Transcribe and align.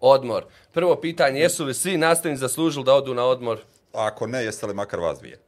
odmor. 0.00 0.44
Prvo 0.72 0.96
pitanje, 0.96 1.40
jesu 1.40 1.64
li 1.64 1.74
svi 1.74 1.96
nastavnici 1.96 2.40
zaslužili 2.40 2.84
da 2.84 2.94
odu 2.94 3.14
na 3.14 3.24
odmor? 3.24 3.60
Ako 3.92 4.26
ne, 4.26 4.44
jeste 4.44 4.66
li 4.66 4.74
makar 4.74 5.00
vas 5.00 5.18
dvije? 5.18 5.38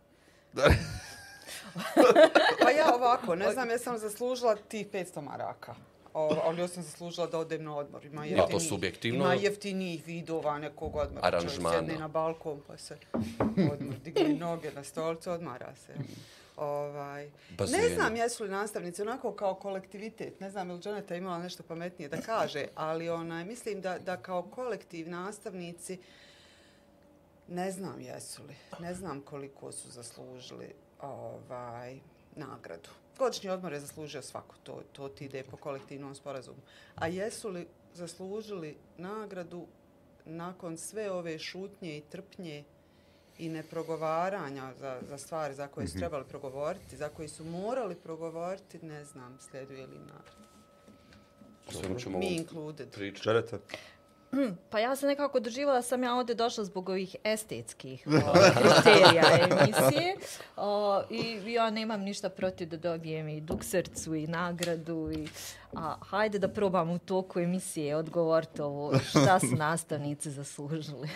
Pa 2.60 2.70
ja 2.70 2.94
ovako, 2.94 3.34
ne 3.34 3.52
znam, 3.52 3.70
jesam 3.70 3.98
zaslužila 3.98 4.56
tih 4.58 4.86
500 4.88 5.20
maraka. 5.20 5.74
O, 6.14 6.36
ali 6.44 6.60
ja 6.60 6.68
sam 6.68 6.82
zaslužila 6.82 7.26
da 7.26 7.38
odem 7.38 7.64
na 7.64 7.76
odmor. 7.76 8.04
Ima 8.04 8.24
Ja, 8.24 8.36
to 8.36 8.42
jeftinijih- 8.42 8.68
subjektivno. 8.68 9.24
Ima 9.24 9.34
jeftinijih 9.34 10.06
vidova 10.06 10.58
nekog 10.58 10.96
odmora. 10.96 11.30
Čovjek 11.30 11.44
Aranžmana. 11.44 11.78
Sjedne 11.78 11.98
na 11.98 12.08
balkon 12.08 12.60
pa 12.66 12.76
se 12.76 12.96
odmor, 13.72 13.76
digne 14.04 14.28
noge 14.28 14.70
na 14.72 14.84
stolicu, 14.84 15.30
odmara 15.30 15.72
se. 15.76 15.92
Ovaj, 16.56 17.30
ne 17.58 17.88
znam 17.94 18.16
jesu 18.16 18.44
li 18.44 18.50
nastavnici 18.50 19.02
onako 19.02 19.32
kao 19.32 19.54
kolektivitet, 19.54 20.40
ne 20.40 20.50
znam 20.50 20.70
je 20.70 20.76
li 21.10 21.16
imala 21.16 21.38
nešto 21.38 21.62
pametnije 21.62 22.08
da 22.08 22.20
kaže, 22.20 22.66
ali 22.74 23.08
onaj, 23.08 23.44
mislim 23.44 23.80
da, 23.80 23.98
da 23.98 24.16
kao 24.16 24.42
kolektiv 24.42 25.08
nastavnici 25.08 25.98
ne 27.48 27.70
znam 27.70 28.00
jesu 28.00 28.42
li, 28.42 28.54
ne 28.80 28.94
znam 28.94 29.20
koliko 29.20 29.72
su 29.72 29.90
zaslužili 29.90 30.74
ovaj, 31.00 31.98
nagradu. 32.36 32.88
Godišnji 33.18 33.50
odmor 33.50 33.72
je 33.72 33.80
zaslužio 33.80 34.22
svako, 34.22 34.54
to, 34.62 34.82
to 34.92 35.08
ti 35.08 35.24
ide 35.24 35.44
po 35.50 35.56
kolektivnom 35.56 36.14
sporazumu. 36.14 36.60
A 36.94 37.06
jesu 37.06 37.48
li 37.48 37.66
zaslužili 37.94 38.76
nagradu 38.96 39.66
nakon 40.24 40.78
sve 40.78 41.10
ove 41.10 41.38
šutnje 41.38 41.96
i 41.96 42.00
trpnje 42.00 42.64
i 43.38 43.48
neprogovaranja 43.48 44.72
za, 44.80 45.00
za 45.08 45.18
stvari 45.18 45.54
za 45.54 45.68
koje 45.68 45.88
su 45.88 45.98
trebali 45.98 46.24
progovoriti, 46.24 46.96
za 46.96 47.08
koje 47.08 47.28
su 47.28 47.44
morali 47.44 47.94
progovoriti, 47.94 48.86
ne 48.86 49.04
znam, 49.04 49.38
slijeduje 49.40 49.86
li 49.86 49.98
ćemo 51.98 52.18
Mi 52.18 52.26
included. 52.26 52.90
pričati. 52.90 53.22
Želite? 53.24 53.58
Pa 54.70 54.78
ja 54.78 54.96
sam 54.96 55.08
nekako 55.08 55.40
doživala 55.40 55.78
da 55.78 55.82
sam 55.82 56.02
ja 56.02 56.14
ovdje 56.14 56.34
došla 56.34 56.64
zbog 56.64 56.88
ovih 56.88 57.16
estetskih 57.24 58.06
o, 58.26 58.32
kriterija 58.60 59.24
emisije. 59.50 60.16
O, 60.56 61.02
I 61.10 61.52
ja 61.52 61.70
nemam 61.70 62.00
ništa 62.00 62.28
protiv 62.28 62.68
da 62.68 62.76
dobijem 62.76 63.28
i 63.28 63.40
duksrcu 63.40 64.14
i 64.14 64.26
nagradu. 64.26 65.10
I, 65.12 65.28
a 65.74 65.96
hajde 66.00 66.38
da 66.38 66.48
probam 66.48 66.90
u 66.90 66.98
toku 66.98 67.40
emisije 67.40 67.96
odgovoriti 67.96 68.62
ovo 68.62 68.98
šta 68.98 69.40
su 69.40 69.56
nastavnici 69.66 70.30
zaslužili. 70.30 71.08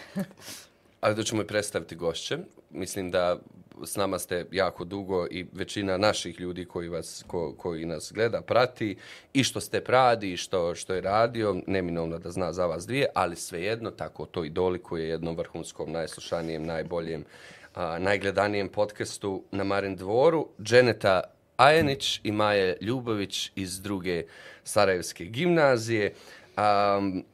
Ali 1.06 1.14
da 1.14 1.22
ćemo 1.22 1.42
i 1.42 1.46
predstaviti 1.46 1.96
gošće. 1.96 2.38
Mislim 2.70 3.10
da 3.10 3.38
s 3.84 3.96
nama 3.96 4.18
ste 4.18 4.46
jako 4.52 4.84
dugo 4.84 5.26
i 5.30 5.46
većina 5.52 5.96
naših 5.96 6.40
ljudi 6.40 6.64
koji, 6.64 6.88
vas, 6.88 7.24
ko, 7.26 7.54
koji 7.58 7.84
nas 7.84 8.12
gleda, 8.14 8.40
prati 8.40 8.96
i 9.32 9.44
što 9.44 9.60
ste 9.60 9.80
pradi 9.80 10.32
i 10.32 10.36
što, 10.36 10.74
što 10.74 10.94
je 10.94 11.00
radio, 11.00 11.56
neminovno 11.66 12.18
da 12.18 12.30
zna 12.30 12.52
za 12.52 12.66
vas 12.66 12.86
dvije, 12.86 13.06
ali 13.14 13.36
svejedno 13.36 13.90
tako 13.90 14.26
to 14.26 14.44
i 14.44 14.50
dolikuje 14.50 15.08
jednom 15.08 15.36
vrhunskom, 15.36 15.92
najslušanijem, 15.92 16.66
najboljem, 16.66 17.24
a, 17.74 17.98
najgledanijem 17.98 18.68
podcastu 18.68 19.42
na 19.50 19.64
Marin 19.64 19.96
dvoru. 19.96 20.48
Dženeta 20.62 21.20
Ajenić 21.56 22.20
i 22.24 22.32
Maje 22.32 22.76
Ljubović 22.80 23.52
iz 23.54 23.80
druge 23.80 24.24
Sarajevske 24.64 25.24
gimnazije. 25.24 26.14
Um, 26.56 27.24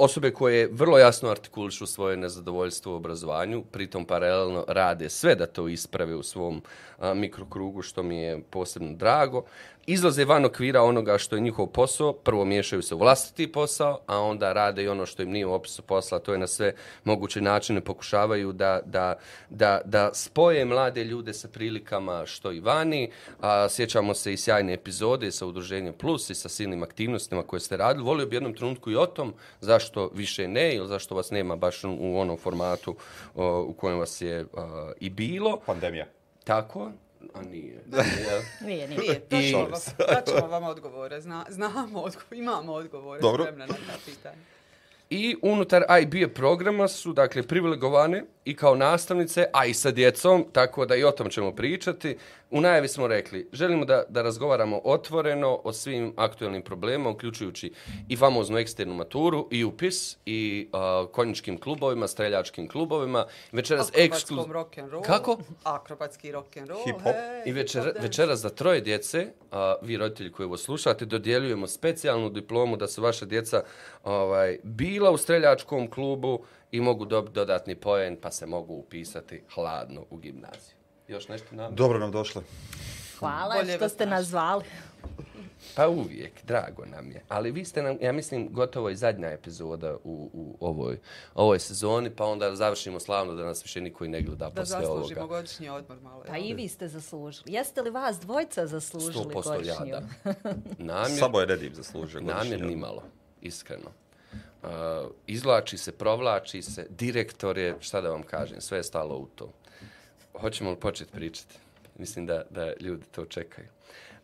osobe 0.00 0.30
koje 0.30 0.68
vrlo 0.72 0.98
jasno 0.98 1.28
artikulišu 1.28 1.86
svoje 1.86 2.16
nezadovoljstvo 2.16 2.92
u 2.92 2.96
obrazovanju, 2.96 3.64
pritom 3.70 4.04
paralelno 4.04 4.64
rade 4.68 5.08
sve 5.08 5.34
da 5.34 5.46
to 5.46 5.68
isprave 5.68 6.14
u 6.14 6.22
svom 6.22 6.62
a, 7.00 7.14
mikrokrugu, 7.14 7.82
što 7.82 8.02
mi 8.02 8.16
je 8.16 8.42
posebno 8.50 8.92
drago. 8.92 9.44
Izlaze 9.86 10.24
van 10.24 10.44
okvira 10.44 10.82
onoga 10.82 11.18
što 11.18 11.36
je 11.36 11.40
njihov 11.40 11.66
posao, 11.66 12.12
prvo 12.12 12.44
miješaju 12.44 12.82
se 12.82 12.94
u 12.94 12.98
vlastiti 12.98 13.52
posao, 13.52 14.00
a 14.06 14.18
onda 14.18 14.52
rade 14.52 14.82
i 14.82 14.88
ono 14.88 15.06
što 15.06 15.22
im 15.22 15.30
nije 15.30 15.46
u 15.46 15.52
opisu 15.52 15.82
posla, 15.82 16.18
to 16.18 16.32
je 16.32 16.38
na 16.38 16.46
sve 16.46 16.74
moguće 17.04 17.40
načine 17.40 17.80
pokušavaju 17.80 18.52
da, 18.52 18.80
da, 18.84 19.14
da, 19.50 19.80
da 19.84 20.10
spoje 20.14 20.64
mlade 20.64 21.04
ljude 21.04 21.32
sa 21.34 21.48
prilikama 21.48 22.26
što 22.26 22.52
i 22.52 22.60
vani. 22.60 23.10
A, 23.40 23.68
sjećamo 23.68 24.14
se 24.14 24.32
i 24.32 24.36
sjajne 24.36 24.72
epizode 24.72 25.32
sa 25.32 25.46
Udruženjem 25.46 25.94
Plus 25.94 26.30
i 26.30 26.34
sa 26.34 26.48
silnim 26.48 26.82
aktivnostima 26.82 27.42
koje 27.42 27.60
ste 27.60 27.76
radili. 27.76 28.04
Volio 28.04 28.26
bi 28.26 28.36
jednom 28.36 28.54
trenutku 28.54 28.90
i 28.90 28.96
o 28.96 29.06
tom 29.06 29.34
zašto 29.60 30.10
više 30.14 30.48
ne 30.48 30.74
ili 30.74 30.88
zašto 30.88 31.14
vas 31.14 31.30
nema 31.30 31.56
baš 31.56 31.84
u 31.84 32.18
onom 32.18 32.36
formatu 32.36 32.96
o, 33.34 33.64
u 33.68 33.72
kojem 33.72 33.98
vas 33.98 34.20
je 34.20 34.44
a, 34.56 34.92
i 35.00 35.10
bilo. 35.10 35.60
Pandemija. 35.66 36.19
Tako, 36.44 36.90
a 37.34 37.42
nije. 37.42 37.84
nije. 38.62 38.88
Nije, 38.88 38.88
I- 39.16 39.20
daćemo 39.98 40.40
vam, 40.40 40.50
vam 40.50 40.64
odgovore, 40.64 41.20
Zna, 41.20 41.46
znamo 41.48 42.00
odgovore, 42.00 42.36
imamo 42.38 42.72
odgovore 42.72 43.20
Dobro. 43.20 43.44
spremne 43.44 43.66
na 43.66 43.74
ta 43.74 43.98
pitanja. 44.04 44.36
I 45.10 45.36
unutar 45.42 45.84
IB 46.02 46.34
programa 46.34 46.88
su, 46.88 47.12
dakle, 47.12 47.42
privilegovane 47.42 48.24
i 48.44 48.56
kao 48.56 48.74
nastavnice, 48.74 49.46
a 49.52 49.66
i 49.66 49.74
sa 49.74 49.90
djecom, 49.90 50.44
tako 50.52 50.86
da 50.86 50.96
i 50.96 51.04
o 51.04 51.10
tom 51.10 51.30
ćemo 51.30 51.54
pričati. 51.54 52.16
U 52.50 52.60
najavi 52.60 52.88
smo 52.88 53.06
rekli, 53.06 53.48
želimo 53.52 53.84
da, 53.84 54.02
da 54.08 54.22
razgovaramo 54.22 54.80
otvoreno 54.84 55.60
o 55.64 55.72
svim 55.72 56.14
aktuelnim 56.16 56.62
problemima, 56.62 57.10
uključujući 57.10 57.72
i 58.08 58.16
famoznu 58.16 58.58
eksternu 58.58 58.94
maturu, 58.94 59.48
i 59.50 59.64
upis, 59.64 60.16
i 60.26 60.68
uh, 60.72 61.10
konjičkim 61.10 61.60
klubovima, 61.60 62.08
streljačkim 62.08 62.68
klubovima. 62.68 63.26
Večeras 63.52 63.92
ekskluz... 63.94 64.46
rock'n'roll. 64.46 65.06
Kako? 65.06 65.38
Akrobatski 65.64 66.32
rock'n'roll. 66.32 66.84
Hip 66.84 67.02
hop. 67.02 67.12
hej, 67.12 67.42
I 67.46 67.52
večer, 67.52 67.82
hip 67.82 67.86
hop 67.86 67.94
dance. 67.94 68.08
večeras 68.08 68.38
za 68.40 68.48
troje 68.48 68.80
djece, 68.80 69.26
a, 69.50 69.74
vi 69.82 69.96
roditelji 69.96 70.32
koji 70.32 70.46
ovo 70.46 70.56
slušate, 70.56 71.04
dodjeljujemo 71.04 71.66
specijalnu 71.66 72.30
diplomu 72.30 72.76
da 72.76 72.88
su 72.88 73.02
vaša 73.02 73.24
djeca 73.24 73.62
ovaj, 74.04 74.58
bila 75.00 75.10
u 75.10 75.16
streljačkom 75.16 75.90
klubu 75.90 76.40
i 76.70 76.80
mogu 76.80 77.04
dobiti 77.04 77.34
dodatni 77.34 77.74
poen, 77.76 78.16
pa 78.16 78.30
se 78.30 78.46
mogu 78.46 78.74
upisati 78.74 79.42
hladno 79.54 80.04
u 80.10 80.16
gimnaziju. 80.16 80.74
Još 81.08 81.28
nešto 81.28 81.56
nam? 81.56 81.74
Dobro 81.74 81.98
nam 81.98 82.12
došle. 82.12 82.42
Hvala 83.18 83.54
Bolje 83.54 83.76
što 83.76 83.88
ste 83.88 84.06
nas 84.06 84.26
zvali. 84.26 84.64
Pa 85.76 85.88
uvijek, 85.88 86.32
drago 86.44 86.84
nam 86.86 87.10
je. 87.10 87.22
Ali 87.28 87.50
vi 87.50 87.64
ste 87.64 87.82
nam, 87.82 87.96
ja 88.00 88.12
mislim, 88.12 88.48
gotovo 88.50 88.90
i 88.90 88.96
zadnja 88.96 89.28
epizoda 89.28 89.94
u, 89.94 90.30
u 90.32 90.56
ovoj, 90.60 90.98
ovoj 91.34 91.58
sezoni, 91.58 92.10
pa 92.10 92.24
onda 92.24 92.56
završimo 92.56 93.00
slavno 93.00 93.34
da 93.34 93.44
nas 93.44 93.64
više 93.64 93.80
niko 93.80 94.04
i 94.04 94.08
ne 94.08 94.22
gleda 94.22 94.44
Da 94.44 94.50
posle 94.52 94.80
zaslužimo 94.80 95.20
ovoga. 95.20 95.36
godišnji 95.36 95.68
odmor 95.68 96.00
malo. 96.00 96.24
Pa 96.26 96.36
jel? 96.36 96.46
i 96.46 96.54
vi 96.54 96.68
ste 96.68 96.88
zaslužili. 96.88 97.52
Jeste 97.52 97.82
li 97.82 97.90
vas 97.90 98.20
dvojca 98.20 98.66
zaslužili 98.66 99.24
100% 99.24 99.36
ja, 99.36 99.76
godišnju? 99.76 99.86
da. 99.86 100.54
Namjer, 100.78 101.18
Samo 101.18 101.40
je 101.40 101.46
Redip 101.46 101.74
zaslužio. 101.74 102.20
godišnji 102.20 102.34
Namjer 102.34 102.54
odmor. 102.54 102.70
ni 102.70 102.76
malo, 102.76 103.02
iskreno. 103.42 103.90
Uh, 104.62 104.68
izvlači 105.26 105.78
se, 105.78 105.92
provlači 105.92 106.62
se, 106.62 106.86
direktor 106.90 107.58
je, 107.58 107.76
šta 107.80 108.00
da 108.00 108.10
vam 108.10 108.22
kažem, 108.22 108.60
sve 108.60 108.78
je 108.78 108.82
stalo 108.82 109.16
u 109.16 109.26
to. 109.34 109.52
Hoćemo 110.40 110.70
li 110.70 110.76
početi 110.76 111.12
pričati? 111.12 111.54
Mislim 111.98 112.26
da, 112.26 112.42
da 112.50 112.72
ljudi 112.80 113.04
to 113.10 113.24
čekaju. 113.24 113.66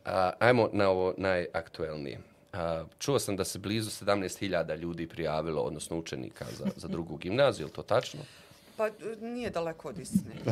Uh, 0.05 0.11
ajmo 0.39 0.69
na 0.73 0.89
ovo 0.89 1.15
najaktuelnije. 1.17 2.19
Uh, 2.53 2.59
čuo 2.99 3.19
sam 3.19 3.37
da 3.37 3.45
se 3.45 3.59
blizu 3.59 3.91
17.000 4.05 4.77
ljudi 4.77 5.07
prijavilo, 5.07 5.63
odnosno 5.63 5.99
učenika 5.99 6.45
za, 6.59 6.67
za 6.77 6.89
drugu 6.89 7.17
gimnaziju, 7.23 7.67
je 7.67 7.73
to 7.73 7.83
tačno? 7.83 8.21
Pa 8.77 8.89
nije 9.21 9.51
daleko 9.51 9.89
od 9.89 9.99
istine. 9.99 10.35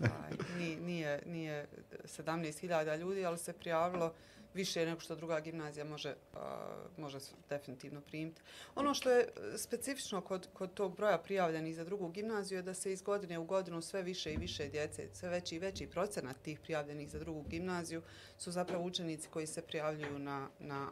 Ovaj, 0.00 0.32
nije, 0.58 0.80
nije, 0.80 1.22
nije 1.26 1.66
17.000 2.04 2.98
ljudi, 2.98 3.26
ali 3.26 3.38
se 3.38 3.52
prijavilo 3.52 4.12
više 4.56 4.86
nego 4.86 5.00
što 5.00 5.16
druga 5.16 5.40
gimnazija 5.40 5.84
može, 5.84 6.14
a, 6.34 6.66
može 6.96 7.18
definitivno 7.48 8.00
primiti. 8.00 8.40
Ono 8.74 8.94
što 8.94 9.10
je 9.10 9.20
e, 9.20 9.58
specifično 9.58 10.20
kod, 10.20 10.48
kod 10.52 10.74
tog 10.74 10.96
broja 10.96 11.18
prijavljenih 11.18 11.76
za 11.76 11.84
drugu 11.84 12.08
gimnaziju 12.08 12.58
je 12.58 12.62
da 12.62 12.74
se 12.74 12.92
iz 12.92 13.02
godine 13.02 13.38
u 13.38 13.44
godinu 13.44 13.82
sve 13.82 14.02
više 14.02 14.32
i 14.32 14.36
više 14.36 14.68
djece, 14.68 15.08
sve 15.12 15.28
veći 15.28 15.56
i 15.56 15.58
veći 15.58 15.86
procenat 15.86 16.36
tih 16.42 16.60
prijavljenih 16.60 17.10
za 17.10 17.18
drugu 17.18 17.42
gimnaziju 17.48 18.02
su 18.38 18.50
zapravo 18.50 18.84
učenici 18.84 19.28
koji 19.28 19.46
se 19.46 19.62
prijavljuju 19.62 20.18
na, 20.18 20.48
na 20.58 20.88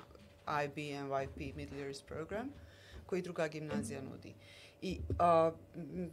IB 0.64 0.76
NYP 0.76 1.54
Middle 1.56 1.78
Years 1.78 2.04
Program 2.04 2.48
koji 3.06 3.22
druga 3.22 3.48
gimnazija 3.48 4.02
nudi. 4.02 4.34
I 4.82 4.98
a, 5.18 5.52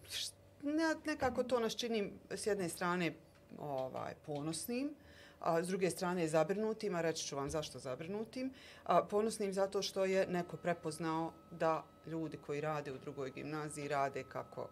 š- 0.10 0.32
ne, 0.64 0.96
nekako 1.06 1.44
to 1.44 1.60
nas 1.60 1.76
čini 1.76 2.12
s 2.30 2.48
jedne 2.48 2.70
strane 2.70 3.14
ovaj, 3.60 4.14
ponosnim, 4.26 4.96
a 5.42 5.64
s 5.64 5.68
druge 5.68 5.90
strane 5.90 6.28
zabrinutim, 6.28 6.96
a 6.96 7.02
reći 7.02 7.28
ću 7.28 7.36
vam 7.36 7.50
zašto 7.50 7.80
zabrinutim. 7.80 8.54
A, 8.84 9.04
ponosnim 9.04 9.54
zato 9.54 9.82
što 9.82 10.06
je 10.06 10.28
neko 10.28 10.58
prepoznao 10.58 11.32
da 11.52 11.84
ljudi 12.06 12.38
koji 12.38 12.62
rade 12.62 12.92
u 12.92 12.98
drugoj 12.98 13.32
gimnaziji 13.32 13.88
rade 13.88 14.24
kako, 14.24 14.68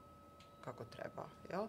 kako 0.61 0.85
treba. 0.85 1.25
Jel? 1.49 1.67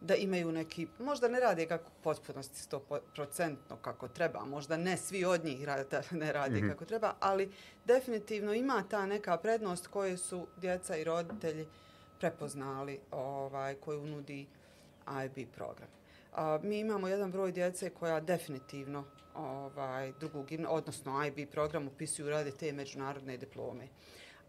da 0.00 0.14
imaju 0.14 0.52
neki, 0.52 0.86
možda 0.98 1.28
ne 1.28 1.40
rade 1.40 1.66
kako 1.66 1.90
potpunosti 2.02 2.76
100% 2.76 3.56
kako 3.82 4.08
treba, 4.08 4.44
možda 4.44 4.76
ne 4.76 4.96
svi 4.96 5.24
od 5.24 5.44
njih 5.44 5.64
rade, 5.64 6.00
ne 6.10 6.32
rade 6.32 6.60
mm 6.60 6.64
-hmm. 6.64 6.70
kako 6.70 6.84
treba, 6.84 7.14
ali 7.20 7.52
definitivno 7.84 8.54
ima 8.54 8.84
ta 8.90 9.06
neka 9.06 9.36
prednost 9.36 9.86
koje 9.86 10.16
su 10.16 10.46
djeca 10.56 10.96
i 10.96 11.04
roditelji 11.04 11.66
prepoznali 12.20 13.00
ovaj, 13.10 13.74
koju 13.74 14.06
nudi 14.06 14.46
IB 15.24 15.48
program. 15.54 15.97
A, 16.38 16.58
mi 16.62 16.78
imamo 16.78 17.08
jedan 17.08 17.32
broj 17.32 17.52
djece 17.52 17.90
koja 17.90 18.20
definitivno 18.20 19.04
ovaj, 19.34 20.12
drugu 20.20 20.42
gimna, 20.42 20.70
odnosno 20.70 21.26
IB 21.26 21.50
program 21.50 21.86
upisuju 21.88 22.30
rade 22.30 22.50
te 22.50 22.72
međunarodne 22.72 23.36
diplome. 23.36 23.88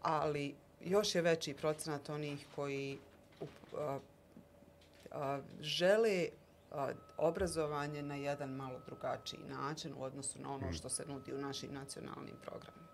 Ali 0.02 0.54
još 0.80 1.14
je 1.14 1.22
veći 1.22 1.54
procenat 1.54 2.08
onih 2.08 2.46
koji 2.54 2.98
up- 3.40 3.78
a, 3.78 3.98
a, 5.10 5.40
žele 5.60 6.28
a, 6.70 6.92
obrazovanje 7.16 8.02
na 8.02 8.14
jedan 8.14 8.50
malo 8.50 8.80
drugačiji 8.86 9.40
način 9.48 9.94
u 9.98 10.02
odnosu 10.02 10.40
na 10.42 10.54
ono 10.54 10.72
što 10.72 10.88
se 10.88 11.04
nudi 11.08 11.34
u 11.34 11.38
našim 11.38 11.74
nacionalnim 11.74 12.36
programima. 12.42 12.89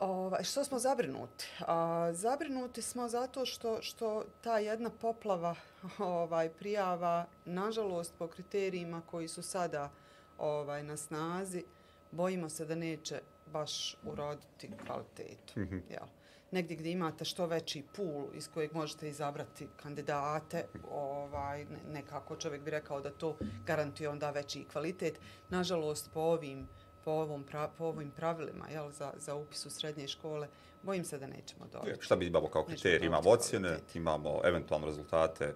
Ovaj, 0.00 0.44
što 0.44 0.64
smo 0.64 0.78
zabrinuti? 0.78 1.46
A, 1.66 2.10
zabrinuti 2.12 2.82
smo 2.82 3.08
zato 3.08 3.46
što, 3.46 3.82
što 3.82 4.24
ta 4.40 4.58
jedna 4.58 4.90
poplava 4.90 5.54
ovaj, 5.98 6.48
prijava, 6.48 7.26
nažalost, 7.44 8.14
po 8.18 8.28
kriterijima 8.28 9.02
koji 9.06 9.28
su 9.28 9.42
sada 9.42 9.90
ovaj, 10.38 10.82
na 10.82 10.96
snazi, 10.96 11.64
bojimo 12.10 12.48
se 12.48 12.64
da 12.64 12.74
neće 12.74 13.20
baš 13.46 13.96
uroditi 14.04 14.70
kvalitetu. 14.86 15.52
Jel? 15.90 16.06
Negdje 16.50 16.76
gdje 16.76 16.90
imate 16.90 17.24
što 17.24 17.46
veći 17.46 17.84
pool 17.96 18.26
iz 18.34 18.48
kojeg 18.50 18.72
možete 18.72 19.08
izabrati 19.08 19.68
kandidate, 19.76 20.64
ovaj, 20.90 21.64
ne- 21.64 21.80
nekako 21.92 22.36
čovjek 22.36 22.62
bi 22.62 22.70
rekao 22.70 23.00
da 23.00 23.10
to 23.10 23.36
garantuje 23.66 24.08
onda 24.08 24.30
veći 24.30 24.64
kvalitet. 24.72 25.20
Nažalost, 25.48 26.10
po 26.14 26.20
ovim 26.20 26.68
po, 27.08 27.12
ovom 27.14 27.44
pra, 27.44 27.68
po 27.68 27.84
ovim 27.84 28.10
pravilima 28.10 28.68
jel, 28.68 28.90
za, 28.90 29.12
za 29.16 29.34
upis 29.34 29.66
u 29.66 29.70
srednje 29.70 30.08
škole, 30.08 30.48
bojim 30.82 31.04
se 31.04 31.18
da 31.18 31.26
nećemo 31.26 31.66
dobiti. 31.72 32.02
Šta 32.02 32.16
bi 32.16 32.26
imamo 32.26 32.48
kao 32.48 32.64
kriterij? 32.64 33.06
Imamo 33.06 33.30
ocjene, 33.30 33.78
imamo 33.94 34.40
eventualno 34.44 34.86
rezultate 34.86 35.54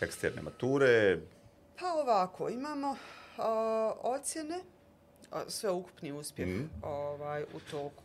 eksterne 0.00 0.42
mature, 0.42 1.18
Pa 1.78 1.92
ovako, 1.92 2.48
imamo 2.48 2.96
a, 3.38 3.92
ocjene, 4.02 4.60
a, 5.30 5.42
sve 5.48 5.70
ukupni 5.70 6.12
uspjeh 6.12 6.48
Mhm. 6.48 6.62
ovaj, 6.82 7.42
u 7.42 7.60
toku 7.70 8.02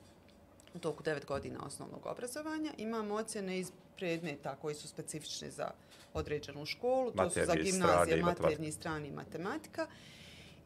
u 0.74 0.80
toku 0.80 1.04
devet 1.04 1.26
godina 1.26 1.60
osnovnog 1.66 2.06
obrazovanja. 2.06 2.72
Imamo 2.78 3.16
ocjene 3.16 3.60
iz 3.60 3.72
predmeta 3.96 4.56
koji 4.56 4.76
su 4.76 4.88
specifični 4.88 5.52
za 5.52 5.72
određenu 6.14 6.66
školu. 6.66 7.12
To 7.12 7.30
su 7.30 7.36
za 7.36 7.44
strani 7.44 7.64
gimnazije, 7.64 8.18
i 8.18 8.22
matematika. 8.22 8.44
maternji, 8.44 8.72
strani 8.72 9.08
i 9.08 9.12
matematika. 9.12 9.88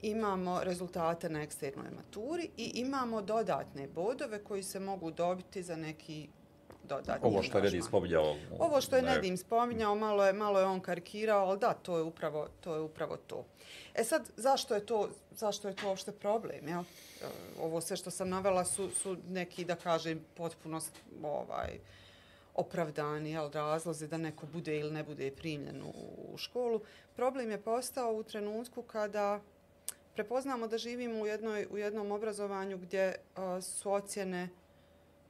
Imamo 0.04 0.64
rezultate 0.64 1.30
na 1.30 1.42
eksternoj 1.42 1.92
maturi 1.96 2.50
i 2.58 2.72
imamo 2.76 3.22
dodatne 3.22 3.88
bodove 3.88 4.44
koji 4.44 4.64
se 4.64 4.80
mogu 4.80 5.12
dobiti 5.12 5.64
za 5.64 5.76
neki 5.76 6.28
dodatni 6.84 7.30
ovo 7.30 7.44
što 7.44 7.58
je 7.58 7.64
Nedim 7.64 7.84
spominjao. 7.84 8.36
Ovo 8.60 8.82
što 8.82 8.96
je 8.96 9.02
ne, 9.02 9.16
Nedim 9.16 9.38
spominjao, 9.38 9.96
malo 9.96 10.26
je, 10.26 10.34
malo 10.34 10.60
je 10.60 10.66
on 10.66 10.80
karikirao, 10.80 11.48
ali 11.48 11.60
da, 11.60 11.74
to 11.74 11.98
je 11.98 12.04
upravo 12.04 12.48
to. 12.62 12.76
Je 12.76 12.82
upravo 12.82 13.18
to. 13.18 13.46
E 13.96 14.04
sad, 14.04 14.30
zašto 14.38 14.76
je 14.76 14.86
to, 14.86 15.10
zašto 15.32 15.68
je 15.68 15.76
to 15.76 15.88
uopšte 15.88 16.12
problem? 16.12 16.68
Ja? 16.68 16.84
Ovo 17.60 17.82
sve 17.82 17.98
što 17.98 18.12
sam 18.12 18.30
navela 18.30 18.66
su, 18.66 18.90
su 18.90 19.18
neki, 19.30 19.66
da 19.66 19.76
kažem, 19.76 20.26
potpuno 20.38 20.82
ovaj, 21.24 21.80
opravdani 22.56 23.32
jel, 23.32 23.52
razlozi 23.52 24.08
da 24.08 24.18
neko 24.18 24.46
bude 24.46 24.80
ili 24.80 24.92
ne 24.92 25.04
bude 25.04 25.32
primljen 25.32 25.82
u, 25.82 25.94
u 26.34 26.38
školu. 26.38 26.82
Problem 27.16 27.52
je 27.52 27.62
postao 27.62 28.14
u 28.14 28.24
trenutku 28.24 28.82
kada 28.82 29.42
prepoznamo 30.14 30.68
da 30.68 30.78
živimo 30.78 31.22
u, 31.22 31.26
jednoj, 31.26 31.68
u 31.72 31.78
jednom 31.78 32.12
obrazovanju 32.12 32.78
gdje 32.78 33.16
a, 33.36 33.62
su 33.62 33.92
ocjene 33.92 34.50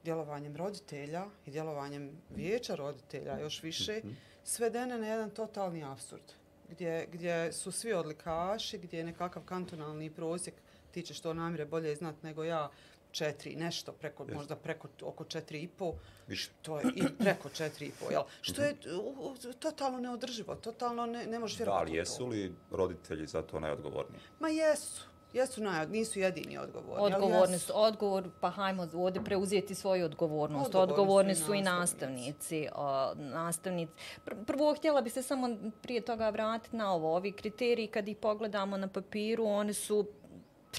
djelovanjem 0.04 0.56
roditelja 0.56 1.26
i 1.46 1.50
djelovanjem 1.50 2.10
vijeća 2.30 2.74
roditelja 2.74 3.38
još 3.38 3.62
više 3.62 4.00
svedene 4.44 4.98
na 4.98 5.06
jedan 5.06 5.30
totalni 5.30 5.84
absurd 5.84 6.32
gdje, 6.70 7.06
gdje 7.12 7.52
su 7.52 7.72
svi 7.72 7.92
odlikaši, 7.92 8.78
gdje 8.78 8.98
je 8.98 9.04
nekakav 9.04 9.42
kantonalni 9.44 10.10
prosjek, 10.10 10.54
ti 10.90 11.02
ćeš 11.02 11.20
to 11.20 11.34
namire 11.34 11.64
bolje 11.64 11.94
znat 11.94 12.22
nego 12.22 12.44
ja, 12.44 12.70
četiri, 13.14 13.56
nešto, 13.56 13.92
preko, 13.92 14.26
možda 14.34 14.56
preko 14.56 14.88
oko 15.02 15.24
četiri 15.24 15.62
i 15.62 15.68
po, 15.68 15.94
Više. 16.28 16.50
to 16.62 16.78
je 16.78 16.84
i 16.96 17.02
preko 17.18 17.48
četiri 17.48 17.86
i 17.86 17.92
po, 18.00 18.10
jel? 18.10 18.22
Što 18.40 18.62
je 18.62 18.76
u, 18.98 19.30
u, 19.48 19.52
totalno 19.52 19.98
neodrživo, 20.00 20.54
totalno 20.54 21.06
ne, 21.06 21.26
ne 21.26 21.38
možeš 21.38 21.58
Da 21.58 21.64
vjerovati 21.64 21.90
li 21.90 21.96
u 21.96 22.00
jesu 22.00 22.26
li 22.26 22.54
roditelji 22.70 23.26
za 23.26 23.42
to 23.42 23.60
najodgovorniji? 23.60 24.20
Ma 24.40 24.48
jesu. 24.48 25.02
Jesu 25.32 25.62
naj, 25.62 25.86
nisu 25.86 26.18
jedini 26.20 26.58
odgovorni. 26.58 27.02
ali 27.04 27.14
Odgovorni 27.14 27.58
su, 27.58 27.72
odgovor, 27.74 28.30
pa 28.40 28.50
hajmo 28.50 28.88
ovdje 28.94 29.24
preuzeti 29.24 29.74
svoju 29.74 30.04
odgovornost. 30.04 30.66
Odgovorni 30.66 30.92
Odgovorni, 30.92 31.34
su 31.34 31.42
i 31.42 31.44
su 31.44 31.54
i 31.54 31.62
nastavnici. 31.62 32.60
nastavnici. 32.60 32.68
O, 32.74 33.14
nastavnici. 33.14 33.92
Pr- 34.26 34.44
Prvo, 34.44 34.74
htjela 34.74 35.00
bi 35.00 35.10
se 35.10 35.22
samo 35.22 35.48
prije 35.82 36.00
toga 36.00 36.30
vratiti 36.30 36.76
na 36.76 36.92
ovo. 36.94 37.16
Ovi 37.16 37.32
kriteriji, 37.32 37.86
kad 37.86 38.08
ih 38.08 38.16
pogledamo 38.16 38.76
na 38.76 38.88
papiru, 38.88 39.44
oni 39.46 39.74
su 39.74 40.06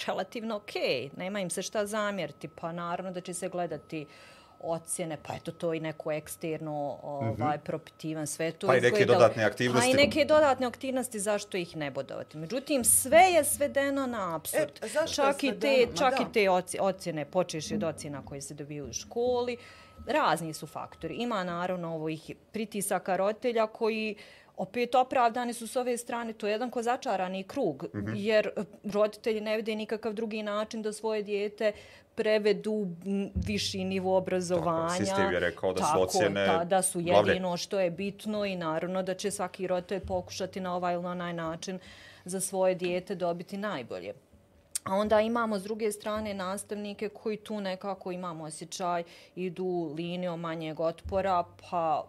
relativno 0.07 0.56
okej. 0.56 1.09
Nema 1.18 1.39
im 1.39 1.50
se 1.50 1.62
šta 1.62 1.86
zamjeriti. 1.86 2.47
Pa 2.47 2.71
naravno 2.71 3.12
da 3.12 3.21
će 3.21 3.33
se 3.33 3.50
gledati 3.50 4.06
ocjene, 4.59 5.18
pa 5.24 5.33
eto 5.36 5.51
to 5.51 5.74
i 5.74 5.80
neko 5.80 6.12
eksterno 6.12 7.00
ovaj, 7.03 7.57
propitivan, 7.57 8.27
sve 8.27 8.51
to 8.51 8.68
Pa 8.68 8.77
i 8.77 8.81
neke 8.81 9.06
dodatne 9.06 9.44
aktivnosti. 9.44 9.92
Pa 9.92 10.00
i 10.00 10.06
neke 10.06 10.25
dodatne 10.25 10.68
aktivnosti, 10.68 11.19
zašto 11.19 11.57
ih 11.57 11.77
ne 11.77 11.92
bodovati. 11.92 12.38
Međutim, 12.38 12.83
sve 12.83 13.21
je 13.21 13.44
svedeno 13.44 14.07
na 14.07 14.36
absurd. 14.36 14.71
E, 14.81 15.07
čak 15.13 15.44
i 15.44 15.59
te, 15.59 15.88
čak 15.97 16.13
da. 16.18 16.25
i 16.30 16.33
te 16.33 16.50
ocjene, 16.80 17.25
počeš 17.25 17.71
od 17.71 17.83
ocjena 17.83 18.25
koje 18.25 18.42
se 18.42 18.53
dobiju 18.53 18.86
u 18.86 18.94
školi, 18.94 19.57
razni 20.07 20.53
su 20.53 20.68
faktori. 20.68 21.15
Ima 21.15 21.44
naravno 21.44 21.95
ovih 21.95 22.31
pritisaka 22.51 23.18
roditelja 23.18 23.68
koji 23.68 24.15
opet 24.57 24.96
opravdani 24.96 25.54
su 25.54 25.68
s 25.68 25.75
ove 25.75 25.98
strane, 25.98 26.34
to 26.34 26.48
je 26.48 26.52
jedan 26.52 26.72
ko 26.72 26.81
začarani 26.81 27.44
krug, 27.44 27.86
jer 28.16 28.48
eh, 28.48 28.63
roditelji 28.84 29.42
ne 29.42 29.56
vide 29.57 29.75
nikakav 29.75 30.13
drugi 30.13 30.44
način 30.44 30.81
da 30.81 30.94
svoje 30.94 31.24
dijete 31.24 31.72
prevedu 32.16 32.88
viši 33.36 33.84
nivo 33.84 34.18
obrazovanja. 34.18 34.90
sistem 34.90 35.34
je 35.34 35.40
rekao 35.40 35.74
da 35.74 35.80
su 35.84 35.92
Tako, 35.92 36.02
ocjene 36.02 36.46
da, 36.46 36.63
da 36.63 36.81
su 36.81 37.02
glavne. 37.02 37.31
jedino 37.31 37.57
što 37.57 37.80
je 37.80 37.92
bitno 37.92 38.46
i 38.46 38.56
naravno 38.56 39.04
da 39.04 39.13
će 39.13 39.31
svaki 39.31 39.68
roditelj 39.68 40.00
pokušati 40.00 40.60
na 40.60 40.75
ovaj 40.75 40.94
ili 40.94 41.06
onaj 41.06 41.34
način 41.34 41.80
za 42.25 42.40
svoje 42.40 42.75
dijete 42.75 43.16
dobiti 43.16 43.57
najbolje. 43.57 44.13
A 44.84 44.96
onda 44.96 45.22
imamo 45.22 45.60
s 45.60 45.63
druge 45.63 45.92
strane 45.92 46.34
nastavnike 46.34 47.10
koji 47.10 47.38
tu 47.38 47.62
nekako 47.62 48.12
imamo 48.12 48.44
osjećaj, 48.44 49.04
idu 49.36 49.94
linijom 49.98 50.40
manjeg 50.40 50.80
otpora, 50.80 51.44
pa, 51.62 52.07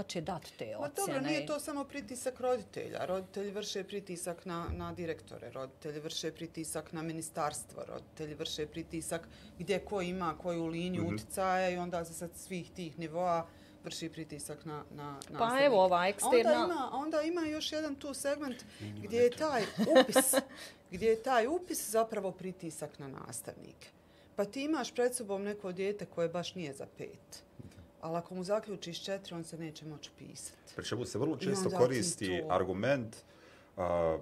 pa 0.00 0.04
će 0.04 0.20
dati 0.22 0.52
te 0.52 0.66
Ma 0.68 0.78
ocjene. 0.78 1.06
dobro, 1.06 1.20
nije 1.22 1.46
to 1.46 1.60
samo 1.60 1.84
pritisak 1.84 2.40
roditelja. 2.40 3.04
Roditelji 3.04 3.50
vrše 3.50 3.84
pritisak 3.84 4.44
na, 4.44 4.66
na 4.70 4.92
direktore, 4.92 5.50
roditelji 5.50 6.00
vrše 6.00 6.32
pritisak 6.32 6.92
na 6.92 7.02
ministarstvo, 7.02 7.84
roditelji 7.84 8.34
vrše 8.34 8.66
pritisak 8.66 9.28
gdje 9.58 9.78
ko 9.80 10.00
ima 10.02 10.34
koju 10.34 10.66
liniju 10.66 11.04
Mhm. 11.04 11.14
uticaja 11.14 11.70
i 11.70 11.76
onda 11.76 12.04
se 12.04 12.14
sa 12.14 12.28
svih 12.36 12.70
tih 12.70 12.98
nivoa 12.98 13.46
vrši 13.84 14.08
pritisak 14.08 14.64
na, 14.64 14.84
na 14.90 15.18
Pa 15.18 15.32
nastavnike. 15.32 15.64
evo, 15.66 15.84
ova 15.84 15.98
A 15.98 16.08
eksterna- 16.08 16.28
Onda 16.54 16.74
ima, 16.74 16.90
onda 16.94 17.22
ima 17.22 17.40
još 17.42 17.72
jedan 17.72 17.94
tu 17.94 18.14
segment 18.14 18.64
gdje 18.96 19.18
je 19.18 19.30
taj 19.32 19.62
upis, 19.92 20.34
gdje 20.92 21.06
je 21.06 21.22
taj 21.22 21.46
upis 21.48 21.90
zapravo 21.90 22.32
pritisak 22.32 22.98
na 22.98 23.08
nastavnike. 23.08 23.88
Pa 24.36 24.44
ti 24.44 24.62
imaš 24.62 24.94
pred 24.94 25.14
sobom 25.14 25.42
neko 25.42 25.72
dijete 25.72 26.06
koje 26.06 26.28
baš 26.28 26.54
nije 26.54 26.72
za 26.72 26.86
pet. 26.88 27.42
Ali 28.00 28.16
ako 28.16 28.34
mu 28.34 28.44
zaključiš 28.44 29.04
četiri, 29.04 29.34
on 29.34 29.44
se 29.44 29.58
neće 29.58 29.86
moći 29.86 30.10
pisati. 30.18 30.74
Pri 30.76 30.84
čemu 30.84 31.04
se 31.04 31.18
vrlo 31.18 31.36
često 31.36 31.70
koristi 31.70 32.26
ti 32.26 32.40
to- 32.40 32.54
argument 32.54 33.16
a, 33.76 34.18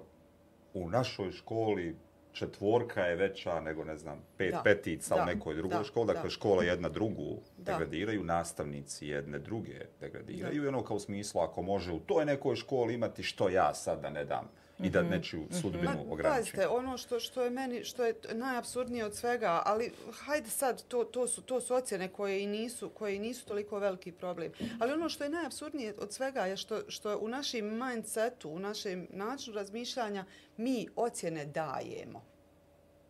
u 0.73 0.89
našoj 0.89 1.31
školi 1.31 1.95
četvorka 2.31 3.01
je 3.01 3.15
veća 3.15 3.59
nego, 3.61 3.83
ne 3.83 3.97
znam, 3.97 4.21
pet 4.37 4.51
Da, 4.51 4.61
petica 4.63 5.15
da, 5.15 5.23
u 5.23 5.25
nekoj 5.25 5.55
drugoj 5.55 5.77
da, 5.77 5.83
školi. 5.83 6.07
Dakle, 6.07 6.23
da. 6.23 6.29
škola 6.29 6.63
jedna 6.63 6.89
drugu 6.89 7.37
Da. 7.57 7.71
degradiraju, 7.71 8.23
nastavnici 8.23 9.07
jedne 9.07 9.39
druge 9.39 9.85
degradiraju. 9.99 10.61
Da. 10.61 10.65
I 10.65 10.67
ono 10.67 10.83
kao 10.83 10.95
u 10.97 10.99
smislu, 10.99 11.41
ako 11.41 11.61
može 11.61 11.91
u 11.91 11.99
toj 11.99 12.25
nekoj 12.25 12.55
školi 12.55 12.93
imati 12.93 13.23
što 13.23 13.49
ja 13.49 13.73
sad 13.73 14.01
da 14.01 14.09
ne 14.09 14.25
dam 14.25 14.49
i 14.79 14.89
da 14.89 15.01
nečiju 15.03 15.47
sudbinu 15.51 15.83
Ma, 15.85 16.01
ograničim. 16.03 16.21
pazite, 16.43 16.67
ono 16.69 16.97
što, 16.97 17.19
što 17.19 17.43
je 17.43 17.49
meni, 17.49 17.83
što 17.83 18.05
je 18.05 18.15
najapsurdnije 18.29 19.05
od 19.05 19.15
svega, 19.15 19.61
ali 19.65 19.91
hajde 20.13 20.49
sad, 20.49 20.83
to, 20.83 21.03
to, 21.03 21.27
su, 21.27 21.41
to 21.41 21.61
su 21.61 21.75
ocjene 21.75 22.07
koje 22.07 22.43
i 22.43 22.47
nisu, 22.47 22.89
koje 22.89 23.15
i 23.15 23.19
nisu 23.19 23.45
toliko 23.45 23.79
veliki 23.79 24.11
problem. 24.11 24.51
Ali 24.79 24.93
ono 24.93 25.09
što 25.09 25.23
je 25.23 25.29
najapsurdnije 25.31 25.93
od 25.97 26.13
svega 26.13 26.41
je 26.41 26.57
što, 26.57 26.81
što 26.87 27.17
u 27.17 27.27
našem 27.27 27.65
mindsetu, 27.79 28.49
u 28.49 28.59
našem 28.59 29.07
načinu 29.11 29.55
razmišljanja, 29.55 30.25
mi 30.57 30.87
ocjene 30.95 31.45
dajemo. 31.45 32.23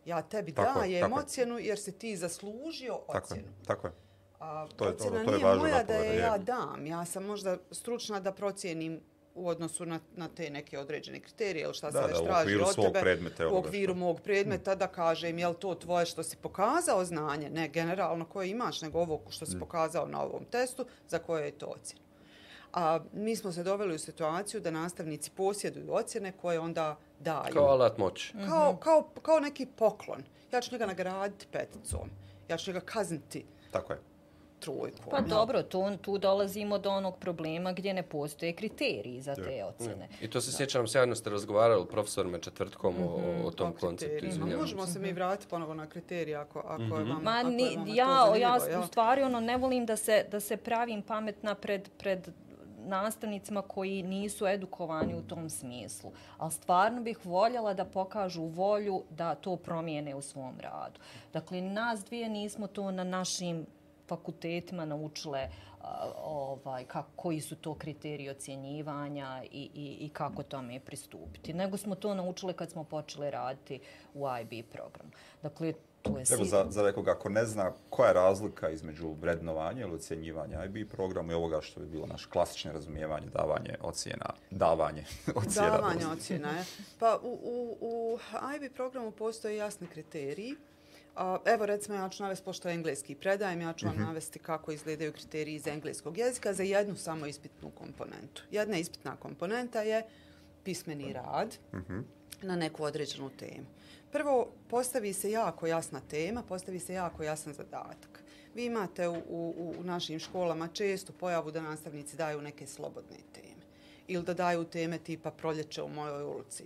Ja 0.04 0.22
tebi 0.22 0.52
Tako 0.52 0.68
je, 0.70 0.74
dajem 0.80 1.00
tako 1.02 1.14
je. 1.14 1.24
ocjenu 1.24 1.58
jer 1.58 1.78
si 1.78 1.92
ti 1.92 2.16
zaslužio 2.16 2.94
Tako 2.96 3.12
je, 3.14 3.20
ocjenu. 3.20 3.48
tako 3.66 3.86
je. 3.86 3.92
A 4.40 4.66
To 4.68 4.84
je- 4.84 4.90
to- 4.90 4.96
ocjena 4.96 5.16
to 5.16 5.30
je 5.30 5.36
nije 5.36 5.44
važno 5.44 5.62
moja 5.62 5.82
da 5.82 5.94
je 5.94 6.18
ja 6.18 6.32
je. 6.32 6.38
dam. 6.38 6.86
Ja 6.86 7.04
sam 7.04 7.24
možda 7.24 7.56
stručna 7.70 8.20
da 8.20 8.32
procijenim 8.32 9.00
u 9.34 9.48
odnosu 9.48 9.86
na, 9.86 10.00
na 10.12 10.28
te 10.28 10.50
neke 10.50 10.78
određene 10.78 11.20
kriterije 11.20 11.64
ili 11.64 11.74
šta 11.74 11.90
Da, 11.90 12.02
se 12.02 12.08
već 12.08 12.16
traži 12.18 12.40
okviru 12.42 12.62
od 12.62 12.74
svog 12.74 12.86
tebe. 12.86 13.00
predmeta 13.00 13.48
u 13.48 13.56
okviru 13.56 13.92
što- 13.92 13.98
mog 13.98 14.20
predmeta 14.20 14.74
da 14.74 14.86
kažem 14.88 15.38
je 15.38 15.48
li 15.48 15.54
to 15.56 15.74
tvoje 15.74 16.06
što 16.06 16.22
si 16.22 16.36
pokazao 16.36 17.04
znanje, 17.04 17.50
ne 17.50 17.68
generalno 17.68 18.24
koje 18.24 18.48
imaš, 18.48 18.82
nego 18.82 18.98
ovo 18.98 19.20
što 19.28 19.44
Mm. 19.44 19.48
si 19.48 19.58
pokazao 19.58 20.06
na 20.06 20.22
ovom 20.22 20.44
testu, 20.44 20.86
za 21.08 21.18
koje 21.18 21.44
je 21.44 21.52
to 21.52 21.66
ocjena. 21.68 22.02
A 22.72 23.00
mi 23.12 23.36
smo 23.36 23.52
se 23.52 23.62
doveli 23.62 23.94
u 23.94 23.98
situaciju 23.98 24.60
da 24.60 24.70
nastavnici 24.72 25.30
posjeduju 25.30 25.86
ocjene 25.90 26.32
koje 26.32 26.58
onda 26.58 26.96
daju. 27.20 27.52
Kao 27.52 27.66
alat 27.66 27.98
moći. 27.98 28.32
Kao, 28.48 28.76
kao, 28.76 29.08
kao 29.22 29.40
neki 29.40 29.66
poklon. 29.68 30.22
Ja 30.52 30.60
ću 30.60 30.72
njega 30.72 30.86
nagraditi 30.86 31.46
peticom. 31.48 32.10
Ja 32.48 32.56
ću 32.56 32.70
njega 32.70 32.80
kazniti 32.82 33.44
Tako 33.70 33.92
je. 33.92 33.98
Trojkom. 34.60 35.10
Pa 35.10 35.16
jel? 35.16 35.28
dobro, 35.28 35.62
tu, 35.62 35.96
tu 36.02 36.18
dolazimo 36.18 36.78
do 36.78 36.90
onog 36.90 37.18
problema 37.18 37.72
gdje 37.72 37.94
ne 37.94 38.02
postoje 38.02 38.52
kriteriji 38.52 39.20
za 39.20 39.34
te 39.34 39.64
ocjene. 39.64 40.08
I 40.20 40.30
to 40.30 40.40
se 40.40 40.52
sjećam, 40.52 40.88
sjajno 40.88 41.14
ste 41.14 41.30
razgovarali 41.30 41.86
profesorima 41.86 42.38
četvrtkom 42.38 42.94
o, 43.02 43.46
o 43.46 43.50
tom 43.50 43.70
O 43.70 43.80
konceptu, 43.80 44.26
izvinjavam 44.26 44.60
Možemo 44.60 44.86
se 44.86 44.98
mi 44.98 45.12
vratiti 45.12 45.50
ponovo 45.50 45.74
na 45.74 45.86
kriterije 45.86 46.36
ako, 46.36 46.58
ako 46.58 46.82
je 46.82 47.04
vama, 47.04 47.20
Ma, 47.22 47.38
ako 47.40 47.48
ni, 47.48 47.62
je 47.62 47.76
vama 47.76 47.86
to 47.86 47.94
ja, 47.94 48.04
ja 48.04 48.58
zanimljivo, 48.58 48.70
jel? 48.70 48.82
u 48.82 48.86
stvari 48.86 49.22
ono, 49.22 49.40
ne 49.40 49.56
volim 49.56 49.86
da 49.86 49.96
se, 49.96 50.24
da 50.30 50.40
se 50.40 50.56
pravim 50.56 51.02
pametna 51.02 51.54
pred, 51.54 51.88
pred 51.98 52.28
nastavnicima 52.86 53.62
koji 53.62 54.02
nisu 54.02 54.46
edukovani 54.46 55.14
u 55.14 55.22
tom 55.22 55.50
smislu. 55.50 56.12
Ali 56.38 56.52
stvarno 56.52 57.02
bih 57.02 57.26
voljela 57.26 57.74
da 57.74 57.84
pokažu 57.84 58.42
volju 58.42 59.02
da 59.10 59.34
to 59.34 59.56
promijene 59.56 60.14
u 60.14 60.22
svom 60.22 60.60
radu. 60.60 61.00
Dakle, 61.32 61.60
nas 61.60 62.04
dvije 62.04 62.28
nismo 62.28 62.66
to 62.66 62.90
na 62.90 63.04
našim 63.04 63.66
fakultetima 64.10 64.84
naučile 64.84 65.48
ovaj, 66.22 66.84
kako, 66.84 67.08
koji 67.16 67.40
su 67.40 67.56
to 67.56 67.74
kriteriji 67.74 68.30
ocjenjivanja 68.30 69.42
i, 69.50 69.70
i, 69.74 70.06
i 70.06 70.08
kako 70.08 70.42
tome 70.42 70.80
pristupiti. 70.80 71.54
Nego 71.54 71.76
smo 71.76 71.94
to 71.94 72.14
naučili 72.14 72.52
kad 72.52 72.70
smo 72.70 72.84
počeli 72.84 73.30
raditi 73.30 73.80
u 74.14 74.26
IB 74.42 74.66
programu. 74.72 75.10
Dakle, 75.42 75.72
tu 76.02 76.10
je 76.18 76.24
Evo, 76.30 76.44
si- 76.44 76.50
za, 76.50 76.66
za 76.70 76.82
nekoga 76.82 77.10
ako 77.10 77.28
ne 77.28 77.44
zna 77.44 77.72
koja 77.90 78.08
je 78.08 78.14
razlika 78.14 78.70
između 78.70 79.12
vrednovanja 79.20 79.82
ili 79.82 79.94
ocjenjivanja 79.94 80.64
IB 80.64 80.90
programu 80.90 81.32
i 81.32 81.34
ovoga 81.34 81.60
što 81.60 81.80
bi 81.80 81.86
bilo 81.86 82.06
naš 82.06 82.26
klasično 82.26 82.72
razumijevanje, 82.72 83.26
davanje 83.26 83.74
ocjena, 83.80 84.26
davanje 84.50 85.04
ocjena. 85.40 85.70
Davanje 85.70 86.06
ocjena, 86.06 86.50
je. 86.50 86.64
Pa 86.98 87.18
u, 87.22 87.38
u, 87.42 87.78
u 87.80 88.18
IB 88.56 88.72
programu 88.74 89.10
postoje 89.10 89.56
jasni 89.56 89.86
kriteriji. 89.86 90.54
Evo 91.44 91.66
recimo 91.66 91.96
ja 91.96 92.08
ću 92.08 92.22
navesti, 92.22 92.44
pošto 92.44 92.68
engleski 92.68 93.14
predajem, 93.14 93.60
ja 93.60 93.72
ću 93.72 93.86
vam 93.86 93.96
navesti 93.98 94.38
kako 94.38 94.72
izgledaju 94.72 95.12
kriteriji 95.12 95.54
iz 95.54 95.66
engleskog 95.66 96.18
jezika 96.18 96.52
za 96.54 96.62
jednu 96.62 96.96
samo 96.96 97.26
ispitnu 97.26 97.70
komponentu. 97.70 98.42
Jedna 98.50 98.78
ispitna 98.78 99.16
komponenta 99.16 99.82
je 99.82 100.02
pismeni 100.64 101.12
rad 101.12 101.56
na 102.42 102.56
neku 102.56 102.84
određenu 102.84 103.30
temu. 103.30 103.66
Prvo, 104.12 104.52
postavi 104.68 105.12
se 105.12 105.30
jako 105.30 105.66
jasna 105.66 106.00
tema, 106.00 106.42
postavi 106.42 106.78
se 106.80 106.94
jako 106.94 107.22
jasan 107.22 107.52
zadatak. 107.52 108.22
Vi 108.54 108.64
imate 108.64 109.08
u, 109.08 109.14
u, 109.28 109.74
u 109.78 109.84
našim 109.84 110.18
školama 110.18 110.68
često 110.68 111.12
pojavu 111.12 111.50
da 111.50 111.62
nastavnici 111.62 112.16
daju 112.16 112.42
neke 112.42 112.66
slobodne 112.66 113.16
teme 113.32 113.60
ili 114.08 114.24
da 114.24 114.34
daju 114.34 114.64
teme 114.64 114.98
tipa 114.98 115.30
proljeće 115.30 115.82
u 115.82 115.88
mojoj 115.88 116.22
ulici. 116.22 116.64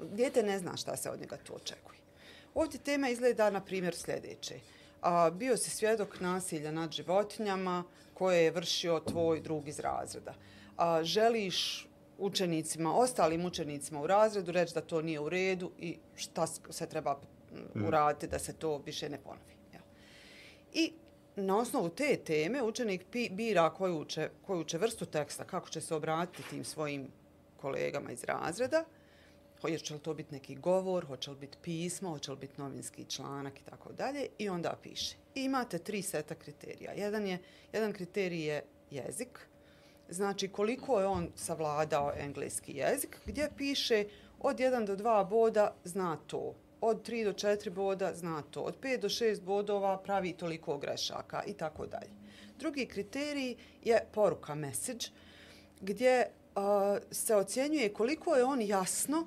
Dijete 0.00 0.42
ne 0.42 0.58
zna 0.58 0.76
šta 0.76 0.96
se 0.96 1.10
od 1.10 1.20
njega 1.20 1.36
to 1.36 1.52
očekuje. 1.52 2.01
Ovdje 2.54 2.80
tema 2.80 3.08
izgleda, 3.08 3.50
na 3.50 3.60
primjer, 3.60 3.94
sljedeće. 3.94 4.54
A, 5.02 5.30
bio 5.30 5.56
si 5.56 5.70
svjedok 5.70 6.20
nasilja 6.20 6.72
nad 6.72 6.92
životinjama 6.92 7.84
koje 8.14 8.44
je 8.44 8.50
vršio 8.50 9.00
tvoj 9.00 9.40
drug 9.40 9.68
iz 9.68 9.80
razreda. 9.80 10.34
A, 10.76 11.04
želiš 11.04 11.88
učenicima, 12.18 12.94
ostalim 12.94 13.46
učenicima 13.46 14.00
u 14.00 14.06
razredu 14.06 14.52
reći 14.52 14.74
da 14.74 14.80
to 14.80 15.02
nije 15.02 15.20
u 15.20 15.28
redu 15.28 15.70
i 15.78 15.98
šta 16.16 16.46
se 16.46 16.86
treba 16.86 17.12
mm, 17.14 17.84
uraditi 17.86 18.26
da 18.26 18.38
se 18.38 18.52
to 18.52 18.78
više 18.86 19.08
ne 19.08 19.18
ponovi. 19.18 19.56
Jel? 19.72 19.82
I 20.72 20.92
na 21.36 21.58
osnovu 21.58 21.88
te 21.88 22.16
teme 22.16 22.62
učenik 22.62 23.04
pi, 23.10 23.28
bira 23.30 23.70
koju 23.70 24.04
će, 24.04 24.30
koju 24.46 24.64
će 24.64 24.78
vrstu 24.78 25.06
teksta, 25.06 25.44
kako 25.44 25.68
će 25.68 25.80
se 25.80 25.94
obratiti 25.94 26.48
tim 26.50 26.64
svojim 26.64 27.08
kolegama 27.56 28.12
iz 28.12 28.24
razreda, 28.24 28.84
hoće 29.62 29.94
li 29.94 30.00
to 30.00 30.14
biti 30.14 30.34
neki 30.34 30.54
govor, 30.54 31.06
hoće 31.06 31.30
li 31.30 31.36
biti 31.36 31.58
pismo, 31.62 32.10
hoće 32.10 32.30
li 32.30 32.36
biti 32.36 32.60
novinski 32.60 33.04
članak 33.04 33.60
i 33.60 33.64
tako 33.64 33.92
dalje 33.92 34.26
i 34.38 34.48
onda 34.48 34.74
piše. 34.82 35.16
I 35.34 35.44
imate 35.44 35.78
tri 35.78 36.02
seta 36.02 36.34
kriterija. 36.34 36.92
Jedan, 36.92 37.26
je, 37.26 37.38
jedan 37.72 37.92
kriterij 37.92 38.46
je 38.46 38.64
jezik, 38.90 39.38
znači 40.08 40.48
koliko 40.48 41.00
je 41.00 41.06
on 41.06 41.28
savladao 41.34 42.12
engleski 42.16 42.72
jezik, 42.72 43.18
gdje 43.26 43.50
piše 43.56 44.04
od 44.40 44.56
1 44.56 44.86
do 44.86 44.96
2 44.96 45.28
boda 45.28 45.74
zna 45.84 46.16
to, 46.26 46.54
od 46.80 47.08
3 47.08 47.24
do 47.24 47.32
4 47.32 47.70
boda 47.70 48.14
zna 48.14 48.42
to, 48.42 48.60
od 48.60 48.80
5 48.80 49.00
do 49.00 49.08
6 49.08 49.40
bodova 49.40 49.98
pravi 49.98 50.32
toliko 50.32 50.78
grešaka 50.78 51.42
i 51.46 51.52
tako 51.52 51.86
dalje. 51.86 52.10
Drugi 52.58 52.86
kriterij 52.86 53.56
je 53.82 54.06
poruka, 54.12 54.54
message, 54.54 55.06
gdje 55.80 56.26
uh, 56.26 56.62
se 57.10 57.36
ocjenjuje 57.36 57.92
koliko 57.92 58.36
je 58.36 58.44
on 58.44 58.62
jasno 58.62 59.26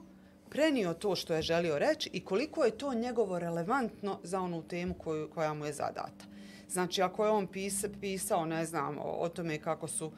prenio 0.50 0.94
to 0.94 1.16
što 1.16 1.34
je 1.34 1.42
želio 1.42 1.80
reći 1.80 2.10
i 2.14 2.26
koliko 2.26 2.64
je 2.64 2.78
to 2.78 2.94
njegovo 2.94 3.40
relevantno 3.40 4.20
za 4.24 4.42
onu 4.42 4.64
temu 4.64 4.94
koju, 4.94 5.30
koja 5.30 5.54
mu 5.54 5.66
je 5.66 5.74
zadata. 5.74 6.26
Znači, 6.70 7.02
ako 7.02 7.26
je 7.26 7.32
on 7.32 7.48
pisa, 7.48 7.90
pisao, 8.02 8.46
ne 8.46 8.66
znam, 8.66 8.98
o, 8.98 9.18
o 9.20 9.30
tome 9.30 9.62
kako 9.62 9.88
su 9.88 10.12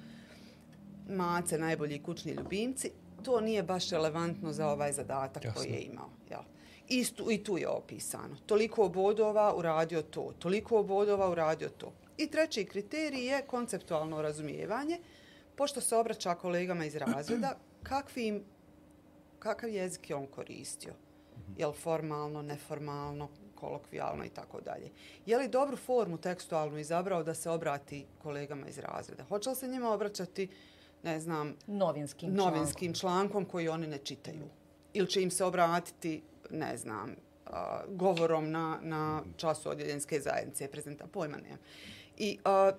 mace 1.10 1.58
najbolji 1.58 2.04
kućni 2.04 2.32
ljubimci, 2.32 2.92
to 3.24 3.42
nije 3.42 3.64
baš 3.64 3.90
relevantno 3.90 4.54
za 4.54 4.68
ovaj 4.68 4.94
zadatak 4.94 5.46
Jasno. 5.46 5.62
koji 5.62 5.72
je 5.72 5.82
imao. 5.82 6.10
Jel? 6.30 6.42
Istu, 6.88 7.32
I 7.32 7.44
tu 7.44 7.58
je 7.58 7.68
opisano. 7.68 8.36
Toliko 8.46 8.90
bodova 8.90 9.56
uradio 9.56 10.02
to, 10.02 10.34
toliko 10.40 10.84
bodova 10.84 11.30
uradio 11.30 11.70
to. 11.70 11.94
I 12.18 12.28
treći 12.28 12.66
kriterij 12.66 13.26
je 13.26 13.42
konceptualno 13.42 14.22
razumijevanje, 14.22 15.00
pošto 15.56 15.82
se 15.82 15.96
obraća 15.96 16.36
kolegama 16.36 16.86
iz 16.86 16.96
razreda, 16.96 17.58
kakvim, 17.90 18.44
kakav 19.40 19.70
jezik 19.70 20.10
je 20.10 20.16
on 20.16 20.28
koristio. 20.28 20.94
Jel 21.58 21.72
formalno, 21.72 22.42
neformalno, 22.42 23.30
kolokvijalno 23.56 24.26
i 24.26 24.30
tako 24.30 24.62
dalje. 24.62 24.92
Je 25.26 25.38
li 25.38 25.48
dobru 25.48 25.78
formu 25.78 26.18
tekstualnu 26.18 26.78
izabrao 26.78 27.24
da 27.24 27.34
se 27.34 27.50
obrati 27.50 28.06
kolegama 28.24 28.68
iz 28.68 28.78
razreda? 28.78 29.24
Hoće 29.24 29.50
li 29.50 29.56
se 29.56 29.68
njima 29.68 29.92
obraćati, 29.92 30.48
ne 31.04 31.20
znam, 31.20 31.56
novinskim, 31.68 32.34
novinskim 32.34 32.94
člankom 32.94 33.46
koji 33.46 33.68
oni 33.68 33.88
ne 33.88 33.98
čitaju? 33.98 34.50
Ili 34.94 35.08
će 35.08 35.22
im 35.22 35.32
se 35.32 35.46
obratiti, 35.46 36.22
ne 36.50 36.78
znam, 36.78 37.16
a, 37.46 37.82
govorom 37.88 38.52
na, 38.52 38.80
na 38.82 39.24
času 39.38 39.70
odjeljenske 39.70 40.20
zajednice, 40.20 40.68
prezenta, 40.68 41.08
pojma 41.08 41.38
nemam. 41.38 41.60
I, 42.18 42.38
a, 42.46 42.72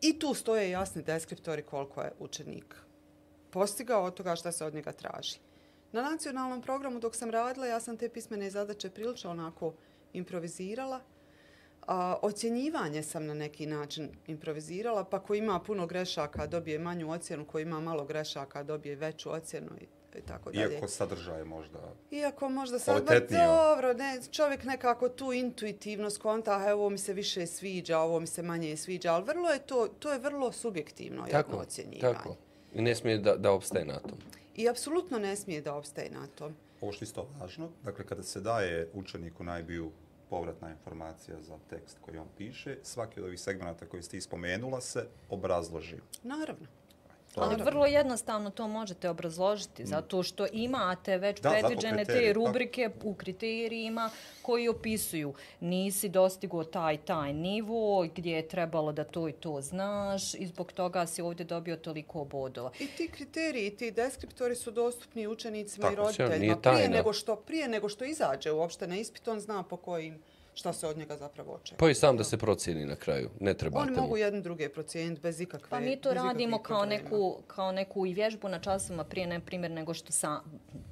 I 0.00 0.18
tu 0.18 0.34
stoje 0.34 0.70
jasni 0.70 1.02
deskriptori 1.02 1.62
koliko 1.62 2.02
je 2.02 2.12
učenik 2.18 2.76
postigao 3.54 4.04
od 4.04 4.14
toga 4.14 4.36
šta 4.36 4.52
se 4.52 4.64
od 4.64 4.74
njega 4.74 4.92
traži. 4.92 5.38
Na 5.94 6.02
nacionalnom 6.02 6.62
programu 6.62 6.98
dok 6.98 7.16
sam 7.16 7.30
radila, 7.30 7.66
ja 7.66 7.80
sam 7.80 7.96
te 7.96 8.08
pismene 8.08 8.50
zadaće 8.50 8.90
prilično 8.90 9.30
onako 9.30 9.72
improvizirala. 10.12 11.00
A, 11.86 12.16
ocjenjivanje 12.22 13.02
sam 13.02 13.26
na 13.26 13.34
neki 13.34 13.66
način 13.66 14.10
improvizirala, 14.26 15.04
pa 15.04 15.20
ko 15.20 15.34
ima 15.34 15.60
puno 15.60 15.86
grešaka 15.86 16.46
dobije 16.46 16.78
manju 16.78 17.10
ocjenu, 17.10 17.44
ko 17.44 17.58
ima 17.58 17.80
malo 17.80 18.04
grešaka 18.04 18.62
dobije 18.62 18.96
veću 18.96 19.32
ocjenu 19.32 19.70
i, 19.80 19.84
i 20.18 20.22
tako 20.22 20.50
dalje. 20.52 20.74
Iako 20.74 20.88
sadržaj 20.88 21.38
je 21.38 21.44
možda... 21.44 21.78
Iako 22.10 22.48
možda 22.48 22.78
sad, 22.78 22.94
ba 22.94 23.06
Kvalitetnije. 23.06 23.46
dobro, 23.46 23.92
ne, 23.92 24.20
čovjek 24.30 24.64
nekako 24.64 25.08
tu 25.08 25.32
intuitivno 25.32 26.10
skonta, 26.10 26.58
a 26.58 26.74
ovo 26.74 26.90
mi 26.90 26.98
se 26.98 27.12
više 27.12 27.46
sviđa, 27.46 27.98
ovo 27.98 28.20
mi 28.20 28.26
se 28.26 28.42
manje 28.42 28.76
sviđa, 28.76 29.14
ali 29.14 29.24
vrlo 29.24 29.50
je 29.50 29.58
to, 29.58 29.88
to 29.98 30.12
je 30.12 30.18
vrlo 30.18 30.52
subjektivno 30.52 31.26
jedno 31.26 31.42
Tako, 31.42 31.56
ocjenjivanje. 31.56 32.14
tako. 32.14 32.36
I 32.74 32.82
ne 32.82 32.94
smije 32.94 33.18
da, 33.18 33.36
da 33.36 33.52
opstaje 33.52 33.84
na 33.84 33.98
tom. 33.98 34.18
I 34.56 34.68
apsolutno 34.68 35.18
ne 35.18 35.36
smije 35.36 35.60
da 35.60 35.74
opstaje 35.74 36.10
na 36.10 36.26
tom. 36.26 36.54
Ovo 36.80 36.92
što 36.92 37.02
je 37.02 37.06
isto 37.06 37.28
važno, 37.40 37.70
dakle 37.84 38.06
kada 38.06 38.22
se 38.22 38.40
daje 38.40 38.88
učeniku 38.94 39.44
najbiju 39.44 39.90
povratna 40.30 40.70
informacija 40.70 41.36
za 41.40 41.58
tekst 41.70 41.98
koji 42.00 42.18
on 42.18 42.28
piše, 42.38 42.78
svaki 42.82 43.20
od 43.20 43.26
ovih 43.26 43.40
segmenata 43.40 43.86
koji 43.86 44.02
ste 44.02 44.16
ispomenula 44.16 44.80
se 44.80 45.06
obrazloži. 45.30 45.96
Naravno. 46.22 46.66
Ali 47.36 47.62
vrlo 47.62 47.86
jednostavno 47.86 48.50
to 48.50 48.68
možete 48.68 49.10
obrazložiti, 49.10 49.86
zato 49.86 50.22
što 50.22 50.46
imate 50.52 51.18
već 51.18 51.40
Da, 51.40 51.50
predviđene 51.50 51.96
te 51.96 52.04
kriteriji, 52.04 52.34
tako. 52.34 52.46
rubrike 52.46 52.90
u 53.02 53.14
kriterijima 53.14 54.10
koji 54.42 54.68
opisuju 54.68 55.34
nisi 55.60 56.08
dostigo 56.08 56.64
taj 56.64 56.96
taj 56.96 57.32
nivo 57.32 58.06
gdje 58.14 58.32
je 58.36 58.48
trebalo 58.48 58.92
da 58.92 59.04
to 59.04 59.28
i 59.28 59.32
to 59.32 59.60
znaš 59.60 60.34
i 60.34 60.46
zbog 60.46 60.72
toga 60.72 61.06
si 61.06 61.22
ovdje 61.22 61.44
dobio 61.44 61.76
toliko 61.76 62.24
bodova. 62.24 62.70
I 62.80 62.86
ti 62.86 63.08
kriteriji, 63.08 63.76
ti 63.76 63.90
deskriptori 63.90 64.54
su 64.54 64.70
dostupni 64.70 65.26
učenicima 65.26 65.82
Tako, 65.90 65.92
i 65.92 65.96
roditeljima. 65.96 66.56
Prije 66.56 66.88
nego, 66.88 67.12
što, 67.12 67.36
prije 67.36 67.68
nego 67.68 67.88
što 67.88 68.04
izađe 68.04 68.52
uopšte 68.52 68.86
na 68.86 68.96
ispit, 68.96 69.28
on 69.28 69.40
zna 69.40 69.62
po 69.62 69.76
kojim, 69.76 70.22
šta 70.54 70.72
se 70.72 70.88
od 70.88 70.98
njega 70.98 71.16
zapravo 71.16 71.52
očekuje. 71.52 71.78
Pa 71.78 71.90
i 71.90 71.94
sam 71.94 72.16
da 72.16 72.24
se 72.24 72.36
procijeni 72.36 72.86
na 72.86 72.96
kraju. 72.96 73.30
Ne 73.40 73.54
trebate 73.54 73.82
Oni 73.82 74.00
mogu 74.00 74.16
jedne 74.16 74.40
druge 74.40 74.68
procijeniti 74.68 75.20
bez 75.20 75.40
ikakve 75.40 75.70
Pa 75.70 75.80
mi 75.80 75.96
to 75.96 76.14
radimo 76.14 76.58
kao 76.58 76.80
problema. 76.80 77.02
neku, 77.02 77.38
kao 77.46 77.72
neku 77.72 78.06
i 78.06 78.14
vježbu 78.14 78.48
na 78.48 78.58
časovima 78.58 79.04
prije, 79.04 79.26
na 79.26 79.40
primjer, 79.40 79.70
nego 79.70 79.94
što 79.94 80.12
sa, 80.12 80.40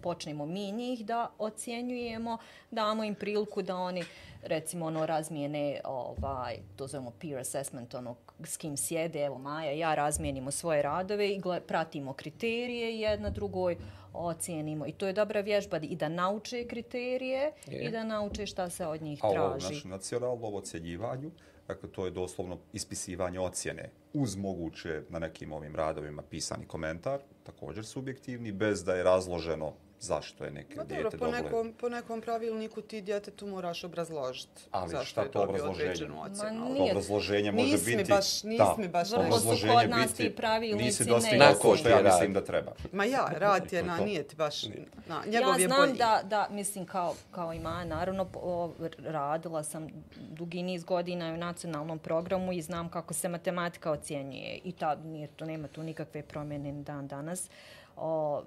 počnemo 0.03 0.47
mi 0.47 0.73
njih 0.73 1.07
da 1.07 1.31
ocjenjujemo, 1.39 2.39
damo 2.71 3.05
im 3.05 3.15
priliku 3.15 3.63
da 3.63 3.77
oni 3.77 4.05
recimo 4.43 4.87
ono 4.87 5.07
razmijene, 5.07 5.81
ovaj, 5.85 6.57
to 6.77 6.87
zovemo 6.87 7.11
peer 7.21 7.39
assessment, 7.39 7.95
ono 7.95 8.17
s 8.45 8.57
kim 8.57 8.77
sjede, 8.77 9.25
evo 9.25 9.39
Maja, 9.39 9.73
ja 9.73 9.95
razmijenimo 9.95 10.51
svoje 10.51 10.83
radove 10.83 11.29
i 11.31 11.41
gled, 11.41 11.63
pratimo 11.63 12.13
kriterije 12.13 13.01
jedna 13.01 13.31
drugoj, 13.31 13.77
ocijenimo. 14.15 14.87
I 14.87 14.93
to 14.93 15.07
je 15.07 15.13
dobra 15.13 15.41
vježba 15.41 15.79
i 15.79 15.97
da 15.97 16.09
nauče 16.09 16.67
kriterije 16.67 17.53
Je. 17.67 17.85
i 17.85 17.91
da 17.91 18.05
nauče 18.05 18.47
šta 18.47 18.71
se 18.71 18.87
od 18.87 19.03
njih 19.03 19.19
A 19.23 19.27
ovo 19.29 19.51
traži. 19.51 19.75
našem 19.75 19.91
nacionalnom 19.91 20.55
ocjenjivanju, 20.55 21.31
dakle 21.69 21.89
to 21.93 22.05
je 22.05 22.11
doslovno 22.11 22.59
ispisivanje 22.73 23.41
ocjene 23.41 23.91
uz 24.15 24.37
moguće 24.37 25.03
na 25.09 25.19
nekim 25.19 25.53
ovim 25.53 25.77
radovima 25.77 26.23
pisani 26.23 26.67
komentar, 26.67 27.21
također 27.43 27.85
subjektivni, 27.87 28.53
bez 28.53 28.85
da 28.85 28.95
je 28.95 29.03
razloženo 29.03 29.73
zašto 30.03 30.45
je 30.45 30.51
neke 30.51 30.77
Ma 30.77 30.83
dobro, 30.83 30.97
dijete 30.97 31.19
po 31.19 31.25
dobile. 31.25 31.43
nekom, 31.43 31.73
po 31.73 31.89
nekom 31.89 32.21
pravilniku 32.21 32.81
ti 32.83 33.01
djetetu 33.01 33.47
moraš 33.47 33.85
obrazložiti 33.85 34.63
Ali 34.71 34.91
zašto 34.91 35.07
šta 35.07 35.23
je 35.23 35.31
to 35.31 35.43
obrazloženje? 35.43 36.09
Ma 36.09 36.51
nije- 36.51 36.91
Obrazloženje 36.91 37.53
može 37.53 37.67
Nisi 37.67 37.91
mi 37.91 37.97
biti... 37.97 38.11
baš- 38.11 38.43
nisi 38.43 38.59
da, 38.59 38.75
mi 38.79 38.89
baš 38.89 39.11
Vrlo 39.11 39.23
su 39.23 39.27
obrazloženje 39.29 39.75
kod 39.75 39.91
nas 39.91 40.01
biti, 40.03 40.17
ti 40.19 40.31
pravilnici 40.33 40.85
Nisi 40.85 41.05
ne- 41.05 41.11
dostigao 41.11 41.49
Na 41.49 41.55
to 41.55 41.77
što 41.77 41.89
ja 41.89 42.03
mislim 42.03 42.33
da 42.33 42.45
treba. 42.45 42.73
Ma 42.93 43.05
ja, 43.07 43.29
rad 43.31 43.73
je 43.73 43.81
To 43.81 43.87
na, 43.87 43.99
to. 43.99 44.05
nije 44.05 44.23
ti 44.23 44.37
baš, 44.37 44.63
na, 45.07 45.23
njegov 45.27 45.49
ja 45.51 45.57
je 45.57 45.67
znam 45.67 45.81
bolji. 45.81 45.93
da, 45.95 46.21
da, 46.25 46.49
mislim, 46.51 46.87
kao, 46.87 47.15
kao 47.31 47.53
i 47.53 47.61
Maja, 47.61 47.85
naravno, 47.87 48.25
po- 48.25 48.41
o, 48.41 48.73
radila 49.01 49.63
sam 49.63 49.89
dugi 50.21 50.63
niz 50.63 50.85
godina 50.85 51.27
u 51.27 51.37
nacionalnom 51.37 51.99
programu 51.99 52.53
i 52.53 52.63
znam 52.63 52.89
kako 52.89 53.15
se 53.15 53.29
matematika 53.29 53.91
ocjenjuje. 53.93 54.23
I 54.57 54.73
ta, 54.73 54.95
nije, 54.97 55.29
to 55.29 55.45
nema 55.45 55.69
tu 55.69 55.83
nikakve 55.83 56.23
promjene 56.23 56.73
dan 56.75 57.07
danas. 57.07 57.51
O, 57.97 58.43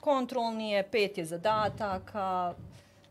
kontrolni 0.00 0.70
je, 0.70 0.82
pet 0.82 1.18
je 1.18 1.24
zadataka, 1.24 2.54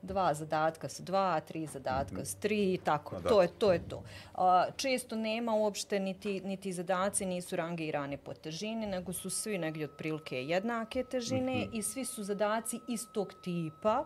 dva 0.06 0.34
zadatka 0.34 0.90
su 0.90 1.04
dva, 1.04 1.40
tri 1.40 1.66
zadatka 1.66 2.26
su 2.26 2.38
tri 2.40 2.74
i 2.74 2.78
tako. 2.78 3.20
Da. 3.20 3.30
To 3.30 3.42
je 3.42 3.48
to. 3.48 3.74
Je 3.74 3.88
to. 3.90 4.04
A, 4.34 4.66
često 4.76 5.16
nema 5.16 5.54
uopšte 5.54 6.00
niti, 6.00 6.42
niti 6.42 6.74
zadaci 6.74 7.26
nisu 7.26 7.56
rangirani 7.56 8.18
po 8.18 8.34
težini, 8.34 8.86
nego 8.86 9.14
su 9.14 9.30
svi 9.30 9.58
negdje 9.58 9.86
otprilike 9.86 10.44
jednake 10.44 11.04
težine 11.04 11.68
i 11.74 11.82
svi 11.82 12.06
su 12.06 12.24
zadaci 12.24 12.80
istog 12.88 13.34
tipa. 13.42 14.06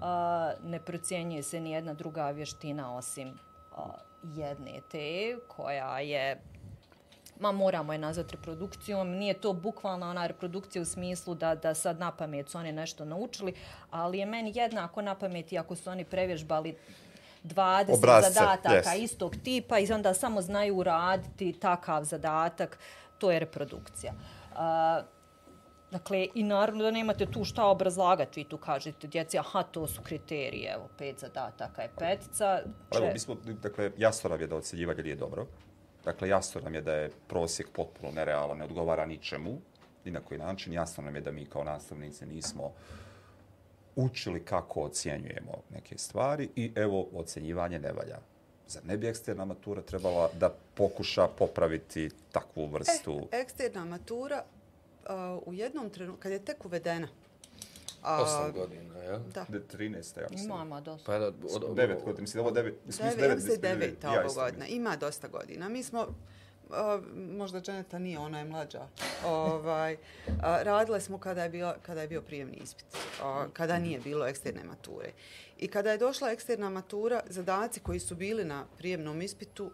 A, 0.00 0.52
ne 0.64 0.80
procjenjuje 0.80 1.42
se 1.42 1.60
ni 1.60 1.70
jedna 1.70 1.94
druga 1.94 2.30
vještina 2.30 2.96
osim 2.96 3.38
a, 3.76 3.94
jedne 4.22 4.80
te 4.90 5.36
koja 5.48 6.00
je 6.00 6.40
ma 7.42 7.52
moramo 7.52 7.92
je 7.92 7.98
nazvati 7.98 8.36
reprodukcijom, 8.36 9.10
nije 9.10 9.34
to 9.34 9.52
bukvalno 9.52 10.10
ona 10.10 10.26
reprodukcija 10.26 10.82
u 10.82 10.84
smislu 10.84 11.34
da, 11.34 11.54
da 11.54 11.74
sad 11.74 11.98
na 11.98 12.10
pamet 12.10 12.48
su 12.48 12.58
oni 12.58 12.72
nešto 12.72 13.04
naučili, 13.04 13.54
ali 13.90 14.18
je 14.18 14.26
meni 14.26 14.52
jednako 14.54 15.02
na 15.02 15.14
pamet 15.14 15.52
i 15.52 15.58
ako 15.58 15.76
su 15.76 15.90
oni 15.90 16.04
prevježbali 16.04 16.76
20 17.44 17.94
Obrazce, 17.94 18.30
zadataka 18.30 18.90
yes. 18.90 19.02
istog 19.02 19.36
tipa 19.44 19.78
i 19.78 19.92
onda 19.92 20.14
samo 20.14 20.42
znaju 20.42 20.82
raditi 20.82 21.52
takav 21.52 22.04
zadatak, 22.04 22.78
to 23.18 23.30
je 23.30 23.38
reprodukcija. 23.38 24.12
Uh, 24.52 24.58
Dakle, 25.92 26.28
i 26.34 26.42
naravno 26.42 26.84
da 26.84 26.90
nemate 26.90 27.26
tu 27.26 27.44
šta 27.44 27.66
obrazlagati, 27.66 28.40
vi 28.40 28.48
tu 28.48 28.58
kažete 28.58 29.06
djeci, 29.06 29.38
aha, 29.38 29.62
to 29.62 29.86
su 29.86 30.02
kriterije, 30.02 30.72
evo, 30.72 30.88
pet 30.98 31.18
zadataka 31.20 31.82
je 31.82 31.90
petica. 31.98 32.62
Pa 32.88 32.98
Evo, 32.98 33.06
Če- 33.06 33.12
mi 33.12 33.18
smo, 33.18 33.34
dakle, 33.34 33.90
jasno 33.98 34.30
nam 34.30 34.40
je 34.40 34.46
da 34.46 34.56
ocjenjivanje 34.56 35.02
nije 35.02 35.16
dobro. 35.16 35.46
Dakle, 36.04 36.28
jasno 36.28 36.60
nam 36.60 36.74
je 36.74 36.80
da 36.80 36.92
je 36.92 37.10
prosjek 37.28 37.68
potpuno 37.72 38.12
nerealan, 38.12 38.58
ne 38.58 38.64
odgovara 38.64 39.06
ničemu, 39.06 39.58
ni 40.04 40.10
na 40.10 40.20
koji 40.20 40.38
način. 40.38 40.72
Jasno 40.72 41.04
nam 41.04 41.14
je 41.14 41.20
da 41.20 41.32
mi 41.32 41.46
kao 41.46 41.64
nastavnici 41.64 42.26
nismo 42.26 42.72
učili 43.96 44.44
kako 44.44 44.80
ocjenjujemo 44.80 45.52
neke 45.74 45.98
stvari 45.98 46.48
i 46.56 46.72
evo, 46.74 47.06
ocjenjivanje 47.14 47.78
ne 47.78 47.92
valja. 47.92 48.18
Zar 48.68 48.84
ne 48.84 48.96
bi 48.96 49.06
eksterna 49.06 49.44
matura 49.44 49.82
trebala 49.82 50.30
da 50.40 50.54
pokuša 50.74 51.28
popraviti 51.38 52.10
takvu 52.32 52.66
vrstu? 52.66 53.28
E, 53.32 53.40
eksterna 53.40 53.84
matura 53.84 54.44
uh, 54.44 55.42
u 55.46 55.54
jednom 55.54 55.90
trenutku, 55.90 56.22
kad 56.22 56.32
je 56.32 56.44
tek 56.44 56.64
uvedena, 56.64 57.08
a, 58.02 58.22
Osam 58.22 58.52
godina, 58.52 58.98
ja? 58.98 59.18
Da. 59.18 59.46
De 59.48 59.60
13. 59.60 60.20
ja 60.20 60.26
mislim. 60.30 60.50
Imamo 60.50 60.80
dosta. 60.80 61.12
Pa 61.12 61.18
da, 61.18 61.26
od, 61.26 61.64
od, 61.64 61.76
9 61.76 62.04
godina, 62.04 62.20
mislim, 62.20 62.44
ovo 62.44 62.54
9, 62.54 62.72
mislim, 62.86 63.08
Deve, 63.16 63.22
9, 63.22 63.28
ja 63.28 63.34
mislim 63.34 63.58
ja 64.02 64.10
ovo 64.10 64.26
isto 64.26 64.40
godina. 64.40 64.66
Ima 64.66 64.96
dosta 64.96 65.28
godina. 65.28 65.68
Mi 65.68 65.82
smo, 65.82 66.00
uh, 66.00 66.76
možda 67.14 67.60
Dženeta 67.60 67.98
nije, 67.98 68.18
ona 68.18 68.38
je 68.38 68.44
mlađa. 68.44 68.86
ovaj, 69.26 69.94
uh, 69.94 70.34
radile 70.40 71.00
smo 71.00 71.18
kada 71.18 71.42
je, 71.42 71.48
bila, 71.48 71.76
kada 71.82 72.02
je 72.02 72.08
bio 72.08 72.22
prijemni 72.22 72.56
ispit. 72.56 72.86
Uh, 72.94 73.52
kada 73.52 73.78
nije 73.78 74.00
bilo 74.00 74.26
eksterne 74.26 74.64
mature. 74.64 75.12
I 75.58 75.68
kada 75.68 75.90
je 75.90 75.98
došla 75.98 76.30
eksterna 76.30 76.70
matura, 76.70 77.20
zadaci 77.28 77.80
koji 77.80 78.00
su 78.00 78.14
bili 78.14 78.44
na 78.44 78.66
prijemnom 78.78 79.22
ispitu 79.22 79.70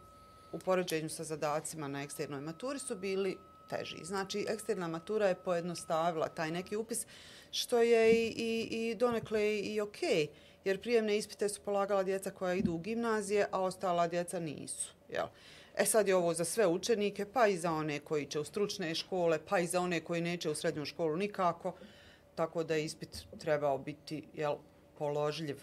u 0.53 0.59
poređenju 0.59 1.09
sa 1.09 1.25
zadacima 1.25 1.89
na 1.89 2.03
eksternoj 2.03 2.41
maturi 2.41 2.79
su 2.79 2.97
bili 2.97 3.39
teži. 3.69 4.05
Znači, 4.05 4.47
eksterna 4.49 4.89
matura 4.89 5.29
je 5.29 5.35
pojednostavila 5.35 6.29
taj 6.29 6.51
neki 6.51 6.77
upis, 6.77 7.07
što 7.51 7.83
je 7.83 8.13
i, 8.13 8.35
i, 8.37 8.69
i 8.71 8.95
donekle 8.95 9.59
i 9.59 9.81
okej, 9.81 10.09
okay, 10.09 10.29
jer 10.65 10.81
prijemne 10.81 11.17
ispite 11.17 11.49
su 11.49 11.61
polagala 11.61 12.03
djeca 12.03 12.31
koja 12.31 12.55
idu 12.55 12.73
u 12.73 12.79
gimnazije, 12.79 13.47
a 13.51 13.61
ostala 13.61 14.09
djeca 14.09 14.41
nisu. 14.41 14.95
Jel? 15.09 15.27
E 15.77 15.85
sad 15.85 16.09
je 16.09 16.17
ovo 16.17 16.35
za 16.35 16.45
sve 16.45 16.67
učenike, 16.67 17.27
pa 17.27 17.47
i 17.47 17.57
za 17.57 17.73
one 17.73 18.01
koji 18.01 18.27
će 18.27 18.41
u 18.41 18.45
stručne 18.45 18.95
škole, 18.95 19.39
pa 19.49 19.59
i 19.59 19.67
za 19.67 19.81
one 19.81 20.01
koji 20.01 20.21
neće 20.21 20.51
u 20.51 20.55
srednju 20.55 20.85
školu 20.85 21.17
nikako, 21.17 21.75
tako 22.35 22.65
da 22.65 22.75
je 22.75 22.85
ispit 22.85 23.25
trebao 23.39 23.79
biti 23.79 24.23
jel, 24.35 24.57
položljiv. 24.99 25.61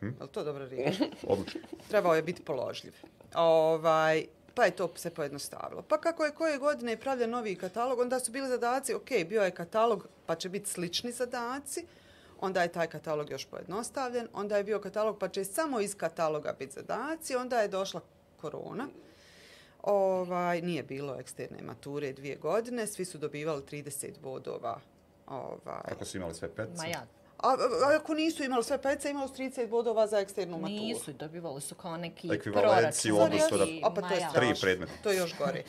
Je 0.00 0.08
li 0.20 0.28
to 0.32 0.44
dobra 0.44 0.66
riječ? 0.66 0.94
Odlično. 1.22 1.60
trebao 1.88 2.14
je 2.14 2.22
biti 2.22 2.42
položljiv. 2.42 2.92
Ovaj, 3.34 4.26
pa 4.56 4.64
je 4.64 4.70
to 4.70 4.92
se 4.94 5.10
pojednostavilo. 5.10 5.82
Pa 5.82 6.00
kako 6.00 6.24
je 6.24 6.34
koje 6.34 6.58
godine 6.58 6.96
pravljen 6.96 7.30
novi 7.30 7.56
katalog, 7.56 7.98
onda 7.98 8.20
su 8.20 8.32
bili 8.32 8.48
zadaci, 8.48 8.94
ok, 8.94 9.10
bio 9.28 9.42
je 9.42 9.50
katalog, 9.50 10.08
pa 10.26 10.34
će 10.34 10.48
biti 10.48 10.70
slični 10.70 11.12
zadaci, 11.12 11.86
onda 12.40 12.62
je 12.62 12.72
taj 12.72 12.86
katalog 12.86 13.30
još 13.30 13.44
pojednostavljen, 13.44 14.28
onda 14.32 14.56
je 14.56 14.64
bio 14.64 14.80
katalog, 14.80 15.18
pa 15.18 15.28
će 15.28 15.44
samo 15.44 15.80
iz 15.80 15.96
kataloga 15.96 16.54
biti 16.58 16.72
zadaci, 16.72 17.36
onda 17.36 17.60
je 17.60 17.68
došla 17.68 18.00
korona. 18.36 18.88
Ovaj, 19.82 20.62
nije 20.62 20.82
bilo 20.82 21.16
eksterne 21.20 21.62
mature 21.62 22.12
dvije 22.12 22.36
godine, 22.36 22.86
svi 22.86 23.04
su 23.04 23.18
dobivali 23.18 23.62
30 23.62 24.18
bodova. 24.22 24.80
Ovaj. 25.26 25.92
Ako 25.92 26.04
su 26.04 26.16
imali 26.16 26.34
sve 26.34 26.48
petice. 26.48 26.82
Ma 26.82 26.86
ja, 26.86 27.06
A, 27.46 27.52
a 27.84 27.96
ako 27.96 28.14
nisu 28.14 28.44
imali 28.44 28.64
sve 28.64 28.78
pece, 28.78 29.10
imali 29.10 29.28
su 29.28 29.34
30 29.34 29.68
bodova 29.68 30.06
za 30.06 30.18
eksternu 30.18 30.58
maturu. 30.58 30.74
nisu, 30.74 31.12
dobivali 31.12 31.60
su 31.60 31.74
kao 31.74 31.96
neki 31.96 32.28
Ekvivalenciju 32.28 33.14
u 33.14 33.18
proračun. 33.18 33.38
odnosu 33.38 33.56
na- 33.56 33.64
neki- 33.64 33.82
A 33.84 33.90
pa 33.90 34.00
to 34.00 34.14
je. 34.14 34.28
Tri 34.34 34.54
predmeta. 34.60 34.92
To 35.02 35.10
je 35.10 35.16
još 35.16 35.38
gore. 35.38 35.62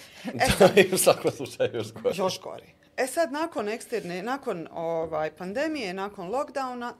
to 0.59 0.65
je 0.75 0.89
u 0.93 0.97
svakom 0.97 1.31
slučaju 1.31 1.69
još 1.73 1.93
gore. 1.93 2.15
još 2.15 2.41
gore. 2.41 2.65
E 2.97 3.07
sad, 3.07 3.31
nakon 3.31 3.69
eksterne, 3.69 4.23
nakon 4.23 4.67
ovaj, 4.71 5.31
pandemije, 5.31 5.93
nakon 5.93 6.29
lockdowna, 6.29 6.93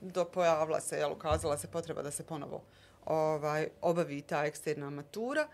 do 0.00 0.24
pojavila 0.24 0.80
se, 0.80 0.96
jel, 0.96 1.12
ukazala 1.12 1.58
se 1.58 1.66
potreba 1.68 2.02
da 2.02 2.10
se 2.10 2.22
ponovo 2.22 2.62
ovaj, 3.06 3.68
obavi 3.82 4.22
ta 4.22 4.44
eksterna 4.44 4.90
matura. 4.90 5.48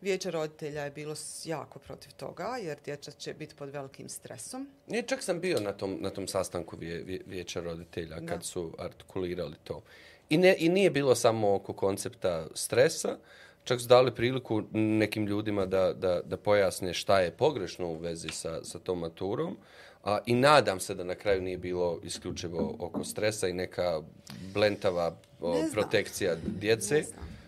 Vijeće 0.00 0.30
roditelja 0.30 0.84
je 0.84 0.90
bilo 0.90 1.14
jako 1.44 1.78
protiv 1.78 2.12
toga, 2.16 2.56
jer 2.62 2.78
djeca 2.84 3.10
će 3.10 3.34
biti 3.34 3.54
pod 3.54 3.70
velikim 3.70 4.08
stresom. 4.08 4.68
Nije, 4.86 5.02
čak 5.02 5.22
sam 5.22 5.40
bio 5.40 5.60
na 5.60 5.72
tom, 5.72 5.98
na 6.00 6.10
tom 6.10 6.28
sastanku 6.28 6.76
vije, 6.76 7.02
vije, 7.02 7.20
vijeća 7.26 7.60
roditelja 7.60 8.16
kad 8.16 8.38
Da. 8.38 8.40
su 8.40 8.74
artikulirali 8.78 9.56
to. 9.64 9.82
I, 10.28 10.38
ne, 10.38 10.56
I 10.58 10.68
nije 10.68 10.90
bilo 10.90 11.14
samo 11.14 11.54
oko 11.54 11.72
koncepta 11.72 12.46
stresa, 12.54 13.16
čak 13.64 13.80
su 13.80 13.86
dali 13.86 14.14
priliku 14.14 14.62
nekim 14.72 15.26
ljudima 15.26 15.66
da, 15.66 15.92
da, 15.92 16.20
da 16.24 16.36
pojasne 16.36 16.94
šta 16.94 17.20
je 17.20 17.30
pogrešno 17.30 17.86
u 17.86 17.98
vezi 17.98 18.28
sa, 18.28 18.64
sa 18.64 18.78
tom 18.78 18.98
maturom. 18.98 19.56
A, 20.04 20.18
I 20.26 20.34
nadam 20.34 20.80
se 20.80 20.94
da 20.94 21.04
na 21.04 21.14
kraju 21.14 21.42
nije 21.42 21.58
bilo 21.58 22.00
isključivo 22.04 22.76
oko 22.78 23.04
stresa 23.04 23.48
i 23.48 23.52
neka 23.52 24.02
blentava 24.54 25.16
o, 25.40 25.54
Ne 25.54 25.68
protekcija 25.72 26.36
djece. 26.46 26.94
Ne 26.94 27.02
znam. 27.02 27.39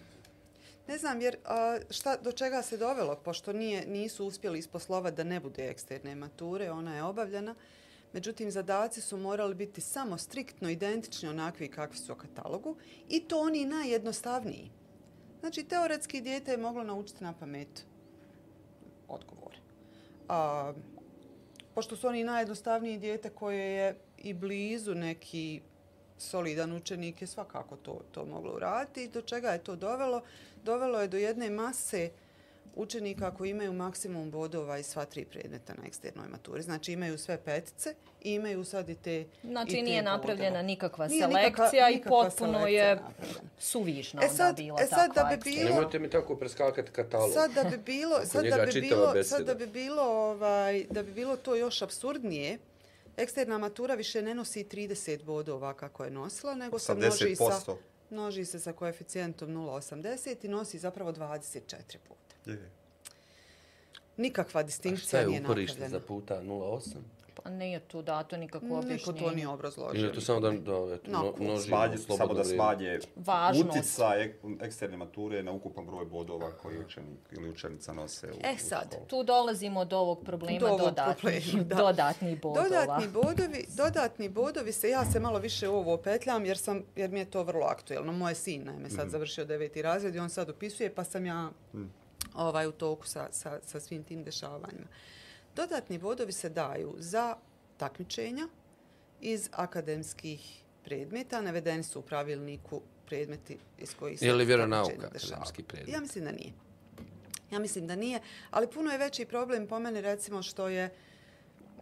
Ne 0.93 0.99
znam, 0.99 1.21
jer 1.21 1.37
a, 1.45 1.79
šta, 1.91 2.17
do 2.17 2.33
čega 2.33 2.63
se 2.63 2.77
dovelo, 2.77 3.17
pošto 3.17 3.53
nije, 3.53 3.87
nisu 3.87 4.27
uspjeli 4.27 4.59
isposlovati 4.59 5.17
da 5.17 5.25
ne 5.25 5.41
bude 5.41 5.69
eksterne 5.69 6.15
mature, 6.15 6.71
ona 6.71 6.97
je 6.97 7.03
obavljena. 7.03 7.55
Međutim, 8.13 8.51
zadaci 8.51 9.01
su 9.01 9.17
morali 9.17 9.55
biti 9.55 9.81
samo 9.81 10.19
striktno 10.19 10.71
identični 10.71 11.29
onakvi 11.29 11.69
kakvi 11.69 11.99
su 11.99 12.13
u 12.13 12.17
katalogu 12.17 12.77
i 13.09 13.21
to 13.21 13.41
oni 13.41 13.65
najjednostavniji. 13.65 14.71
Znači, 15.41 15.65
teoretski 15.65 16.21
dijete 16.21 16.51
je 16.51 16.57
moglo 16.57 16.85
naučiti 16.85 17.25
na 17.25 17.33
pamet 17.33 17.87
odgovore. 19.09 19.59
A, 20.29 20.73
pošto 21.75 21.97
su 21.97 22.07
oni 22.09 22.25
najjednostavniji 22.25 22.99
dijete 22.99 23.31
koje 23.31 23.73
je 23.73 23.97
i 24.19 24.35
blizu 24.35 24.95
neki 24.95 25.61
solidan 26.19 26.73
učenik 26.73 27.23
je 27.23 27.27
svakako 27.27 27.77
to, 27.77 28.01
to 28.13 28.25
moglo 28.25 28.55
uraditi. 28.55 29.09
Do 29.09 29.23
čega 29.23 29.49
je 29.49 29.65
to 29.65 29.77
dovelo? 29.77 30.23
Dovelo 30.63 31.01
je 31.01 31.09
do 31.09 31.17
jedne 31.17 31.51
mase 31.51 32.11
učenika 32.75 33.31
koji 33.31 33.51
imaju 33.51 33.73
maksimum 33.75 34.31
bodova 34.31 34.79
iz 34.79 34.87
sva 34.87 35.05
tri 35.05 35.25
predmeta 35.25 35.75
na 35.75 35.87
eksternoj 35.87 36.29
maturi. 36.29 36.63
Znači 36.63 36.93
imaju 36.93 37.19
sve 37.19 37.39
petice 37.39 37.95
i 38.21 38.33
imaju 38.33 38.65
sad 38.65 38.89
i 38.89 38.95
te 38.95 39.25
Znači 39.43 39.71
i 39.71 39.75
te 39.75 39.83
nije 39.83 40.03
bodove. 40.03 40.17
napravljena 40.17 40.63
nikakva 40.63 41.07
Nije 41.07 41.21
selekcija 41.23 41.91
i 41.91 41.95
nikakva 41.95 42.23
potpuno 42.23 42.53
selekcija 42.53 42.85
je 42.85 42.95
napravljena. 42.97 43.41
suvišno 43.59 44.21
E 44.21 44.25
onda 44.25 44.37
sad- 44.37 44.57
bila 44.57 44.79
e 44.81 44.87
sad 44.87 45.15
da 45.15 45.25
bi 45.25 45.35
eksterna. 45.35 45.59
bilo- 45.59 45.71
Nemojte 45.71 45.99
mi 45.99 46.11
tako 46.11 46.37
preskakati 46.37 46.91
katalog. 46.93 47.33
Sad 47.33 47.53
da 47.53 47.65
bi 47.65 47.77
bilo, 47.79 48.21
sad 48.25 48.45
da 48.47 48.67
bi 48.67 48.81
bilo, 48.81 49.07
beseda. 49.07 49.37
sad 49.37 49.47
da 49.47 49.55
bi 49.57 49.67
bilo, 49.69 50.03
ovaj, 50.03 50.85
da 50.85 51.03
bi 51.03 51.13
bilo 51.13 51.37
to 51.37 51.55
još 51.55 51.83
absurdnije, 51.83 52.59
eksterna 53.17 53.59
matura 53.59 53.95
više 53.95 54.23
ne 54.23 54.35
nosi 54.35 54.65
30 54.65 55.23
bodova 55.23 55.75
kako 55.75 56.05
je 56.05 56.11
nosila, 56.11 56.55
nego 56.55 56.79
se 56.79 56.95
množi 56.95 57.37
sa, 57.37 57.45
80%. 57.45 57.77
Množi 58.13 58.45
se 58.45 58.61
sa 58.61 58.73
koeficijentom 58.73 59.49
0,80 59.49 60.45
i 60.45 60.49
nosi 60.49 60.79
zapravo 60.79 61.13
24 61.13 61.61
boda. 62.09 62.53
Je. 62.61 62.71
Nikakva 64.17 64.61
A 64.61 64.63
šta 64.63 64.67
distinkcija 64.67 65.21
je 65.21 65.27
nije 65.27 65.41
uporište 65.41 65.81
napravljena. 65.81 66.01
za 66.01 66.07
puta 66.07 66.43
0,8? 66.43 66.97
Pa 67.43 67.51
nije 67.51 67.81
tu 67.81 68.03
dato 68.03 68.37
nikakvo 68.37 68.69
Niko 68.69 68.79
objašnjenje. 68.79 69.21
to 69.21 69.31
nije 69.31 69.49
obrazložio. 69.49 69.99
Ili 69.99 70.09
je 70.09 70.13
to 70.13 70.21
samo 70.21 70.41
da, 70.41 70.51
da 70.51 70.57
eto, 70.95 71.11
No, 71.11 71.19
no, 71.19 71.33
množimo 71.39 71.77
slobodno 71.99 72.17
samo 72.17 72.35
da 72.35 72.45
smanje 72.45 72.99
Važnost. 73.17 73.69
utjecaj 73.69 74.23
ek, 74.25 74.33
eksterne 74.61 74.97
mature 74.97 75.43
na 75.43 75.53
ukupan 75.53 75.87
broj 75.87 76.05
bodova 76.05 76.51
koji 76.53 76.79
učenik 76.79 77.19
ili 77.33 77.51
učenica 77.51 77.93
nose 77.93 78.27
u, 78.27 78.35
E 78.43 78.55
u 78.55 78.59
sad, 78.59 78.87
školu. 78.87 79.07
Tu 79.07 79.23
dolazimo 79.23 79.85
do 79.85 79.99
ovog 79.99 80.23
problema 80.25 80.59
Do 80.59 80.67
ovog 80.67 80.81
dodatnih, 80.81 81.17
problema, 81.45 81.69
da. 81.69 81.75
dodatnih 81.77 82.43
bodova. 82.43 82.69
Dodatni 82.69 83.09
bodovi, 83.09 83.67
dodatni 83.77 84.29
bodovi 84.29 84.73
se, 84.73 84.89
ja 84.89 85.05
se 85.05 85.21
malo 85.21 85.39
više 85.39 85.69
u 85.69 85.75
ovo 85.75 85.97
petljam 85.97 86.45
jer, 86.45 86.59
sam, 86.59 86.83
jer 86.97 87.11
mi 87.11 87.19
je 87.19 87.31
to 87.31 87.43
vrlo 87.43 87.67
aktuelno. 87.67 88.13
Moje 88.13 88.35
sin 88.35 88.65
naime 88.65 88.91
sad 88.91 89.09
završio 89.09 89.45
deveti 89.45 89.83
razred 89.83 90.15
i 90.15 90.19
on 90.19 90.31
sad 90.31 90.49
upisuje 90.49 90.95
pa 90.95 91.05
sam 91.05 91.27
ja 91.27 91.51
ovaj, 92.35 92.67
u 92.67 92.73
toku 92.73 93.07
sa, 93.07 93.29
sa, 93.31 93.59
sa 93.63 93.81
svim 93.81 94.05
tim 94.05 94.25
dešavanjima. 94.25 94.87
Dodatni 95.57 95.99
bodovi 95.99 96.33
se 96.33 96.49
daju 96.49 96.95
za 96.99 97.37
takmičenja 97.77 98.49
iz 99.21 99.49
akademskih 99.53 100.41
predmeta. 100.85 101.41
Navedeni 101.41 101.83
su 101.83 101.99
u 101.99 102.03
pravilniku 102.03 102.81
predmeti 103.07 103.59
iz 103.79 103.95
kojih 103.95 104.19
se 104.19 104.27
Je 104.27 104.35
li 104.35 104.45
vjeronauka 104.45 104.85
takmičenja 104.87 105.13
dešavaju. 105.13 105.35
akademski 105.35 105.63
predmet? 105.63 105.95
Ja 105.95 106.01
mislim 106.01 106.25
da 106.25 106.33
nije. 106.33 106.53
Ja 107.51 107.59
mislim 107.59 107.87
da 107.87 107.97
nije, 107.97 108.21
ali 108.51 108.71
puno 108.71 108.91
je 108.91 108.99
veći 108.99 109.25
problem 109.25 109.67
po 109.67 109.79
meni 109.79 110.01
recimo 110.01 110.43
što 110.43 110.69
je 110.69 110.95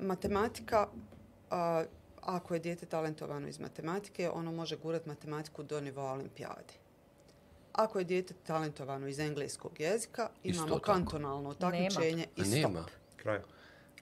matematika, 0.00 0.88
a, 1.50 1.84
ako 2.20 2.54
je 2.54 2.60
dijete 2.60 2.86
talentovano 2.86 3.48
iz 3.48 3.58
matematike, 3.58 4.30
ono 4.30 4.52
može 4.52 4.76
gurat 4.76 5.06
matematiku 5.06 5.62
do 5.62 5.80
nivoa 5.80 6.12
olimpijade. 6.12 6.74
Ako 7.72 7.98
je 7.98 8.04
dijete 8.04 8.34
talentovano 8.36 9.06
iz 9.08 9.18
engleskog 9.18 9.80
jezika, 9.80 10.30
Isto 10.42 10.62
imamo 10.62 10.78
tako. 10.78 10.92
kantonalno 10.92 11.54
takmičenje 11.54 12.26
i 12.36 12.40
stop. 12.40 12.54
nema. 12.54 12.84
Kraj. 13.16 13.40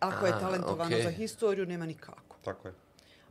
Ako 0.00 0.26
je 0.26 0.32
talentovano 0.32 0.96
okej. 0.96 1.02
za 1.02 1.10
historiju, 1.10 1.66
nema 1.66 1.86
nikako. 1.86 2.36
Tako 2.44 2.68
je. 2.68 2.74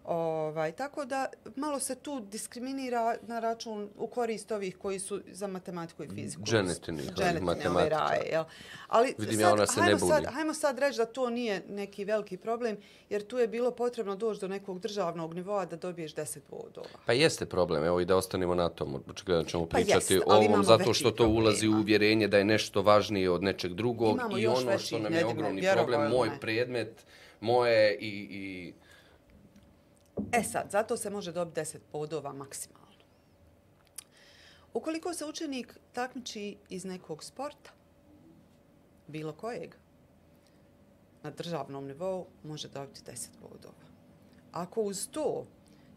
Ovaj, 0.07 0.71
tako 0.71 1.05
da 1.05 1.25
malo 1.55 1.79
se 1.79 1.95
tu 1.95 2.19
diskriminira 2.19 3.15
na 3.21 3.39
račun 3.39 3.89
u 3.97 4.07
korist 4.07 4.51
ovih 4.51 4.77
koji 4.77 4.99
su 4.99 5.21
za 5.31 5.47
matematiku 5.47 6.03
i 6.03 6.07
fiziku. 6.07 6.43
Dženetini, 6.43 7.01
matematičara. 7.41 7.89
raje, 7.89 8.29
jel? 8.31 8.43
Ali 8.87 9.15
Vidim 9.17 9.33
sad, 9.33 9.41
ja, 9.41 9.53
ona 9.53 9.67
se 9.67 9.81
hajmo 9.81 9.93
ne 9.93 9.99
buni. 9.99 10.11
Sad, 10.11 10.25
hajmo 10.33 10.53
sad 10.53 10.79
reći 10.79 10.97
da 10.97 11.05
to 11.05 11.29
nije 11.29 11.63
neki 11.69 12.05
veliki 12.05 12.37
problem, 12.37 12.77
jer 13.09 13.27
tu 13.27 13.37
je 13.37 13.47
bilo 13.47 13.71
potrebno 13.71 14.15
doći 14.15 14.41
do 14.41 14.47
nekog 14.47 14.79
državnog 14.79 15.33
nivoa 15.33 15.65
da 15.65 15.75
dobiješ 15.75 16.15
10 16.15 16.39
bodova. 16.49 16.87
Pa 17.05 17.13
jeste 17.13 17.45
problem, 17.45 17.83
evo 17.83 17.99
i 17.99 18.05
da 18.05 18.15
ostanemo 18.15 18.55
na 18.55 18.69
tom, 18.69 19.03
očigledno 19.09 19.43
ćemo 19.43 19.65
Pa 19.65 19.77
pričati 19.77 20.13
jest, 20.13 20.25
o 20.27 20.35
ovom, 20.35 20.63
zato 20.63 20.93
što 20.93 21.11
to 21.11 21.27
ulazi 21.27 21.67
u 21.67 21.71
problema. 21.71 21.81
uvjerenje 21.81 22.27
da 22.27 22.37
je 22.37 22.45
nešto 22.45 22.81
važnije 22.81 23.29
od 23.29 23.43
nečeg 23.43 23.73
drugog 23.73 24.15
Imamo 24.15 24.37
i 24.37 24.47
ono 24.47 24.77
što 24.77 24.99
nam 24.99 25.13
je 25.13 25.25
ogromni 25.25 25.63
problem, 25.73 26.11
moj 26.11 26.29
predmet, 26.41 27.05
moje 27.41 27.97
i, 27.99 28.27
i 28.31 28.73
E 30.31 30.43
sad, 30.43 30.71
zato 30.71 30.97
se 30.97 31.09
može 31.09 31.31
dobiti 31.31 31.61
10 31.61 31.77
bodova 31.91 32.33
maksimalno. 32.33 32.87
Ukoliko 34.73 35.13
se 35.13 35.25
učenik 35.25 35.77
takmiči 35.93 36.57
iz 36.69 36.85
nekog 36.85 37.23
sporta, 37.23 37.71
bilo 39.07 39.33
kojeg, 39.33 39.75
na 41.23 41.31
državnom 41.31 41.85
nivou 41.85 42.25
može 42.43 42.67
dobiti 42.67 43.01
10 43.11 43.27
bodova. 43.41 43.87
Ako 44.51 44.81
uz 44.81 45.07
to 45.11 45.45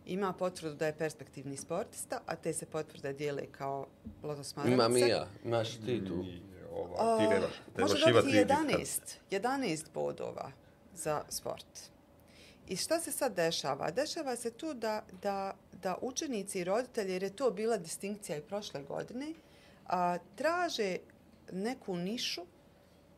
ima 0.06 0.32
potvrdu 0.32 0.74
da 0.74 0.86
je 0.86 0.98
perspektivni 0.98 1.56
sportista, 1.56 2.20
a 2.26 2.36
te 2.36 2.52
se 2.52 2.66
potvrde 2.66 3.12
dijele 3.12 3.46
kao 3.52 3.86
lotosmaravice, 4.22 4.74
imam 4.74 4.96
i 4.96 5.00
ja, 5.00 5.26
imaš 5.44 5.70
ti 5.70 6.04
tu. 6.06 6.24
Ova, 6.72 7.18
ti 7.18 7.22
ne, 7.22 7.40
ne 7.76 7.82
može 7.82 8.12
dobiti 8.12 8.26
limit. 8.26 8.48
11, 8.50 9.16
11 9.30 9.84
bodova 9.94 10.50
za 10.94 11.22
sport. 11.28 11.90
I 12.70 12.76
šta 12.76 13.00
se 13.00 13.12
sad 13.12 13.34
dešava? 13.34 13.90
Dešava 13.90 14.36
se 14.36 14.50
tu 14.50 14.74
da, 14.74 15.02
da, 15.22 15.54
da 15.82 15.96
učenici 16.00 16.58
i 16.58 16.64
roditelji, 16.64 17.12
jer 17.12 17.22
je 17.22 17.36
to 17.36 17.50
bila 17.50 17.76
distinkcija 17.76 18.38
i 18.38 18.42
prošle 18.42 18.82
godine, 18.82 19.34
a, 19.86 20.18
traže 20.36 20.96
neku 21.52 21.96
nišu, 21.96 22.42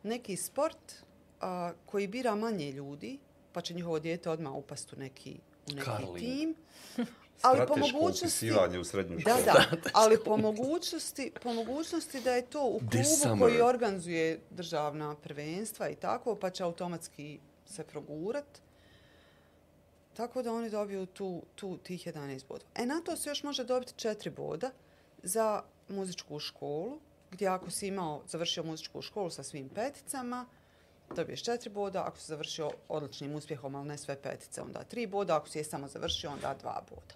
neki 0.02 0.36
sport 0.36 0.92
a, 1.40 1.72
koji 1.86 2.06
bira 2.06 2.34
manje 2.34 2.72
ljudi, 2.72 3.18
pa 3.52 3.60
će 3.60 3.74
njihovo 3.74 3.98
dijete 3.98 4.30
odmah 4.30 4.52
upast 4.52 4.92
u 4.92 4.96
neki, 4.96 5.36
u 5.70 5.74
neki 5.74 5.90
Curling. 5.90 6.18
tim. 6.18 6.54
Ali 7.42 7.66
po 7.66 7.76
mogućnosti... 7.76 8.52
u 8.80 8.84
srednju 8.84 9.18
Da, 9.24 9.36
školu. 9.36 9.44
da, 9.44 9.90
ali 10.02 10.18
po 10.24 10.36
mogućnosti, 10.36 11.32
po 11.42 11.52
mogućnosti 11.52 12.20
da 12.20 12.32
je 12.32 12.46
to 12.46 12.64
u 12.66 12.78
klubu 12.78 13.38
koji 13.40 13.60
organizuje 13.60 14.40
državna 14.50 15.14
prvenstva 15.14 15.88
i 15.88 15.94
tako, 15.94 16.34
pa 16.34 16.50
će 16.50 16.62
automatski 16.64 17.38
se 17.66 17.84
progurat. 17.84 18.62
Tako 20.16 20.42
da 20.42 20.52
oni 20.52 20.70
dobiju 20.70 21.06
tu, 21.06 21.42
tu 21.54 21.76
tih 21.76 22.06
11 22.06 22.46
bodova. 22.48 22.70
E, 22.74 22.86
na 22.86 23.00
to 23.00 23.16
se 23.16 23.30
još 23.30 23.42
može 23.42 23.64
dobiti 23.64 23.92
4 23.94 24.30
boda 24.30 24.70
za 25.22 25.62
muzičku 25.88 26.38
školu, 26.38 26.98
gdje 27.30 27.48
ako 27.48 27.70
si 27.70 27.86
imao, 27.86 28.22
završio 28.26 28.62
muzičku 28.62 29.02
školu 29.02 29.30
sa 29.30 29.42
svim 29.42 29.68
peticama, 29.68 30.46
dobiješ 31.16 31.44
4 31.44 31.68
boda, 31.68 32.04
ako 32.06 32.18
si 32.18 32.26
završio 32.26 32.70
odličnim 32.88 33.34
uspjehom, 33.34 33.74
ali 33.74 33.88
ne 33.88 33.98
sve 33.98 34.22
petice, 34.22 34.62
onda 34.62 34.84
3 34.92 35.08
boda, 35.08 35.36
ako 35.36 35.48
si 35.48 35.58
je 35.58 35.64
samo 35.64 35.88
završio, 35.88 36.30
onda 36.30 36.56
2 36.62 36.80
boda. 36.90 37.14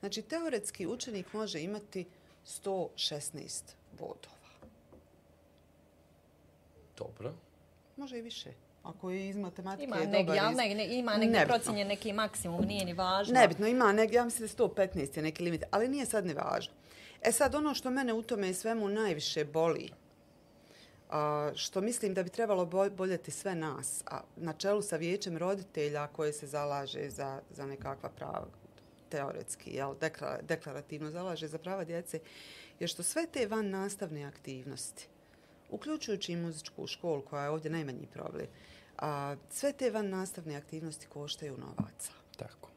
Znači, 0.00 0.22
teoretski 0.22 0.86
učenik 0.86 1.32
može 1.32 1.60
imati 1.60 2.06
116 2.46 3.62
bodova. 3.98 4.38
Dobro. 6.96 7.34
Može 7.96 8.18
i 8.18 8.22
više. 8.22 8.67
Ako 8.88 9.10
je 9.10 9.28
iz 9.28 9.36
matematike 9.36 9.84
Ima 9.84 9.96
dobar 9.96 10.38
ali 10.38 10.52
iz- 10.52 10.56
ne, 10.58 10.74
ne, 10.76 10.86
ima 10.88 11.12
negdje 11.12 11.28
Nebitno. 11.30 11.54
procjenjen 11.54 11.88
neki 11.88 12.12
maksimum, 12.12 12.60
nije 12.62 12.84
ni 12.84 12.92
važno. 12.92 13.34
Nebitno, 13.34 13.66
ima 13.66 13.92
negdje, 13.92 14.16
ja 14.16 14.24
mislim 14.24 14.48
da 14.48 14.52
je 14.54 14.68
115 14.68 15.16
je 15.16 15.22
neki 15.22 15.42
limit, 15.42 15.64
ali 15.70 15.88
nije 15.88 16.06
sad 16.06 16.26
ni 16.26 16.34
važno. 16.34 16.72
E 17.22 17.32
sad, 17.32 17.54
ono 17.54 17.74
što 17.74 17.90
mene 17.90 18.12
u 18.12 18.22
tome 18.22 18.54
svemu 18.54 18.88
najviše 18.88 19.44
boli, 19.46 19.90
a, 21.10 21.50
što 21.54 21.80
mislim 21.80 22.14
da 22.14 22.22
bi 22.22 22.30
trebalo 22.30 22.66
bo- 22.66 22.90
boljeti 22.90 23.30
sve 23.30 23.54
nas, 23.54 24.02
a 24.06 24.20
na 24.36 24.52
čelu 24.52 24.82
sa 24.82 24.96
vijećem 24.96 25.36
roditelja 25.36 26.06
koje 26.06 26.32
se 26.32 26.46
zalaže 26.46 27.10
za, 27.10 27.40
za 27.50 27.66
nekakva 27.66 28.08
prava, 28.08 28.46
teoretski, 29.08 29.70
jel, 29.70 29.90
dekla- 29.92 30.42
deklarativno 30.42 31.10
zalaže 31.10 31.48
za 31.48 31.58
prava 31.58 31.84
djece, 31.84 32.20
je 32.80 32.88
što 32.88 33.02
sve 33.02 33.26
te 33.26 33.46
van 33.46 33.70
nastavne 33.70 34.24
aktivnosti, 34.24 35.08
uključujući 35.70 36.32
i 36.32 36.36
muzičku 36.36 36.86
školu, 36.86 37.22
koja 37.22 37.42
je 37.42 37.50
ovdje 37.50 37.70
najmanji 37.70 38.06
problem, 38.06 38.46
a, 38.98 39.36
sve 39.50 39.72
te 39.72 39.90
van 39.90 40.08
nastavne 40.08 40.56
aktivnosti 40.56 41.06
koštaju 41.06 41.56
novaca 41.58 42.12
Tako. 42.36 42.68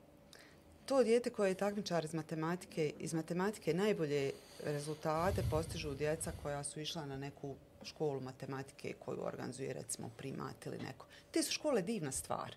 to 0.86 1.04
dijete 1.04 1.30
koje 1.30 1.50
je 1.50 1.56
takmičar 1.56 2.06
iz 2.06 2.14
matematike, 2.14 2.94
iz 3.00 3.14
matematike 3.14 3.74
najbolje 3.74 4.32
rezultate 4.64 5.44
postižu 5.50 5.94
djeca 5.94 6.32
koja 6.44 6.64
su 6.64 6.80
išla 6.80 7.06
na 7.06 7.18
neku 7.18 7.56
školu 7.84 8.20
matematike 8.20 8.94
koju 9.06 9.26
organizuje 9.26 9.74
recimo 9.74 10.10
primat 10.18 10.66
ili 10.66 10.78
neko. 10.78 11.06
Te 11.32 11.44
su 11.44 11.52
škole 11.52 11.82
divna 11.82 12.12
stvar. 12.12 12.56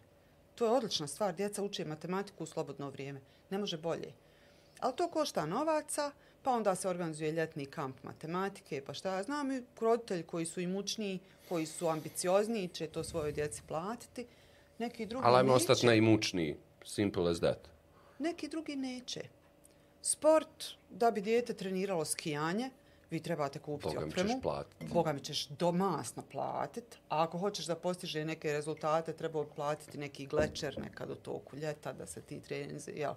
To 0.55 0.65
je 0.65 0.71
odlična 0.71 1.07
stvar. 1.07 1.35
Djeca 1.35 1.63
uče 1.63 1.85
matematiku 1.85 2.45
u 2.45 2.47
slobodno 2.47 2.91
vrijeme. 2.91 3.21
Ne 3.51 3.59
može 3.59 3.79
bolje. 3.79 4.13
Ali 4.81 4.97
to 4.97 5.09
košta 5.09 5.47
novaca, 5.47 6.13
pa 6.45 6.51
onda 6.51 6.75
se 6.75 6.89
organizuje 6.89 7.33
ljetni 7.33 7.67
kamp 7.67 8.03
matematike, 8.03 8.83
pa 8.87 8.95
šta 8.95 9.15
ja 9.17 9.23
znam, 9.23 9.53
i 9.53 9.63
roditelji 9.81 10.23
koji 10.23 10.47
su 10.47 10.61
imućniji, 10.61 11.19
koji 11.49 11.67
su 11.67 11.89
ambiciozniji, 11.89 12.69
će 12.69 12.87
to 12.87 13.05
svojoj 13.05 13.33
djeci 13.33 13.63
platiti. 13.69 14.27
Neki 14.79 15.07
drugi 15.07 15.27
Ali 15.27 15.37
ajmo 15.37 15.53
neće. 15.53 15.57
ostati 15.57 15.87
najimućniji. 15.87 16.57
Simple 16.85 17.31
as 17.31 17.39
that. 17.39 17.69
Neki 18.19 18.49
drugi 18.49 18.77
neće. 18.77 19.21
Sport, 20.03 20.65
da 20.91 21.11
bi 21.11 21.21
dijete 21.21 21.55
treniralo 21.55 22.05
skijanje, 22.05 22.71
vi 23.11 23.21
trebate 23.21 23.59
kupiti 23.59 23.89
Boga 23.95 24.07
mi 24.07 24.13
opremu. 24.13 24.29
ćeš 24.29 24.43
platiti. 24.43 24.87
Boga 24.93 25.13
mi 25.13 25.21
ćeš 25.21 25.47
domasno 25.49 26.23
platit. 26.33 26.85
A 27.09 27.23
ako 27.23 27.39
hoćeš 27.39 27.67
da 27.67 27.75
postiže 27.77 28.25
neke 28.25 28.53
rezultate, 28.53 29.13
treba 29.13 29.45
platiti 29.57 29.99
neki 29.99 30.27
glečer 30.27 30.79
nekad 30.79 31.11
u 31.11 31.15
toku 31.15 31.57
ljeta 31.57 31.93
da 31.93 32.07
se 32.07 32.21
ti 32.21 32.41
treninzi, 32.41 32.91
jel? 32.91 33.15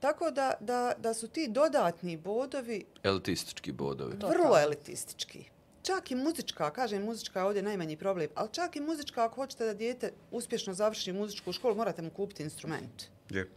Tako 0.00 0.30
da, 0.30 0.52
da, 0.60 0.92
da 0.98 1.14
su 1.14 1.28
ti 1.28 1.48
dodatni 1.48 2.16
bodovi 2.16 2.84
Elitistički 3.02 3.72
bodovi. 3.72 4.16
vrlo 4.16 4.58
elitistički. 4.58 5.44
čak 5.82 6.10
i 6.10 6.14
muzička, 6.14 6.70
kažem 6.70 7.04
muzička 7.04 7.38
je 7.40 7.44
ovdje 7.44 7.62
najmanji 7.62 7.96
problem, 7.96 8.28
ali 8.34 8.48
čak 8.52 8.76
i 8.76 8.80
muzička 8.80 9.24
ako 9.24 9.34
hoćete 9.34 9.64
da 9.64 9.74
dijete 9.74 10.12
uspješno 10.30 10.74
završi 10.74 11.12
muzičku 11.12 11.52
školu, 11.52 11.74
morate 11.74 12.02
mu 12.02 12.10
kupiti 12.10 12.42
instrument. 12.42 13.02
Je. 13.30 13.50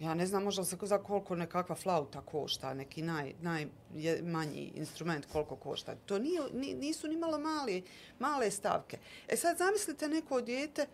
Ja 0.00 0.14
ne 0.14 0.26
znam 0.26 0.42
možda 0.44 0.64
se 0.64 0.76
za 0.82 0.98
koliko 0.98 1.36
nekakva 1.36 1.74
flauta 1.74 2.20
košta, 2.20 2.74
neki 2.74 3.02
naj, 3.02 3.34
najmanji 3.40 4.72
instrument 4.74 5.26
koliko 5.32 5.56
košta. 5.56 5.94
To 6.06 6.18
nije, 6.18 6.40
ni, 6.52 6.74
nisu 6.74 7.08
ni 7.08 7.16
malo 7.16 7.38
mali, 7.38 7.84
male 8.18 8.50
stavke. 8.50 8.98
E 9.28 9.36
sad 9.36 9.58
zamislite 9.58 10.08
neko 10.08 10.40
dijete 10.40 10.86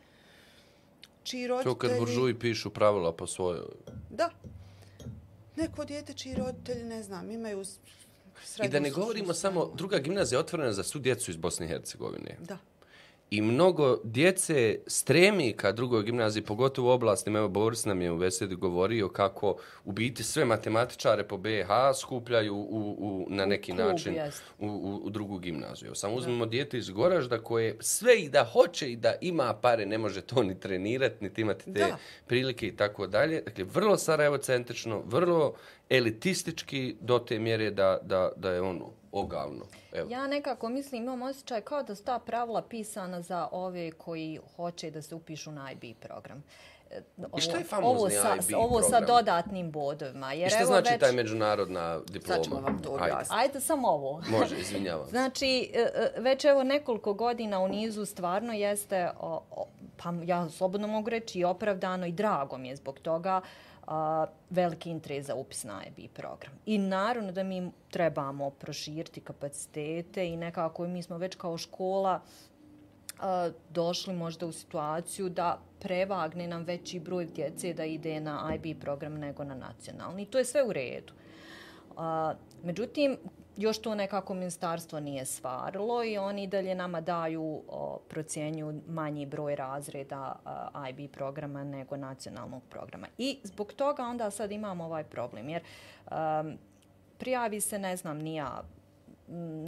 čiji 1.23 1.47
roditelji... 1.47 1.75
To 1.75 1.79
kad 1.79 1.99
buržuji 1.99 2.38
pišu 2.38 2.71
pravila 2.71 3.12
po 3.12 3.27
svojoj... 3.27 3.66
Da. 4.11 4.31
Neko 5.57 5.85
dijete 5.85 6.15
čiji 6.15 6.35
roditelji, 6.35 6.85
ne 6.85 7.03
znam, 7.03 7.31
imaju 7.31 7.65
I 8.65 8.69
da 8.69 8.81
ne 8.81 8.91
govorimo 8.91 9.35
samo, 9.35 9.73
druga 9.75 9.99
gimnazija 9.99 10.37
je 10.37 10.41
otvorena 10.41 10.73
za 10.73 10.83
svu 10.83 10.99
djecu 10.99 11.31
iz 11.31 11.37
Bosne 11.37 11.67
i 11.67 11.69
Hercegovine. 11.69 12.37
Da 12.41 12.59
i 13.33 13.40
mnogo 13.40 13.99
djece 14.05 14.79
stremi 14.87 15.53
ka 15.53 15.73
drugoj 15.73 16.03
gimnaziji, 16.03 16.42
pogotovo 16.42 16.88
u 16.88 16.92
oblastima. 16.92 17.38
Evo, 17.38 17.49
Boris 17.49 17.85
nam 17.85 18.03
je 18.03 18.12
u 18.12 18.16
Vesedi 18.16 18.55
govorio 18.55 19.09
kako 19.09 19.57
u 19.85 19.92
biti 19.92 20.25
sve 20.25 20.45
matematičare 20.45 21.25
po 21.25 21.37
BH 21.37 21.68
skupljaju 22.01 22.55
u, 22.55 22.97
u, 22.99 23.27
na 23.29 23.47
neki 23.47 23.73
Klub, 23.73 23.87
način 23.87 24.16
u, 24.59 24.66
u, 24.66 25.01
u 25.05 25.11
drugu 25.11 25.38
gimnaziju. 25.38 25.95
Samo 25.95 26.14
uzmemo 26.14 26.47
dijete 26.47 26.79
iz 26.79 26.90
Goražda 26.90 27.38
koje 27.38 27.77
sve 27.81 28.21
i 28.21 28.29
da 28.29 28.45
hoće 28.45 28.92
i 28.92 28.97
da 28.97 29.14
ima 29.21 29.55
pare, 29.55 29.87
ne 29.87 29.99
može 29.99 30.21
to 30.21 30.42
ni 30.42 30.61
trenirati, 30.61 31.25
niti 31.25 31.40
imati 31.40 31.64
te 31.64 31.81
da. 31.81 31.97
prilike 32.27 32.66
i 32.66 32.77
tako 32.77 33.07
dalje. 33.07 33.40
Dakle, 33.40 33.64
vrlo 33.64 33.97
Sarajevo-centrično, 33.97 35.03
vrlo 35.07 35.55
elitistički 35.90 36.97
do 37.01 37.18
te 37.18 37.38
mjere 37.38 37.71
da, 37.71 37.99
da, 38.03 38.33
da 38.37 38.51
je 38.51 38.61
ono 38.61 38.90
ogavno. 39.12 39.64
Evo. 39.92 40.11
Ja 40.11 40.26
nekako 40.26 40.68
mislim, 40.68 41.02
imam 41.02 41.22
osjećaj 41.22 41.61
kao 41.61 41.83
da 41.83 41.94
su 41.94 42.05
ta 42.05 42.18
pravila 42.18 42.62
pisana 42.62 43.22
za 43.22 43.48
ove 43.52 43.90
koji 43.90 44.40
hoće 44.57 44.90
da 44.90 45.02
se 45.02 45.14
upišu 45.14 45.52
na 45.52 45.72
IB 45.72 45.96
program. 46.00 46.44
Ovo, 47.18 47.38
I 47.38 47.40
što 47.40 47.57
je 47.57 47.64
famozni 47.64 47.98
ovo 47.98 48.11
sa, 48.11 48.35
IB 48.35 48.57
Ovo 48.57 48.68
program? 48.68 48.90
sa 48.90 49.00
dodatnim 49.00 49.70
bodovima. 49.70 50.33
Jer 50.33 50.46
I 50.46 50.50
što 50.50 50.64
znači 50.64 50.90
već... 50.90 51.00
taj 51.00 51.12
međunarodna 51.12 52.00
diploma? 52.11 52.44
Sad 52.44 52.52
vam 52.52 52.83
to 52.83 52.98
Ajde. 53.00 53.16
Ajde, 53.28 53.61
samo 53.61 53.88
ovo. 53.88 54.22
Može, 54.38 54.57
izvinjavam. 54.57 55.07
znači, 55.11 55.70
e, 55.74 55.81
e, 55.94 56.20
već 56.20 56.44
evo 56.44 56.62
nekoliko 56.62 57.14
godina 57.14 57.61
u 57.61 57.68
nizu 57.68 58.07
stvarno 58.07 58.52
jeste, 58.52 59.11
pa 59.96 60.14
ja 60.24 60.48
slobodno 60.50 60.87
mogu 60.87 61.11
reći, 61.11 61.38
i 61.38 61.44
opravdano 61.44 62.07
i 62.07 62.12
drago 62.12 62.59
mi 62.59 62.68
je 62.68 62.76
zbog 62.76 62.98
toga, 62.98 63.40
a, 63.87 64.27
veliki 64.51 64.90
interes 64.90 65.27
za 65.27 65.35
upis 65.35 65.64
na 65.64 65.83
IB 65.87 66.11
program. 66.14 66.53
I 66.66 66.79
naravno 66.79 67.33
da 67.33 67.42
mi 67.42 67.71
trebamo 67.90 68.51
proširiti 68.51 69.21
kapacitete 69.21 70.29
i 70.29 70.37
nekako 70.37 70.88
mi 70.88 71.03
smo 71.03 71.18
već 71.18 71.35
kao 71.35 71.59
škola 71.59 72.21
a, 73.21 73.51
došli 73.71 74.14
možda 74.14 74.47
u 74.47 74.53
situaciju 74.53 75.29
da 75.29 75.59
prevagne 75.81 76.47
nam 76.47 76.64
veći 76.64 77.01
broj 77.01 77.25
djece 77.27 77.75
da 77.75 77.85
ide 77.85 78.21
na 78.21 78.55
IB 78.55 78.81
program 78.81 79.14
nego 79.14 79.45
na 79.45 79.55
nacionalni. 79.55 80.23
I 80.23 80.27
to 80.27 80.38
je 80.38 80.45
sve 80.45 80.62
u 80.62 80.73
redu. 80.73 81.12
A, 81.97 82.35
međutim, 82.62 83.16
još 83.57 83.79
to 83.79 83.95
nekako 83.95 84.35
ministarstvo 84.35 85.01
nije 85.01 85.25
stvarilo 85.25 86.05
i 86.05 86.19
oni 86.19 86.47
dalje 86.47 86.75
nama 86.75 87.01
daju 87.01 87.62
o, 87.69 87.99
procjenju 88.09 88.81
manji 88.88 89.27
broj 89.27 89.57
razreda 89.57 90.37
a, 90.45 90.88
IB 90.88 91.12
programa 91.12 91.65
nego 91.65 91.97
nacionalnog 91.97 92.62
programa. 92.71 93.07
I 93.19 93.38
zbog 93.43 93.73
toga 93.73 94.03
onda 94.03 94.31
sad 94.31 94.53
imamo 94.53 94.85
ovaj 94.85 95.05
problem 95.05 95.49
jer 95.49 95.62
a, 96.07 96.45
prijavi 97.19 97.61
se, 97.61 97.79
ne 97.79 97.97
znam, 97.97 98.19
nija 98.19 98.62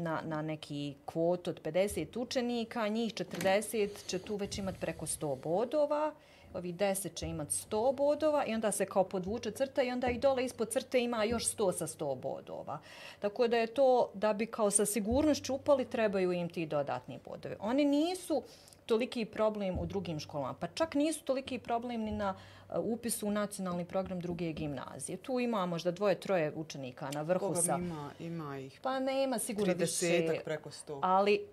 na, 0.00 0.20
na 0.24 0.42
neki 0.42 0.94
kvot 1.04 1.48
od 1.48 1.62
50 1.62 2.18
učenika, 2.18 2.88
njih 2.88 3.14
40 3.14 4.06
će 4.06 4.18
tu 4.18 4.36
već 4.36 4.58
imati 4.58 4.80
preko 4.80 5.06
100 5.06 5.40
bodova 5.40 6.14
ovi 6.54 6.72
10 6.72 7.14
će 7.14 7.26
imati 7.26 7.52
100 7.52 7.94
bodova 7.94 8.44
i 8.46 8.54
onda 8.54 8.72
se 8.72 8.86
kao 8.86 9.04
podvuče 9.04 9.50
crta 9.50 9.82
i 9.82 9.90
onda 9.90 10.08
i 10.08 10.18
dole 10.18 10.44
ispod 10.44 10.68
crte 10.68 11.00
ima 11.00 11.24
još 11.24 11.56
100 11.56 11.72
sa 11.72 11.86
100 11.86 12.16
bodova. 12.16 12.78
Tako 13.18 13.48
da 13.48 13.56
je 13.56 13.66
to 13.66 14.10
da 14.14 14.32
bi 14.32 14.46
kao 14.46 14.70
sa 14.70 14.86
sigurnošću 14.86 15.54
upali 15.54 15.84
trebaju 15.84 16.32
im 16.32 16.48
ti 16.48 16.66
dodatni 16.66 17.18
bodovi. 17.24 17.56
Oni 17.60 17.84
nisu 17.84 18.42
toliki 18.86 19.24
problem 19.24 19.78
u 19.78 19.86
drugim 19.86 20.20
školama, 20.20 20.54
pa 20.54 20.66
čak 20.66 20.94
nisu 20.94 21.24
toliki 21.24 21.58
problem 21.58 22.00
ni 22.00 22.10
na 22.10 22.34
uh, 22.68 22.76
upisu 22.84 23.26
u 23.26 23.30
nacionalni 23.30 23.84
program 23.84 24.20
druge 24.20 24.52
gimnazije. 24.52 25.16
Tu 25.16 25.40
ima 25.40 25.66
možda 25.66 25.90
dvoje, 25.90 26.20
troje 26.20 26.52
učenika 26.54 27.10
na 27.10 27.22
vrhu 27.22 27.46
Koga 27.46 27.62
sa... 27.62 27.76
ima, 27.76 28.10
ima 28.20 28.58
ih? 28.58 28.80
Pa 28.82 29.00
nema 29.00 29.38
sigurno 29.38 29.74
više. 29.74 30.06
30 30.06 30.44
preko 30.44 30.70
100. 30.70 30.98
Ali 31.02 31.46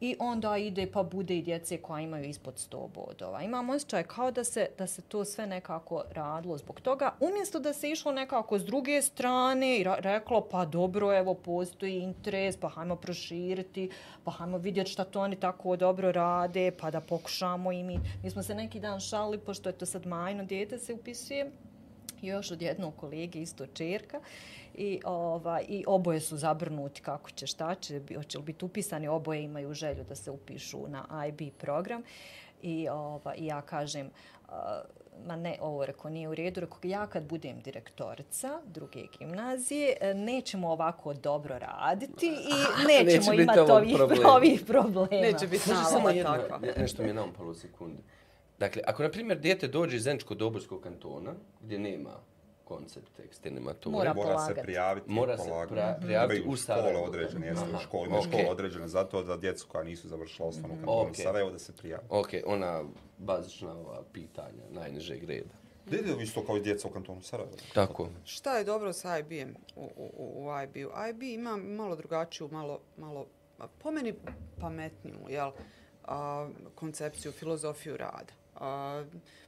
i 0.00 0.16
onda 0.18 0.56
ide 0.56 0.86
pa 0.92 1.02
bude 1.02 1.36
i 1.38 1.42
djece 1.42 1.78
koja 1.78 2.00
imaju 2.00 2.24
ispod 2.24 2.54
100 2.54 2.88
bodova. 2.94 3.42
Imam 3.42 3.70
osjećaj 3.70 4.02
kao 4.02 4.30
da 4.30 4.44
se, 4.44 4.68
da 4.78 4.86
se 4.86 5.02
to 5.02 5.24
sve 5.24 5.46
nekako 5.46 6.04
radilo 6.10 6.58
zbog 6.58 6.80
toga. 6.80 7.14
Umjesto 7.20 7.58
da 7.58 7.72
se 7.72 7.90
išlo 7.90 8.12
nekako 8.12 8.58
s 8.58 8.64
druge 8.64 9.02
strane 9.02 9.78
i 9.78 9.84
reklo 9.98 10.48
pa 10.50 10.64
dobro, 10.64 11.18
evo 11.18 11.34
postoji 11.34 11.98
interes, 11.98 12.56
pa 12.56 12.68
hajmo 12.68 12.96
proširiti, 12.96 13.90
pa 14.24 14.30
hajmo 14.30 14.58
vidjeti 14.58 14.90
šta 14.90 15.04
to 15.04 15.20
oni 15.20 15.36
tako 15.36 15.76
dobro 15.76 16.12
rade, 16.12 16.70
pa 16.70 16.90
da 16.90 17.00
pokušamo 17.00 17.72
i 17.72 17.82
mi. 17.82 17.98
Mi 18.22 18.30
smo 18.30 18.42
se 18.42 18.54
neki 18.54 18.80
dan 18.80 19.00
šali, 19.00 19.38
pošto 19.38 19.68
je 19.68 19.72
to 19.78 19.86
sad 19.86 20.06
majno 20.06 20.44
djete 20.44 20.78
se 20.78 20.94
upisuje, 20.94 21.50
još 22.22 22.50
od 22.50 22.62
jednog 22.62 22.96
kolege, 22.96 23.42
isto 23.42 23.66
čerka, 23.66 24.20
i, 24.76 25.00
ova, 25.04 25.60
i 25.68 25.84
oboje 25.86 26.20
su 26.20 26.36
zabrnuti 26.36 27.00
kako 27.00 27.30
će, 27.30 27.46
šta 27.46 27.74
će, 27.74 28.00
hoće 28.16 28.38
li 28.38 28.44
biti 28.44 28.64
upisani, 28.64 29.08
oboje 29.08 29.42
imaju 29.42 29.74
želju 29.74 30.04
da 30.08 30.14
se 30.14 30.30
upišu 30.30 30.88
na 30.88 31.26
IB 31.26 31.52
program. 31.58 32.02
I, 32.62 32.88
ova, 32.88 33.34
i 33.34 33.46
ja 33.46 33.62
kažem, 33.62 34.10
uh, 34.48 34.54
ma 35.26 35.36
ne, 35.36 35.56
ovo 35.60 35.86
reko 35.86 36.10
nije 36.10 36.28
u 36.28 36.34
redu, 36.34 36.60
reko 36.60 36.78
ja 36.82 37.06
kad 37.06 37.24
budem 37.28 37.60
direktorica 37.60 38.60
druge 38.66 39.02
gimnazije, 39.18 39.96
e, 40.00 40.14
nećemo 40.14 40.68
ovako 40.68 41.14
dobro 41.14 41.58
raditi 41.58 42.26
i 42.26 42.86
nećemo 42.92 43.32
Neće 43.32 43.42
imati 43.42 43.60
ovih, 43.60 43.96
problem. 43.96 44.26
ovih 44.26 44.64
problema. 44.66 45.22
Neće 45.22 45.46
biti 45.46 45.70
samo 45.90 46.10
jedno, 46.10 46.36
nešto 46.76 47.02
mi 47.02 47.08
je 47.08 47.14
naopalo 47.14 47.54
sekunde. 47.54 48.02
Dakle, 48.58 48.82
ako, 48.86 49.02
na 49.02 49.10
primjer, 49.10 49.38
dijete 49.38 49.68
dođe 49.68 49.96
iz 49.96 50.06
Zenčko-Dobrskog 50.06 50.80
kantona, 50.80 51.34
gdje 51.60 51.78
nema 51.78 52.10
koncept 52.68 53.12
tekstilne 53.16 53.60
mature. 53.60 53.96
Mora, 53.96 54.14
mora 54.14 54.38
se 54.38 54.54
prijaviti. 54.54 55.10
Mora 55.10 55.38
se 55.38 55.50
pra, 55.68 55.98
prijaviti 56.00 56.48
u. 56.48 56.56
Škole 56.56 56.96
određene, 56.96 57.46
jesu 57.46 57.64
u 57.74 57.78
školi. 57.78 58.06
Ima 58.06 58.16
okay. 58.16 58.28
škola 58.28 58.50
određena 58.50 58.88
zato 58.88 59.22
da 59.22 59.36
djecu 59.36 59.66
koja 59.68 59.84
nisu 59.84 60.08
završila 60.08 60.48
osnovnu 60.48 60.74
mm 60.74 60.78
-hmm. 60.78 60.84
kantonu 60.84 61.10
okay. 61.10 61.22
Sarajevo 61.22 61.50
da 61.50 61.58
se 61.58 61.72
prijavi. 61.72 62.04
Ok, 62.10 62.28
ona 62.46 62.84
bazična 63.18 63.72
ova 63.72 64.02
pitanja 64.12 64.64
najnižeg 64.70 65.24
reda. 65.24 65.54
Gdje 65.86 65.96
je 65.96 66.22
isto 66.22 66.44
kao 66.46 66.56
i 66.56 66.60
djeca 66.60 66.88
u 66.88 66.90
kantonu 66.90 67.22
Sarajevo? 67.22 67.56
Tako. 67.74 68.08
Šta 68.24 68.58
je 68.58 68.64
dobro 68.64 68.92
sa 68.92 69.18
IB-em 69.18 69.56
u, 69.76 69.90
u, 69.96 70.10
u 70.16 70.62
IB-u? 70.62 70.90
IB 71.10 71.22
ima 71.22 71.56
malo 71.56 71.96
drugačiju, 71.96 72.48
malo, 72.52 72.80
malo 72.96 73.26
po 73.78 73.90
meni 73.90 74.14
pametniju, 74.60 75.18
jel? 75.28 75.50
A, 76.04 76.48
koncepciju, 76.74 77.32
filozofiju 77.32 77.96
rada. 77.96 78.32
A, 78.54 79.04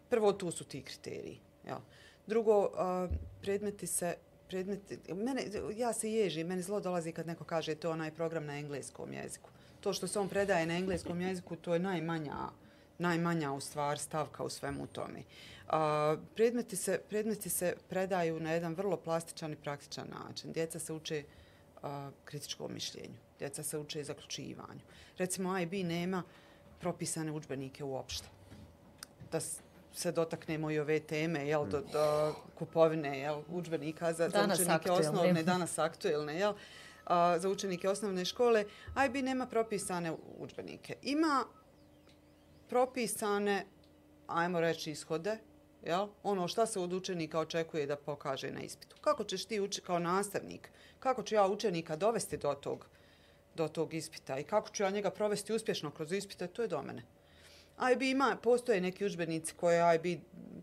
prvo 0.08 0.32
tu 0.32 0.50
su 0.50 0.64
ti 0.64 0.82
kriteriji, 0.82 1.40
jel? 1.66 1.78
Drugo, 2.28 2.70
predmeti 3.40 3.86
se 3.86 4.14
predmeti, 4.48 5.14
mene, 5.14 5.42
ja 5.76 5.92
se 5.92 6.12
ježim, 6.12 6.46
meni 6.46 6.62
zlo 6.62 6.80
dolazi 6.80 7.12
kad 7.12 7.26
neko 7.26 7.44
kaže 7.44 7.74
to 7.74 7.90
onaj 7.90 8.10
program 8.10 8.46
na 8.46 8.58
engleskom 8.58 9.12
jeziku. 9.12 9.50
To 9.80 9.92
što 9.92 10.06
se 10.08 10.18
on 10.18 10.28
predaje 10.28 10.66
na 10.66 10.76
engleskom 10.76 11.20
jeziku, 11.20 11.56
to 11.56 11.74
je 11.74 11.80
najmanja, 11.80 12.36
najmanja 12.98 13.52
u 13.52 13.60
stvar 13.60 13.98
stavka 13.98 14.44
u 14.44 14.50
svemu 14.50 14.86
tome. 14.86 15.22
A, 15.68 16.16
predmeti, 16.34 16.76
se, 16.76 17.00
predmeti 17.08 17.50
se 17.50 17.74
predaju 17.88 18.40
na 18.40 18.52
jedan 18.52 18.74
vrlo 18.74 18.96
plastičan 18.96 19.52
i 19.52 19.56
praktičan 19.56 20.08
način. 20.08 20.52
Djeca 20.52 20.78
se 20.78 20.92
uče 20.92 21.22
a, 21.82 22.10
kritičkom 22.24 22.72
mišljenju. 22.72 23.16
Djeca 23.38 23.62
se 23.62 23.78
uče 23.78 24.04
zaključivanju. 24.04 24.80
Recimo, 25.18 25.58
IB 25.58 25.72
nema 25.72 26.22
propisane 26.80 27.32
učbenike 27.32 27.84
uopšte. 27.84 28.28
Da, 29.32 29.40
se 29.98 30.12
dotaknemo 30.12 30.70
i 30.70 30.78
ove 30.78 31.00
teme, 31.00 31.46
jel, 31.48 31.66
do, 31.66 31.80
do 31.92 32.34
kupovine, 32.54 33.18
jel, 33.18 33.42
učbenika 33.48 34.12
za, 34.12 34.28
za 34.28 34.44
učenike 34.44 34.72
aktuelne. 34.72 35.08
osnovne, 35.08 35.42
danas 35.42 35.78
aktuelne, 35.78 36.38
jel, 36.38 36.54
a, 37.04 37.38
za 37.38 37.48
učenike 37.48 37.88
osnovne 37.88 38.24
škole, 38.24 38.64
IB 39.06 39.24
nema 39.24 39.46
propisane 39.46 40.12
učbenike. 40.38 40.96
Ima 41.02 41.44
propisane, 42.68 43.66
ajmo 44.26 44.60
reći, 44.60 44.90
ishode, 44.90 45.38
jel, 45.82 46.08
ono 46.22 46.48
šta 46.48 46.66
se 46.66 46.80
od 46.80 46.92
učenika 46.92 47.40
očekuje 47.40 47.86
da 47.86 47.96
pokaže 47.96 48.50
na 48.50 48.60
ispitu. 48.60 48.96
Kako 49.00 49.24
ćeš 49.24 49.44
ti 49.44 49.60
uči, 49.60 49.80
kao 49.80 49.98
nastavnik, 49.98 50.70
kako 50.98 51.22
ću 51.22 51.34
ja 51.34 51.46
učenika 51.46 51.96
dovesti 51.96 52.36
do 52.36 52.54
tog, 52.54 52.86
do 53.54 53.68
tog 53.68 53.94
ispita 53.94 54.38
i 54.38 54.44
kako 54.44 54.70
ću 54.70 54.82
ja 54.82 54.90
njega 54.90 55.10
provesti 55.10 55.52
uspješno 55.52 55.90
kroz 55.90 56.12
ispite, 56.12 56.46
to 56.46 56.62
je 56.62 56.68
do 56.68 56.82
mene. 56.82 57.17
IB 57.92 58.02
ima, 58.02 58.36
postoje 58.42 58.80
neki 58.80 59.06
učbenici 59.06 59.54
koje 59.54 59.94
IB, 59.94 60.20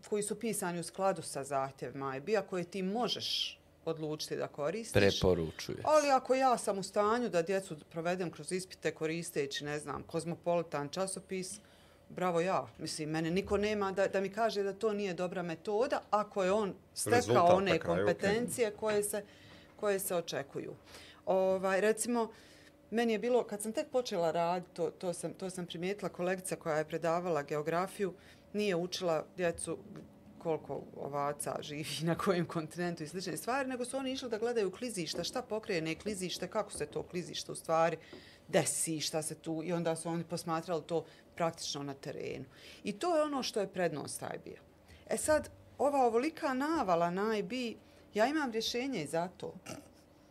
koji 0.08 0.22
su 0.22 0.40
pisani 0.40 0.80
u 0.80 0.82
skladu 0.82 1.22
sa 1.22 1.44
zahtjevima 1.44 2.16
IB, 2.16 2.28
a 2.38 2.42
koje 2.42 2.64
ti 2.64 2.82
možeš 2.82 3.58
odlučiti 3.84 4.36
da 4.36 4.48
koristiš. 4.48 4.92
Preporučuje. 4.92 5.78
Ali 5.84 6.10
ako 6.10 6.34
ja 6.34 6.58
sam 6.58 6.78
u 6.78 6.82
stanju 6.82 7.28
da 7.28 7.42
djecu 7.42 7.76
provedem 7.90 8.30
kroz 8.30 8.52
ispite 8.52 8.90
koristeći, 8.90 9.64
ne 9.64 9.78
znam, 9.78 10.02
kozmopolitan 10.02 10.88
časopis, 10.88 11.60
bravo 12.08 12.40
ja. 12.40 12.66
Mislim, 12.78 13.10
mene 13.10 13.30
niko 13.30 13.56
nema 13.56 13.92
da, 13.92 14.06
da 14.06 14.20
mi 14.20 14.28
kaže 14.28 14.62
da 14.62 14.72
to 14.72 14.92
nije 14.92 15.14
dobra 15.14 15.42
metoda 15.42 16.02
ako 16.10 16.44
je 16.44 16.52
on 16.52 16.74
stekao 16.94 17.16
Rezultat 17.16 17.50
one 17.50 17.78
kraju, 17.78 17.96
kompetencije 17.96 18.70
koje 18.70 19.02
se, 19.02 19.24
koje 19.76 19.98
se 19.98 20.14
očekuju. 20.14 20.74
Ovaj, 21.26 21.80
recimo, 21.80 22.30
meni 22.90 23.12
je 23.12 23.18
bilo, 23.18 23.44
kad 23.44 23.62
sam 23.62 23.72
tek 23.72 23.88
počela 23.88 24.30
raditi, 24.30 24.74
to, 24.74 24.90
to, 24.90 25.12
sam, 25.12 25.34
to 25.34 25.50
sam 25.50 25.66
primijetila, 25.66 26.08
kolegica 26.08 26.56
koja 26.56 26.76
je 26.76 26.88
predavala 26.88 27.42
geografiju, 27.42 28.14
nije 28.52 28.76
učila 28.76 29.24
djecu 29.36 29.78
koliko 30.38 30.82
ovaca 30.96 31.56
živi 31.60 31.96
na 32.10 32.14
kojem 32.14 32.46
kontinentu 32.46 33.02
i 33.02 33.08
slične 33.08 33.36
stvari, 33.36 33.68
nego 33.68 33.84
su 33.84 33.96
oni 33.96 34.12
išli 34.12 34.30
da 34.30 34.38
gledaju 34.38 34.70
klizišta, 34.70 35.24
šta 35.24 35.42
pokrene 35.42 35.94
klizište, 35.94 36.48
kako 36.48 36.72
se 36.72 36.86
to 36.86 37.02
klizište 37.02 37.52
u 37.52 37.54
stvari 37.54 37.96
desi, 38.48 39.00
šta 39.00 39.22
se 39.22 39.34
tu, 39.34 39.62
i 39.64 39.72
onda 39.72 39.96
su 39.96 40.08
oni 40.08 40.24
posmatrali 40.24 40.82
to 40.86 41.04
praktično 41.34 41.82
na 41.82 41.94
terenu. 41.94 42.44
I 42.84 42.92
to 42.92 43.16
je 43.16 43.22
ono 43.22 43.42
što 43.42 43.60
je 43.60 43.72
prednost 43.72 44.22
IB-a. 44.22 44.60
E 45.14 45.16
sad, 45.16 45.50
ova 45.78 46.06
ovolika 46.06 46.54
navala 46.54 47.10
na 47.10 47.36
IB, 47.38 47.52
ja 48.14 48.26
imam 48.26 48.52
rješenje 48.52 49.02
i 49.02 49.06
za 49.06 49.28
to. 49.36 49.54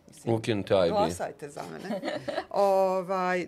Mislim, 0.07 0.33
Ukinuti 0.33 0.73
IB. 0.73 0.89
Glasajte 0.89 1.49
za 1.49 1.63
mene. 1.71 2.01
ovaj, 2.49 3.47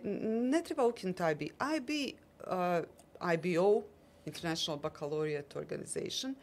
ne 0.52 0.64
treba 0.64 0.86
ukinuti 0.86 1.24
IB. 1.32 1.42
IB, 1.42 2.16
uh, 2.48 3.34
IBO, 3.34 3.82
International 4.26 4.80
Baccalaureate 4.80 5.60
Organization, 5.60 6.36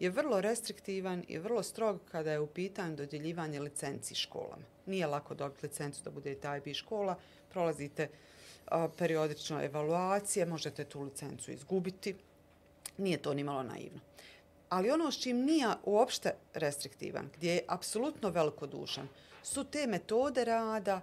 je 0.00 0.10
vrlo 0.10 0.40
restriktivan 0.40 1.24
i 1.28 1.38
vrlo 1.38 1.62
strog 1.62 2.00
kada 2.10 2.32
je 2.32 2.40
u 2.40 2.46
pitanju 2.46 2.96
dodjeljivanje 2.96 3.60
licenci 3.60 4.14
školama. 4.14 4.64
Nije 4.86 5.06
lako 5.06 5.34
dobiti 5.34 5.66
licencu 5.66 6.04
da 6.04 6.10
budete 6.10 6.48
IB 6.56 6.74
škola, 6.74 7.16
prolazite 7.50 8.08
a, 8.66 8.88
periodično 8.98 9.64
evaluacije, 9.64 10.46
možete 10.46 10.84
tu 10.84 11.02
licencu 11.02 11.50
izgubiti. 11.50 12.14
Nije 12.96 13.22
to 13.22 13.34
ni 13.34 13.44
malo 13.44 13.62
naivno. 13.62 14.00
Ali 14.68 14.90
ono 14.90 15.10
s 15.10 15.22
čim 15.22 15.36
nije 15.36 15.68
uopšte 15.84 16.34
restriktivan, 16.54 17.28
gdje 17.36 17.54
je 17.54 17.64
apsolutno 17.68 18.30
velikodušan, 18.30 19.08
su 19.42 19.64
te 19.64 19.86
metode 19.86 20.44
rada, 20.44 21.00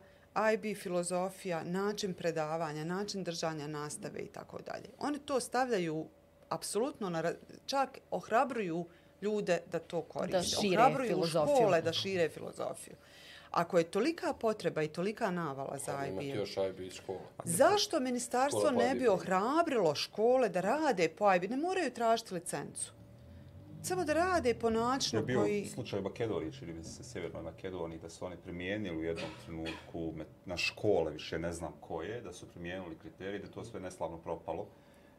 IB 0.54 0.78
filozofija, 0.78 1.64
način 1.64 2.14
predavanja, 2.14 2.84
način 2.84 3.24
držanja 3.24 3.68
nastave 3.68 4.20
i 4.20 4.28
tako 4.28 4.58
dalje. 4.62 4.90
Oni 5.00 5.20
to 5.20 5.40
stavljaju 5.40 6.06
apsolutno, 6.50 7.10
na, 7.10 7.34
čak 7.66 7.98
ohrabruju 8.12 8.86
ljude 9.22 9.60
da 9.72 9.80
to 9.80 10.02
koriste. 10.02 10.38
Da 10.38 10.44
šire 10.44 10.78
ohrabruju 10.78 11.10
filozofiju. 11.10 11.56
škole 11.56 11.82
da 11.82 11.94
šire 11.94 12.30
filozofiju. 12.30 12.96
Ako 13.52 13.78
je 13.78 13.84
tolika 13.84 14.34
potreba 14.34 14.84
i 14.84 14.88
tolika 14.88 15.32
navala 15.32 15.78
za 15.78 16.06
IB, 16.08 16.22
još 16.22 16.58
IB 16.58 16.92
škola. 16.92 17.20
zašto 17.44 18.00
ministarstvo 18.00 18.60
Škola 18.60 18.84
ne 18.84 18.96
bi 18.96 19.08
ohrabrilo 19.08 19.96
škole 19.96 20.50
da 20.50 20.62
rade 20.62 21.10
po 21.10 21.34
IB? 21.34 21.50
Ne 21.50 21.58
moraju 21.58 21.92
tražiti 21.92 22.34
licencu. 22.34 22.97
Samo 23.88 24.04
da 24.06 24.14
rade 24.14 24.54
po 24.54 24.68
Je 24.68 24.74
načinu 24.74 25.24
bio 25.24 25.40
koji... 25.40 25.66
slučaj 25.66 26.00
u 26.00 26.04
Makedoniji, 26.04 26.52
čini 26.52 26.74
mi 26.74 26.84
se, 26.84 27.04
Sjevernoj 27.04 27.42
Makedoniji, 27.42 28.00
da 28.00 28.10
su 28.10 28.26
oni 28.26 28.36
primijenili 28.44 28.98
u 28.98 29.04
jednom 29.04 29.30
trenutku 29.46 30.14
na 30.46 30.58
škole, 30.58 31.12
više 31.12 31.40
ne 31.40 31.54
znam 31.54 31.72
koje, 31.82 32.22
da 32.22 32.34
su 32.34 32.46
primijenili 32.48 32.98
kriterije, 33.02 33.40
da 33.40 33.46
je 33.46 33.52
to 33.52 33.64
sve 33.64 33.80
neslavno 33.80 34.18
propalo, 34.18 34.66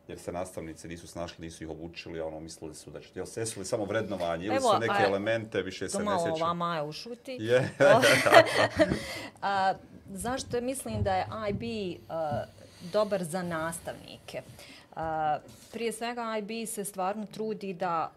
jer 0.08 0.18
se 0.18 0.32
nastavnice 0.32 0.88
nisu 0.88 1.06
snašli, 1.06 1.44
nisu 1.44 1.64
ih 1.64 1.70
obučili, 1.70 2.20
a 2.20 2.26
ono 2.26 2.40
mislili 2.40 2.74
su 2.74 2.90
da 2.90 3.00
će, 3.00 3.08
jel 3.14 3.26
se 3.26 3.40
desili 3.40 3.64
samo 3.64 3.84
vrednovanje, 3.84 4.46
ili 4.46 4.56
Evo, 4.56 4.72
su 4.74 4.80
neke 4.80 5.02
a- 5.02 5.06
elemente, 5.06 5.62
više 5.62 5.88
se 5.88 5.92
To 5.92 5.98
ne 5.98 6.04
malo 6.04 6.22
ova 6.22 6.34
sjećam. 6.36 6.56
Maja 6.56 6.84
ušuti. 6.84 7.36
Je. 7.40 7.70
A, 9.42 9.74
zašto 10.12 10.60
mislim 10.60 11.02
da 11.02 11.14
je 11.14 11.26
IB 11.50 11.62
a, 12.08 12.44
dobar 12.92 13.24
za 13.24 13.42
nastavnike? 13.42 14.38
A, 14.38 14.42
prije 15.72 15.92
svega 15.92 16.36
IB 16.38 16.68
se 16.68 16.84
stvarno 16.84 17.26
trudi 17.26 17.72
da, 17.72 18.10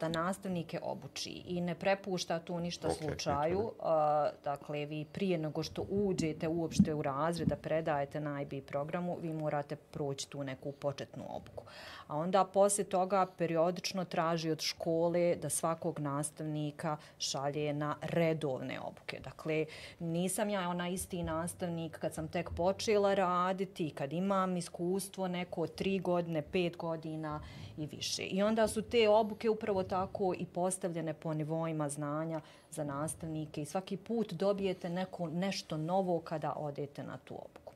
da 0.00 0.08
nastavnike 0.08 0.80
obuči 0.82 1.30
i 1.30 1.60
ne 1.60 1.74
prepušta 1.74 2.38
tu 2.38 2.60
ništa 2.60 2.88
Ok, 2.88 2.94
slučaju. 2.94 3.72
A, 3.82 4.28
dakle, 4.44 4.86
vi 4.86 5.04
prije 5.12 5.38
nego 5.38 5.62
što 5.62 5.86
uđete 5.90 6.48
uopšte 6.48 6.94
u 6.94 7.02
razred 7.02 7.48
da 7.48 7.56
predajete 7.56 8.20
na 8.20 8.42
IB 8.42 8.52
programu, 8.66 9.18
vi 9.22 9.32
morate 9.32 9.76
proći 9.76 10.28
tu 10.28 10.44
neku 10.44 10.72
početnu 10.72 11.24
obuku. 11.28 11.64
A 12.06 12.16
onda 12.16 12.44
poslije 12.44 12.84
toga 12.84 13.26
periodično 13.38 14.04
traži 14.04 14.50
od 14.50 14.60
škole 14.60 15.36
da 15.36 15.48
svakog 15.48 15.98
nastavnika 16.00 16.96
šalje 17.18 17.72
na 17.72 17.96
redovne 18.02 18.80
obuke. 18.80 19.20
Dakle, 19.24 19.66
nisam 19.98 20.50
ja 20.50 20.68
ona 20.68 20.88
isti 20.88 21.22
nastavnik 21.22 21.98
kad 21.98 22.14
sam 22.14 22.28
tek 22.28 22.50
počela 22.56 23.14
raditi, 23.14 23.90
kad 23.90 24.12
imam 24.12 24.56
iskustvo 24.56 25.28
neko 25.28 25.66
tri 25.66 25.98
godine, 25.98 26.42
pet 26.42 26.76
godina 26.76 27.40
i 27.76 27.86
više. 27.86 28.22
I 28.22 28.42
onda 28.42 28.68
su 28.68 28.82
te 28.82 29.08
obuke 29.08 29.50
upravo 29.50 29.82
tako 29.82 30.34
i 30.38 30.46
postavljene 30.46 31.14
po 31.14 31.34
nivoima 31.34 31.88
znanja 31.88 32.40
za 32.70 32.84
nastavnike 32.84 33.62
i 33.62 33.64
svaki 33.64 33.96
put 33.96 34.32
dobijete 34.32 34.88
neko 34.88 35.28
nešto 35.28 35.76
novo 35.76 36.20
kada 36.20 36.52
odete 36.56 37.02
na 37.02 37.18
tu 37.18 37.34
obuku. 37.34 37.72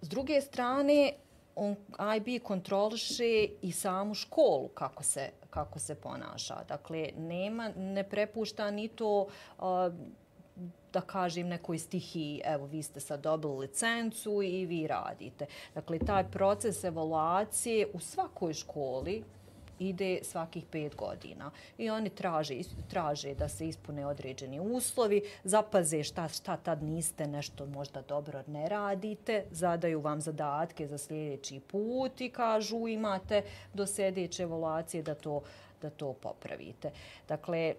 S 0.00 0.08
druge 0.08 0.40
strane, 0.40 1.12
on 1.56 1.76
IB 2.16 2.42
kontroliše 2.42 3.48
i 3.62 3.72
samu 3.72 4.14
školu 4.14 4.68
kako 4.68 5.02
se, 5.02 5.30
kako 5.50 5.78
se 5.78 5.94
ponaša. 5.94 6.64
Dakle, 6.68 7.08
nema, 7.16 7.70
ne 7.76 8.04
prepušta 8.04 8.70
ni 8.70 8.88
to 8.88 9.26
uh, 9.58 9.64
da 10.92 11.00
kažem 11.00 11.48
nekoj 11.48 11.78
stihiji, 11.78 12.40
evo 12.44 12.66
vi 12.66 12.82
ste 12.82 13.00
sad 13.00 13.20
dobili 13.20 13.58
licencu 13.58 14.42
i 14.42 14.66
vi 14.66 14.86
radite. 14.86 15.46
Dakle, 15.74 15.98
taj 15.98 16.30
proces 16.30 16.84
evaluacije 16.84 17.86
u 17.94 18.00
svakoj 18.00 18.54
školi 18.54 19.24
ide 19.78 20.18
svakih 20.22 20.64
pet 20.70 20.96
godina. 20.96 21.50
I 21.78 21.90
oni 21.90 22.10
traže, 22.10 22.54
traže 22.88 23.34
da 23.34 23.48
se 23.48 23.68
ispune 23.68 24.06
određeni 24.06 24.60
uslovi, 24.60 25.22
zapaze 25.44 26.02
šta, 26.02 26.28
šta 26.28 26.56
tad 26.56 26.82
niste 26.82 27.26
nešto 27.26 27.66
možda 27.66 28.02
dobro 28.02 28.42
ne 28.46 28.68
radite, 28.68 29.44
zadaju 29.50 30.00
vam 30.00 30.20
zadatke 30.20 30.86
za 30.86 30.98
sljedeći 30.98 31.60
put 31.60 32.20
i 32.20 32.30
kažu 32.30 32.88
imate 32.88 33.42
do 33.74 33.86
sljedeće 33.86 34.42
evaluacije 34.42 35.02
da 35.02 35.14
to, 35.14 35.42
da 35.82 35.90
to 35.90 36.12
popravite. 36.12 36.90
Dakle, 37.28 37.74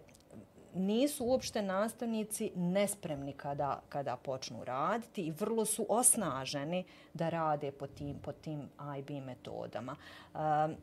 nisu 0.75 1.25
uopšte 1.25 1.61
nastavnici 1.61 2.51
nespremni 2.55 3.33
kada, 3.33 3.81
kada 3.89 4.15
počnu 4.15 4.63
raditi 4.63 5.21
i 5.21 5.31
vrlo 5.31 5.65
su 5.65 5.85
osnaženi 5.89 6.83
da 7.13 7.29
rade 7.29 7.71
po 7.71 7.87
tim, 7.87 8.19
po 8.19 8.31
tim 8.31 8.69
IB 8.99 9.09
metodama. 9.25 9.95
Um, 10.33 10.75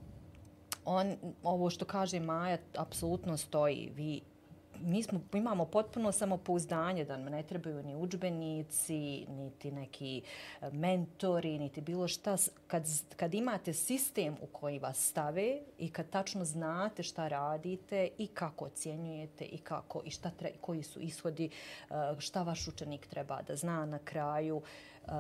on, 0.84 1.16
ovo 1.42 1.70
što 1.70 1.84
kaže 1.84 2.20
Maja, 2.20 2.58
apsolutno 2.76 3.36
stoji. 3.36 3.92
Vi, 3.96 4.20
mi 4.82 5.02
smo, 5.02 5.20
imamo 5.34 5.64
potpuno 5.64 6.12
samopouzdanje 6.12 7.04
da 7.04 7.16
nam 7.16 7.32
ne 7.32 7.42
trebaju 7.42 7.82
ni 7.82 7.96
učbenici, 7.96 9.26
niti 9.28 9.70
neki 9.70 10.22
e, 10.60 10.70
mentori, 10.72 11.58
niti 11.58 11.80
bilo 11.80 12.08
šta. 12.08 12.36
Kad, 12.66 12.84
kad 13.16 13.34
imate 13.34 13.72
sistem 13.72 14.36
u 14.42 14.46
koji 14.46 14.78
vas 14.78 15.08
stave 15.08 15.60
i 15.78 15.90
kad 15.90 16.10
tačno 16.10 16.44
znate 16.44 17.02
šta 17.02 17.28
radite 17.28 18.08
i 18.18 18.26
kako 18.26 18.64
ocjenjujete 18.64 19.44
i 19.44 19.58
kako 19.58 20.02
i 20.04 20.10
šta 20.10 20.30
tre, 20.30 20.52
koji 20.60 20.82
su 20.82 21.00
ishodi, 21.00 21.50
e, 21.90 21.94
šta 22.18 22.42
vaš 22.42 22.68
učenik 22.68 23.06
treba 23.06 23.42
da 23.42 23.56
zna 23.56 23.86
na 23.86 23.98
kraju, 23.98 24.62
e, 25.06 25.10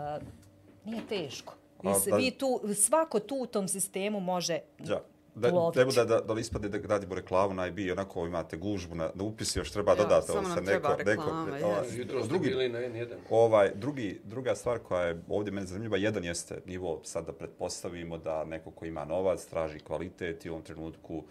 nije 0.84 1.06
teško. 1.08 1.54
Vi, 1.82 1.94
se, 1.94 2.10
vi 2.16 2.30
tu, 2.30 2.60
svako 2.74 3.20
tu 3.20 3.36
u 3.36 3.46
tom 3.46 3.68
sistemu 3.68 4.20
može 4.20 4.58
Da. 4.78 5.00
Da, 5.34 5.70
treba 5.72 5.92
da, 5.92 6.04
da, 6.04 6.20
da 6.20 6.32
li 6.32 6.40
ispade 6.40 6.68
da 6.68 6.78
radimo 6.88 7.14
reklamu 7.14 7.54
na 7.54 7.66
IB, 7.66 7.78
onako 7.92 8.26
imate 8.26 8.56
gužbu 8.56 8.94
na, 8.94 9.10
na 9.14 9.24
upisi, 9.24 9.58
još 9.58 9.70
treba 9.70 9.92
Ja, 9.92 9.96
dodati. 9.96 10.26
samo 10.26 10.48
nam 10.48 10.64
treba 10.64 10.88
neko, 10.88 11.02
reklama, 11.10 11.50
neko, 11.50 11.66
ovaj, 11.66 11.98
Jutro 11.98 12.20
ste 12.20 12.28
drugi, 12.28 12.48
bili 12.48 12.68
na 12.68 12.78
N1. 12.78 13.14
Ovaj, 13.30 13.72
drugi, 13.74 14.20
druga 14.24 14.54
stvar 14.54 14.78
koja 14.78 15.02
je 15.02 15.22
ovdje 15.28 15.52
meni 15.52 15.66
zanimljiva, 15.66 15.96
jedan 15.96 16.24
jeste 16.24 16.60
nivo, 16.66 17.00
sad 17.04 17.26
da 17.26 17.32
pretpostavimo 17.32 18.18
da 18.18 18.44
neko 18.44 18.70
ko 18.70 18.84
ima 18.84 19.04
novac 19.04 19.44
traži 19.44 19.78
kvalitet 19.78 20.44
i 20.44 20.50
u 20.50 20.52
ovom 20.52 20.64
trenutku 20.64 21.22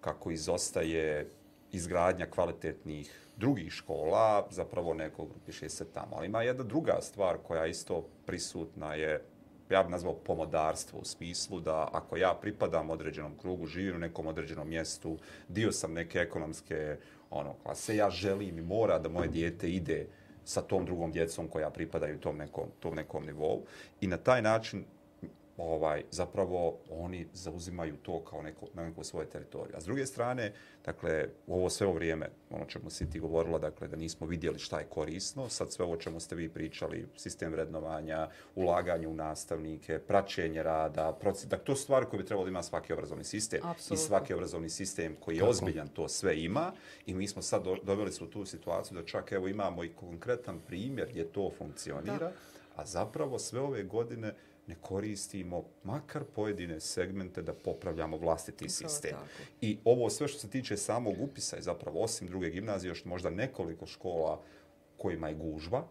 kako 0.00 0.30
izostaje 0.30 1.30
izgradnja 1.72 2.26
kvalitetnih 2.26 3.20
drugih 3.36 3.72
škola, 3.72 4.46
zapravo 4.50 4.94
neko 4.94 5.24
grupiše 5.24 5.68
se 5.68 5.84
tamo. 5.84 6.16
Ali 6.16 6.26
ima 6.26 6.42
jedna 6.42 6.64
druga 6.64 6.98
stvar 7.00 7.36
koja 7.46 7.64
je 7.64 7.70
isto 7.70 8.06
prisutna 8.26 8.94
je 8.94 9.24
ja 9.74 9.82
bih 9.82 9.90
nazvao 9.90 10.14
pomodarstvo 10.14 10.98
u 10.98 11.04
smislu 11.04 11.60
da 11.60 11.88
ako 11.92 12.16
ja 12.16 12.34
pripadam 12.40 12.90
određenom 12.90 13.38
krugu, 13.38 13.66
živim 13.66 13.96
u 13.96 13.98
nekom 13.98 14.26
određenom 14.26 14.68
mjestu, 14.68 15.18
dio 15.48 15.72
sam 15.72 15.92
neke 15.92 16.18
ekonomske 16.18 16.96
ono, 17.30 17.54
klase, 17.62 17.96
ja 17.96 18.10
želim 18.10 18.58
i 18.58 18.62
mora 18.62 18.98
da 18.98 19.08
moje 19.08 19.28
dijete 19.28 19.70
ide 19.70 20.06
sa 20.44 20.62
tom 20.62 20.84
drugom 20.84 21.12
djecom 21.12 21.48
koja 21.48 21.70
pripadaju 21.70 22.20
tom 22.20 22.36
nekom, 22.36 22.64
tom 22.80 22.94
nekom 22.94 23.26
nivou. 23.26 23.62
I 24.00 24.06
na 24.06 24.16
taj 24.16 24.42
način 24.42 24.84
ovaj, 25.56 26.02
zapravo 26.10 26.78
oni 26.90 27.26
zauzimaju 27.32 27.96
to 27.96 28.24
kao 28.24 28.42
neko, 28.42 28.66
na 28.74 28.84
neko 28.84 29.04
svoje 29.04 29.26
teritorije. 29.26 29.76
A 29.76 29.80
s 29.80 29.84
druge 29.84 30.06
strane, 30.06 30.52
dakle, 30.84 31.28
u 31.46 31.54
ovo 31.54 31.70
sve 31.70 31.86
ovo 31.86 31.94
vrijeme, 31.94 32.28
ono 32.50 32.64
čemu 32.64 32.90
si 32.90 33.10
ti 33.10 33.20
govorila, 33.20 33.58
dakle, 33.58 33.88
da 33.88 33.96
nismo 33.96 34.26
vidjeli 34.26 34.58
šta 34.58 34.78
je 34.78 34.86
korisno, 34.86 35.48
sad 35.48 35.72
sve 35.72 35.84
ovo 35.84 35.96
čemu 35.96 36.20
ste 36.20 36.36
vi 36.36 36.48
pričali, 36.48 37.06
sistem 37.16 37.52
vrednovanja, 37.52 38.28
ulaganje 38.54 39.08
u 39.08 39.14
nastavnike, 39.14 39.98
praćenje 39.98 40.62
rada, 40.62 41.12
proces, 41.20 41.48
dakle, 41.48 41.64
to 41.64 41.76
su 41.76 41.82
stvari 41.82 42.06
koje 42.10 42.18
bi 42.18 42.26
trebalo 42.26 42.44
da 42.44 42.50
ima 42.50 42.62
svaki 42.62 42.92
obrazovni 42.92 43.24
sistem. 43.24 43.60
Apsolutno. 43.62 44.04
I 44.04 44.06
svaki 44.06 44.34
obrazovni 44.34 44.70
sistem 44.70 45.16
koji 45.20 45.36
je 45.36 45.44
ozbiljan 45.44 45.88
to 45.88 46.08
sve 46.08 46.40
ima 46.40 46.72
i 47.06 47.14
mi 47.14 47.28
smo 47.28 47.42
sad 47.42 47.64
do, 47.64 47.76
doveli 47.82 48.10
u 48.20 48.26
tu 48.26 48.44
situaciju 48.44 48.98
da 48.98 49.06
čak 49.06 49.32
evo 49.32 49.48
imamo 49.48 49.84
i 49.84 49.92
konkretan 49.92 50.60
primjer 50.66 51.08
gdje 51.10 51.32
to 51.32 51.50
funkcionira, 51.58 52.18
Da. 52.18 52.32
a 52.76 52.84
zapravo 52.86 53.38
sve 53.38 53.60
ove 53.60 53.82
godine 53.82 54.34
ne 54.66 54.74
koristimo 54.80 55.64
makar 55.84 56.24
pojedine 56.24 56.80
segmente 56.80 57.42
da 57.42 57.54
popravljamo 57.54 58.16
vlastiti 58.16 58.64
Upravo 58.64 58.70
sistem. 58.90 59.10
tako. 59.10 59.26
I 59.60 59.78
ovo 59.84 60.10
sve 60.10 60.28
što 60.28 60.38
se 60.38 60.50
tiče 60.50 60.76
samog 60.76 61.14
upisa 61.20 61.56
je 61.56 61.62
zapravo 61.62 62.00
osim 62.00 62.28
druge 62.28 62.50
gimnazije 62.50 62.88
još 62.88 63.04
možda 63.04 63.30
nekoliko 63.30 63.86
škola 63.86 64.42
kojima 64.96 65.28
je 65.28 65.34
gužva 65.34 65.86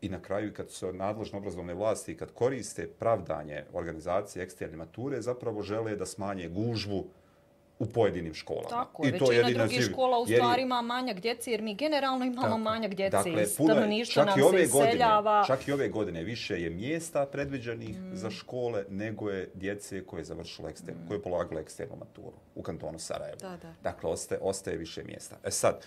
i 0.00 0.08
na 0.08 0.22
kraju 0.22 0.52
kad 0.54 0.70
su 0.70 0.92
nadležne 0.92 1.38
obrazovne 1.38 1.74
vlasti 1.74 2.16
kad 2.16 2.32
koriste 2.32 2.88
pravdanje 2.98 3.64
organizacije 3.72 4.42
eksterne 4.42 4.76
mature 4.76 5.22
zapravo 5.22 5.62
žele 5.62 5.96
da 5.96 6.06
smanje 6.06 6.48
gužvu 6.48 7.06
u 7.78 7.86
pojedinim 7.86 8.34
školama. 8.34 8.68
Tako, 8.68 9.06
I 9.06 9.18
to 9.18 9.26
većina 9.26 9.48
drugih 9.50 9.70
živi. 9.72 9.92
škola 9.92 10.18
u 10.18 10.22
Jer 10.22 10.30
je- 10.30 10.36
stvari 10.36 10.62
ima 10.62 10.82
manjak 10.82 11.20
djece, 11.20 11.50
jer 11.50 11.62
mi 11.62 11.74
generalno 11.74 12.24
imamo 12.24 12.42
Tako. 12.42 12.58
manjak 12.58 12.94
djece 12.94 13.10
Dakle, 13.12 13.42
i 13.42 13.46
stanovništvo 13.46 14.14
čak 14.14 14.26
nam 14.26 14.34
se 14.36 14.44
ove 14.44 14.66
godine, 14.66 14.88
iseljava. 14.90 15.44
čak 15.46 15.68
i 15.68 15.72
ove 15.72 15.88
godine 15.88 16.24
više 16.24 16.62
je 16.62 16.70
mjesta 16.70 17.26
predviđenih 17.26 17.96
za 18.12 18.30
škole 18.30 18.84
nego 18.88 19.30
je 19.30 19.50
djece 19.54 20.04
koje 20.04 20.20
je 20.20 20.24
završilo 20.24 20.68
eksternu, 20.68 21.00
koje 21.08 21.16
je 21.16 21.22
polagalo 21.22 21.60
eksternu 21.60 21.96
maturu 21.96 22.36
u 22.54 22.62
kantonu 22.62 22.98
Sarajevo. 22.98 23.38
Da, 23.40 23.56
da. 23.56 23.74
Dakle, 23.82 24.10
ostaje, 24.10 24.40
ostaje 24.40 24.76
više 24.76 25.04
mjesta. 25.04 25.36
E 25.44 25.50
sad, 25.50 25.80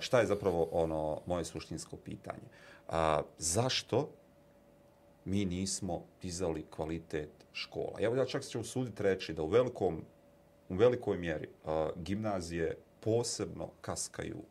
šta 0.00 0.20
je 0.20 0.26
zapravo 0.26 0.68
ono 0.72 1.20
moje 1.26 1.44
suštinsko 1.44 1.96
pitanje? 1.96 2.48
A, 2.88 3.22
zašto 3.38 4.08
mi 5.24 5.44
nismo 5.44 6.02
dizali 6.22 6.66
kvalitet 6.66 7.30
škola? 7.52 8.00
Ja, 8.00 8.10
ja 8.10 8.24
čak 8.24 8.44
se 8.44 8.50
ću 8.50 8.60
usuditi 8.60 9.02
reći 9.02 9.32
da 9.32 9.42
u 9.42 9.48
velikom 9.48 10.04
u 10.68 10.74
velikoj 10.74 11.18
mjeri 11.18 11.48
gimnazije 11.96 12.76
posebno 13.00 13.70
kaskaju 13.80 14.42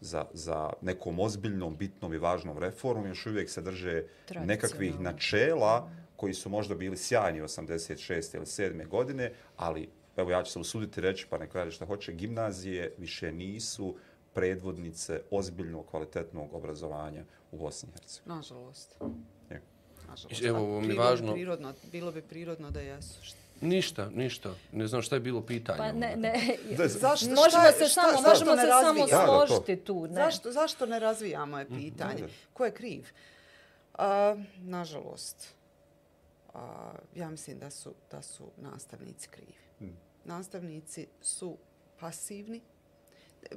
za, 0.00 0.24
za 0.32 0.72
nekom 0.80 1.20
ozbiljnom, 1.20 1.76
bitnom 1.76 2.14
i 2.14 2.18
važnom 2.18 2.58
reformom, 2.58 3.06
još 3.06 3.26
uvijek 3.26 3.50
se 3.50 3.62
drže 3.62 4.04
nekakvih 4.44 5.00
načela 5.00 5.90
koji 6.16 6.34
su 6.34 6.50
možda 6.50 6.74
bili 6.74 6.96
sjajni 6.96 7.40
86. 7.40 8.36
ili 8.36 8.46
7. 8.46 8.88
godine, 8.88 9.32
ali 9.56 9.88
evo 10.16 10.30
ja 10.30 10.42
ću 10.42 10.52
se 10.52 10.58
usuditi 10.58 11.00
reći, 11.00 11.26
pa 11.30 11.38
neko 11.38 11.58
radi 11.58 11.70
šta 11.70 11.86
hoće, 11.86 12.12
gimnazije 12.12 12.94
više 12.98 13.32
nisu 13.32 13.96
predvodnice 14.34 15.20
ozbiljnog, 15.30 15.86
kvalitetnog 15.86 16.54
obrazovanja 16.54 17.24
u 17.52 17.58
Bosni 17.58 17.88
i 17.88 17.92
Hercegovini. 17.92 18.36
Nažalost. 18.36 18.96
Je. 19.50 19.62
Nažalost. 20.08 20.42
Evo, 20.42 20.58
ovo 20.58 20.80
mi 20.80 20.94
važno. 20.94 21.32
Prirodno, 21.32 21.74
bilo 21.92 22.12
bi 22.12 22.22
prirodno 22.22 22.70
da 22.70 22.80
jesu. 22.80 23.20
Šta- 23.64 23.68
Ništa, 23.68 24.10
ništa. 24.10 24.50
Ne 24.72 24.86
znam 24.86 25.02
šta 25.02 25.16
je 25.16 25.20
bilo 25.20 25.40
pitanje. 25.42 25.78
Pa 25.78 25.92
ne, 25.92 26.16
ne, 26.16 26.32
Da, 26.78 26.88
Zašto- 26.88 27.26
možemo 27.26 27.48
šta 27.50 27.72
se 27.74 27.84
šta- 27.84 28.02
samo, 28.02 28.12
zašto 28.12 28.28
možemo 28.44 28.56
se 28.56 28.66
samo 28.82 29.06
složiti 29.46 29.76
tu. 29.76 30.02
Ne. 30.02 30.14
Zašto, 30.14 30.52
zašto 30.52 30.86
ne 30.86 30.98
razvijamo 30.98 31.58
je 31.58 31.68
pitanje? 31.68 32.22
da. 32.22 32.28
Ko 32.52 32.64
je 32.64 32.72
kriv? 32.72 33.06
A, 33.94 34.36
nažalost, 34.58 35.54
a, 36.54 36.92
ja 37.14 37.30
mislim 37.30 37.58
da 37.58 37.70
su, 37.70 37.94
da 38.10 38.22
su 38.22 38.44
nastavnici 38.56 39.28
krivi. 39.28 39.54
Nastavnici 40.24 41.06
su 41.20 41.56
pasivni. 41.98 42.60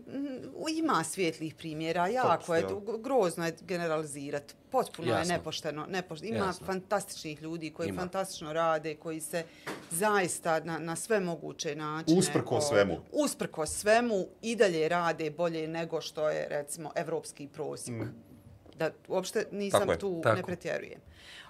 Mm, 0.08 0.78
Ima 0.78 1.04
svijetlih 1.04 1.56
primjera, 1.56 2.08
jako 2.08 2.56
je, 2.56 2.66
grozno 3.00 3.46
je 3.46 3.56
generalizirati. 3.62 4.54
Potpuno 4.70 5.12
Jasno. 5.12 5.34
je 5.34 5.38
nepošteno. 5.38 5.86
nepošteno. 5.90 6.36
Ima 6.36 6.46
Jasno. 6.46 6.66
fantastičnih 6.66 7.42
ljudi 7.42 7.70
koji 7.70 7.90
Ima. 7.90 8.02
fantastično 8.02 8.54
rade, 8.54 8.96
koji 8.96 9.20
se 9.20 9.44
zaista 9.92 10.60
na, 10.60 10.80
na 10.80 10.96
sve 10.96 11.20
moguće 11.20 11.76
načine... 11.76 12.20
Usprkos 12.20 12.66
o, 12.66 12.68
svemu. 12.68 12.98
Usprkos 13.12 13.70
svemu 13.70 14.28
i 14.42 14.56
dalje 14.56 14.90
rade 14.90 15.30
bolje 15.32 15.68
nego 15.68 16.02
što 16.02 16.30
je, 16.30 16.48
recimo, 16.50 16.92
evropski 16.96 17.48
prosjek. 17.48 18.04
Da 18.76 18.92
uopšte 19.08 19.46
nisam 19.52 19.80
Tako 19.80 19.92
je, 19.92 20.00
tu, 20.00 20.22
tako. 20.24 20.36
ne 20.36 20.44
pretjerujem. 20.44 21.00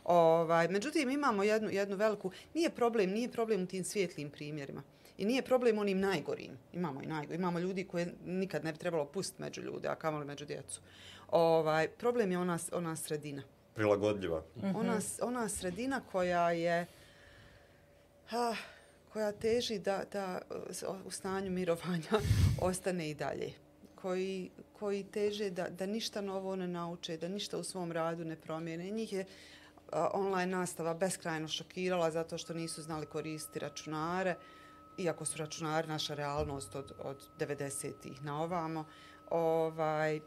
Ovaj, 0.03 0.67
međutim, 0.67 1.09
imamo 1.09 1.43
jednu, 1.43 1.69
jednu 1.69 1.95
veliku... 1.95 2.31
Nije 2.53 2.69
problem, 2.69 3.09
nije 3.09 3.31
problem 3.31 3.63
u 3.63 3.65
tim 3.65 3.83
svijetlim 3.83 4.29
primjerima. 4.29 4.83
I 5.17 5.25
nije 5.25 5.41
problem 5.41 5.77
onim 5.77 5.99
najgorim. 5.99 6.51
Imamo 6.73 7.01
i 7.01 7.07
najgorim. 7.07 7.41
Imamo 7.41 7.59
ljudi 7.59 7.83
koje 7.83 8.13
nikad 8.25 8.63
ne 8.63 8.71
bi 8.71 8.77
trebalo 8.77 9.05
pustiti 9.05 9.41
među 9.41 9.61
ljude, 9.61 9.87
a 9.87 9.95
kamoli 9.95 10.25
među 10.25 10.45
djecu. 10.45 10.81
Ovaj, 11.29 11.87
problem 11.89 12.31
je 12.31 12.37
ona, 12.37 12.59
ona 12.71 12.95
sredina. 12.95 13.43
Prilagodljiva. 13.73 14.43
Ona, 14.75 15.01
s- 15.01 15.19
ona 15.21 15.49
sredina 15.49 16.01
koja 16.01 16.51
je 16.51 16.85
ah, 18.31 18.55
koja 19.09 19.31
teži 19.31 19.79
da, 19.79 20.03
da 20.11 20.41
uh, 20.81 21.05
u 21.05 21.11
stanju 21.11 21.51
mirovanja 21.51 22.09
ostane 22.61 23.09
i 23.09 23.15
dalje. 23.15 23.53
Koji, 23.95 24.49
koji 24.73 25.03
teže 25.03 25.49
da, 25.49 25.69
da 25.69 25.85
ništa 25.85 26.21
novo 26.21 26.55
ne 26.55 26.67
nauče, 26.67 27.17
da 27.17 27.27
ništa 27.27 27.57
u 27.57 27.63
svom 27.63 27.91
radu 27.91 28.25
ne 28.25 28.35
promijene. 28.35 28.91
Njih 28.91 29.13
je 29.13 29.25
a, 29.91 30.09
online 30.13 30.45
nastava 30.47 30.93
beskrajno 30.93 31.47
šokirala 31.47 32.11
zato 32.11 32.37
što 32.37 32.53
nisu 32.53 32.81
znali 32.81 33.05
koristiti 33.05 33.59
računare, 33.59 34.35
iako 34.97 35.25
su 35.25 35.37
računari 35.37 35.87
naša 35.87 36.13
realnost 36.13 36.75
od, 36.75 36.93
od 36.99 37.23
90-ih 37.39 38.23
na 38.23 38.41
ovamo. 38.43 38.85
Ovaj, 39.29 40.15
e, 40.15 40.21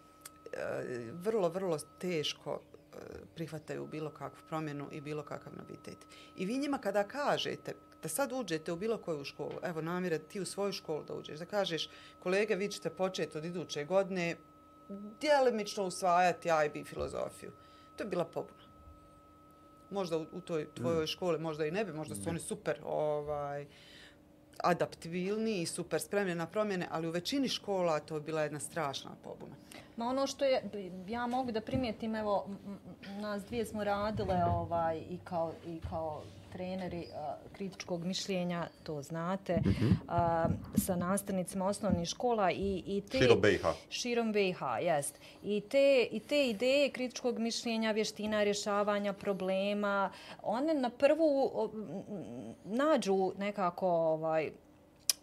vrlo, 1.12 1.48
vrlo 1.48 1.78
teško 1.98 2.60
e, 2.60 2.96
prihvataju 3.34 3.86
bilo 3.86 4.10
kakvu 4.10 4.38
promjenu 4.48 4.88
i 4.92 5.00
bilo 5.00 5.22
kakav 5.22 5.52
novitet. 5.56 5.98
I 6.36 6.46
vi 6.46 6.58
njima 6.58 6.78
kada 6.78 7.04
kažete 7.04 7.74
da 8.02 8.08
sad 8.08 8.32
uđete 8.32 8.72
u 8.72 8.76
bilo 8.76 8.98
koju 8.98 9.24
školu, 9.24 9.58
evo 9.62 9.80
namire 9.82 10.18
ti 10.18 10.40
u 10.40 10.46
svoju 10.46 10.72
školu 10.72 11.04
da 11.04 11.14
uđeš, 11.14 11.38
da 11.38 11.46
kažeš 11.46 11.88
kolege 12.22 12.56
vi 12.56 12.68
ćete 12.68 12.90
početi 12.90 13.38
od 13.38 13.44
iduće 13.44 13.84
godine 13.84 14.36
djelimično 15.20 15.84
usvajati 15.84 16.48
IB 16.66 16.86
filozofiju. 16.86 17.52
To 17.96 18.04
je 18.04 18.08
bila 18.08 18.24
pobuna. 18.24 18.70
Možda 19.90 20.18
u, 20.18 20.26
u 20.32 20.40
toj 20.40 20.68
tvojoj 20.74 21.06
školi, 21.06 21.38
možda 21.38 21.66
i 21.66 21.70
ne 21.70 21.84
bi, 21.84 21.92
možda 21.92 22.14
su 22.14 22.28
oni 22.28 22.40
super 22.40 22.80
ovaj, 22.84 23.66
adaptibilni 24.64 25.60
i 25.62 25.66
super 25.66 26.00
spremni 26.00 26.34
na 26.34 26.46
promjene, 26.46 26.86
ali 26.90 27.08
u 27.08 27.10
većini 27.10 27.48
škola 27.48 28.00
to 28.00 28.14
je 28.14 28.20
bila 28.20 28.42
jedna 28.42 28.60
strašna 28.60 29.10
pobuna. 29.24 29.54
Ma 29.96 30.06
ono 30.06 30.26
što 30.26 30.44
je, 30.44 30.62
ja 31.08 31.26
mogu 31.26 31.52
da 31.52 31.60
primijetim, 31.60 32.14
evo, 32.14 32.46
nas 33.20 33.44
dvije 33.44 33.66
smo 33.66 33.84
radile 33.84 34.44
ovaj, 34.44 34.98
i, 34.98 35.18
kao, 35.24 35.52
i 35.66 35.80
kao 35.90 36.22
treneri 36.52 37.06
a, 37.14 37.36
kritičkog 37.52 38.04
mišljenja, 38.04 38.66
to 38.82 39.02
znate, 39.02 39.62
a, 40.08 40.48
sa 40.76 40.96
nastavnicima 40.96 41.66
osnovnih 41.66 42.08
škola 42.08 42.50
i, 42.50 42.82
i 42.86 43.02
te... 43.10 43.18
Širom 43.18 43.40
BiH. 43.40 43.66
Širom 43.90 44.32
BiH, 44.32 44.60
jest. 44.82 45.14
I 45.44 45.60
te, 45.60 46.08
I 46.10 46.20
te 46.20 46.48
ideje 46.48 46.90
kritičkog 46.90 47.38
mišljenja, 47.38 47.92
vještina 47.92 48.42
rješavanja 48.44 49.12
problema, 49.12 50.10
one 50.42 50.74
na 50.74 50.90
prvu 50.90 51.50
o, 51.54 51.70
nađu 52.64 53.32
nekako 53.38 53.88
ovaj, 53.88 54.50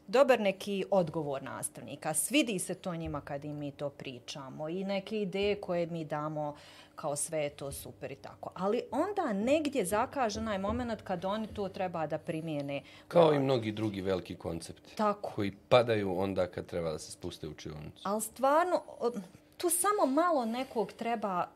dobar 0.07 0.39
neki 0.39 0.85
odgovor 0.91 1.43
nastavnika. 1.43 2.13
Svidi 2.13 2.59
se 2.59 2.75
to 2.75 2.95
njima 2.95 3.21
kad 3.21 3.45
im 3.45 3.57
mi 3.57 3.71
to 3.71 3.89
pričamo 3.89 4.69
i 4.69 4.83
neke 4.83 5.21
ideje 5.21 5.55
koje 5.55 5.85
mi 5.87 6.05
damo 6.05 6.55
kao 6.97 7.15
sve 7.15 7.39
je 7.39 7.49
to 7.49 7.71
super 7.71 8.11
i 8.11 8.15
tako. 8.15 8.51
Ali 8.55 8.81
onda 8.91 9.33
negdje 9.33 9.85
zakaže 9.85 10.39
onaj 10.39 10.57
moment 10.57 11.01
kad 11.01 11.25
oni 11.25 11.47
to 11.47 11.69
treba 11.69 12.07
da 12.07 12.17
primijene. 12.17 12.81
Kao 13.07 13.33
i 13.33 13.39
mnogi 13.39 13.71
drugi 13.71 14.01
veliki 14.01 14.35
koncepti. 14.35 14.95
Tako. 14.95 15.31
Koji 15.35 15.51
padaju 15.69 16.19
onda 16.19 16.47
kad 16.47 16.65
treba 16.65 16.91
da 16.91 16.99
se 16.99 17.11
spuste 17.11 17.47
u 17.47 17.51
učionicu. 17.51 18.01
Ali 18.03 18.21
stvarno, 18.21 18.81
o, 18.99 19.11
tu 19.57 19.69
samo 19.69 20.05
malo 20.05 20.45
nekog 20.45 20.91
treba, 20.91 21.47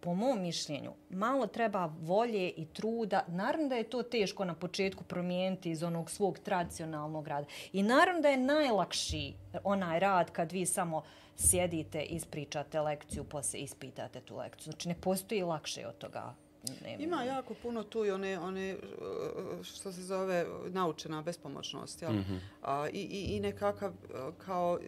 po 0.00 0.14
mom 0.14 0.42
mišljenju, 0.42 0.92
malo 1.10 1.46
treba 1.46 1.92
volje 2.00 2.48
i 2.48 2.66
truda. 2.66 3.24
Naravno 3.28 3.68
da 3.68 3.74
je 3.74 3.90
to 3.90 4.02
teško 4.02 4.44
na 4.44 4.54
početku 4.54 5.04
promijeniti 5.04 5.70
iz 5.70 5.82
onog 5.82 6.10
svog 6.10 6.38
tradicionalnog 6.38 7.28
rada. 7.28 7.46
I 7.72 7.82
naravno 7.82 8.20
da 8.20 8.28
je 8.28 8.36
najlakši 8.36 9.34
onaj 9.64 10.00
rad 10.00 10.30
kad 10.30 10.52
vi 10.52 10.66
samo 10.66 11.02
sjedite, 11.36 12.02
ispričate 12.02 12.80
lekciju, 12.80 13.24
poslije 13.24 13.62
ispitate 13.62 14.20
tu 14.20 14.36
lekciju. 14.36 14.64
Znači 14.72 14.88
ne 14.88 14.94
postoji 15.00 15.42
lakše 15.42 15.86
od 15.86 15.98
toga. 15.98 16.34
Ne, 16.82 16.96
Ima 16.98 17.22
jako 17.22 17.54
puno 17.54 17.82
tu 17.82 18.04
i 18.04 18.10
one, 18.10 18.38
one 18.38 18.76
uh, 18.76 19.64
što 19.64 19.92
se 19.92 20.02
zove 20.02 20.46
naučena 20.68 21.22
bespomoćnost. 21.22 22.02
Jel? 22.02 22.12
Mhm. 22.12 22.36
A, 22.62 22.88
i, 22.92 22.98
i, 23.00 23.36
I 23.36 23.40
nekakav 23.40 23.90
uh, 23.90 24.34
kao 24.38 24.78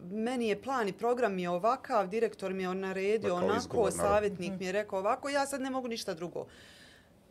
meni 0.00 0.48
je 0.48 0.62
plan 0.62 0.88
i 0.88 0.92
program 0.92 1.34
mi 1.34 1.42
je 1.42 1.50
ovakav, 1.50 2.08
direktor 2.08 2.52
mi 2.52 2.62
je 2.62 2.68
on 2.68 2.78
naredio 2.78 3.28
Da, 3.28 3.28
kao 3.28 3.44
onako, 3.44 3.58
izgovor, 3.58 3.92
naravno. 3.92 4.14
savjetnik 4.14 4.52
mi 4.60 4.66
je 4.66 4.72
rekao 4.72 4.98
ovako, 4.98 5.28
ja 5.28 5.46
sad 5.46 5.60
ne 5.60 5.70
mogu 5.70 5.88
ništa 5.88 6.14
drugo. 6.14 6.46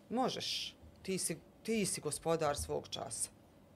Možeš. 0.10 0.76
Ti 1.02 1.18
si 1.18 1.38
ti 1.64 1.86
si 1.86 2.02
gospodar 2.02 2.58
svog 2.58 2.88
časa. 2.90 3.30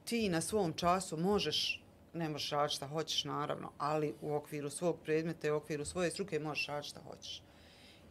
Ti 0.05 0.29
na 0.29 0.41
svom 0.41 0.73
času 0.73 1.17
možeš, 1.17 1.83
ne 2.13 2.29
možeš 2.29 2.49
raditi 2.49 2.75
šta 2.75 2.87
hoćeš 2.87 3.23
naravno, 3.23 3.71
ali 3.77 4.13
u 4.21 4.33
okviru 4.33 4.69
svog 4.69 4.95
predmeta 5.03 5.47
i 5.47 5.51
u 5.51 5.55
okviru 5.55 5.85
svoje 5.85 6.11
struke 6.11 6.39
možeš 6.39 6.67
raditi 6.67 6.89
šta 6.89 6.99
hoćeš. 7.01 7.43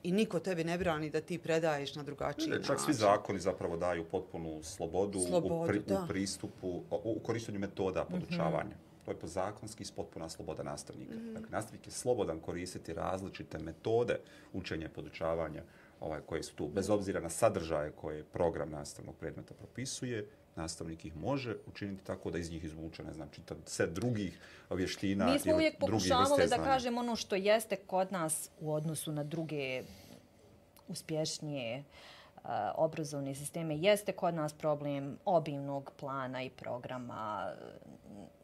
I 0.03 0.13
niko 0.13 0.41
tebi 0.41 0.65
ne 0.65 0.79
brani 0.79 1.11
da 1.11 1.21
ti 1.21 1.39
predaješ 1.39 1.95
na 1.95 2.03
drugačiji 2.03 2.49
način. 2.49 2.65
čak 2.65 2.81
svi 2.81 2.93
zakoni 2.93 3.39
zapravo 3.39 3.77
daju 3.77 4.05
potpunu 4.05 4.63
slobodu, 4.63 5.21
Slobodu, 5.29 5.55
u, 5.55 5.67
pri, 5.67 5.81
da. 5.87 6.03
u 6.05 6.09
pristupu, 6.09 6.69
u, 6.69 6.85
u 6.91 7.21
korištenju 7.23 7.59
metoda 7.59 8.05
podučavanja. 8.05 8.77
To 9.05 9.11
je 9.11 9.19
po 9.19 9.27
zakonski 9.27 9.85
potpuna 9.97 10.29
sloboda 10.29 10.63
nastavnika. 10.63 11.15
Dakle, 11.15 11.49
nastavnik 11.51 11.87
je 11.87 11.93
slobodan 11.93 12.41
koristiti 12.41 12.95
različite 12.95 13.59
metode 13.59 14.19
učenja 14.53 14.87
i 14.87 14.89
podučavanja 14.89 15.63
ovaj, 16.01 16.21
koje 16.21 16.43
su 16.43 16.55
tu, 16.55 16.69
bez 16.69 16.91
obzira 16.91 17.21
na 17.21 17.29
sadržaje 17.29 17.91
koje 17.91 18.25
program 18.25 18.71
nastavnog 18.71 19.15
predmeta 19.17 19.55
propisuje, 19.55 20.27
nastavnik 20.59 21.05
ih 21.05 21.17
može 21.17 21.57
učiniti 21.67 22.05
tako 22.05 22.31
da 22.31 22.39
iz 22.39 22.51
njih 22.51 22.65
izvuče, 22.65 23.03
ne 23.03 23.13
znam, 23.13 23.29
čitav 23.31 23.57
set 23.67 23.91
drugih 23.91 24.41
vještina 24.71 25.27
Mi 25.33 25.39
smo 25.39 25.55
uvijek 25.55 25.79
pokušavali 25.79 26.49
da 26.49 26.57
kažemo 26.57 27.01
ono 27.01 27.17
što 27.17 27.37
jeste 27.37 27.77
kod 27.77 28.13
nas 28.13 28.51
u 28.61 28.73
odnosu 28.73 29.13
na 29.13 29.25
druge 29.25 29.83
uspješnije 30.89 31.79
uh, 31.79 32.51
obrazovne 32.75 33.35
sisteme. 33.35 33.77
Jeste 33.77 34.13
kod 34.13 34.35
nas 34.35 34.53
problem 34.53 35.19
obimnog 35.25 35.93
plana 36.01 36.43
i 36.43 36.51
programa, 36.51 37.53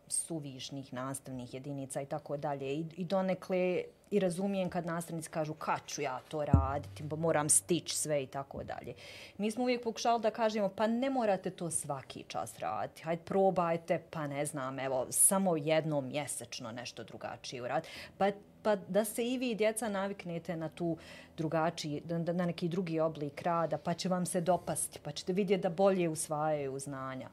suvišnih 0.08 0.92
nastavnih 0.92 1.54
jedinica 1.54 2.00
i 2.00 2.06
tako 2.06 2.36
dalje. 2.36 2.74
I, 2.74 2.86
I 2.96 3.04
donekle 3.04 3.84
i 4.10 4.18
razumijem 4.18 4.70
kad 4.70 4.86
nastavnici 4.86 5.28
kažu 5.30 5.54
kad 5.54 5.80
ću 5.86 6.02
ja 6.02 6.20
to 6.28 6.44
raditi, 6.44 7.08
pa 7.10 7.16
moram 7.16 7.48
stići 7.48 7.96
sve 7.96 8.22
i 8.22 8.26
tako 8.26 8.64
dalje. 8.64 8.94
Mi 9.38 9.50
smo 9.50 9.62
uvijek 9.62 9.82
pokušali 9.82 10.22
da 10.22 10.30
kažemo 10.30 10.68
pa 10.68 10.86
ne 10.86 11.10
morate 11.10 11.50
to 11.50 11.70
svaki 11.70 12.24
čas 12.28 12.58
raditi. 12.58 13.02
Hajde 13.02 13.22
probajte, 13.22 14.02
pa 14.10 14.26
ne 14.26 14.46
znam, 14.46 14.78
evo, 14.78 15.06
samo 15.10 15.56
jednom 15.56 16.08
mjesečno 16.08 16.72
nešto 16.72 17.04
drugačije 17.04 17.62
uraditi. 17.62 17.92
Pa 18.18 18.30
pa 18.64 18.76
da 18.76 19.04
se 19.04 19.26
i 19.26 19.38
vi 19.38 19.54
djeca 19.54 19.88
naviknete 19.88 20.56
na 20.56 20.68
tu 20.68 20.96
drugačiji, 21.36 22.02
na 22.08 22.46
neki 22.46 22.68
drugi 22.68 23.00
oblik 23.00 23.42
rada, 23.42 23.78
pa 23.78 23.94
će 23.94 24.08
vam 24.08 24.26
se 24.26 24.40
dopasti, 24.40 24.98
pa 25.02 25.12
ćete 25.12 25.32
vidjeti 25.32 25.62
da 25.62 25.68
bolje 25.68 26.08
usvajaju 26.08 26.78
znanja. 26.78 27.28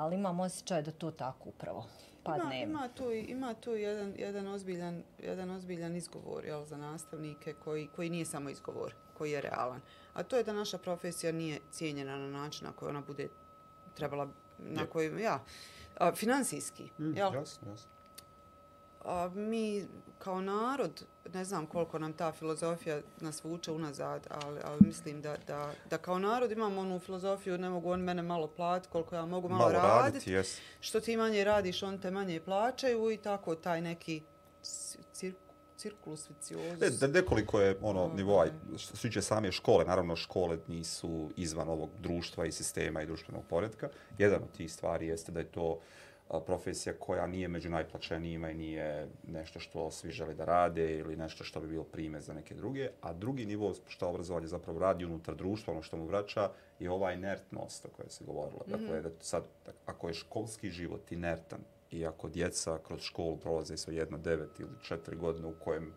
Ali 0.00 0.14
imam 0.14 0.40
osjećaj 0.40 0.82
da 0.82 0.90
to 0.90 1.10
tako 1.10 1.48
upravo 1.48 1.86
padne. 2.22 2.62
Ima, 2.62 2.78
ima 2.78 2.88
tu, 2.88 3.12
ima 3.12 3.54
tu 3.54 3.70
jedan, 3.70 4.14
jedan, 4.18 4.46
ozbiljan, 4.46 5.02
jedan 5.18 5.50
ozbiljan 5.50 5.96
izgovor 5.96 6.44
jel, 6.44 6.64
za 6.64 6.76
nastavnike 6.76 7.54
koji, 7.64 7.88
koji 7.96 8.10
nije 8.10 8.24
samo 8.24 8.50
izgovor, 8.50 8.94
koji 9.18 9.30
je 9.30 9.40
realan. 9.40 9.80
A 10.14 10.22
to 10.22 10.36
je 10.36 10.44
da 10.44 10.52
naša 10.52 10.78
profesija 10.78 11.32
nije 11.32 11.60
cijenjena 11.70 12.16
na 12.16 12.30
način 12.30 12.66
na 12.66 12.72
koji 12.72 12.90
ona 12.90 13.00
bude 13.00 13.28
trebala, 13.94 14.28
na 14.58 14.86
koji, 14.86 15.22
ja, 15.22 15.44
a, 15.98 16.12
finansijski. 16.14 16.90
Mm, 16.98 17.16
jel? 17.16 17.34
jasno, 17.34 17.70
jasno. 17.70 17.90
A, 19.00 19.30
mi 19.30 19.86
kao 20.18 20.40
narod, 20.40 21.04
ne 21.34 21.44
znam 21.44 21.66
koliko 21.66 21.98
nam 21.98 22.12
ta 22.12 22.32
filozofija 22.32 23.00
nas 23.20 23.44
vuče 23.44 23.72
unazad, 23.72 24.26
ali, 24.30 24.60
ali 24.64 24.80
mislim 24.80 25.22
da, 25.22 25.36
da, 25.46 25.72
da 25.90 25.98
kao 25.98 26.18
narod 26.18 26.52
imamo 26.52 26.80
onu 26.80 26.98
filozofiju 26.98 27.58
ne 27.58 27.70
mogu 27.70 27.90
on 27.90 28.00
mene 28.00 28.22
malo 28.22 28.46
platiti 28.46 28.92
koliko 28.92 29.14
ja 29.14 29.26
mogu 29.26 29.48
malo, 29.48 29.60
Malo 29.60 29.72
raditi. 29.72 30.32
jes. 30.32 30.60
Što 30.80 31.00
ti 31.00 31.16
manje 31.16 31.44
radiš, 31.44 31.82
on 31.82 31.98
te 31.98 32.10
manje 32.10 32.40
plaćaju 32.40 33.10
i 33.10 33.16
tako 33.16 33.54
taj 33.54 33.80
neki 33.80 34.22
c- 34.62 34.98
cir, 35.12 35.34
cirkulus 35.76 36.28
viciozus. 36.30 36.80
Ne, 36.80 36.90
da 36.90 37.06
nekoliko 37.08 37.60
je 37.60 37.78
ono 37.82 38.00
Ovaj. 38.02 38.16
nivoa, 38.16 38.46
što 38.78 38.96
se 38.96 39.02
tiče 39.02 39.22
same 39.22 39.52
škole, 39.52 39.84
naravno 39.84 40.16
škole 40.16 40.58
nisu 40.68 41.30
izvan 41.36 41.68
ovog 41.68 41.90
društva 41.98 42.46
i 42.46 42.52
sistema 42.52 43.02
i 43.02 43.06
društvenog 43.06 43.44
poredka. 43.44 43.88
Jedan 44.18 44.42
od 44.42 44.52
tih 44.52 44.72
stvari 44.72 45.06
jeste 45.06 45.32
da 45.32 45.40
je 45.40 45.46
to 45.46 45.78
a, 45.78 46.09
profesija 46.38 46.94
koja 46.98 47.26
nije 47.26 47.48
među 47.48 47.70
najplaćenijima 47.70 48.50
i 48.50 48.54
nije 48.54 49.08
nešto 49.28 49.60
što 49.60 49.90
svi 49.90 50.10
žele 50.10 50.34
da 50.34 50.44
rade 50.44 50.98
ili 50.98 51.16
nešto 51.16 51.44
što 51.44 51.60
bi 51.60 51.68
bilo 51.68 51.84
primjer 51.84 52.22
za 52.22 52.34
neke 52.34 52.54
druge. 52.54 52.88
A 53.00 53.12
drugi 53.12 53.46
nivo 53.46 53.74
što 53.88 54.08
obrazovanje 54.08 54.46
zapravo 54.46 54.78
radi 54.78 55.04
unutar 55.04 55.34
društva, 55.34 55.72
ono 55.72 55.82
što 55.82 55.96
mu 55.96 56.06
vraća, 56.06 56.50
je 56.78 56.90
ova 56.90 57.12
inertnost 57.12 57.84
o 57.84 57.88
kojoj 57.88 58.10
se 58.10 58.24
govorilo. 58.24 58.60
Dakle, 58.66 59.00
da 59.00 59.10
sad, 59.20 59.44
ako 59.86 60.08
je 60.08 60.14
školski 60.14 60.70
život 60.70 61.12
inertan 61.12 61.60
i 61.90 62.06
ako 62.06 62.28
djeca 62.28 62.78
kroz 62.86 63.00
školu 63.00 63.36
prolaze 63.36 63.76
sve 63.76 63.94
jedno 63.94 64.18
devet 64.18 64.60
ili 64.60 64.70
četiri 64.82 65.16
godine 65.16 65.46
u 65.46 65.54
kojem 65.64 65.92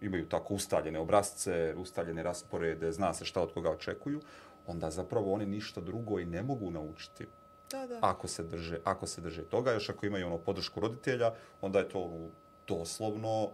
imaju 0.00 0.28
tako 0.28 0.54
ustaljene 0.54 0.98
obrazce, 0.98 1.74
ustaljene 1.78 2.22
rasporede, 2.22 2.92
zna 2.92 3.14
se 3.14 3.24
šta 3.24 3.42
od 3.42 3.52
koga 3.52 3.70
očekuju, 3.70 4.20
onda 4.66 4.90
zapravo 4.90 5.32
oni 5.32 5.46
ništa 5.46 5.80
drugo 5.80 6.18
i 6.18 6.24
ne 6.24 6.42
mogu 6.42 6.70
naučiti 6.70 7.26
Da, 7.70 7.86
da. 7.86 7.98
ako 8.02 8.28
se 8.28 8.42
drže, 8.42 8.78
ako 8.84 9.06
se 9.06 9.20
drže 9.20 9.42
toga, 9.42 9.72
još 9.72 9.88
ako 9.88 10.06
imaju 10.06 10.26
ono 10.26 10.38
podršku 10.38 10.80
roditelja, 10.80 11.32
onda 11.60 11.78
je 11.78 11.88
to 11.88 12.00
ono, 12.00 12.28
doslovno 12.68 13.50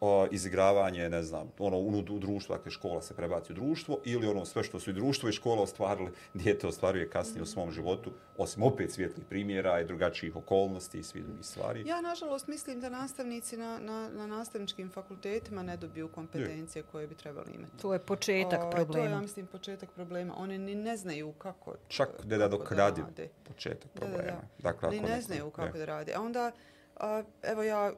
o, 0.00 0.26
izigravanje, 0.30 1.08
ne 1.08 1.22
znam, 1.22 1.52
ono 1.58 1.78
u, 1.78 2.18
društvu, 2.18 2.56
dakle 2.56 2.70
škola 2.70 3.02
se 3.02 3.14
prebaci 3.14 3.52
u 3.52 3.56
društvo 3.56 3.98
ili 4.04 4.26
ono 4.26 4.44
sve 4.44 4.62
što 4.62 4.80
su 4.80 4.90
i 4.90 4.94
društvo 4.94 5.28
i 5.28 5.32
škola 5.32 5.62
ostvarili, 5.62 6.10
dijete 6.34 6.66
ostvaruje 6.66 7.10
kasnije 7.10 7.42
u 7.42 7.46
svom 7.46 7.70
životu, 7.70 8.10
osim 8.36 8.62
opet 8.62 8.92
svijetlih 8.92 9.26
primjera 9.26 9.80
i 9.80 9.84
drugačijih 9.84 10.36
okolnosti 10.36 10.98
i 10.98 11.02
svih 11.02 11.24
drugih 11.24 11.46
stvari. 11.46 11.84
Ja, 11.86 12.00
nažalost, 12.00 12.46
mislim 12.48 12.80
da 12.80 12.88
nastavnici 12.90 13.56
na, 13.56 13.78
na, 13.78 14.08
na 14.08 14.26
nastavničkim 14.26 14.90
fakultetima 14.90 15.62
ne 15.62 15.76
dobiju 15.76 16.08
kompetencije 16.08 16.82
koje 16.82 17.06
bi 17.06 17.14
trebali 17.14 17.52
imati. 17.52 17.76
To 17.76 17.92
je 17.92 17.98
početak 17.98 18.60
Ovaj, 18.60 18.70
To 18.70 18.76
je, 18.76 18.84
problema. 18.84 19.08
ja 19.08 19.20
mislim, 19.20 19.46
početak 19.46 19.90
problema. 19.90 20.34
Oni 20.36 20.58
ni 20.58 20.74
ne 20.74 20.96
znaju 20.96 21.32
kako 21.32 21.74
Čak 21.88 22.08
ne 22.24 22.38
da 22.38 22.48
dokradiv 22.48 23.04
rade. 23.04 23.28
početak 23.44 23.90
Da, 23.94 24.00
da, 24.00 24.06
da. 24.06 24.12
problema. 24.12 24.40
Dakle, 24.58 24.90
Ni 24.90 25.00
ne 25.00 25.08
neko- 25.08 25.22
znaju 25.22 25.50
kako 25.50 25.76
je. 25.76 25.78
da 25.78 25.84
rade. 25.86 26.12
A 26.14 26.20
onda, 26.20 26.52
a, 27.00 27.22
evo 27.42 27.62
ja, 27.62 27.78
a, 27.78 27.92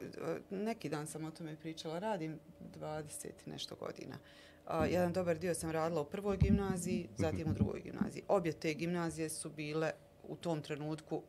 neki 0.49 0.89
dan 0.89 1.07
sam 1.07 1.25
o 1.25 1.31
tome 1.31 1.55
pričala, 1.55 1.99
radim 1.99 2.39
20 2.79 3.27
i 3.45 3.49
nešto 3.49 3.75
godina. 3.75 4.17
A, 4.65 4.85
jedan 4.85 5.13
dobar 5.13 5.37
dio 5.37 5.53
sam 5.53 5.71
radila 5.71 6.01
u 6.01 6.05
prvoj 6.05 6.37
gimnaziji, 6.37 7.09
zatim 7.17 7.49
u 7.49 7.53
drugoj 7.53 7.79
gimnaziji. 7.79 8.23
Obje 8.27 8.51
te 8.51 8.73
gimnazije 8.73 9.29
su 9.29 9.49
bile 9.49 9.91
u 10.23 10.35
tom 10.35 10.61
trenutku 10.61 11.23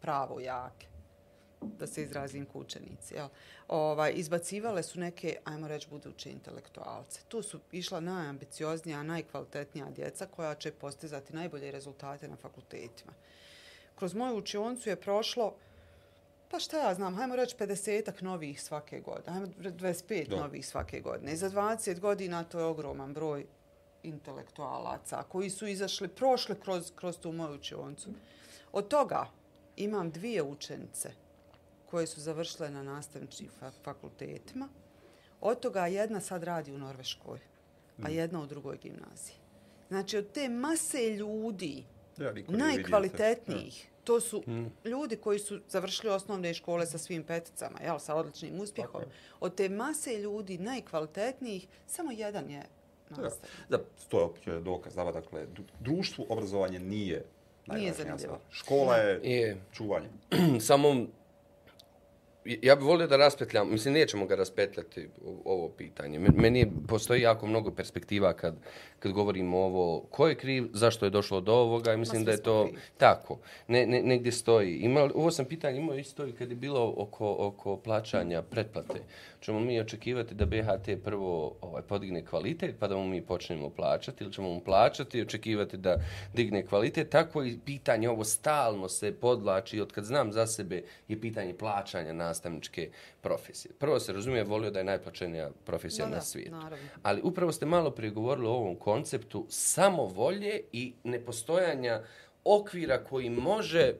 pravo 0.00 0.40
jake 0.40 0.86
da 1.78 1.86
se 1.86 2.02
izrazim 2.02 2.46
ko 2.46 2.58
učenici. 2.58 3.14
Jel? 3.14 3.28
Ovaj, 3.68 4.12
izbacivale 4.16 4.82
su 4.82 5.00
neke, 5.00 5.36
ajmo 5.44 5.68
reći, 5.68 5.88
buduće 5.90 6.30
intelektualce. 6.30 7.20
Tu 7.28 7.42
su 7.42 7.60
išla 7.72 8.00
najambicioznija, 8.00 9.02
najkvalitetnija 9.02 9.90
djeca 9.90 10.26
koja 10.26 10.54
će 10.54 10.72
postizati 10.72 11.34
najbolje 11.34 11.70
rezultate 11.70 12.28
na 12.28 12.36
fakultetima. 12.36 13.12
Kroz 13.94 14.14
moju 14.14 14.36
učioncu 14.36 14.88
je 14.88 14.96
prošlo 14.96 15.54
Pa 16.54 16.60
šta 16.60 16.78
ja 16.78 16.94
znam, 16.94 17.14
hajmo 17.14 17.36
reći 17.36 17.56
50 17.56 18.22
novih 18.22 18.62
svake 18.62 19.00
godine, 19.00 19.32
hajmo 19.32 19.46
25 19.46 20.28
Da. 20.28 20.36
novih 20.36 20.66
svake 20.66 21.00
godine. 21.00 21.32
I 21.32 21.36
za 21.36 21.50
20 21.50 22.00
godina 22.00 22.44
to 22.44 22.58
je 22.58 22.64
ogroman 22.64 23.14
broj 23.14 23.46
intelektualaca 24.02 25.22
koji 25.22 25.50
su 25.50 25.66
izašli, 25.66 26.08
prošli 26.08 26.54
kroz, 26.60 26.92
kroz 26.96 27.18
tu 27.18 27.32
moju 27.32 27.54
učioncu. 27.54 28.10
Od 28.72 28.88
toga 28.88 29.26
imam 29.76 30.10
dvije 30.10 30.42
učenice 30.42 31.10
koje 31.90 32.06
su 32.06 32.20
završile 32.20 32.70
na 32.70 32.82
nastavničkim 32.82 33.48
fa 33.60 33.70
fakultetima. 33.84 34.68
Od 35.40 35.60
toga 35.60 35.86
jedna 35.86 36.20
sad 36.20 36.42
radi 36.42 36.72
u 36.72 36.78
Norveškoj, 36.78 37.38
a 38.02 38.08
jedna 38.08 38.40
u 38.42 38.46
drugoj 38.46 38.76
gimnaziji. 38.76 39.36
Znači, 39.88 40.16
od 40.18 40.32
te 40.32 40.48
mase 40.48 41.10
ljudi, 41.10 41.84
Ja, 42.18 42.34
najkvalitetnijih, 42.48 43.90
to 44.04 44.20
su 44.20 44.42
ljudi 44.84 45.16
koji 45.16 45.38
su 45.38 45.60
završili 45.68 46.12
osnovne 46.12 46.54
škole 46.54 46.86
sa 46.86 46.98
svim 46.98 47.22
peticama, 47.22 47.78
jel, 47.80 47.98
sa 47.98 48.14
odličnim 48.14 48.60
uspjehom. 48.60 49.00
Tako. 49.00 49.12
Od 49.40 49.54
te 49.54 49.68
mase 49.68 50.18
ljudi 50.18 50.58
najkvalitetnijih, 50.58 51.66
samo 51.86 52.12
jedan 52.12 52.50
je 52.50 52.62
Da, 53.10 53.22
nastavnik. 53.22 53.68
da, 53.68 53.78
to 54.08 54.34
je 54.46 54.60
dokaz. 54.60 54.94
Da, 54.94 55.04
dakle, 55.04 55.46
društvu 55.80 56.26
obrazovanje 56.28 56.78
nije 56.78 57.24
najvažnija 57.66 58.18
stvar. 58.18 58.38
Škola 58.50 58.96
je 58.96 59.20
Je. 59.24 59.60
čuvanje. 59.72 60.08
Samo, 60.60 61.06
ja 62.44 62.76
bih 62.76 62.84
volio 62.84 63.06
da 63.06 63.16
raspetljam, 63.16 63.70
mislim, 63.70 63.94
nećemo 63.94 64.26
ga 64.26 64.34
raspetljati 64.34 65.08
ovo 65.44 65.68
pitanje. 65.68 66.18
Men- 66.18 66.32
Meni 66.36 66.58
je, 66.58 66.70
postoji 66.88 67.22
jako 67.22 67.46
mnogo 67.46 67.70
perspektiva 67.70 68.32
kad, 68.32 68.54
kad 68.98 69.12
govorimo 69.12 69.58
ovo, 69.58 70.00
ko 70.00 70.28
je 70.28 70.34
kriv, 70.34 70.68
zašto 70.72 71.06
je 71.06 71.10
došlo 71.10 71.40
do 71.40 71.52
ovoga, 71.54 71.92
i 71.92 71.96
mislim 71.96 72.24
da 72.24 72.30
je 72.30 72.42
to 72.42 72.64
krivi. 72.64 72.80
tako. 72.98 73.38
Ne, 73.68 73.86
ne, 73.86 74.02
negdje 74.02 74.32
stoji. 74.32 74.76
Ima, 74.76 75.10
ovo 75.14 75.30
sam 75.30 75.44
pitanje 75.44 75.78
imao 75.78 75.96
isto 75.96 76.26
i 76.26 76.32
kad 76.32 76.50
je 76.50 76.56
bilo 76.56 76.94
oko, 76.96 77.36
oko 77.38 77.76
plaćanja 77.76 78.42
pretplate. 78.42 79.00
Čemo 79.40 79.60
mi 79.60 79.80
očekivati 79.80 80.34
da 80.34 80.46
BHT 80.46 81.04
prvo 81.04 81.56
ovaj, 81.60 81.82
podigne 81.82 82.24
kvalitet, 82.24 82.74
pa 82.80 82.88
da 82.88 82.96
mu 82.96 83.04
mi 83.04 83.22
počnemo 83.22 83.70
plaćati, 83.70 84.24
ili 84.24 84.32
ćemo 84.32 84.48
mu 84.48 84.60
plaćati 84.60 85.18
i 85.18 85.22
očekivati 85.22 85.76
da 85.76 85.96
digne 86.34 86.66
kvalitet. 86.66 87.10
Tako 87.10 87.44
i 87.44 87.58
pitanje 87.64 88.10
ovo 88.10 88.24
stalno 88.24 88.88
se 88.88 89.12
podlači, 89.12 89.80
od 89.80 89.92
kad 89.92 90.04
znam 90.04 90.32
za 90.32 90.46
sebe, 90.46 90.82
je 91.08 91.20
pitanje 91.20 91.54
plaćanja 91.54 92.12
nastavnika 92.12 92.33
nastavničke 92.34 92.90
profesije. 93.20 93.72
Prvo 93.78 94.00
se 94.00 94.12
razumije, 94.12 94.44
volio 94.44 94.70
da 94.70 94.78
je 94.78 94.84
najplaćenija 94.84 95.50
profesija 95.64 96.06
Da, 96.06 96.10
na 96.10 96.16
da, 96.16 96.22
svijetu. 96.22 96.50
naravno. 96.52 96.88
Ali 97.02 97.20
upravo 97.22 97.52
ste 97.52 97.66
malo 97.66 97.90
prije 97.90 98.10
govorili 98.10 98.46
o 98.46 98.52
ovom 98.52 98.76
konceptu 98.76 99.46
samovolje 99.48 100.60
i 100.72 100.92
nepostojanja 101.04 102.02
okvira 102.44 103.04
koji 103.04 103.30
može 103.30 103.92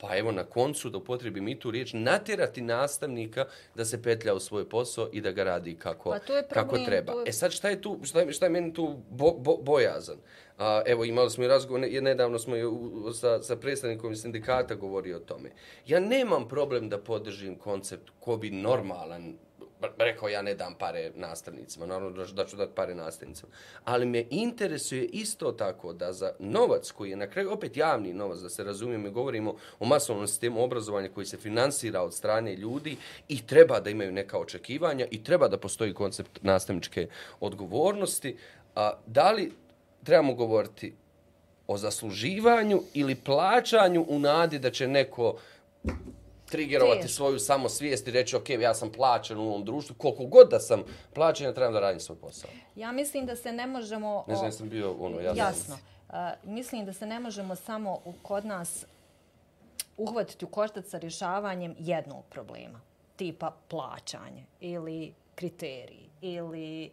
pa 0.00 0.16
evo 0.16 0.32
na 0.32 0.44
koncu 0.44 0.90
da 0.90 0.98
upotrebim 0.98 1.48
i 1.48 1.58
tu 1.58 1.70
riječ, 1.70 1.92
natjerati 1.94 2.60
nastavnika 2.62 3.44
da 3.74 3.84
se 3.84 4.02
petlja 4.02 4.34
u 4.34 4.40
svoj 4.40 4.68
posao 4.68 5.08
i 5.12 5.20
da 5.20 5.30
ga 5.32 5.44
radi 5.44 5.74
kako, 5.74 6.10
Pa 6.10 6.18
to 6.18 6.36
je 6.36 6.42
kako 6.44 6.68
problem, 6.68 6.84
treba. 6.84 7.12
to 7.12 7.20
je- 7.20 7.24
E 7.26 7.32
sad 7.32 7.52
šta 7.52 7.68
je 7.68 7.82
tu, 7.82 7.98
šta 8.02 8.20
je, 8.20 8.32
šta 8.32 8.46
je 8.46 8.50
meni 8.50 8.72
tu 8.72 8.96
bo, 9.10 9.30
bo, 9.32 9.56
bojazan? 9.56 10.16
A, 10.58 10.82
evo 10.86 11.04
imali 11.04 11.30
smo 11.30 11.44
i 11.44 11.48
razgovor, 11.48 11.80
ne- 11.82 12.00
nedavno 12.00 12.38
smo 12.38 12.56
i 12.56 12.64
u- 12.64 12.80
sa, 13.12 13.42
sa 13.42 13.56
predstavnikom 13.56 14.16
sindikata 14.16 14.74
govorio 14.76 15.16
o 15.16 15.20
tome. 15.20 15.50
Ja 15.86 16.00
nemam 16.00 16.48
problem 16.48 16.88
da 16.88 16.98
podržim 16.98 17.54
koncept 17.56 18.10
ko 18.20 18.36
bi 18.36 18.50
normalan 18.50 19.34
rekao 19.98 20.28
ja 20.28 20.42
ne 20.42 20.54
dam 20.54 20.74
pare 20.74 21.10
nastavnicima, 21.14 21.86
naravno 21.86 22.10
da, 22.10 22.46
ću 22.46 22.56
dati 22.56 22.72
pare 22.74 22.94
nastavnicima. 22.94 23.52
Ali 23.84 24.06
me 24.06 24.24
interesuje 24.30 25.04
isto 25.04 25.52
tako 25.52 25.92
da 25.92 26.12
za 26.12 26.32
novac 26.38 26.90
koji 26.90 27.10
je 27.10 27.16
na 27.16 27.26
kraju 27.26 27.52
opet 27.52 27.76
javni 27.76 28.12
novac, 28.12 28.38
da 28.38 28.48
se 28.48 28.64
razumijemo 28.64 29.08
i 29.08 29.10
govorimo 29.10 29.54
o 29.78 29.86
masovnom 29.86 30.26
sistemu 30.26 30.64
obrazovanja 30.64 31.08
koji 31.08 31.26
se 31.26 31.36
finansira 31.36 32.02
od 32.02 32.14
strane 32.14 32.56
ljudi 32.56 32.96
i 33.28 33.46
treba 33.46 33.80
da 33.80 33.90
imaju 33.90 34.12
neka 34.12 34.38
očekivanja 34.38 35.06
i 35.10 35.24
treba 35.24 35.48
da 35.48 35.58
postoji 35.58 35.94
koncept 35.94 36.42
nastavničke 36.42 37.08
odgovornosti. 37.40 38.36
A, 38.74 38.92
da 39.06 39.30
li 39.30 39.52
trebamo 40.04 40.34
govoriti 40.34 40.94
o 41.66 41.76
zasluživanju 41.76 42.82
ili 42.94 43.14
plaćanju 43.14 44.04
u 44.08 44.18
nadi 44.18 44.58
da 44.58 44.70
će 44.70 44.88
neko 44.88 45.36
trigerovati 46.50 47.02
Teško. 47.02 47.14
svoju 47.14 47.38
samosvijest 47.38 48.08
i 48.08 48.10
reći, 48.10 48.36
ok, 48.36 48.48
ja 48.50 48.74
sam 48.74 48.92
plaćen 48.92 49.38
u 49.38 49.42
ovom 49.42 49.64
društvu, 49.64 49.96
koliko 49.98 50.24
god 50.24 50.50
da 50.50 50.60
sam 50.60 50.82
plaćen, 51.14 51.46
ja 51.46 51.54
trebam 51.54 51.72
da 51.72 51.80
radim 51.80 52.00
svoj 52.00 52.18
posao. 52.18 52.50
Ja 52.76 52.92
mislim 52.92 53.26
da 53.26 53.36
se 53.36 53.52
ne 53.52 53.66
možemo... 53.66 54.24
Ne 54.28 54.34
znam, 54.34 54.46
jesam 54.46 54.68
bio 54.68 54.92
ono, 54.92 55.20
jasno. 55.20 55.44
Jasno. 55.44 55.78
Uh, 56.08 56.14
mislim 56.44 56.84
da 56.84 56.92
se 56.92 57.06
ne 57.06 57.20
možemo 57.20 57.56
samo 57.56 57.98
u, 58.04 58.12
kod 58.22 58.44
nas 58.44 58.84
uhvatiti 59.96 60.44
u 60.44 60.48
koštac 60.48 60.86
sa 60.86 60.98
rješavanjem 60.98 61.74
jednog 61.78 62.24
problema, 62.30 62.80
tipa 63.16 63.52
plaćanje 63.68 64.44
ili 64.60 65.12
kriteriji 65.34 66.10
ili 66.20 66.90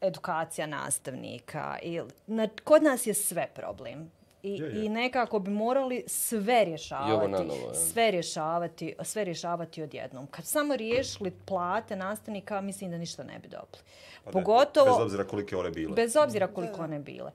edukacija 0.00 0.66
nastavnika. 0.66 1.78
Ili, 1.82 2.08
na, 2.26 2.48
kod 2.64 2.82
nas 2.82 3.06
je 3.06 3.14
sve 3.14 3.48
problem. 3.54 4.10
I, 4.42 4.50
Je, 4.50 4.66
je. 4.66 4.84
I 4.84 4.88
nekako 4.88 5.38
bi 5.38 5.50
morali 5.50 6.04
sve 6.06 6.64
rješavati, 6.64 7.30
nanovo, 7.30 7.68
je. 7.68 7.74
sve 7.74 8.10
rješavati, 8.10 8.94
sve 9.02 9.24
rješavati 9.24 9.82
odjednom. 9.82 10.26
Kad 10.26 10.44
samo 10.44 10.76
riješili 10.76 11.30
plate 11.30 11.96
nastavnika, 11.96 12.60
mislim 12.60 12.90
da 12.90 12.98
ništa 12.98 13.24
ne 13.24 13.38
bi 13.38 13.48
dobili. 13.48 13.82
Pa 14.24 14.30
ne, 14.30 14.32
Pogotovo... 14.32 14.86
Bez 14.86 15.02
obzira 15.02 15.24
kolike 15.24 15.56
one 15.56 15.70
bile. 15.70 15.94
Bez 15.94 16.16
obzira 16.16 16.46
koliko 16.46 16.82
one 16.82 16.98
bile. 16.98 17.30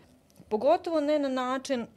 Pogotovo 0.50 1.00
ne 1.00 1.20
na 1.20 1.30
način 1.30 1.88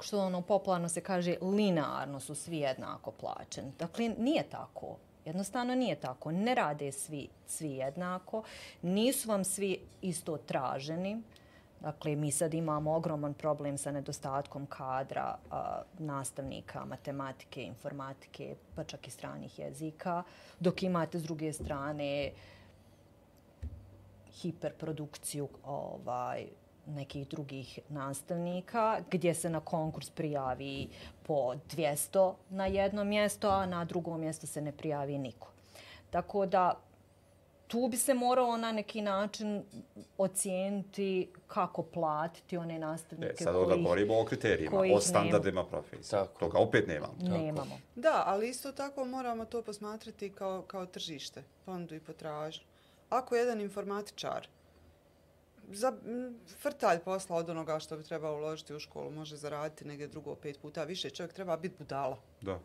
što 0.00 0.18
ono 0.18 0.42
popularno 0.42 0.88
se 0.88 1.00
kaže 1.00 1.36
linearno 1.42 2.20
su 2.20 2.34
svi 2.34 2.58
jednako 2.58 3.10
plaćeni. 3.10 3.72
Dakle, 3.78 4.08
nije 4.18 4.42
tako. 4.50 4.96
Jednostavno 5.24 5.74
nije 5.74 5.96
tako. 5.96 6.32
Ne 6.32 6.54
rade 6.54 6.92
svi, 6.92 7.28
svi 7.46 7.70
jednako. 7.70 8.42
Nisu 8.82 9.28
vam 9.28 9.44
svi 9.44 9.80
isto 10.02 10.36
traženi. 10.36 11.22
Dakle, 11.80 12.16
mi 12.16 12.30
sad 12.30 12.54
imamo 12.54 12.94
ogroman 12.96 13.34
problem 13.34 13.78
sa 13.78 13.90
nedostatkom 13.92 14.66
kadra 14.66 15.36
a, 15.50 15.82
nastavnika 15.98 16.84
matematike, 16.84 17.62
informatike, 17.62 18.54
pa 18.76 18.84
čak 18.84 19.08
i 19.08 19.10
stranih 19.10 19.58
jezika, 19.58 20.22
dok 20.60 20.82
imate 20.82 21.18
s 21.18 21.22
druge 21.22 21.52
strane 21.52 22.30
hiperprodukciju 24.42 25.48
ovaj, 25.64 26.46
nekih 26.86 27.28
drugih 27.28 27.78
nastavnika, 27.88 29.00
gdje 29.10 29.34
se 29.34 29.50
na 29.50 29.60
konkurs 29.60 30.10
prijavi 30.10 30.88
po 31.22 31.54
200 31.76 32.34
na 32.50 32.66
jedno 32.66 33.04
mjesto, 33.04 33.50
a 33.50 33.66
na 33.66 33.84
drugo 33.84 34.16
mjesto 34.16 34.46
se 34.46 34.60
ne 34.60 34.72
prijavi 34.72 35.18
niko. 35.18 35.48
Tako 36.10 36.46
da 36.46 36.80
tu 37.70 37.88
bi 37.88 37.96
se 37.96 38.14
moralo 38.14 38.56
na 38.56 38.72
neki 38.72 39.02
način 39.02 39.64
ocijeniti 40.18 41.28
kako 41.46 41.82
platiti 41.82 42.56
one 42.56 42.78
nastavnike 42.78 43.34
E, 43.40 43.44
sad 43.44 43.56
onda 43.56 43.68
koji 43.68 43.82
govorimo 43.82 44.20
o 44.20 44.24
kriterijima, 44.24 44.82
o 44.94 45.00
standardima 45.00 45.64
profesije. 45.64 46.10
Tako. 46.10 46.38
Toga 46.40 46.58
opet 46.58 46.88
nemamo. 46.88 47.14
nemamo. 47.20 47.78
Da, 47.94 48.22
ali 48.26 48.48
isto 48.48 48.72
tako 48.72 49.04
moramo 49.04 49.44
to 49.44 49.62
posmatrati 49.62 50.30
kao, 50.32 50.62
kao 50.62 50.86
tržište, 50.86 51.42
ponudu 51.64 51.94
i 51.94 52.00
potražnju. 52.00 52.64
Ako 53.08 53.36
jedan 53.36 53.60
informatičar 53.60 54.48
za 55.68 55.92
frtalj 56.60 56.98
posla 56.98 57.36
od 57.36 57.50
onoga 57.50 57.78
što 57.78 57.96
bi 57.96 58.04
trebao 58.04 58.36
uložiti 58.36 58.74
u 58.74 58.78
školu 58.78 59.10
može 59.10 59.36
zaraditi 59.36 59.84
negdje 59.84 60.08
drugo 60.08 60.34
pet 60.34 60.58
puta 60.62 60.84
više, 60.84 61.10
čovjek 61.10 61.32
treba 61.32 61.56
biti 61.56 61.74
budala. 61.78 62.16
Da. 62.40 62.58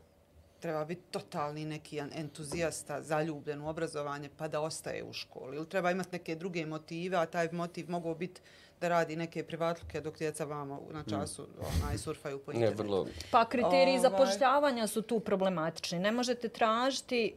Treba 0.56 0.86
biti 0.86 1.02
totalni 1.12 1.66
neki 1.66 1.98
en- 1.98 2.12
entuzijasta, 2.16 3.02
zaljubljen 3.02 3.62
u 3.62 3.70
obrazovanje 3.70 4.30
pa 4.30 4.48
da 4.48 4.62
ostaje 4.62 5.04
u 5.04 5.14
školi. 5.14 5.56
Ili 5.56 5.70
treba 5.70 5.92
imati 5.92 6.10
neke 6.12 6.36
druge 6.36 6.66
motive, 6.66 7.18
a 7.18 7.26
taj 7.26 7.50
motiv 7.52 7.90
mogao 7.90 8.16
biti 8.16 8.42
da 8.82 8.88
radi 8.88 9.16
neke 9.16 9.44
privatluke 9.44 10.02
dok 10.02 10.18
djeca 10.18 10.46
vama 10.46 10.80
na 10.92 11.04
času 11.04 11.48
onaj, 11.78 11.98
surfaju 11.98 12.40
po 12.40 12.52
Ne, 12.52 12.58
internetu. 12.58 12.84
vrlo... 12.84 13.08
Pa 13.32 13.46
kriteriji 13.46 13.98
Ovaj. 13.98 14.00
zapošljavanja 14.02 14.88
su 14.88 15.02
tu 15.02 15.20
problematični. 15.20 16.00
Ne 16.00 16.12
možete 16.12 16.50
tražiti, 16.50 17.36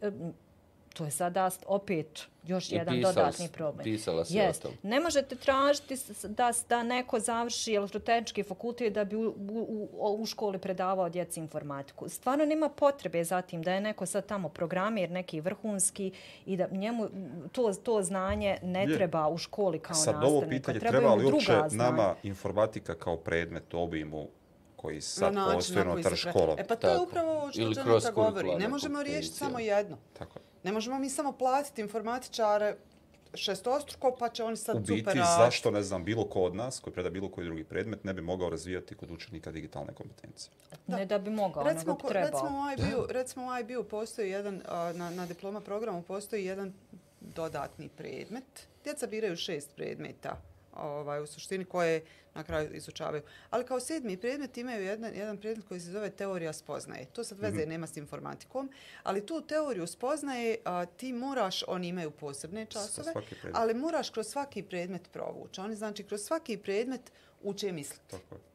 to 0.99 1.05
je 1.05 1.11
sada 1.11 1.51
opet 1.66 2.20
još 2.44 2.72
I 2.72 2.74
jedan 2.74 2.94
pisali 2.94 3.14
dodatni 3.14 3.49
problem. 3.49 3.84
pisala 3.84 4.24
si 4.24 4.40
o 4.40 4.42
Jest. 4.42 4.62
tom. 4.62 4.72
Ne 4.82 5.01
možete 5.01 5.36
tražiti 5.36 5.96
da, 6.28 6.53
da 6.68 6.82
neko 6.82 7.20
završi 7.20 7.74
elektrotehnički 7.74 8.42
fakultet 8.42 8.92
da 8.92 9.05
bi 9.05 9.16
u, 9.16 9.28
u, 9.51 9.88
u, 9.92 10.16
u 10.22 10.26
školi 10.26 10.59
predavao 10.59 11.09
djeci 11.09 11.40
informatiku. 11.40 12.09
Stvarno 12.09 12.44
nema 12.44 12.68
potrebe 12.68 13.24
za 13.24 13.42
tim 13.42 13.62
da 13.62 13.72
je 13.72 13.80
neko 13.80 14.07
sad 14.07 14.26
tamo 14.26 14.49
programir, 14.49 15.11
neki 15.11 15.40
vrhunski 15.40 16.12
i 16.46 16.57
da 16.57 16.68
njemu 16.70 17.09
to, 17.53 17.72
to 17.74 18.03
znanje 18.03 18.59
ne 18.62 18.84
Je. 18.84 18.94
treba 18.96 19.28
u 19.28 19.38
školi 19.38 19.78
kao 19.78 19.94
Sad 19.96 20.14
nastavnika. 20.14 20.36
ovo 20.38 20.49
pitanje, 20.49 20.78
treba 20.80 21.14
li 21.14 21.24
uopće 21.24 21.53
nama 21.70 22.14
informatika 22.22 22.94
kao 22.94 23.16
predmet 23.16 23.74
u 23.74 23.78
obimu 23.80 24.28
koji 24.76 25.01
sad 25.01 25.34
na 25.34 25.40
način 25.40 25.55
postoji 25.57 25.76
na 25.78 25.84
koji 25.84 25.94
unutar 25.94 26.16
škola? 26.16 26.57
E 26.59 26.66
pa 26.66 26.76
to 26.76 26.86
je 26.86 26.92
Tako. 26.92 27.05
upravo 27.05 27.32
ovo 27.32 27.53
što 27.53 27.61
Ili 27.62 27.74
Džaneta 27.74 28.11
govori. 28.11 28.55
Ne 28.57 28.68
možemo 28.68 29.03
riješiti 29.03 29.36
samo 29.36 29.59
jedno. 29.59 29.96
Tako 30.18 30.38
je. 30.38 30.47
Ne 30.62 30.72
možemo 30.72 30.98
mi 30.98 31.11
samo 31.11 31.32
platiti 31.32 31.80
informatičare 31.80 32.76
šestostruko, 33.34 34.16
pa 34.18 34.28
će 34.28 34.44
oni 34.44 34.56
sad 34.56 34.76
U 34.76 34.80
biti, 34.80 34.98
super 34.98 35.16
zašto, 35.16 35.70
ne 35.70 35.82
znam, 35.82 36.04
bilo 36.04 36.24
ko 36.24 36.40
od 36.42 36.54
nas, 36.54 36.80
koji 36.80 36.94
preda 36.94 37.11
bilo 37.11 37.28
koji 37.28 37.44
drugi 37.44 37.64
predmet, 37.64 38.04
ne 38.04 38.12
bi 38.14 38.22
mogao 38.22 38.50
razvijati 38.50 38.94
kod 38.94 39.11
učenika 39.11 39.50
digitalne 39.50 39.94
kompetencije? 39.94 40.52
Ne 40.86 41.06
da 41.06 41.18
bi 41.18 41.30
mogao, 41.30 41.62
Recimo, 41.64 41.92
nego 41.92 41.94
bi 41.94 42.09
trebao. 42.09 42.30
recimo 42.30 42.59
u 42.61 42.72
IB-u, 42.72 43.06
recimo 43.12 43.46
u 43.46 43.59
IB-u 43.61 43.84
postoji 43.84 44.30
jedan, 44.30 44.62
na, 44.94 45.11
na 45.11 45.26
diploma 45.26 45.61
programu 45.61 46.02
postoji 46.02 46.44
jedan 46.44 46.72
dodatni 47.20 47.88
predmet. 47.88 48.66
Djeca 48.84 49.06
biraju 49.06 49.36
šest 49.36 49.70
predmeta 49.76 50.36
ovaj, 50.79 51.22
u 51.22 51.26
suštini 51.26 51.64
koje 51.64 52.05
na 52.35 52.45
kraju 52.45 52.74
izučavaju. 52.74 53.22
Ali 53.51 53.66
kao 53.66 53.81
sedmi 53.81 54.16
predmet 54.16 54.57
imaju 54.57 54.85
jedan, 54.85 55.14
jedan 55.14 55.39
predmet 55.39 55.68
koji 55.68 55.81
se 55.81 55.91
zove 55.91 56.11
teorija 56.11 56.53
spoznaje. 56.53 57.07
To 57.07 57.24
sad 57.24 57.39
veze 57.39 57.66
nema 57.66 57.87
s 57.87 57.97
informatikom, 57.97 58.70
ali 59.03 59.26
tu 59.26 59.41
teoriju 59.41 59.87
spoznaje 59.87 60.57
a, 60.64 60.87
ti 60.87 61.12
moraš, 61.12 61.62
oni 61.68 61.89
imaju 61.89 62.11
posebne 62.11 62.66
časove, 62.66 63.12
ali 63.53 63.74
moraš 63.74 64.11
kroz 64.11 64.26
svaki 64.26 64.62
predmet 64.62 65.12
provući. 65.12 65.61
Oni 65.61 65.76
znači 65.76 66.05
kroz 66.05 66.20
svaki 66.22 66.57
predmet 66.57 67.12
uče 67.43 67.72
misliti. 67.72 68.11
Tako 68.11 68.35
je. 68.35 68.49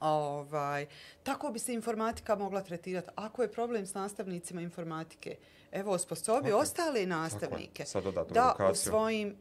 Ovaj, 0.00 0.86
tako 1.22 1.50
bi 1.50 1.58
se 1.58 1.74
informatika 1.74 2.36
mogla 2.36 2.60
tretirati. 2.60 3.08
Ako 3.14 3.42
je 3.42 3.52
problem 3.52 3.86
s 3.86 3.94
nastavnicima 3.94 4.60
informatike, 4.60 5.36
evo, 5.72 5.92
osposobi 5.92 6.48
je. 6.48 6.54
ostale 6.54 7.06
nastavnike 7.06 7.84
da 8.30 8.56
u 8.72 8.74
svojim... 8.74 9.36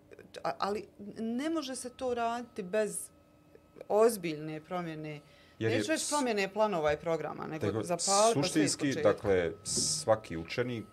Ali 0.58 0.88
ne 1.18 1.50
može 1.50 1.76
se 1.76 1.90
to 1.90 2.14
raditi 2.14 2.64
bez 2.64 3.10
ozbiljne 3.90 4.62
promjene 4.62 5.20
Jer 5.60 5.72
je 5.72 5.78
Neću 5.78 5.92
reći 5.92 6.06
s- 6.06 6.10
promjene 6.10 6.54
planova 6.54 6.94
i 6.94 6.98
programa, 6.98 7.44
nego 7.44 7.66
Nego, 7.66 7.84
zapali 7.84 7.98
pa 7.98 8.02
sve 8.34 8.34
suštinski, 8.34 8.94
dakle, 8.94 9.52
svaki 9.64 10.38
učenik, 10.38 10.86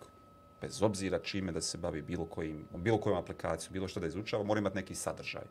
bez 0.61 0.83
obzira 0.83 1.19
čime 1.19 1.51
da 1.51 1.61
se 1.61 1.77
bavi 1.77 2.01
bilo 2.01 2.25
kojim, 2.25 2.67
bilo 2.73 2.97
kojom 2.97 3.17
aplikacijom, 3.17 3.73
bilo 3.73 3.87
što 3.87 3.99
da 3.99 4.07
izučava, 4.07 4.43
mora 4.43 4.59
imati 4.59 4.75
neki 4.75 4.95
sadržaj. 4.95 5.43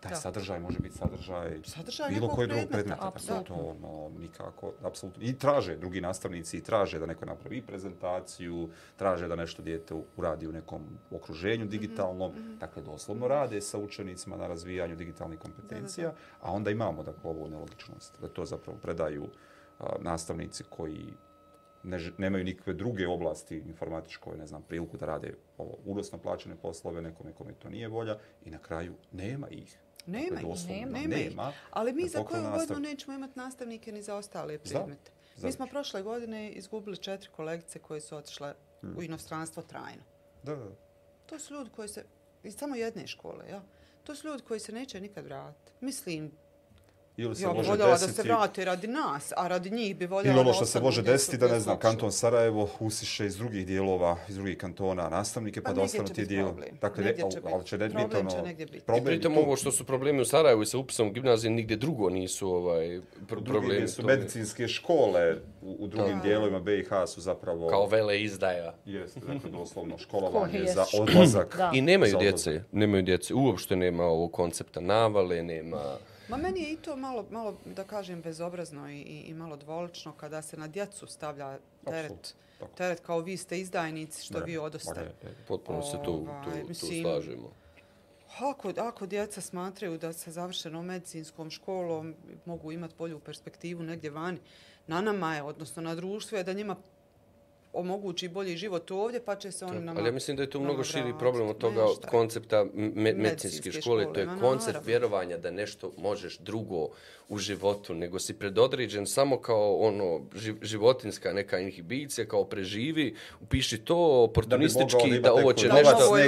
Taj 0.00 0.10
Da. 0.10 0.16
sadržaj 0.16 0.60
može 0.60 0.78
biti 0.78 0.96
sadržaj, 0.98 1.58
Sadržaj 1.64 2.08
bilo 2.08 2.20
nekog 2.20 2.36
kojeg 2.36 2.50
drugog 2.50 2.68
predmeta, 2.68 3.08
apsolutno. 3.08 3.56
To 3.56 3.76
ono, 3.80 4.18
nikako, 4.18 4.72
apsolutno. 4.82 5.22
I 5.22 5.38
traže, 5.38 5.76
drugi 5.76 6.00
nastavnici 6.00 6.56
i 6.56 6.62
traže 6.62 6.98
da 6.98 7.06
neko 7.06 7.24
napravi 7.24 7.62
prezentaciju, 7.62 8.68
traže 8.96 9.28
da 9.28 9.36
nešto 9.36 9.62
dijete 9.62 9.94
uradi 10.16 10.48
u 10.48 10.52
nekom 10.52 10.82
okruženju 11.10 11.64
Mhm, 11.64 11.70
digitalnom. 11.70 12.32
Dakle, 12.60 12.82
doslovno 12.82 13.28
rade 13.28 13.60
sa 13.60 13.78
učenicima 13.78 14.36
na 14.36 14.46
razvijanju 14.46 14.96
digitalnih 14.96 15.38
kompetencija, 15.38 16.12
a 16.40 16.52
onda 16.52 16.70
imamo 16.70 17.02
dakle, 17.02 17.30
ovu 17.30 17.48
nelogičnost, 17.48 18.20
da 18.20 18.28
to 18.28 18.44
zapravo 18.44 18.78
predaju 18.78 19.26
a, 19.78 19.84
nastavnici 20.00 20.64
koji 20.70 21.04
ne, 21.82 21.98
nemaju 22.18 22.44
nikakve 22.44 22.72
druge 22.74 23.08
oblasti 23.08 23.56
informatičkoj, 23.58 24.38
ne 24.38 24.46
znam, 24.46 24.62
priliku 24.62 24.96
da 24.96 25.06
rade 25.06 25.34
ovo 25.58 25.76
udosno 25.84 26.18
plaćene 26.18 26.56
poslove, 26.56 27.02
nekome 27.02 27.32
kome 27.32 27.52
to 27.52 27.68
nije 27.68 27.88
volja 27.88 28.16
i 28.44 28.50
na 28.50 28.58
kraju 28.58 28.94
nema 29.12 29.48
ih. 29.48 29.78
Nema 30.06 30.40
ih, 30.40 30.68
nema, 30.68 30.98
nema 30.98 31.16
nema. 31.16 31.52
Ali 31.70 31.92
mi 31.92 32.08
za 32.08 32.24
koju 32.24 32.42
godinu 32.42 32.80
nećemo 32.80 33.16
imati 33.16 33.38
nastavnike 33.38 33.92
ni 33.92 34.02
za 34.02 34.16
ostale 34.16 34.58
predmete. 34.58 35.10
Mi 35.42 35.52
smo 35.52 35.66
prošle 35.66 36.02
godine 36.02 36.50
izgubili 36.50 36.96
četiri 36.96 37.28
kolegice 37.36 37.78
koje 37.78 38.00
su 38.00 38.16
otišle 38.16 38.54
Hmm. 38.80 38.98
u 38.98 39.02
inostranstvo 39.02 39.62
trajno. 39.62 40.02
Da, 40.42 40.56
da. 40.56 40.70
To 41.26 41.38
su 41.38 41.54
ljudi 41.54 41.70
koji 41.70 41.88
se, 41.88 42.04
iz 42.42 42.56
samo 42.56 42.74
jedne 42.74 43.06
škole, 43.06 43.48
ja. 43.50 43.62
To 44.04 44.14
su 44.14 44.28
ljudi 44.28 44.42
koji 44.42 44.60
se 44.60 44.72
neće 44.72 45.00
nikad 45.00 45.24
vratiti. 45.24 45.72
Mislim, 45.80 46.32
Ili 47.20 47.36
se 47.36 47.42
ja 47.42 47.52
može 47.52 47.68
voljela 47.70 47.90
desiti... 47.90 48.06
da 48.08 48.14
se 48.14 48.22
vrate 48.24 48.64
radi 48.64 48.86
nas, 48.88 49.32
a 49.36 49.48
radi 49.48 49.70
njih 49.70 49.96
bi 49.96 50.06
voljela 50.06 50.32
Ili 50.32 50.40
ono 50.40 50.52
što 50.52 50.64
se 50.64 50.80
može 50.80 50.96
su- 50.96 51.02
desiti 51.02 51.36
da, 51.38 51.48
ne 51.48 51.54
su 51.54 51.60
znam, 51.60 51.78
kanton 51.78 52.12
Sarajevo 52.12 52.68
usiše 52.80 53.26
iz 53.26 53.36
drugih 53.36 53.66
dijelova, 53.66 54.16
iz 54.28 54.34
drugih 54.34 54.58
kantona 54.58 55.08
nastavnike, 55.08 55.60
pa, 55.62 55.70
Pa 55.70 55.74
da 55.74 55.82
ostanu 55.82 56.08
ti 56.08 56.26
dijelovi. 56.26 56.52
problem. 56.52 56.78
Dakle, 56.80 57.04
ne, 57.04 57.08
Negdje 57.08 57.22
će 57.22 57.38
ali 57.44 57.54
biti. 57.54 57.68
će 57.68 57.78
ne 57.78 57.84
biti 57.86 57.96
Problem 57.98 58.20
ono... 58.20 58.30
će 58.30 58.42
negdje 58.42 58.66
biti. 58.66 58.80
Problem 58.80 59.04
Pritom 59.06 59.34
tu- 59.34 59.40
ovo 59.40 59.56
što 59.56 59.72
su 59.72 59.84
problemi 59.84 60.20
u 60.20 60.24
Sarajevu 60.24 60.62
i 60.62 60.66
sa 60.66 60.78
upisom 60.78 61.08
u 61.08 61.12
gimnaziji, 61.12 61.50
nigdje 61.50 61.76
drugo 61.76 62.10
nisu 62.10 62.48
ovaj, 62.48 63.00
pr 63.18 63.34
Drugi 63.34 63.44
problemi. 63.46 63.88
su 63.88 64.00
to- 64.00 64.06
medicinske 64.06 64.68
škole 64.68 65.32
u, 65.62 65.76
u 65.78 65.86
drugim 65.86 66.16
Da. 66.16 66.22
dijelovima 66.22 66.60
BiH 66.60 66.88
su 67.06 67.20
zapravo... 67.20 67.68
Kao 67.68 67.86
vele 67.86 68.22
izdaja. 68.22 68.74
Jeste, 68.86 69.20
dakle, 69.22 69.50
doslovno 69.60 69.98
školovanje 69.98 70.64
za 70.66 70.84
odlazak. 70.94 71.58
I 71.72 71.80
nemaju 71.80 72.16
djece, 72.18 72.62
nemaju 72.72 73.02
djece. 73.02 73.34
Uopšte 73.34 73.76
nema 73.76 74.04
ovog 74.04 74.32
koncepta 74.32 74.80
navale, 74.80 75.42
nema... 75.42 75.82
Ma 76.30 76.36
meni 76.36 76.62
je 76.62 76.72
i 76.72 76.76
to 76.76 76.96
malo, 76.96 77.26
malo 77.30 77.56
da 77.64 77.84
kažem, 77.84 78.22
bezobrazno 78.22 78.90
i, 78.90 79.00
i, 79.00 79.34
malo 79.34 79.56
dvolično 79.56 80.12
kada 80.12 80.42
se 80.42 80.56
na 80.56 80.68
djecu 80.68 81.06
stavlja 81.06 81.58
teret, 81.84 82.34
tako. 82.58 82.72
teret 82.76 83.00
kao 83.00 83.20
vi 83.20 83.36
ste 83.36 83.60
izdajnici 83.60 84.24
što 84.24 84.38
Ne, 84.38 84.44
vi 84.44 84.58
odoste. 84.58 85.00
ne, 85.00 85.06
ne. 85.22 85.34
Potpuno 85.48 85.82
se 85.82 85.98
tu, 86.04 86.12
Ovaj, 86.12 86.44
tu, 86.44 86.60
tu 86.60 86.68
mislim, 86.68 87.02
slažemo. 87.02 87.52
Ako, 88.38 88.72
ako 88.76 89.06
djeca 89.06 89.40
smatraju 89.40 89.98
da 89.98 90.12
sa 90.12 90.30
završenom 90.30 90.86
medicinskom 90.86 91.50
školom 91.50 92.14
mogu 92.44 92.72
imati 92.72 92.94
bolju 92.98 93.20
perspektivu 93.20 93.82
negdje 93.82 94.10
vani, 94.10 94.38
na 94.86 95.00
nama 95.00 95.34
je, 95.34 95.42
odnosno 95.42 95.82
na 95.82 95.94
društvu 95.94 96.38
je 96.38 96.44
da 96.44 96.52
njima 96.52 96.76
omogući 97.72 98.28
bolji 98.28 98.56
život 98.56 98.90
ovdje, 98.90 99.20
pa 99.20 99.36
će 99.36 99.50
se 99.50 99.64
oni 99.64 99.80
nama... 99.80 100.00
Ali 100.00 100.08
ja 100.08 100.12
mislim 100.12 100.36
da 100.36 100.42
je 100.42 100.50
to 100.50 100.60
mnogo 100.60 100.84
širi 100.84 101.14
problem 101.18 101.48
od 101.48 101.58
toga 101.58 101.82
Nešto. 101.82 102.08
koncepta 102.08 102.64
me- 102.66 102.90
medicinske 102.94 103.22
Medicinske 103.22 103.72
škole. 103.72 104.02
škole, 104.02 104.14
To 104.14 104.20
je 104.20 104.26
ma 104.26 104.38
koncept 104.38 104.66
naravno. 104.66 104.86
vjerovanja 104.86 105.36
da 105.38 105.50
nešto 105.50 105.92
možeš 105.96 106.38
drugo 106.38 106.88
u 107.28 107.38
životu, 107.38 107.94
nego 107.94 108.18
si 108.18 108.34
predodređen 108.34 109.06
samo 109.06 109.38
kao 109.38 109.76
ono 109.76 110.04
ži- 110.34 110.54
životinska 110.62 111.32
neka 111.32 111.58
inhibicija, 111.58 112.26
kao 112.26 112.44
preživi, 112.44 113.14
upiši 113.40 113.78
to 113.78 113.96
oportunistički 114.22 114.98
imati 115.00 115.20
da 115.20 115.32
ovo 115.34 115.52
će 115.52 115.68
novac, 115.68 115.84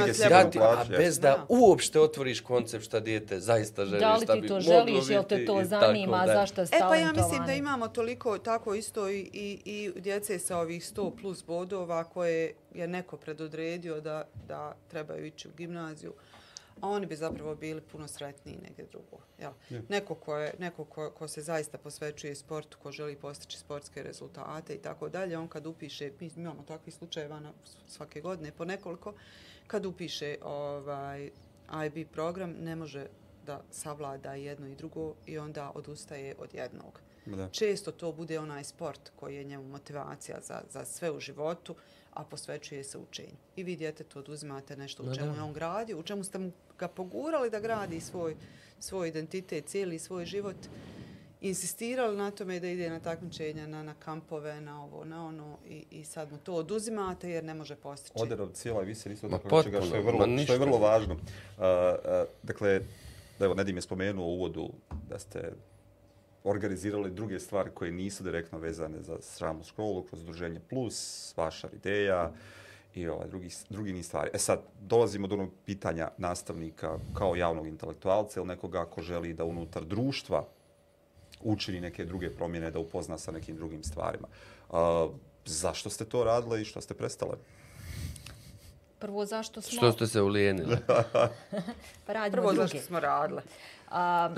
nešto 0.07 0.29
dati, 0.29 0.59
a 0.61 0.85
bez 0.89 1.19
da 1.19 1.29
Da. 1.29 1.47
uopšte 1.51 2.01
otvoriš 2.01 2.41
koncept 2.41 2.85
šta 2.85 3.01
dijete 3.01 3.41
zaista 3.41 3.85
želi, 3.85 4.01
Da 4.01 4.15
li 4.15 4.21
šta 4.21 4.35
ti 4.35 4.41
bi 4.41 4.49
to 4.49 4.61
želiš, 4.61 5.09
jel 5.11 5.23
te 5.25 5.45
to 5.45 5.61
zanima, 5.65 6.25
zašto 6.27 6.67
si 6.67 6.75
E 6.75 6.81
pa 6.81 6.97
ja 6.97 7.13
mislim 7.13 7.47
da 7.47 7.53
imamo 7.53 7.89
toliko 7.89 8.39
tako 8.39 8.75
isto 8.75 9.09
i, 9.11 9.21
i, 9.33 9.59
i 9.67 9.93
djece 9.97 10.39
sa 10.39 10.59
ovih 10.59 10.83
100 10.85 11.11
plus 11.13 11.32
bodova 11.47 12.05
koje 12.05 12.55
je 12.75 12.89
neko 12.89 13.17
predodredio 13.17 14.01
da, 14.01 14.25
da 14.49 14.77
trebaju 14.89 15.27
ići 15.27 15.49
u 15.49 15.53
gimnaziju, 15.57 16.15
a 16.81 16.89
oni 16.89 17.07
bi 17.07 17.17
zapravo 17.17 17.55
bili 17.55 17.81
puno 17.81 18.09
sretniji 18.09 18.59
negdje 18.63 18.87
drugo. 18.91 19.19
Jel? 19.39 19.53
Neko, 19.89 20.15
ko, 20.15 20.37
je, 20.37 20.55
neko 20.59 20.85
ko, 20.85 21.11
ko 21.11 21.29
se 21.29 21.43
zaista 21.43 21.79
posvećuje 21.79 22.35
sportu, 22.35 22.79
ko 22.83 22.93
želi 22.93 23.17
postići 23.17 23.59
sportske 23.59 24.03
rezultate 24.03 24.75
i 24.75 24.79
tako 24.79 25.09
dalje, 25.09 25.39
on 25.39 25.49
kad 25.49 25.67
upiše, 25.67 26.11
mi 26.21 26.31
imamo 26.37 26.63
takvih 26.63 26.95
slučajeva 26.95 27.41
na 27.41 27.53
svake 27.87 28.21
godine 28.21 28.53
po 28.53 28.65
nekoliko, 28.65 29.15
kad 29.67 29.87
upiše 29.87 30.37
ovaj, 30.43 31.31
IB 31.87 32.09
program, 32.13 32.51
ne 32.51 32.77
može 32.77 33.07
da 33.47 33.63
savlada 33.71 34.35
jedno 34.35 34.69
i 34.69 34.75
drugo 34.75 35.15
i 35.27 35.39
onda 35.39 35.73
odustaje 35.75 36.35
od 36.39 36.55
jednog. 36.55 37.01
Da. 37.27 37.49
Često 37.49 37.93
to 37.93 38.13
bude 38.13 38.39
onaj 38.39 38.65
sport 38.65 39.11
koji 39.17 39.37
je 39.37 39.45
njemu 39.45 39.69
motivacija 39.69 40.41
za, 40.41 40.63
za 40.71 40.85
sve 40.85 41.11
u 41.11 41.21
životu, 41.21 41.75
a 42.13 42.25
posvećuje 42.25 42.85
se 42.85 42.99
učenju. 42.99 43.37
I 43.57 43.63
vi 43.65 43.77
djetetu 43.77 44.19
oduzimate 44.19 44.77
nešto 44.77 45.03
u 45.03 45.15
čemu 45.15 45.35
je 45.35 45.43
on 45.43 45.53
gradio, 45.53 45.99
u 45.99 46.03
čemu 46.03 46.25
ste 46.25 46.39
mu 46.39 46.53
ga 46.79 46.89
pogurali 46.89 47.51
da 47.51 47.61
gradi 47.61 48.01
svoj, 48.01 48.37
svoj 48.79 49.09
identitet, 49.09 49.67
cijeli 49.67 49.99
svoj 49.99 50.27
život, 50.27 50.57
insistirali 51.41 52.17
na 52.17 52.31
tome 52.31 52.61
da 52.61 52.69
ide 52.69 52.91
na 52.91 53.01
takmičenja, 53.01 53.67
na, 53.67 53.83
na 53.83 53.95
kampove, 53.95 54.61
na 54.61 54.85
ovo, 54.85 55.05
na 55.05 55.27
ono 55.27 55.59
i, 55.69 55.85
i 55.91 56.05
sad 56.05 56.33
mu 56.33 56.39
to 56.39 56.55
oduzimate 56.55 57.31
jer 57.31 57.45
ne 57.45 57.55
može 57.55 57.77
postići. 57.77 58.15
Oder 58.23 58.43
od 58.43 58.55
cijela 58.55 58.81
visi 58.81 59.13
isto 59.13 59.29
Ma 59.29 59.39
tako 59.39 59.57
nečega 59.57 59.81
što 59.81 59.97
je 59.97 60.03
vrlo, 60.03 60.27
što 60.45 60.53
je 60.53 60.59
vrlo 60.59 60.79
važno. 60.79 61.15
Uh, 61.15 61.21
uh, 61.59 62.29
dakle, 62.43 62.81
evo, 63.41 63.55
Nedim 63.55 63.77
je 63.77 63.83
spomenuo 63.83 64.27
u 64.27 64.35
uvodu 64.35 64.71
da 65.09 65.19
ste 65.19 65.53
organizirali 66.45 67.11
druge 67.11 67.41
stvari 67.41 67.71
koje 67.75 67.93
nisu 67.93 68.25
direktno 68.25 68.59
vezane 68.59 69.03
za 69.03 69.17
sramu 69.21 69.65
školu, 69.65 70.03
kroz 70.03 70.25
Druženje 70.25 70.61
Plus, 70.71 71.33
vaša 71.37 71.69
ideja 71.73 72.33
i 72.95 73.09
ovaj, 73.09 73.29
drugi, 73.29 73.49
drugi 73.71 73.93
niz 73.93 74.07
stvari. 74.07 74.31
E 74.35 74.39
sad, 74.39 74.61
dolazimo 74.81 75.27
do 75.27 75.35
onog 75.35 75.51
pitanja 75.67 76.09
nastavnika 76.19 76.99
kao 77.15 77.37
javnog 77.37 77.67
intelektualca 77.67 78.41
ili 78.41 78.49
nekoga 78.49 78.85
ko 78.85 79.03
želi 79.03 79.35
da 79.35 79.45
unutar 79.45 79.85
društva 79.85 80.45
učini 81.43 81.81
neke 81.81 82.05
druge 82.05 82.31
promjene, 82.31 82.71
da 82.71 82.79
upozna 82.79 83.19
sa 83.19 83.33
nekim 83.33 83.57
drugim 83.57 83.83
stvarima. 83.83 84.29
Uh, 84.71 84.77
zašto 85.45 85.91
ste 85.91 86.05
to 86.05 86.25
radili 86.25 86.63
i 86.63 86.65
što 86.65 86.81
ste 86.81 86.95
prestale? 86.95 87.37
Prvo, 88.99 89.27
zašto 89.27 89.61
smo... 89.61 89.77
Što 89.77 89.93
ste 89.93 90.07
se 90.07 90.21
ulijenili? 90.21 90.77
Pa 92.07 92.13
radimo 92.13 92.43
Prvo 92.43 92.53
druge. 92.53 92.67
zašto 92.67 92.87
smo 92.87 93.01
radile. 93.01 93.43
A, 93.91 94.35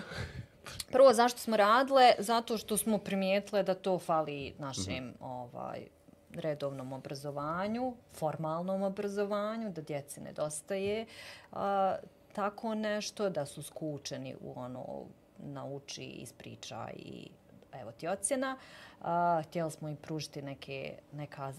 prvo, 0.92 1.12
zašto 1.12 1.38
smo 1.38 1.56
radile? 1.56 2.12
Zato 2.18 2.58
što 2.58 2.76
smo 2.76 2.98
primijetile 2.98 3.62
da 3.62 3.74
to 3.74 3.98
fali 3.98 4.54
našem 4.58 5.14
ovaj, 5.20 5.86
redovnom 6.30 6.92
obrazovanju, 6.92 7.94
formalnom 8.12 8.82
obrazovanju, 8.82 9.70
da 9.70 9.82
djeci 9.82 10.20
nedostaje 10.20 11.06
a, 11.52 11.96
tako 12.32 12.74
nešto, 12.74 13.30
da 13.30 13.46
su 13.46 13.62
skučeni 13.62 14.34
u 14.40 14.60
ono 14.60 15.04
nauči, 15.38 16.04
ispriča 16.04 16.88
i 16.96 17.28
evo 17.72 17.92
ti 17.92 18.08
ocjena. 18.08 18.56
A, 19.00 19.42
htjeli 19.46 19.70
smo 19.70 19.88
im 19.88 19.96
pružiti 19.96 20.42
neke, 20.42 20.98
neka 21.12 21.52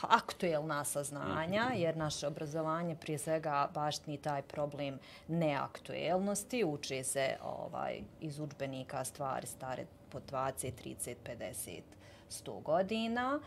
aktuelna 0.00 0.84
saznanja, 0.84 1.70
jer 1.74 1.96
naše 1.96 2.26
obrazovanje 2.26 2.96
prije 2.96 3.18
svega 3.18 3.68
baštini 3.74 4.16
taj 4.16 4.42
problem 4.42 4.98
neaktuelnosti. 5.28 6.64
Uče 6.64 7.04
se 7.04 7.36
ovaj, 7.42 8.00
iz 8.20 8.38
učbenika 8.40 9.04
stvari 9.04 9.46
stare 9.46 9.86
po 10.08 10.20
20, 10.30 10.72
30, 10.84 11.14
50, 11.38 11.80
100 12.30 12.62
godina. 12.62 13.40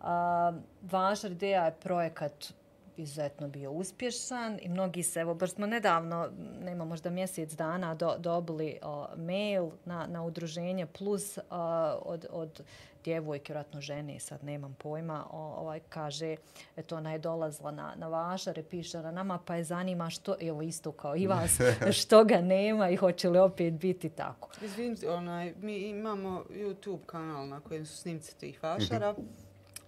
A, 0.00 0.52
važna 0.82 1.28
ideja 1.28 1.64
je 1.64 1.74
projekat 1.80 2.52
izuzetno 2.98 3.48
bio 3.48 3.70
uspješan 3.70 4.58
i 4.62 4.68
mnogi 4.68 5.02
se, 5.02 5.20
evo 5.20 5.34
baš 5.34 5.50
smo 5.50 5.66
nedavno, 5.66 6.28
nema 6.64 6.84
možda 6.84 7.10
mjesec 7.10 7.52
dana, 7.52 7.94
do, 7.94 8.16
dobili 8.18 8.78
o, 8.82 9.06
mail 9.16 9.70
na, 9.84 10.06
na 10.06 10.24
udruženje 10.24 10.86
plus 10.86 11.38
a, 11.50 11.98
od, 12.02 12.26
od 12.30 12.62
djevojke, 13.04 13.52
vjerojatno 13.52 13.80
žene, 13.80 14.20
sad 14.20 14.44
nemam 14.44 14.76
pojma, 14.78 15.26
o, 15.30 15.38
ovaj, 15.38 15.80
kaže, 15.88 16.36
eto 16.76 16.96
ona 16.96 17.12
je 17.12 17.18
dolazla 17.18 17.70
na, 17.70 17.94
na 17.96 18.08
vašare, 18.08 18.62
piše 18.62 18.98
na 18.98 19.10
nama, 19.10 19.38
pa 19.44 19.56
je 19.56 19.64
zanima 19.64 20.10
što, 20.10 20.36
evo 20.40 20.62
isto 20.62 20.92
kao 20.92 21.16
i 21.16 21.26
vas, 21.26 21.58
što 22.00 22.24
ga 22.24 22.40
nema 22.40 22.90
i 22.90 22.96
hoće 22.96 23.28
li 23.28 23.38
opet 23.38 23.74
biti 23.74 24.08
tako. 24.08 24.50
Izvinite, 24.62 25.10
onaj, 25.10 25.54
mi 25.60 25.76
imamo 25.76 26.44
YouTube 26.50 27.06
kanal 27.06 27.48
na 27.48 27.60
kojem 27.60 27.86
su 27.86 27.96
snimci 27.96 28.38
tih 28.38 28.62
vašara 28.62 29.14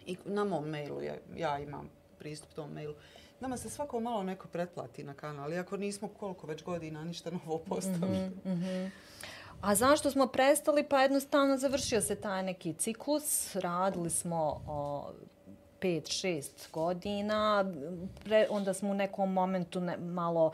i 0.07 0.17
na 0.25 0.45
mom 0.45 0.69
mailu 0.69 1.03
je, 1.03 1.21
ja 1.37 1.59
imam 1.59 1.99
pristup 2.21 2.53
tom 2.53 2.73
mailu. 2.73 2.95
Nama 3.41 3.57
se 3.57 3.71
svako 3.71 4.01
malo 4.01 4.23
neko 4.23 4.49
pretplati 4.49 5.05
na 5.05 5.14
kanal, 5.14 5.53
iako 5.53 5.77
nismo 5.77 6.09
koliko 6.09 6.47
već 6.47 6.62
godina 6.64 7.05
ništa 7.05 7.31
novo 7.31 7.59
postavili. 7.59 8.18
Mhm, 8.18 8.53
mhm. 8.53 8.87
A 9.61 9.75
zašto 9.75 10.11
smo 10.11 10.27
prestali? 10.27 10.85
Pa 10.85 11.03
jednostavno 11.03 11.57
završio 11.57 12.01
se 12.01 12.16
taj 12.16 12.43
neki 12.43 12.75
ciklus. 12.75 13.57
Radili 13.57 14.11
smo 14.11 14.61
o, 14.66 15.11
5-6 15.81 16.71
godina. 16.73 17.64
Pre, 18.25 18.47
onda 18.51 18.75
smo 18.75 18.91
u 18.91 18.95
nekom 18.95 19.33
momentu 19.33 19.81
ne, 19.81 19.97
malo 19.97 20.53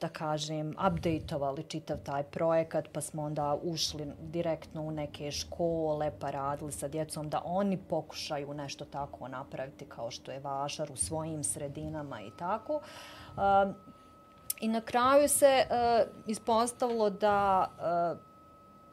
da 0.00 0.08
kažem, 0.08 0.74
updateovali 0.86 1.62
čitav 1.62 1.96
taj 2.04 2.22
projekat, 2.22 2.88
pa 2.92 3.00
smo 3.00 3.22
onda 3.22 3.58
ušli 3.62 4.06
direktno 4.20 4.82
u 4.82 4.90
neke 4.90 5.30
škole, 5.30 6.12
pa 6.20 6.30
radili 6.30 6.72
sa 6.72 6.88
djecom 6.88 7.28
da 7.28 7.42
oni 7.44 7.78
pokušaju 7.88 8.54
nešto 8.54 8.84
tako 8.84 9.28
napraviti 9.28 9.84
kao 9.84 10.10
što 10.10 10.32
je 10.32 10.40
vašar 10.40 10.92
u 10.92 10.96
svojim 10.96 11.44
sredinama 11.44 12.20
i 12.20 12.30
tako. 12.38 12.80
Um, 13.36 13.74
I 14.60 14.68
na 14.68 14.80
kraju 14.80 15.28
se 15.28 15.66
uh, 15.66 16.08
ispostavilo 16.26 17.10
da, 17.10 17.70
uh, 17.78 18.18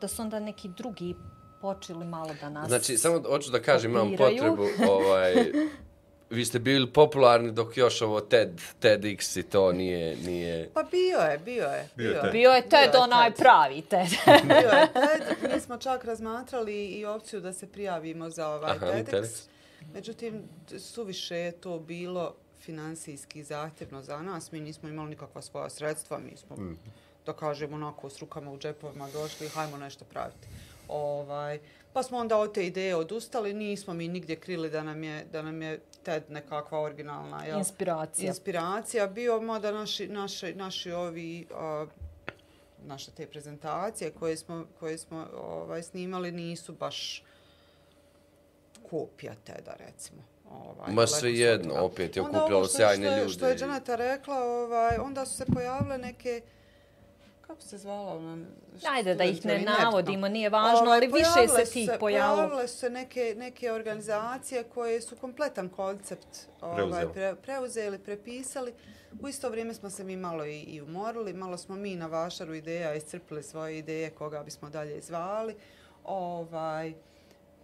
da 0.01 0.07
su 0.07 0.21
onda 0.21 0.39
neki 0.39 0.69
drugi 0.69 1.15
počeli 1.61 2.05
malo 2.05 2.29
da 2.41 2.49
nas 2.49 2.67
Znači, 2.67 2.97
samo 2.97 3.21
hoću 3.29 3.51
da 3.51 3.61
kažem, 3.61 3.91
imam 3.91 4.11
potrebu, 4.17 4.63
ovaj, 4.89 5.33
vi 6.29 6.45
ste 6.45 6.59
bili 6.59 6.93
popularni 6.93 7.51
dok 7.51 7.77
još 7.77 8.01
ovo 8.01 8.21
TED, 8.21 8.61
TEDx 8.81 9.39
i 9.39 9.43
to 9.43 9.71
nije, 9.71 10.15
nije... 10.15 10.69
Pa 10.73 10.83
bio 10.83 11.19
je, 11.19 11.37
bio 11.37 11.65
je. 11.65 11.89
Bio 11.95 12.09
je 12.09 12.21
Ted. 12.21 12.31
Bio 12.31 12.51
je 12.51 12.61
Ted 12.61 12.91
Bio 12.91 13.01
onaj 13.01 13.29
Ted. 13.29 13.37
pravi 13.37 13.81
Ted. 13.81 14.07
Bio 14.47 14.69
je 14.69 14.87
TED. 14.93 15.53
Mi 15.53 15.61
smo 15.61 15.77
čak 15.77 16.05
razmatrali 16.05 16.85
i 16.85 17.05
opciju 17.05 17.41
da 17.41 17.53
se 17.53 17.67
prijavimo 17.67 18.29
za 18.29 18.47
ovaj 18.47 18.71
Aha, 18.71 18.85
TEDx. 18.85 19.11
TEDx. 19.11 19.47
Međutim, 19.93 20.43
suviše 20.79 21.35
je 21.35 21.51
to 21.51 21.79
bilo 21.79 22.35
finansijski 22.61 23.43
zahtjevno 23.43 24.01
za 24.01 24.21
nas. 24.21 24.51
Mi 24.51 24.59
nismo 24.59 24.89
imali 24.89 25.09
nikakva 25.09 25.41
svoja 25.41 25.69
sredstva. 25.69 26.19
Mi 26.19 26.37
smo, 26.37 26.55
da 27.25 27.33
kažemo, 27.33 27.75
onako 27.75 28.09
s 28.09 28.19
rukama 28.19 28.51
u 28.51 28.57
džepovima 28.57 29.07
došli, 29.13 29.47
hajmo 29.47 29.77
nešto 29.77 30.05
praviti. 30.05 30.47
Ovaj, 30.89 31.59
pa 31.93 32.03
smo 32.03 32.17
onda 32.17 32.37
od 32.37 32.53
te 32.53 32.65
ideje 32.65 32.95
odustali, 32.95 33.53
nismo 33.53 33.93
mi 33.93 34.07
nigdje 34.07 34.35
krili 34.35 34.69
da 34.69 34.83
nam 34.83 35.03
je, 35.03 35.25
da 35.25 35.41
nam 35.41 35.61
je 35.61 35.79
TED 36.03 36.23
nekakva 36.29 36.81
originalna 36.81 37.45
jel? 37.45 37.57
Inspiracija. 37.57 38.27
inspiracija 38.27 39.07
bio, 39.07 39.41
mada 39.41 39.71
naši, 39.71 40.07
naši, 40.07 40.53
naši 40.53 40.91
ovi, 40.91 41.47
a, 41.53 41.85
naše 42.79 43.11
te 43.11 43.27
prezentacije 43.27 44.11
koje 44.11 44.37
smo, 44.37 44.65
koje 44.79 44.97
smo 44.97 45.27
ovaj, 45.35 45.83
snimali 45.83 46.31
nisu 46.31 46.73
baš 46.73 47.23
kopija 48.83 49.33
TED-a, 49.37 49.73
recimo. 49.77 50.21
Ovaj, 50.51 50.93
Ma 50.93 51.07
sve 51.07 51.33
jedno, 51.33 51.73
opet 51.75 52.15
je 52.15 52.21
Onda 52.21 52.29
okupljalo 52.31 52.57
ovo 52.57 52.67
što- 52.67 52.77
sjajne 52.77 53.05
što 53.05 53.11
je- 53.11 53.19
ljude 53.19 53.33
Što 53.33 53.47
je 53.47 53.57
Janeta 53.59 53.95
rekla, 53.95 54.43
ovaj, 54.43 54.97
onda 54.97 55.25
su 55.25 55.33
se 55.33 55.45
pojavile 55.45 55.97
neke 55.97 56.41
kako 57.47 57.61
se 57.61 57.77
zvala 57.77 58.13
ona? 58.13 58.45
Ajde 58.89 59.15
da 59.15 59.23
ih 59.23 59.45
ne 59.45 59.59
navodimo, 59.59 60.27
nije 60.27 60.49
važno, 60.49 60.79
Ovaj, 60.79 60.97
ali 60.97 61.07
više 61.07 61.65
se 61.65 61.71
tih 61.71 61.89
pojavilo. 61.99 62.35
Pojavile 62.35 62.67
su 62.67 62.77
se 62.77 62.89
neke, 62.89 63.35
neke 63.37 63.71
organizacije 63.71 64.63
koje 64.63 65.01
su 65.01 65.15
kompletan 65.15 65.69
koncept 65.69 66.27
ovaj, 66.61 66.75
Preuzele. 66.75 67.13
pre, 67.13 67.35
preuzeli, 67.35 67.99
prepisali. 67.99 68.73
U 69.21 69.27
isto 69.27 69.49
vrijeme 69.49 69.73
smo 69.73 69.89
se 69.89 70.03
mi 70.03 70.15
malo 70.15 70.45
i, 70.45 70.59
i 70.59 70.81
umorili, 70.81 71.33
malo 71.33 71.57
smo 71.57 71.75
mi 71.75 71.95
na 71.95 72.07
vašaru 72.07 72.53
ideja 72.53 72.95
iscrpili 72.95 73.43
svoje 73.43 73.77
ideje 73.77 74.09
koga 74.09 74.43
bismo 74.43 74.69
dalje 74.69 75.01
zvali. 75.01 75.55
Ovaj, 76.03 76.93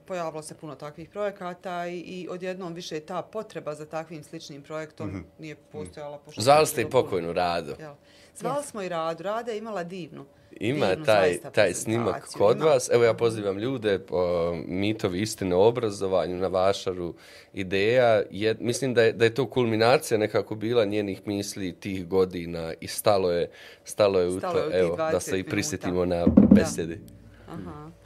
pojavilo 0.05 0.41
se 0.43 0.55
puno 0.55 0.75
takvih 0.75 1.09
projekata 1.09 1.87
i, 1.87 1.99
i 1.99 2.27
odjednom 2.29 2.73
više 2.73 2.99
ta 2.99 3.21
potreba 3.21 3.75
za 3.75 3.85
takvim 3.85 4.23
sličnim 4.23 4.61
projektom 4.61 5.25
nije 5.39 5.55
postojala. 5.55 6.17
pošto 6.17 6.41
je 6.41 6.43
Zvali 6.43 6.67
ste 6.67 6.81
i 6.81 6.89
pokojnu 6.89 7.33
Radu. 7.33 7.75
Jel. 7.79 7.93
Zvali 8.35 8.63
smo 8.63 8.81
i 8.81 8.89
Radu. 8.89 9.23
Rada 9.23 9.51
je 9.51 9.57
imala 9.57 9.83
divnu. 9.83 10.25
Ima 10.51 10.87
divnu 10.87 11.05
taj, 11.05 11.37
taj 11.53 11.73
snimak 11.73 12.27
kod 12.37 12.57
Ima. 12.57 12.65
vas. 12.65 12.89
Evo 12.93 13.03
ja 13.03 13.13
pozivam 13.13 13.57
ljude 13.57 13.99
po 13.99 14.53
mitovi 14.67 15.21
istine 15.21 15.55
o 15.55 15.67
obrazovanju 15.67 16.37
na 16.37 16.47
vašaru 16.47 17.13
ideja. 17.53 18.23
Je, 18.31 18.55
mislim 18.59 18.93
da 18.93 19.01
je, 19.03 19.11
da 19.11 19.25
je 19.25 19.33
to 19.33 19.49
kulminacija 19.49 20.17
nekako 20.17 20.55
bila 20.55 20.85
njenih 20.85 21.27
misli 21.27 21.79
tih 21.79 22.07
godina 22.07 22.73
i 22.79 22.87
stalo 22.87 23.31
je, 23.31 23.49
stalo 23.83 24.19
je 24.19 24.27
u 24.27 24.37
Stalo 24.39 24.53
to, 24.53 24.59
je 24.59 24.67
u 24.67 24.71
tih 24.71 24.79
evo, 24.79 24.95
da 24.95 25.03
20 25.03 25.19
se 25.19 25.31
i 25.31 25.33
minuta. 25.33 25.51
prisjetimo 25.51 26.05
na 26.05 26.25
besedi. 26.51 27.01
Aha. 27.47 28.02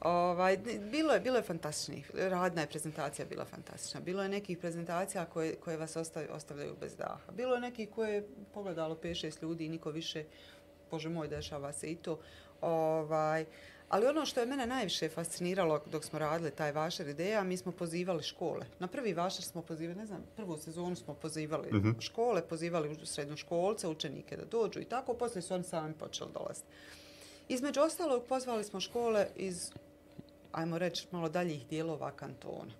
Ovaj, 0.00 0.58
bilo 0.90 1.12
je 1.12 1.20
bilo 1.20 1.36
je 1.36 1.42
fantastičnih. 1.42 2.10
Radna 2.14 2.60
je 2.60 2.66
prezentacija 2.66 3.26
bila 3.26 3.44
fantastična. 3.44 4.00
Bilo 4.00 4.22
je 4.22 4.28
nekih 4.28 4.58
prezentacija 4.58 5.24
koje 5.24 5.56
koje 5.56 5.76
vas 5.76 5.96
ostav, 5.96 6.24
ostavljaju 6.30 6.76
bez 6.80 6.96
daha. 6.96 7.20
Bilo 7.32 7.54
je 7.54 7.60
nekih 7.60 7.90
koje 7.90 8.14
je 8.14 8.28
pogledalo 8.54 8.94
5-6 8.94 9.42
ljudi 9.42 9.64
i 9.64 9.68
niko 9.68 9.90
više 9.90 10.24
Bože 10.90 11.08
moj, 11.08 11.28
dešava 11.28 11.72
se 11.72 11.90
i 11.90 11.96
to. 11.96 12.18
Ovaj, 12.60 13.46
ali 13.88 14.06
ono 14.06 14.26
što 14.26 14.40
je 14.40 14.46
mene 14.46 14.66
najviše 14.66 15.08
fasciniralo 15.08 15.82
dok 15.86 16.04
smo 16.04 16.18
radili 16.18 16.50
taj 16.50 16.72
vašar 16.72 17.08
ideja, 17.08 17.44
mi 17.44 17.56
smo 17.56 17.72
pozivali 17.72 18.22
škole. 18.22 18.66
Na 18.78 18.86
prvi 18.86 19.12
vašar 19.12 19.44
smo 19.44 19.62
pozivali, 19.62 19.98
ne 19.98 20.06
znam, 20.06 20.24
prvu 20.36 20.56
sezonu 20.56 20.96
smo 20.96 21.14
pozivali 21.14 21.94
škole, 22.00 22.42
pozivali 22.48 22.96
srednjoškolce, 23.04 23.88
učenike 23.88 24.36
da 24.36 24.44
dođu 24.44 24.80
i 24.80 24.84
tako, 24.84 25.14
poslije 25.14 25.42
su 25.42 25.54
oni 25.54 25.64
sami 25.64 25.94
počeli 25.94 26.30
dolaziti. 26.32 26.66
Između 27.48 27.80
ostalog 27.80 28.24
pozvali 28.28 28.64
smo 28.64 28.80
škole 28.80 29.26
iz, 29.36 29.70
ajmo 30.52 30.78
reći, 30.78 31.06
malo 31.10 31.28
daljih 31.28 31.66
dijelova 31.66 32.10
kantona. 32.10 32.72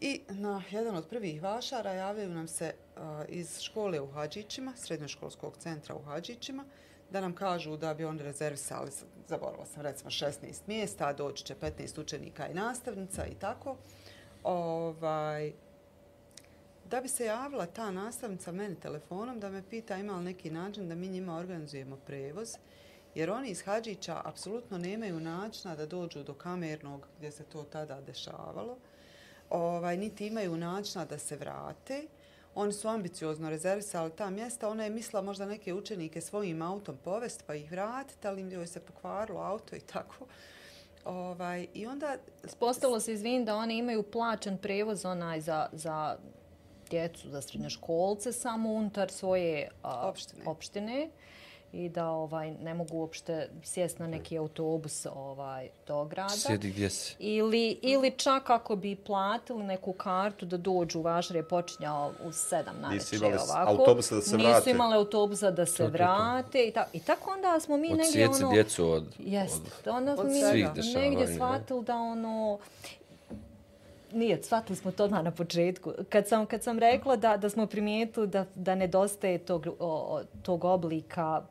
I 0.00 0.20
na 0.28 0.62
jedan 0.70 0.96
od 0.96 1.08
prvih 1.08 1.42
vašara 1.42 1.92
javljaju 1.92 2.30
nam 2.30 2.48
se 2.48 2.74
a, 2.96 3.24
iz 3.28 3.60
škole 3.60 4.00
u 4.00 4.06
Hadžićima, 4.06 4.72
srednjoškolskog 4.76 5.56
centra 5.58 5.94
u 5.94 6.02
Hadžićima, 6.02 6.64
da 7.10 7.20
nam 7.20 7.34
kažu 7.34 7.76
da 7.76 7.94
bi 7.94 8.04
oni 8.04 8.22
rezervisali, 8.22 8.90
zaboravila 9.28 9.66
sam 9.66 9.82
recimo 9.82 10.10
16 10.10 10.60
mjesta, 10.66 11.12
doći 11.12 11.44
će 11.44 11.54
15 11.54 12.00
učenika 12.00 12.48
i 12.48 12.54
nastavnica 12.54 13.26
i 13.26 13.34
tako. 13.34 13.76
Ovaj, 14.42 15.52
da 16.90 17.00
bi 17.00 17.08
se 17.08 17.24
javila 17.24 17.66
ta 17.66 17.90
nastavnica 17.90 18.52
meni 18.52 18.80
telefonom 18.80 19.40
da 19.40 19.50
me 19.50 19.62
pita 19.70 19.96
ima 19.96 20.16
li 20.16 20.24
neki 20.24 20.50
način 20.50 20.88
da 20.88 20.94
mi 20.94 21.08
njima 21.08 21.36
organizujemo 21.36 21.96
prevoz, 21.96 22.56
jer 23.14 23.30
oni 23.30 23.48
iz 23.48 23.62
Hadžića 23.62 24.20
apsolutno 24.24 24.78
nemaju 24.78 25.20
načina 25.20 25.76
da 25.76 25.86
dođu 25.86 26.22
do 26.22 26.34
kamernog 26.34 27.06
gdje 27.18 27.30
se 27.30 27.44
to 27.44 27.62
tada 27.62 28.00
dešavalo, 28.00 28.76
ovaj, 29.50 29.96
niti 29.96 30.26
imaju 30.26 30.56
načina 30.56 31.04
da 31.04 31.18
se 31.18 31.36
vrate. 31.36 32.06
Oni 32.54 32.72
su 32.72 32.88
ambiciozno 32.88 33.50
rezervisali 33.50 34.10
ta 34.16 34.30
mjesta. 34.30 34.68
Ona 34.68 34.84
je 34.84 34.90
mislila 34.90 35.22
možda 35.22 35.46
neke 35.46 35.74
učenike 35.74 36.20
svojim 36.20 36.62
autom 36.62 36.96
povest 37.04 37.44
pa 37.46 37.54
ih 37.54 37.70
vratiti, 37.70 38.28
ali 38.28 38.40
im 38.40 38.52
joj 38.52 38.66
se 38.66 38.80
pokvarilo 38.80 39.40
auto 39.40 39.76
i 39.76 39.80
tako. 39.80 40.26
Ovaj, 41.04 41.66
I 41.74 41.86
onda 41.86 42.16
Postavilo 42.60 43.00
se, 43.00 43.12
izvin, 43.12 43.44
da 43.44 43.56
oni 43.56 43.78
imaju 43.78 44.02
plaćen 44.02 44.58
prevoz 44.58 45.04
onaj 45.04 45.40
za, 45.40 45.68
za 45.72 46.16
djecu, 46.90 47.30
za 47.30 47.42
srednjoškolce, 47.42 48.32
samo 48.32 48.72
unutar 48.72 49.10
svoje 49.10 49.68
a, 49.82 50.08
Opštine. 50.08 50.42
opštine 50.46 51.10
i 51.74 51.88
da 51.88 52.08
ovaj 52.08 52.50
ne 52.50 52.74
mogu 52.74 52.96
uopšte 52.96 53.48
sjesti 53.62 54.02
na 54.02 54.08
neki 54.08 54.38
autobus 54.38 55.06
ovaj 55.14 55.68
do 55.86 56.04
grada. 56.04 56.28
Sjedi 56.28 56.70
gdje 56.70 56.90
si. 56.90 57.16
Ili, 57.18 57.78
ili 57.82 58.10
čak 58.10 58.50
ako 58.50 58.76
bi 58.76 58.96
platili 58.96 59.64
neku 59.64 59.92
kartu 59.92 60.46
da 60.46 60.56
dođu, 60.56 61.00
važar 61.00 61.36
je 61.36 61.48
počinjao 61.48 62.12
u 62.24 62.32
sedam 62.32 62.74
na 62.80 62.88
Nisu 62.88 63.04
večer 63.14 63.18
imali 63.28 63.42
ovako. 63.50 63.70
autobusa 63.70 64.14
da 64.14 64.20
se 64.22 64.36
Nisu 64.36 64.48
vrate. 64.48 64.70
imali 64.70 64.94
autobusa 64.96 65.50
da 65.50 65.66
se 65.66 65.86
vrate. 65.86 66.64
I, 66.64 66.72
ta, 66.72 66.86
I 66.92 67.00
tako 67.00 67.30
onda 67.30 67.60
smo 67.60 67.76
mi 67.76 67.92
Od 67.92 67.98
negdje 67.98 68.28
ono... 68.28 68.50
djecu 68.50 68.90
od, 68.90 69.04
Jest. 69.18 69.62
od 69.86 69.94
Onda 69.94 70.16
smo 70.16 70.24
mi 70.24 70.42
negdje 70.94 71.34
shvatili 71.34 71.84
da 71.84 71.96
ono... 71.96 72.58
Nije, 74.12 74.42
shvatili 74.42 74.76
smo 74.76 74.92
to 74.92 75.04
odmah 75.04 75.24
na 75.24 75.30
početku. 75.30 75.92
Kad 76.08 76.28
sam, 76.28 76.46
kad 76.46 76.62
sam 76.62 76.78
rekla 76.78 77.16
da, 77.16 77.36
da 77.36 77.50
smo 77.50 77.66
primijetili 77.66 78.26
da, 78.26 78.44
da 78.54 78.74
nedostaje 78.74 79.38
tog, 79.38 79.66
o, 79.78 80.20
tog 80.42 80.64
oblika 80.64 81.42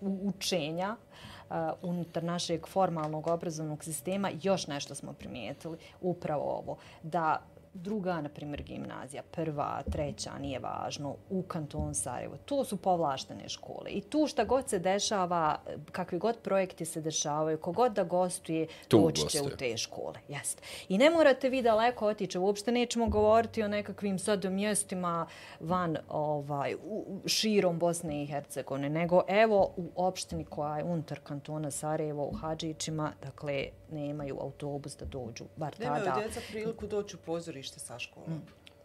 učenja 0.00 0.96
uh, 0.96 1.56
unutar 1.82 2.24
našeg 2.24 2.66
formalnog 2.66 3.26
obrazovnog 3.26 3.84
sistema, 3.84 4.30
još 4.42 4.66
nešto 4.66 4.94
smo 4.94 5.12
primijetili, 5.12 5.78
upravo 6.00 6.44
ovo, 6.44 6.76
da 7.02 7.42
druga, 7.74 8.20
na 8.20 8.28
primjer, 8.28 8.62
gimnazija, 8.62 9.22
prva, 9.30 9.82
treća, 9.92 10.38
nije 10.38 10.58
važno, 10.58 11.16
u 11.30 11.42
kantonu 11.42 11.94
Sarajevo. 11.94 12.36
To 12.44 12.64
su 12.64 12.76
povlaštene 12.76 13.48
škole. 13.48 13.90
I 13.90 14.00
tu 14.00 14.26
šta 14.26 14.44
god 14.44 14.68
se 14.68 14.78
dešava, 14.78 15.58
kakvi 15.92 16.18
god 16.18 16.38
projekti 16.38 16.84
se 16.84 17.00
dešavaju, 17.00 17.58
kogod 17.58 17.92
da 17.92 18.04
gostuje, 18.04 18.66
Tu 18.88 18.98
doći 18.98 19.28
će 19.28 19.42
u 19.42 19.48
te 19.48 19.76
škole. 19.76 20.14
Jeste. 20.28 20.62
I 20.88 20.98
ne 20.98 21.10
morate 21.10 21.48
vi 21.48 21.62
daleko 21.62 22.06
otići. 22.06 22.38
Uopšte 22.38 22.72
nećemo 22.72 23.06
govoriti 23.06 23.62
o 23.62 23.68
nekakvim 23.68 24.18
sad 24.18 24.44
mjestima 24.44 25.26
van 25.60 25.96
ovaj, 26.08 26.74
u, 26.84 27.20
širom 27.26 27.78
Bosne 27.78 28.22
i 28.22 28.26
Hercegovine, 28.26 28.88
nego 28.90 29.22
evo 29.28 29.72
u 29.76 29.90
opštini 29.96 30.44
koja 30.44 30.78
je 30.78 30.84
unutar 30.84 31.20
kantona 31.20 31.70
Sarajevo 31.70 32.24
u 32.24 32.32
Hadžićima, 32.32 33.12
dakle, 33.22 33.68
nemaju 33.90 34.38
autobus 34.40 34.96
da 34.96 35.04
dođu, 35.04 35.44
bar 35.56 35.80
nemaju 35.80 36.04
tada. 36.04 36.20
djeca 36.20 36.40
priliku 36.50 36.86
doći 36.86 37.16
u 37.16 37.18
pozorište 37.18 37.63
sa 37.68 37.98
školom. 37.98 38.42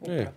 E. 0.08 0.28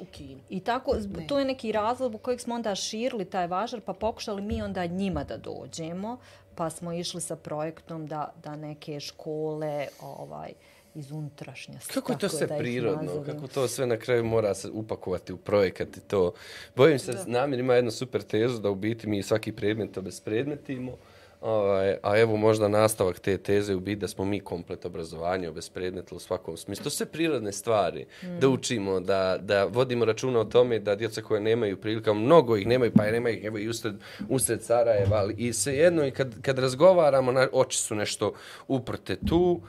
U 0.00 0.04
kinu. 0.04 0.40
I 0.48 0.60
tako, 0.60 0.92
zb- 0.92 1.28
to 1.28 1.38
je 1.38 1.44
neki 1.44 1.72
razlog 1.72 2.14
u 2.14 2.18
kojeg 2.18 2.40
smo 2.40 2.54
onda 2.54 2.74
širili 2.74 3.24
taj 3.24 3.46
važar, 3.46 3.80
pa 3.80 3.92
pokušali 3.92 4.42
mi 4.42 4.62
onda 4.62 4.86
njima 4.86 5.24
da 5.24 5.36
dođemo, 5.36 6.18
pa 6.54 6.70
smo 6.70 6.92
išli 6.92 7.20
sa 7.20 7.36
projektom 7.36 8.06
da, 8.06 8.32
da 8.42 8.56
neke 8.56 9.00
škole 9.00 9.86
ovaj, 10.00 10.52
iz 10.94 11.10
unutrašnjosti. 11.10 11.94
Kako 11.94 12.12
je 12.12 12.18
to 12.18 12.28
sve 12.28 12.46
da 12.46 12.56
prirodno, 12.58 13.24
kako 13.26 13.46
to 13.46 13.68
sve 13.68 13.86
na 13.86 13.96
kraju 13.96 14.24
mora 14.24 14.54
se 14.54 14.70
upakovati 14.70 15.32
u 15.32 15.36
projekat 15.36 15.96
i 15.96 16.00
to. 16.00 16.32
Bojim 16.76 16.98
se, 16.98 17.12
namjer 17.26 17.60
ima 17.60 17.74
jednu 17.74 17.90
super 17.90 18.22
tezu 18.22 18.58
da 18.58 18.70
u 18.70 18.74
biti 18.74 19.06
mi 19.06 19.22
svaki 19.22 19.52
predmet 19.52 19.96
obespredmetimo, 19.96 20.92
Ovaj, 21.40 21.96
a 22.02 22.18
evo 22.18 22.36
možda 22.36 22.68
nastavak 22.68 23.18
te 23.18 23.38
teze 23.38 23.74
u 23.74 23.80
biti 23.80 24.00
da 24.00 24.08
smo 24.08 24.24
mi 24.24 24.40
komplet 24.40 24.84
obrazovanje 24.84 25.48
obespredmetili 25.48 26.16
u 26.16 26.20
svakom 26.20 26.56
smislu. 26.56 26.84
To 26.84 26.90
su 26.90 26.96
sve 26.96 27.06
prirodne 27.06 27.52
stvari. 27.52 28.06
Mm. 28.22 28.38
Da 28.38 28.48
učimo, 28.48 29.00
da, 29.00 29.38
da 29.40 29.64
vodimo 29.64 30.04
računa 30.04 30.40
o 30.40 30.44
tome 30.44 30.78
da 30.78 30.96
djeca 30.96 31.22
koje 31.22 31.40
nemaju 31.40 31.80
prilika, 31.80 32.12
mnogo 32.12 32.56
ih 32.56 32.66
nemaju, 32.66 32.92
pa 32.96 33.06
i 33.06 33.12
nemaju 33.12 33.36
ih 33.36 33.44
evo 33.44 33.58
i 33.58 33.68
usred, 33.68 33.94
usred 34.28 34.62
Sarajeva, 34.62 35.16
ali 35.16 35.34
i 35.38 35.52
sve 35.52 35.74
jedno 35.74 36.06
i 36.06 36.10
kad, 36.10 36.42
kad 36.42 36.58
razgovaramo, 36.58 37.32
na, 37.32 37.48
oči 37.52 37.78
su 37.78 37.94
nešto 37.94 38.32
uprte 38.68 39.16
tu, 39.28 39.60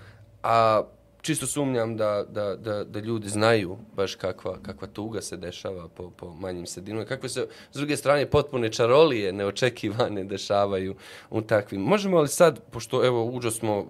a 0.43 0.83
čisto 1.21 1.47
sumnjam 1.47 1.97
da, 1.97 2.25
da, 2.29 2.55
da, 2.55 2.83
da 2.83 2.99
ljudi 2.99 3.29
znaju 3.29 3.77
baš 3.95 4.15
kakva, 4.15 4.57
kakva 4.61 4.87
tuga 4.87 5.21
se 5.21 5.37
dešava 5.37 5.87
po, 5.87 6.09
po 6.09 6.33
manjim 6.33 6.65
sredinama. 6.65 7.05
Kakve 7.05 7.29
se, 7.29 7.47
s 7.71 7.77
druge 7.77 7.97
strane, 7.97 8.25
potpune 8.25 8.71
čarolije 8.71 9.33
neočekivane 9.33 10.23
dešavaju 10.23 10.95
u 11.29 11.41
takvim. 11.41 11.81
Možemo 11.81 12.21
li 12.21 12.27
sad, 12.27 12.59
pošto 12.71 13.05
evo 13.05 13.25
uđo 13.25 13.51
smo 13.51 13.85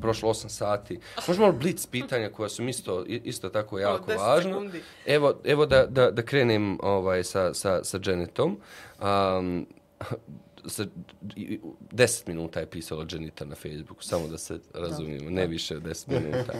prošlo 0.00 0.30
8 0.30 0.48
sati, 0.48 1.00
možemo 1.28 1.46
li 1.46 1.52
blic 1.52 1.86
pitanja 1.86 2.30
koja 2.30 2.48
su 2.48 2.68
isto, 2.68 3.04
isto 3.06 3.48
tako 3.48 3.78
jako 3.78 4.12
važna? 4.18 4.70
Evo, 5.06 5.34
evo 5.44 5.66
da, 5.66 5.86
da, 5.86 6.10
da 6.10 6.22
krenem 6.22 6.78
ovaj, 6.82 7.24
sa, 7.24 7.54
sa, 7.54 7.84
sa 7.84 7.98
Janetom. 8.04 8.60
Um, 9.00 9.66
sa, 10.66 10.84
deset 11.90 12.26
minuta 12.26 12.60
je 12.60 12.66
pisala 12.66 13.06
Janita 13.12 13.44
na 13.44 13.54
Facebooku, 13.54 14.02
samo 14.02 14.28
da 14.28 14.38
se 14.38 14.58
razumijemo, 14.74 15.30
ne 15.30 15.46
više 15.46 15.76
od 15.76 15.82
deset 15.82 16.08
minuta. 16.08 16.52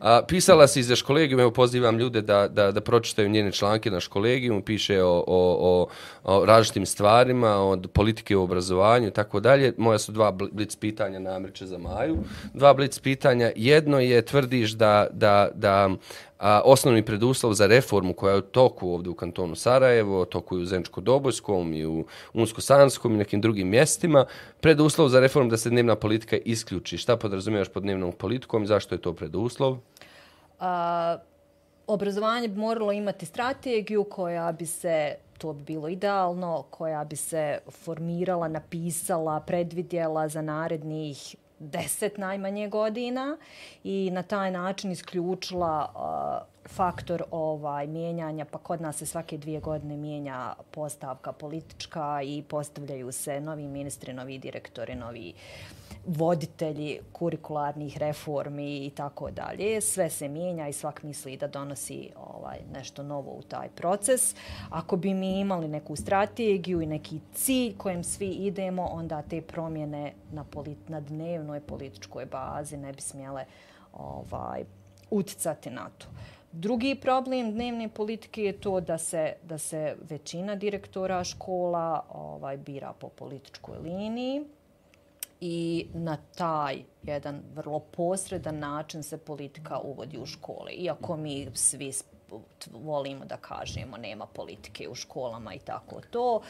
A, 0.00 0.22
pisala 0.28 0.66
se 0.66 0.80
iz 0.80 0.92
školegijuma, 0.94 1.42
evo 1.42 1.52
pozivam 1.52 1.98
ljude 1.98 2.22
da, 2.22 2.48
da, 2.48 2.72
da 2.72 2.80
pročitaju 2.80 3.28
njene 3.28 3.52
članke 3.52 3.90
na 3.90 4.00
školegijumu, 4.00 4.62
piše 4.62 5.02
o, 5.02 5.24
o, 5.26 5.56
o, 5.60 5.88
o 6.24 6.44
različitim 6.44 6.86
stvarima, 6.86 7.56
od 7.56 7.90
politike 7.92 8.36
u 8.36 8.42
obrazovanju 8.42 9.08
i 9.08 9.12
tako 9.12 9.40
dalje. 9.40 9.74
Moja 9.76 9.98
su 9.98 10.12
dva 10.12 10.30
blic 10.30 10.76
pitanja 10.76 11.18
namreće 11.18 11.66
za 11.66 11.78
Maju. 11.78 12.16
Dva 12.54 12.74
blic 12.74 12.98
pitanja. 12.98 13.52
Jedno 13.56 14.00
je, 14.00 14.22
tvrdiš 14.22 14.70
da, 14.70 15.06
da, 15.12 15.48
da 15.54 15.90
a, 16.38 16.60
osnovni 16.64 17.04
preduslov 17.04 17.52
za 17.52 17.66
reformu 17.66 18.14
koja 18.14 18.32
je 18.32 18.38
u 18.38 18.42
toku 18.42 18.90
ovdje 18.90 19.10
u 19.10 19.14
kantonu 19.14 19.54
Sarajevo, 19.54 20.24
toku 20.24 20.58
i 20.58 20.62
u 20.62 20.66
Zenčko-Dobojskom 20.66 21.76
i 21.76 21.86
u 21.86 22.04
Unsko-Sanskom 22.34 23.14
i 23.14 23.18
nekim 23.18 23.40
drugim 23.40 23.68
mjestima, 23.68 24.24
preduslov 24.60 25.08
za 25.08 25.20
reformu 25.20 25.50
da 25.50 25.56
se 25.56 25.70
dnevna 25.70 25.96
politika 25.96 26.36
isključi. 26.44 26.98
Šta 26.98 27.16
podrazumijevaš 27.16 27.68
pod 27.68 27.82
dnevnom 27.82 28.12
politikom 28.12 28.62
i 28.62 28.66
zašto 28.66 28.94
je 28.94 29.00
to 29.00 29.12
preduslov? 29.12 29.78
A, 30.60 31.16
obrazovanje 31.86 32.48
bi 32.48 32.60
moralo 32.60 32.92
imati 32.92 33.26
strategiju 33.26 34.04
koja 34.04 34.52
bi 34.52 34.66
se 34.66 35.14
to 35.38 35.52
bi 35.52 35.62
bilo 35.62 35.88
idealno, 35.88 36.64
koja 36.70 37.04
bi 37.04 37.16
se 37.16 37.58
formirala, 37.70 38.48
napisala, 38.48 39.40
predvidjela 39.40 40.28
za 40.28 40.42
narednih 40.42 41.36
deset 41.58 42.18
najmanje 42.18 42.68
godina 42.68 43.36
i 43.84 44.10
na 44.12 44.22
taj 44.22 44.50
način 44.50 44.90
isključila 44.90 45.92
uh, 45.94 46.70
faktor 46.70 47.22
ovaj 47.30 47.86
mijenjanja, 47.86 48.44
pa 48.44 48.58
kod 48.58 48.80
nas 48.80 48.96
se 48.96 49.06
svake 49.06 49.38
dvije 49.38 49.60
godine 49.60 49.96
mijenja 49.96 50.54
postavka 50.70 51.32
politička 51.32 52.22
i 52.22 52.42
postavljaju 52.48 53.12
se 53.12 53.40
novi 53.40 53.68
ministri, 53.68 54.12
novi 54.12 54.38
direktori, 54.38 54.94
novi 54.94 55.34
voditelji 56.08 57.00
kurikularnih 57.12 57.98
reformi 57.98 58.86
i 58.86 58.90
tako 58.90 59.30
dalje. 59.30 59.80
Sve 59.80 60.10
se 60.10 60.28
mijenja 60.28 60.68
i 60.68 60.72
svak 60.72 61.02
misli 61.02 61.36
da 61.36 61.46
donosi 61.48 62.10
ovaj 62.16 62.58
nešto 62.72 63.02
novo 63.02 63.32
u 63.32 63.42
taj 63.42 63.68
proces. 63.68 64.34
Ako 64.70 64.96
bi 64.96 65.14
mi 65.14 65.40
imali 65.40 65.68
neku 65.68 65.96
strategiju 65.96 66.80
i 66.80 66.86
neki 66.86 67.20
cilj 67.34 67.76
kojem 67.76 68.04
svi 68.04 68.28
idemo, 68.28 68.84
onda 68.84 69.22
te 69.22 69.40
promjene 69.40 70.12
na, 70.32 70.44
polit, 70.44 70.88
na 70.88 71.00
dnevnoj 71.00 71.60
političkoj 71.60 72.26
bazi 72.26 72.76
ne 72.76 72.92
bi 72.92 73.00
smjele 73.00 73.44
ovaj, 73.92 74.64
uticati 75.10 75.70
na 75.70 75.90
to. 75.98 76.06
Drugi 76.52 76.94
problem 76.94 77.52
dnevne 77.52 77.88
politike 77.88 78.42
je 78.42 78.60
to 78.60 78.80
da 78.80 78.98
se 78.98 79.34
da 79.42 79.58
se 79.58 79.96
većina 80.10 80.54
direktora 80.54 81.24
škola 81.24 82.04
ovaj 82.10 82.56
bira 82.56 82.92
po 82.98 83.08
političkoj 83.08 83.78
liniji 83.78 84.44
i 85.40 85.86
na 85.94 86.16
taj 86.36 86.82
jedan 87.02 87.42
vrlo 87.54 87.78
posredan 87.78 88.58
način 88.58 89.02
se 89.02 89.18
politika 89.18 89.78
uvodi 89.78 90.18
u 90.18 90.26
škole. 90.26 90.72
Iako 90.72 91.16
mi 91.16 91.48
svi 91.54 91.92
volimo 92.72 93.24
da 93.24 93.36
kažemo 93.36 93.96
nema 93.96 94.26
politike 94.26 94.88
u 94.88 94.94
školama 94.94 95.54
i 95.54 95.58
tako 95.58 96.00
to, 96.10 96.40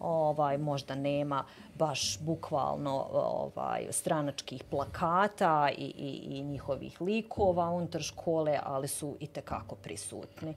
ovaj 0.00 0.58
možda 0.58 0.94
nema 0.94 1.44
baš 1.74 2.18
bukvalno 2.20 3.06
ovaj 3.12 3.86
stranačkih 3.90 4.64
plakata 4.64 5.70
i, 5.78 5.84
i, 5.84 6.38
i 6.38 6.42
njihovih 6.42 7.00
likova 7.00 7.70
unutar 7.70 8.02
škole, 8.02 8.58
ali 8.62 8.88
su 8.88 9.16
i 9.20 9.26
te 9.26 9.40
kako 9.40 9.74
prisutni. 9.74 10.54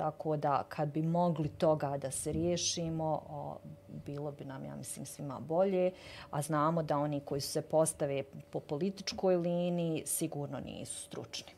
Tako 0.00 0.36
da 0.36 0.64
kad 0.68 0.88
bi 0.88 1.02
mogli 1.02 1.48
toga 1.48 1.98
da 1.98 2.10
se 2.10 2.32
riješimo, 2.32 3.22
o, 3.30 3.58
bilo 4.06 4.32
bi 4.32 4.44
nam, 4.44 4.64
ja 4.64 4.76
mislim, 4.76 5.06
svima 5.06 5.40
bolje. 5.40 5.92
A 6.30 6.42
znamo 6.42 6.82
da 6.82 6.98
oni 6.98 7.20
koji 7.20 7.40
se 7.40 7.62
postave 7.62 8.22
po 8.50 8.60
političkoj 8.60 9.36
liniji 9.36 10.02
sigurno 10.06 10.60
nisu 10.60 11.02
stručni. 11.02 11.52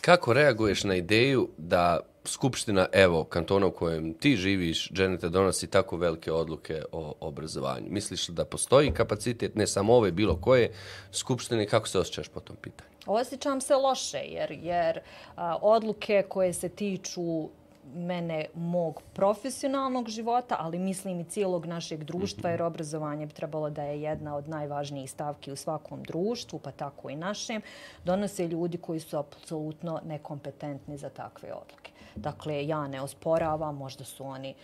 Kako 0.00 0.32
reaguješ 0.32 0.84
na 0.84 0.94
ideju 0.94 1.48
da 1.58 2.00
Skupština, 2.24 2.86
evo, 2.92 3.24
kantona 3.24 3.66
u 3.66 3.70
kojem 3.70 4.14
ti 4.14 4.36
živiš, 4.36 4.90
Dženeta, 4.92 5.28
donosi 5.28 5.66
tako 5.66 5.96
velike 5.96 6.32
odluke 6.32 6.82
o 6.92 7.14
obrazovanju? 7.20 7.86
Misliš 7.88 8.28
da 8.28 8.44
postoji 8.44 8.92
kapacitet, 8.92 9.54
ne 9.54 9.66
samo 9.66 9.94
ove, 9.94 10.12
bilo 10.12 10.36
koje 10.36 10.72
Skupštine, 11.12 11.66
kako 11.66 11.88
se 11.88 11.98
osjećaš 11.98 12.28
po 12.28 12.40
tom 12.40 12.56
pitanju? 12.56 12.90
Osjećam 13.06 13.60
se 13.60 13.74
loše, 13.74 14.18
jer, 14.18 14.50
jer 14.62 15.00
a, 15.36 15.56
odluke 15.62 16.24
koje 16.28 16.52
se 16.52 16.68
tiču 16.68 17.48
mene 17.94 18.46
mog 18.54 19.02
profesionalnog 19.12 20.08
života, 20.08 20.56
ali 20.58 20.78
mislim 20.78 21.20
i 21.20 21.24
cijelog 21.24 21.66
našeg 21.66 22.04
društva, 22.04 22.50
jer 22.50 22.62
obrazovanje 22.62 23.26
bi 23.26 23.32
trebalo 23.32 23.70
da 23.70 23.82
je 23.82 24.02
jedna 24.02 24.36
od 24.36 24.48
najvažnijih 24.48 25.10
stavki 25.10 25.52
u 25.52 25.56
svakom 25.56 26.02
društvu, 26.02 26.58
pa 26.58 26.70
tako 26.70 27.10
i 27.10 27.16
našem, 27.16 27.62
donose 28.04 28.48
ljudi 28.48 28.78
koji 28.78 29.00
su 29.00 29.18
apsolutno 29.18 30.00
nekompetentni 30.04 30.98
za 30.98 31.08
takve 31.08 31.52
odluke. 31.52 31.90
Dakle, 32.16 32.66
ja 32.66 32.88
ne 32.88 33.00
osporavam, 33.00 33.76
možda 33.76 34.04
su 34.04 34.24
oni 34.24 34.54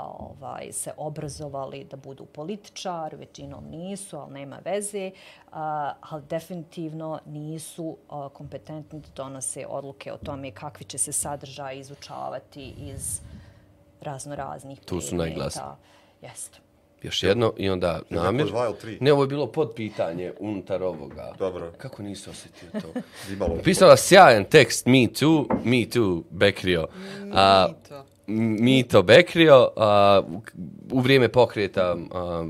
ovaj, 0.00 0.72
se 0.72 0.92
obrazovali 0.96 1.84
da 1.84 1.96
budu 1.96 2.24
političar, 2.24 3.16
većinom 3.16 3.64
nisu, 3.70 4.16
ali 4.16 4.32
nema 4.32 4.58
veze, 4.64 5.10
ali 6.00 6.22
definitivno 6.28 7.20
nisu 7.26 7.96
kompetentni 8.32 9.00
da 9.00 9.08
donose 9.16 9.66
odluke 9.68 10.12
o 10.12 10.16
tome 10.16 10.50
kakvi 10.50 10.84
će 10.84 10.98
se 10.98 11.12
sadržaj 11.12 11.78
izučavati 11.78 12.74
iz 12.78 13.20
razno 14.00 14.34
raznih 14.34 14.80
Tu 14.80 15.00
su 15.00 15.16
najglasni. 15.16 15.62
Jeste. 16.22 16.58
Još 17.02 17.22
jedno 17.22 17.52
i 17.56 17.70
onda 17.70 18.00
namjer. 18.10 18.52
Ne, 19.00 19.12
ovo 19.12 19.22
je 19.22 19.26
bilo 19.26 19.46
pod 19.46 19.72
pitanje 19.76 20.32
unutar 20.40 20.82
ovoga. 20.82 21.32
Dobro. 21.38 21.72
Kako 21.78 22.02
nisi 22.02 22.30
osjetio 22.30 22.68
to? 22.80 22.88
Pisala 23.64 23.96
sjajan 23.96 24.44
tekst, 24.44 24.86
me 24.86 25.08
too, 25.20 25.46
me 25.64 25.90
too, 25.90 26.22
Bekrio. 26.30 26.88
Me 27.20 27.32
too. 27.88 28.02
Mito 28.38 29.02
Bekrio, 29.02 29.68
uh, 29.76 30.42
u 30.92 31.00
vrijeme 31.00 31.28
pokreta 31.28 31.94
uh, 31.94 32.00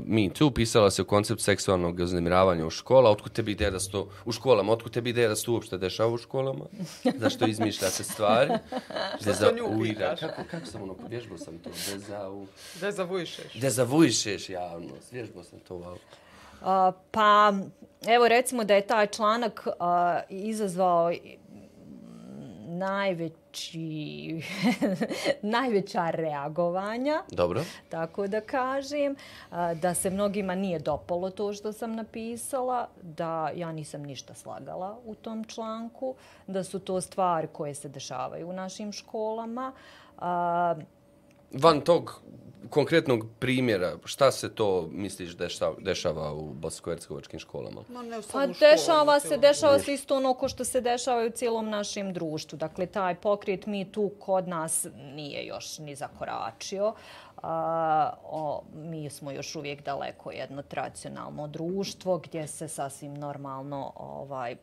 Me 0.05 0.29
Too 0.29 0.51
pisala 0.51 0.91
se 0.91 1.01
u 1.01 1.05
koncept 1.05 1.41
seksualnog 1.41 1.99
uznemiravanja 1.99 2.65
u 2.65 2.69
škola. 2.69 3.09
Otkud 3.09 3.31
tebi 3.31 3.51
ideja 3.51 3.71
da 3.71 3.79
sto, 3.79 4.09
u 4.25 4.31
školama, 4.31 4.71
otkud 4.71 4.91
tebi 4.91 5.09
ideja 5.09 5.29
da 5.29 5.35
se 5.35 5.51
uopšte 5.51 5.77
dešava 5.77 6.13
u 6.13 6.17
školama? 6.17 6.65
Zašto 7.15 7.47
izmišljate 7.47 8.03
stvari? 8.03 8.51
Zašto 9.19 9.55
nju 9.55 9.83
pitaš? 9.83 10.19
Kako, 10.19 10.41
kako 10.51 10.65
sam 10.65 10.81
ono, 10.81 10.95
vježbao 11.09 11.37
sam 11.37 11.57
to? 11.57 11.69
Dezau... 11.91 12.45
Dezavujšeš. 12.81 13.53
Dezavujšeš 13.53 14.49
javnost. 14.49 15.11
Vježbao 15.11 15.43
sam 15.43 15.59
to, 15.59 15.75
wow. 15.75 15.97
Uh, 16.61 16.95
pa, 17.11 17.53
evo 18.07 18.27
recimo 18.27 18.63
da 18.63 18.75
je 18.75 18.87
taj 18.87 19.07
članak 19.07 19.67
uh, 19.67 19.73
izazvao 20.29 21.11
najveći, 23.53 24.41
najveća 25.41 26.09
reagovanja. 26.09 27.23
Dobro. 27.31 27.63
Tako 27.89 28.27
da 28.27 28.41
kažem. 28.41 29.15
Da 29.81 29.93
se 29.93 30.09
mnogima 30.09 30.55
nije 30.55 30.79
dopalo 30.79 31.29
to 31.29 31.53
što 31.53 31.73
sam 31.73 31.95
napisala. 31.95 32.87
Da 33.01 33.51
ja 33.55 33.71
nisam 33.71 34.01
ništa 34.01 34.33
slagala 34.33 34.97
u 35.05 35.15
tom 35.15 35.43
članku. 35.43 36.15
Da 36.47 36.63
su 36.63 36.79
to 36.79 37.01
stvari 37.01 37.47
koje 37.51 37.75
se 37.75 37.89
dešavaju 37.89 38.49
u 38.49 38.53
našim 38.53 38.91
školama. 38.91 39.71
Van 41.51 41.81
tog 41.85 42.21
konkretnog 42.69 43.25
primjera, 43.39 43.97
šta 44.05 44.31
se 44.31 44.55
to 44.55 44.89
misliš 44.91 45.35
dešava, 45.35 45.75
dešava 45.79 46.33
u 46.33 46.53
bosansko-hercegovačkim 46.53 47.39
školama? 47.39 47.81
Ma 47.89 48.03
ne 48.03 48.19
Pa 48.31 48.47
dešava 48.47 49.19
se, 49.19 49.37
dešava 49.37 49.79
se 49.79 49.93
isto 49.93 50.15
ono 50.15 50.33
ko 50.33 50.47
što 50.47 50.65
se 50.65 50.81
dešava 50.81 51.25
u 51.25 51.29
cijelom 51.29 51.69
našem 51.69 52.13
društvu. 52.13 52.57
Dakle, 52.57 52.85
taj 52.85 53.15
pokret 53.15 53.65
mi 53.65 53.91
tu 53.91 54.11
kod 54.19 54.47
nas 54.47 54.87
nije 55.15 55.45
još 55.45 55.79
ni 55.79 55.95
zakoračio. 55.95 56.93
A, 57.43 58.13
o, 58.23 58.63
mi 58.75 59.09
smo 59.09 59.31
još 59.31 59.55
uvijek 59.55 59.83
daleko 59.83 60.31
jedno 60.31 60.61
tradicionalno 60.61 61.47
društvo 61.47 62.17
gdje 62.17 62.47
se 62.47 62.67
sasvim 62.67 63.13
normalno 63.13 63.91
ovaj, 63.95 64.55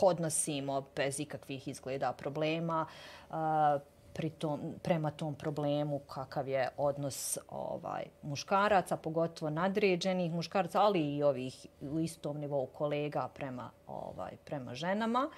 odnosimo 0.00 0.84
bez 0.96 1.20
ikakvih 1.20 1.68
izgleda 1.68 2.12
problema. 2.12 2.86
A, 3.30 3.78
pri 4.16 4.30
tom, 4.30 4.60
prema 4.82 5.10
tom 5.10 5.34
problemu 5.34 5.98
kakav 5.98 6.48
je 6.48 6.68
odnos 6.76 7.38
ovaj 7.48 8.04
muškaraca, 8.22 8.96
pogotovo 8.96 9.50
nadređenih 9.50 10.32
muškaraca, 10.32 10.80
ali 10.80 11.16
i 11.16 11.22
ovih 11.22 11.66
u 11.80 12.00
istom 12.00 12.38
nivou 12.38 12.66
kolega 12.66 13.28
prema 13.34 13.70
ovaj 13.86 14.36
prema 14.44 14.74
ženama 14.74 15.30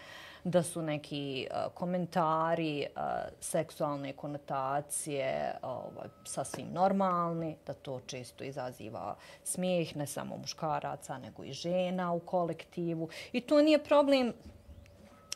da 0.44 0.62
su 0.62 0.82
neki 0.82 1.46
uh, 1.50 1.72
komentari 1.74 2.86
uh, 2.96 3.02
seksualne 3.40 4.12
konotacije 4.12 5.54
ovaj 5.62 6.08
sasvim 6.24 6.68
normalni, 6.72 7.56
da 7.66 7.74
to 7.74 8.00
često 8.06 8.44
izaziva 8.44 9.16
smijeh 9.44 9.96
ne 9.96 10.06
samo 10.06 10.36
muškaraca 10.36 11.18
nego 11.18 11.44
i 11.44 11.52
žena 11.52 12.12
u 12.12 12.20
kolektivu. 12.20 13.08
I 13.32 13.40
to 13.40 13.62
nije 13.62 13.84
problem 13.84 14.32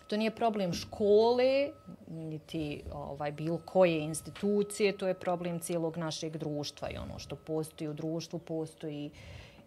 To 0.07 0.17
nije 0.17 0.31
problem 0.31 0.73
škole, 0.73 1.71
niti 2.09 2.83
ovaj, 2.93 3.33
bilo 3.33 3.59
koje 3.65 4.01
institucije, 4.01 4.99
to 4.99 5.09
je 5.09 5.15
problem 5.15 5.61
cijelog 5.61 5.97
našeg 5.97 6.37
društva 6.37 6.91
i 6.91 6.97
ono 6.97 7.19
što 7.19 7.37
postoji 7.37 7.89
u 7.89 7.95
društvu 7.95 8.39
postoji 8.39 9.11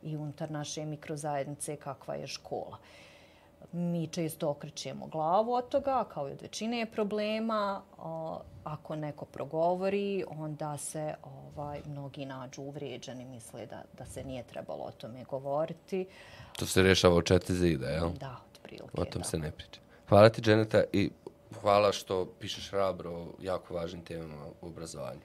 i 0.04 0.18
unutar 0.18 0.52
naše 0.52 0.86
mikrozajednice 0.86 1.76
kakva 1.76 2.16
je 2.16 2.28
škola. 2.28 2.78
Mi 3.72 4.08
često 4.08 4.50
okrećemo 4.50 5.08
glavu 5.08 5.54
od 5.54 5.70
toga, 5.70 6.04
kao 6.14 6.30
i 6.30 6.32
od 6.32 6.42
većine 6.42 6.86
problema. 6.86 7.82
Ako 8.64 8.96
neko 8.96 9.26
progovori, 9.26 10.24
onda 10.28 10.78
se 10.78 11.14
ovaj, 11.24 11.82
mnogi 11.86 12.26
nađu 12.26 12.62
uvrijeđeni, 12.62 13.26
misle 13.26 13.66
da, 13.66 13.84
da 13.98 14.06
se 14.06 14.24
nije 14.24 14.44
trebalo 14.44 14.84
o 14.84 14.92
tome 14.92 15.24
govoriti. 15.24 16.08
To 16.60 16.66
se 16.66 16.84
rješava 16.84 17.16
u 17.16 17.22
četiri 17.22 17.56
zida, 17.56 17.88
jel? 17.88 18.10
Da, 18.10 18.38
otprilike. 18.52 19.02
O 19.02 19.06
tom 19.06 19.22
da. 19.22 19.28
se 19.28 19.38
ne 19.38 19.52
priča. 19.52 19.85
Hvala 20.10 20.30
ti, 20.30 20.42
Dženeta, 20.42 20.84
i 20.94 21.10
hvala 21.62 21.92
što 21.92 22.26
pišeš 22.40 22.70
hrabro 22.70 23.12
o 23.12 23.28
jako 23.40 23.74
važnim 23.74 24.02
temama 24.04 24.46
u 24.62 24.68
obrazovanju. 24.68 25.20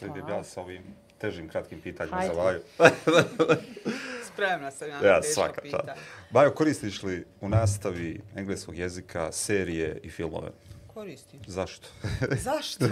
Idem 0.00 0.28
ja 0.28 0.44
sa 0.44 0.60
ovim 0.60 0.82
težim 1.18 1.48
kratkim 1.48 1.80
pitanjima 1.80 2.16
Hajde. 2.16 2.34
za 2.34 2.40
Vaju. 2.42 2.60
Spremna 4.26 4.70
sam 4.70 4.88
ja 4.88 5.00
na 5.00 5.08
Ja, 5.08 5.22
svaka 5.24 5.60
pitanje. 5.60 5.82
čast. 5.86 6.00
Bajo, 6.30 6.50
koristiš 6.50 7.02
li 7.02 7.26
u 7.40 7.48
nastavi 7.48 8.20
engleskog 8.36 8.76
jezika 8.76 9.32
serije 9.32 10.00
i 10.02 10.10
filmove? 10.10 10.50
Koristim. 10.94 11.40
Zašto? 11.46 11.88
Zašto? 12.44 12.86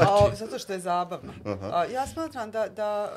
A, 0.00 0.34
zato 0.34 0.58
što 0.58 0.72
je 0.72 0.80
zabavno. 0.80 1.32
A, 1.62 1.84
ja 1.84 2.06
smatram 2.06 2.50
da, 2.50 2.68
da 2.68 3.12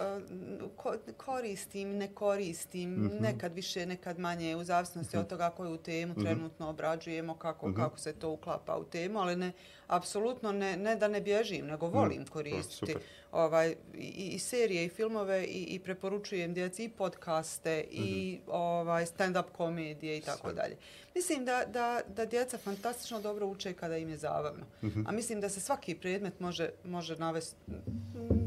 ko, 0.76 0.94
koristim, 1.18 1.90
ne 1.92 2.08
koristim, 2.08 2.92
Mhm. 2.96 3.16
nekad 3.20 3.54
više, 3.54 3.86
nekad 3.86 4.20
manje, 4.20 4.56
u 4.56 4.64
zavisnosti 4.64 5.18
od 5.18 5.28
toga 5.28 5.50
koju 5.50 5.78
temu 5.78 6.14
Mhm. 6.14 6.22
trenutno 6.22 6.70
obrađujemo, 6.70 7.36
kako, 7.36 7.74
kako 7.76 8.00
se 8.00 8.14
to 8.14 8.30
uklapa 8.30 8.76
u 8.76 8.84
temu, 8.84 9.20
ali 9.20 9.36
ne, 9.36 9.52
apsolutno 9.88 10.52
ne, 10.52 10.78
ne 10.78 10.96
da 10.96 11.08
ne 11.08 11.22
bježim, 11.22 11.66
nego 11.66 11.88
volim 11.88 12.26
koristiti 12.26 12.92
super. 12.92 13.02
ovaj, 13.32 13.76
i, 13.94 14.30
i 14.34 14.40
serije 14.40 14.86
i 14.86 14.90
filmove 14.90 15.46
i, 15.46 15.64
i 15.64 15.80
preporučujem 15.80 16.54
djeci 16.54 16.84
i 16.84 16.90
podcaste 16.90 17.86
i 17.92 18.40
ovaj, 18.48 19.06
stand-up 19.06 19.44
komedije 19.58 20.18
i 20.18 20.22
tako 20.22 20.54
dalje. 20.54 20.78
Mislim 21.16 21.46
da, 21.46 21.64
da, 21.68 22.02
da 22.16 22.26
djeca 22.26 22.58
fantastično 22.58 23.22
dobro 23.22 23.48
uče 23.48 23.74
kada 23.74 23.98
im 23.98 24.10
je 24.10 24.18
zabavno. 24.18 24.66
A 25.08 25.12
mislim 25.12 25.42
da 25.42 25.50
se 25.50 25.60
svaki 25.60 25.96
predmet 25.96 26.40
može, 26.40 26.70
može 26.84 27.16
navesti, 27.16 27.56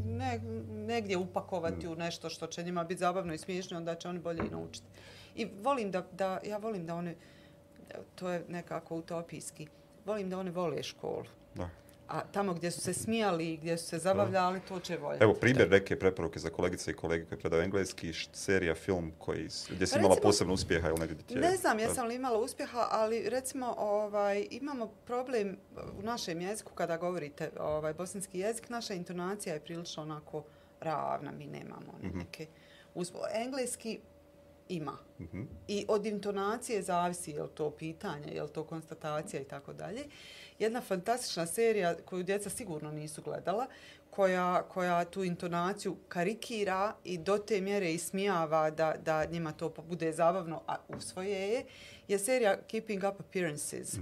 ne, 0.04 0.40
negdje 0.68 1.16
upakovati 1.16 1.88
u 1.88 1.94
nešto 1.94 2.30
što 2.30 2.46
će 2.46 2.62
njima 2.62 2.84
biti 2.84 3.00
zabavno 3.00 3.34
i 3.34 3.38
smiješno, 3.38 3.76
onda 3.76 3.94
će 3.94 4.08
oni 4.08 4.18
bolje 4.18 4.42
i 4.46 4.50
naučiti. 4.50 4.86
I 5.36 5.46
volim 5.62 5.90
da, 5.90 6.06
da, 6.12 6.40
ja 6.44 6.56
volim 6.56 6.86
da 6.86 6.94
oni, 6.94 7.14
to 8.14 8.30
je 8.30 8.44
nekako 8.48 8.96
utopijski, 8.96 9.68
volim 10.04 10.30
da 10.30 10.38
oni 10.38 10.50
vole 10.50 10.82
školu. 10.82 11.24
Da. 11.54 11.68
A 12.08 12.20
tamo 12.22 12.54
gdje 12.54 12.70
su 12.70 12.80
se 12.80 12.92
smijali 12.94 13.46
i 13.46 13.56
gdje 13.56 13.78
su 13.78 13.86
se 13.86 13.98
zabavljali, 13.98 14.60
to 14.60 14.80
će 14.80 14.96
voljeti. 14.96 15.24
Evo, 15.24 15.34
primjer 15.34 15.70
neke 15.70 15.98
preporuke 15.98 16.38
za 16.38 16.50
kolegice 16.50 16.90
i 16.90 16.94
kolege 16.94 17.24
koji 17.24 17.38
predaju 17.38 17.62
engleski, 17.62 18.12
serija, 18.32 18.74
film 18.74 19.12
koji, 19.18 19.38
gdje 19.70 19.86
si 19.86 19.92
Pa 19.92 19.98
imala 19.98 20.14
recimo- 20.14 20.28
posebno 20.28 20.54
uspjeha 20.54 20.88
ili 20.88 20.98
negdje 20.98 21.16
ti 21.18 21.34
je- 21.34 21.40
Ne 21.40 21.56
znam 21.56 21.78
jesam 21.78 22.06
li 22.06 22.14
imala 22.14 22.38
uspjeha, 22.38 22.88
ali 22.90 23.28
recimo 23.28 23.74
ovaj, 23.78 24.46
imamo 24.50 24.86
problem 25.06 25.56
u 25.98 26.02
našem 26.02 26.40
jeziku 26.40 26.72
kada 26.72 26.96
govorite 26.96 27.50
ovaj, 27.60 27.94
bosanski 27.94 28.38
jezik, 28.38 28.68
naša 28.68 28.94
intonacija 28.94 29.54
je 29.54 29.60
prilično 29.60 30.02
onako 30.02 30.44
ravna, 30.80 31.32
mi 31.32 31.46
nemamo 31.46 31.92
one 31.94 32.10
neke 32.14 32.46
uspo. 32.94 33.18
Engleski 33.34 34.00
ima. 34.70 34.98
I 35.68 35.84
od 35.88 36.06
intonacije 36.06 36.82
zavisi 36.82 37.30
je 37.30 37.42
li 37.42 37.48
to 37.54 37.70
pitanje, 37.70 38.32
je 38.32 38.42
li 38.42 38.48
to 38.48 38.64
konstatacija 38.64 39.42
i 39.42 39.44
tako 39.44 39.72
dalje. 39.72 40.04
Jedna 40.58 40.80
fantastična 40.80 41.46
serija 41.46 41.96
koju 42.04 42.22
djeca 42.22 42.50
sigurno 42.50 42.92
nisu 42.92 43.22
gledala, 43.22 43.66
koja, 44.10 44.62
koja 44.62 45.04
tu 45.04 45.24
intonaciju 45.24 45.96
karikira 46.08 46.94
i 47.04 47.18
do 47.18 47.38
te 47.38 47.60
mjere 47.60 47.92
ismijava 47.92 48.70
da, 48.70 48.94
da 49.04 49.24
njima 49.24 49.52
to 49.52 49.74
bude 49.88 50.12
zabavno, 50.12 50.62
a 50.66 50.76
usvoje 50.88 51.48
je, 51.52 51.64
je 52.08 52.18
serija 52.18 52.62
Keeping 52.62 53.04
Up 53.12 53.20
Appearances. 53.20 53.96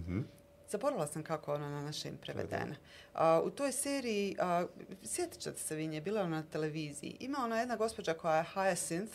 Zaboravila 0.70 1.06
sam 1.06 1.22
kako 1.22 1.54
ona 1.54 1.70
na 1.70 1.82
našem 1.82 2.18
prevedena. 2.22 2.76
A, 3.14 3.40
u 3.44 3.50
toj 3.50 3.72
seriji, 3.72 4.36
a, 4.38 4.66
sjetit 5.04 5.40
ćete 5.40 5.58
se 5.58 5.76
vi 5.76 5.86
nje, 5.86 6.00
bila 6.00 6.20
ona 6.20 6.36
na 6.36 6.50
televiziji. 6.52 7.16
Ima 7.20 7.38
ona 7.44 7.58
jedna 7.58 7.76
gospođa 7.76 8.14
koja 8.14 8.36
je 8.36 8.44
Hyacinth, 8.54 9.12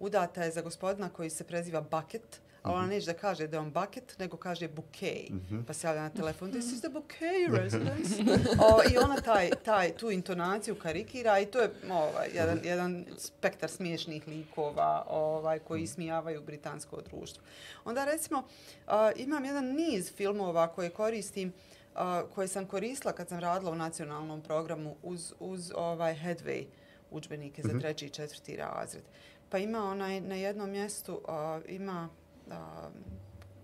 udata 0.00 0.44
je 0.44 0.50
za 0.50 0.62
gospodina 0.62 1.08
koji 1.08 1.30
se 1.30 1.44
preziva 1.44 1.80
Bucket, 1.80 2.40
ali 2.66 2.76
ona 2.76 2.86
neće 2.86 3.06
da 3.06 3.14
kaže 3.14 3.46
da 3.46 3.56
je 3.56 3.60
on 3.60 3.72
bucket, 3.72 4.18
nego 4.18 4.36
kaže 4.36 4.68
bouquet. 4.68 5.30
Pa 5.66 5.72
se 5.72 5.86
javlja 5.86 6.02
na 6.02 6.10
telefon, 6.10 6.50
this 6.50 6.72
is 6.72 6.80
the 6.80 6.88
bouquet 6.88 7.54
residence. 7.62 8.14
o, 8.60 8.92
I 8.92 8.98
ona 8.98 9.20
taj, 9.20 9.50
taj, 9.64 9.92
tu 9.92 10.10
intonaciju 10.10 10.74
karikira 10.74 11.38
i 11.40 11.46
to 11.46 11.60
je 11.60 11.70
ovaj, 11.90 12.28
jedan, 12.34 12.60
jedan 12.64 13.04
spektar 13.18 13.70
smiješnih 13.70 14.28
likova 14.28 15.06
ovaj, 15.08 15.58
koji 15.58 15.86
smijavaju 15.86 16.42
britansko 16.42 17.00
društvo. 17.10 17.42
Onda 17.84 18.04
recimo 18.04 18.42
a, 18.86 19.10
imam 19.16 19.44
jedan 19.44 19.64
niz 19.64 20.12
filmova 20.16 20.68
koje 20.68 20.90
koristim 20.90 21.52
a, 21.94 22.22
koje 22.34 22.48
sam 22.48 22.66
koristila 22.66 23.12
kad 23.12 23.28
sam 23.28 23.38
radila 23.38 23.70
u 23.70 23.76
nacionalnom 23.76 24.42
programu 24.42 24.96
uz, 25.02 25.32
uz 25.40 25.72
ovaj 25.74 26.14
Headway 26.14 26.64
udžbenike 27.10 27.62
za 27.62 27.78
treći 27.80 28.06
i 28.06 28.10
četvrti 28.10 28.56
razred. 28.56 29.02
Pa 29.50 29.58
ima 29.58 29.84
onaj 29.84 30.20
na 30.20 30.34
jednom 30.34 30.70
mjestu 30.70 31.20
a, 31.28 31.60
ima 31.68 32.08
a, 32.50 32.88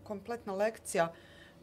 kompletna 0.05 0.53
lekcija 0.53 1.13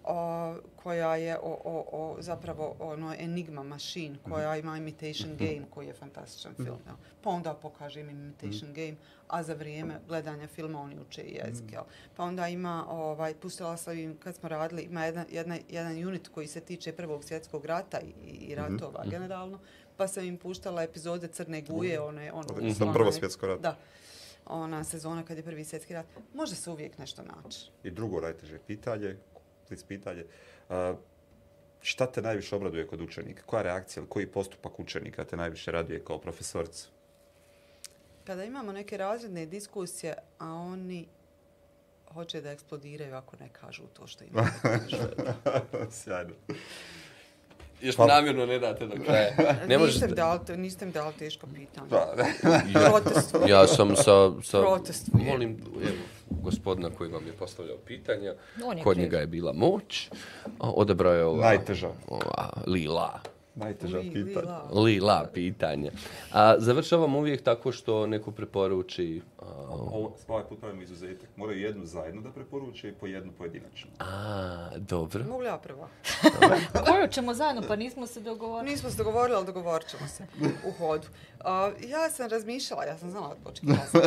a, 0.04 0.58
koja 0.76 1.16
je 1.16 1.38
o, 1.38 1.58
o, 1.66 1.86
o 1.92 2.22
zapravo 2.22 2.76
ono 2.80 3.16
Enigma 3.20 3.64
Machine 3.64 4.18
koja 4.30 4.58
ima 4.58 4.78
Imitation 4.78 5.36
Game 5.38 5.62
koji 5.70 5.88
je 5.88 5.94
fantastičan 5.94 6.54
film. 6.56 6.80
jel. 6.86 6.96
Pa 7.22 7.30
onda 7.30 7.54
pokažem 7.54 8.10
Imitation 8.10 8.74
Game, 8.74 8.96
a 9.28 9.44
za 9.44 9.54
vrijeme 9.54 10.00
gledanja 10.08 10.48
filma 10.48 10.82
oni 10.82 11.00
uče 11.00 11.22
i 11.22 11.40
jezik. 11.46 11.72
jel. 11.72 11.84
Pa 12.16 12.24
onda 12.24 12.48
ima, 12.48 12.86
ovaj, 12.90 13.34
pustila 13.34 13.78
sam 13.78 13.98
im 13.98 14.18
kad 14.18 14.36
smo 14.36 14.50
radili, 14.50 14.82
ima 14.82 15.06
jedan, 15.06 15.26
jedna, 15.32 15.58
jedan 15.70 16.08
unit 16.08 16.28
koji 16.28 16.48
se 16.48 16.60
tiče 16.62 16.92
Prvog 16.92 17.24
svjetskog 17.24 17.66
rata 17.66 18.00
i, 18.00 18.30
i 18.30 18.56
ratova 18.56 19.06
generalno, 19.10 19.60
pa 19.98 20.08
sam 20.08 20.24
im 20.24 20.38
puštala 20.38 20.84
epizode 20.84 21.28
Crne 21.28 21.62
guje, 21.62 22.02
one, 22.02 22.32
ono, 22.32 22.48
Prvo 22.94 23.12
svjetsko 23.12 23.48
rat. 23.48 23.62
Da, 23.62 23.78
ona 24.50 24.84
sezona 24.84 25.26
kad 25.26 25.38
je 25.38 25.44
prvi 25.44 25.66
svjetski 25.66 25.94
rat. 25.94 26.06
Može 26.34 26.56
se 26.56 26.70
uvijek 26.70 26.98
nešto 26.98 27.24
naći. 27.24 27.72
I 27.84 27.92
drugo 27.92 28.22
najteže 28.22 28.60
pitanje, 28.68 29.18
klic 29.68 29.84
pitanje, 29.84 30.26
a, 30.70 30.96
šta 31.82 32.12
te 32.12 32.22
najviše 32.22 32.56
obraduje 32.56 32.88
kod 32.88 33.02
učenika? 33.02 33.44
Koja 33.46 33.62
reakcija 33.62 34.02
ili 34.02 34.10
koji 34.10 34.28
postupak 34.28 34.80
učenika 34.80 35.26
te 35.26 35.38
najviše 35.38 35.72
raduje 35.72 36.04
kao 36.04 36.18
profesoricu? 36.20 36.90
Kada 38.24 38.44
imamo 38.44 38.72
neke 38.72 38.98
razredne 38.98 39.46
diskusije, 39.46 40.16
a 40.40 40.54
oni 40.54 41.08
hoće 42.14 42.42
da 42.42 42.52
eksplodiraju 42.52 43.16
ako 43.16 43.36
ne 43.40 43.50
kažu 43.62 43.84
to 43.88 44.08
što 44.08 44.24
imaju. 44.24 44.48
Sjajno. 46.02 46.34
Još 47.82 47.96
Pa- 47.96 48.06
namjerno 48.08 48.46
ne 48.46 48.60
date 48.60 48.86
do 48.88 48.96
kraja. 48.98 49.30
Ne 49.68 49.78
možete... 49.78 49.86
niste, 49.96 50.08
mi 50.08 50.14
dali, 50.14 50.40
te- 50.46 50.58
niste 50.58 50.86
mi 50.86 50.92
dali 50.92 51.14
teško 51.14 51.48
pitanje. 51.48 51.90
Da, 51.90 52.16
Protestujem. 52.90 53.50
Ja 53.50 53.68
sam 53.68 53.96
sa... 53.96 54.04
sa 54.44 54.60
Protestuje. 54.60 55.24
molim 55.26 55.50
evo, 55.80 55.96
gospodina 56.32 56.90
koji 56.90 57.10
vam 57.10 57.28
je 57.28 57.34
postavljao 57.34 57.78
pitanja. 57.78 58.34
On 58.64 58.78
je 58.78 58.84
Kod 58.84 58.94
kriv. 58.94 59.04
njega 59.04 59.18
je 59.18 59.28
bila 59.28 59.54
moć. 59.54 60.10
a 60.60 60.72
Odabrao 60.72 61.14
je 61.14 61.26
ova... 61.26 61.42
Najteža. 61.42 61.90
Ova, 62.08 62.50
lila. 62.68 63.20
Najteža 63.60 63.98
Li- 63.98 64.14
pitanja. 64.14 64.60
lila. 64.72 64.82
Lila 64.82 65.30
pitanja. 65.34 65.92
A 66.32 66.56
završavam 66.60 67.16
uvijek 67.16 67.44
tako 67.44 67.72
što 67.72 68.08
neko 68.08 68.32
preporuči... 68.32 69.22
a, 69.40 69.46
Ovo, 69.70 70.16
ovaj 70.28 70.44
put 70.44 70.60
pravimo 70.60 70.82
izuzetak. 70.82 71.30
Moraju 71.36 71.60
jednu 71.62 71.86
zajedno 71.86 72.22
da 72.22 72.30
preporuče 72.32 72.90
i 72.90 72.94
po 72.94 73.08
jednu 73.08 73.32
pojedinačno. 73.38 73.90
A, 74.00 74.70
dobro. 74.78 75.24
Mogu 75.24 75.40
li 75.40 75.48
ja 75.48 75.58
prva? 75.58 75.88
Koju 76.86 77.08
ćemo 77.12 77.34
zajedno, 77.34 77.62
pa 77.68 77.76
nismo 77.76 78.08
se 78.08 78.20
dogovorili. 78.20 78.72
Nismo 78.72 78.90
se 78.90 78.98
dogovorili, 78.98 79.36
ali 79.38 79.46
dogovorit 79.46 79.88
ćemo 79.88 80.08
se 80.08 80.24
u 80.66 80.72
hodu. 80.72 81.08
A, 81.40 81.72
ja 81.82 82.10
sam 82.10 82.30
razmišljala, 82.30 82.84
ja 82.84 82.98
sam 82.98 83.12
znala 83.12 83.36
očekivala 83.46 83.86
sam. 83.86 84.02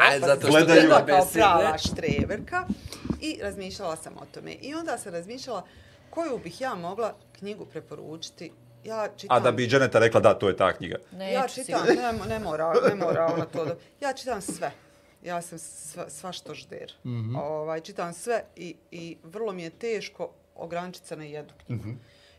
A, 0.00 0.18
zato 0.20 0.40
što 0.40 0.50
Gledaju. 0.50 0.90
kao 1.06 1.26
prava 1.32 1.78
štreberka 1.78 2.66
i 3.20 3.38
razmišljala 3.42 3.96
sam 3.96 4.12
o 4.16 4.26
tome. 4.34 4.52
I 4.52 4.74
onda 4.74 4.98
sam 4.98 5.12
razmišljala 5.12 5.62
koju 6.10 6.38
bih 6.38 6.60
ja 6.60 6.74
mogla 6.74 7.14
knjigu 7.32 7.64
preporučiti. 7.66 8.50
Ja 8.84 9.08
čitam, 9.16 9.36
A 9.36 9.40
da 9.40 9.52
bi 9.52 9.68
Janeta 9.70 9.98
rekla 9.98 10.20
da, 10.20 10.34
to 10.34 10.48
je 10.48 10.56
ta 10.56 10.72
knjiga. 10.72 10.96
Neću 11.12 11.34
ja 11.34 11.48
čitam, 11.48 11.86
ne, 11.86 12.12
ne 12.28 12.38
mora, 12.38 12.72
ne 12.88 12.94
mora 12.94 13.26
ona 13.34 13.44
to 13.44 13.64
da... 13.64 13.74
Ja 14.00 14.12
čitam 14.12 14.40
sve. 14.40 14.72
Ja 15.22 15.42
sam 15.42 15.58
sva, 15.58 16.10
svašto 16.10 16.54
žder. 16.54 16.92
ovaj, 17.36 17.80
čitam 17.80 18.12
sve 18.12 18.44
i, 18.56 18.76
i 18.90 19.16
vrlo 19.22 19.52
mi 19.52 19.62
je 19.62 19.70
teško 19.70 20.30
ograničiti 20.54 21.06
se 21.06 21.16
na 21.16 21.24
jednu 21.24 21.52
knjigu. 21.66 21.82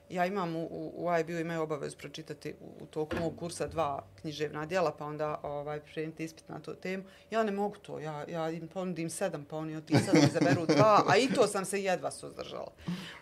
Ja 0.09 0.25
imam 0.25 0.55
u, 0.55 0.63
u, 0.71 1.05
u 1.05 1.17
IB-u 1.19 1.39
imaju 1.39 1.61
obavezu 1.61 1.97
pročitati 1.97 2.53
u, 2.61 2.83
u 2.83 2.85
toku 2.85 3.15
mog 3.19 3.35
kursa 3.39 3.67
dva 3.67 4.03
književna 4.21 4.65
djela, 4.65 4.91
pa 4.91 5.05
onda 5.05 5.39
ovaj, 5.43 5.79
pripremiti 5.79 6.23
ispit 6.23 6.49
na 6.49 6.59
tu 6.59 6.75
temu. 6.75 7.03
Ja 7.31 7.43
ne 7.43 7.51
mogu 7.51 7.75
to, 7.75 7.99
ja, 7.99 8.25
ja 8.29 8.49
im 8.49 8.67
ponudim 8.67 9.09
sedam, 9.09 9.45
pa 9.45 9.57
oni 9.57 9.75
od 9.75 9.85
tih 9.85 9.97
sedam 10.05 10.23
izaberu 10.23 10.65
dva, 10.65 11.03
a 11.07 11.17
i 11.17 11.27
to 11.27 11.47
sam 11.47 11.65
se 11.65 11.83
jedva 11.83 12.11
suzdržala. 12.11 12.71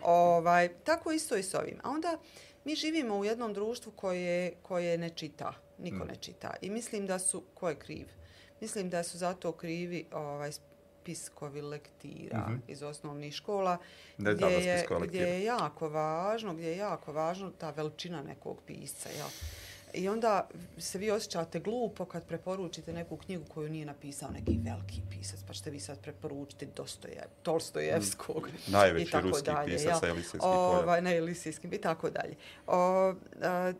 Ovaj, 0.01 0.69
tako 0.83 1.11
isto 1.11 1.35
i 1.37 1.43
s 1.43 1.53
ovim. 1.53 1.79
A 1.83 1.89
onda 1.89 2.17
mi 2.65 2.75
živimo 2.75 3.17
u 3.17 3.25
jednom 3.25 3.53
društvu 3.53 3.91
koje, 3.95 4.53
koje 4.61 4.97
ne 4.97 5.09
čita, 5.09 5.53
niko 5.77 6.05
ne 6.05 6.15
čita. 6.15 6.53
I 6.61 6.69
mislim 6.69 7.07
da 7.07 7.19
su, 7.19 7.43
ko 7.53 7.69
je 7.69 7.75
kriv? 7.75 8.07
Mislim 8.61 8.89
da 8.89 9.03
su 9.03 9.17
zato 9.17 9.51
krivi 9.51 10.05
ovaj, 10.11 10.51
spiskovi 11.01 11.61
lektira 11.61 12.49
iz 12.67 12.83
osnovnih 12.83 13.33
škola, 13.33 13.77
Ne 14.17 14.33
gdje 14.33 14.47
je, 14.47 14.85
gdje 15.01 15.19
je 15.19 15.43
jako 15.43 15.89
važno, 15.89 16.53
gdje 16.53 16.67
je 16.67 16.77
jako 16.77 17.13
važno 17.13 17.51
ta 17.51 17.69
veličina 17.69 18.21
nekog 18.21 18.57
pisca, 18.65 19.09
jel? 19.09 19.27
I 19.93 20.09
onda 20.09 20.47
se 20.77 20.97
vi 20.97 21.11
osjećate 21.11 21.59
glupo 21.59 22.05
kad 22.05 22.25
preporučite 22.25 22.93
neku 22.93 23.17
knjigu 23.17 23.43
koju 23.45 23.69
nije 23.69 23.85
napisao 23.85 24.31
neki 24.31 24.59
veliki 24.63 25.01
pisac, 25.09 25.39
pa 25.47 25.53
ćete 25.53 25.69
vi 25.71 25.79
sad 25.79 25.99
preporučiti 25.99 26.67
Dostoje, 26.67 27.23
Tolstojevskog 27.43 28.49
Najveći 28.67 29.07
i 29.07 29.11
tako 29.11 29.27
ruski 29.27 29.45
dalje, 29.45 29.65
pisac 29.67 29.87
jel? 29.87 29.99
sa 29.99 30.07
Elisejskih 30.07 30.39
polja. 30.41 30.51
Ovaj, 30.51 31.01
ne, 31.01 31.17
Elisijskim 31.17 31.73
i 31.73 31.77
tako 31.77 32.09
dalje. 32.09 32.35
O, 32.67 33.13
a, 33.41 33.73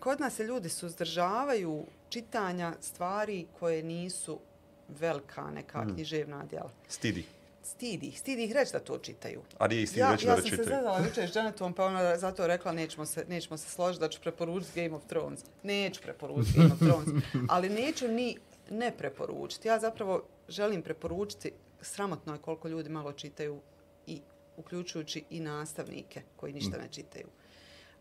kod 0.00 0.20
nas 0.20 0.34
se 0.34 0.44
ljudi 0.44 0.68
suzdržavaju 0.68 1.84
čitanja 2.08 2.74
stvari 2.80 3.46
koje 3.58 3.82
nisu 3.82 4.40
velika 4.88 5.50
neka 5.50 5.84
Mm. 5.84 5.94
književna 5.94 6.44
djela. 6.44 6.70
Stidi. 6.88 7.24
Stidi 7.62 8.06
ih, 8.06 8.20
stidi 8.20 8.44
ih 8.44 8.52
reći 8.52 8.72
da 8.72 8.78
to 8.80 8.98
čitaju. 8.98 9.40
A 9.58 9.68
nije 9.68 9.82
ih 9.82 9.88
stidi 9.88 10.00
Ja, 10.00 10.12
reći 10.12 10.26
ja 10.26 10.36
da 10.36 10.42
sam 10.42 10.50
čitaju. 10.50 10.64
se 10.64 10.70
zazvala 10.74 10.98
jučer 11.06 11.30
s 11.30 11.36
Janetom, 11.36 11.72
pa 11.72 11.84
ona 11.84 12.18
zato 12.18 12.46
rekla 12.46 12.72
nećemo 12.72 13.06
se, 13.06 13.24
nećemo 13.28 13.56
se 13.56 13.70
složiti 13.70 14.00
da 14.00 14.08
ću 14.08 14.20
preporučiti 14.20 14.82
Game 14.82 14.94
of 14.96 15.06
Thrones. 15.06 15.40
Neću 15.62 16.02
preporučiti 16.02 16.58
Game 16.58 16.72
of 16.72 16.78
Thrones, 16.78 17.24
ali 17.54 17.68
neću 17.68 18.08
ni 18.08 18.36
ne 18.70 18.92
preporučiti. 18.98 19.68
Ja 19.68 19.78
zapravo 19.78 20.22
želim 20.48 20.82
preporučiti, 20.82 21.52
sramotno 21.80 22.32
je 22.32 22.38
koliko 22.38 22.68
ljudi 22.68 22.88
malo 22.88 23.12
čitaju 23.12 23.60
i 24.06 24.20
uključujući 24.56 25.24
i 25.30 25.40
nastavnike 25.40 26.22
koji 26.36 26.52
ništa 26.52 26.76
ne 26.78 26.88
čitaju. 26.90 27.26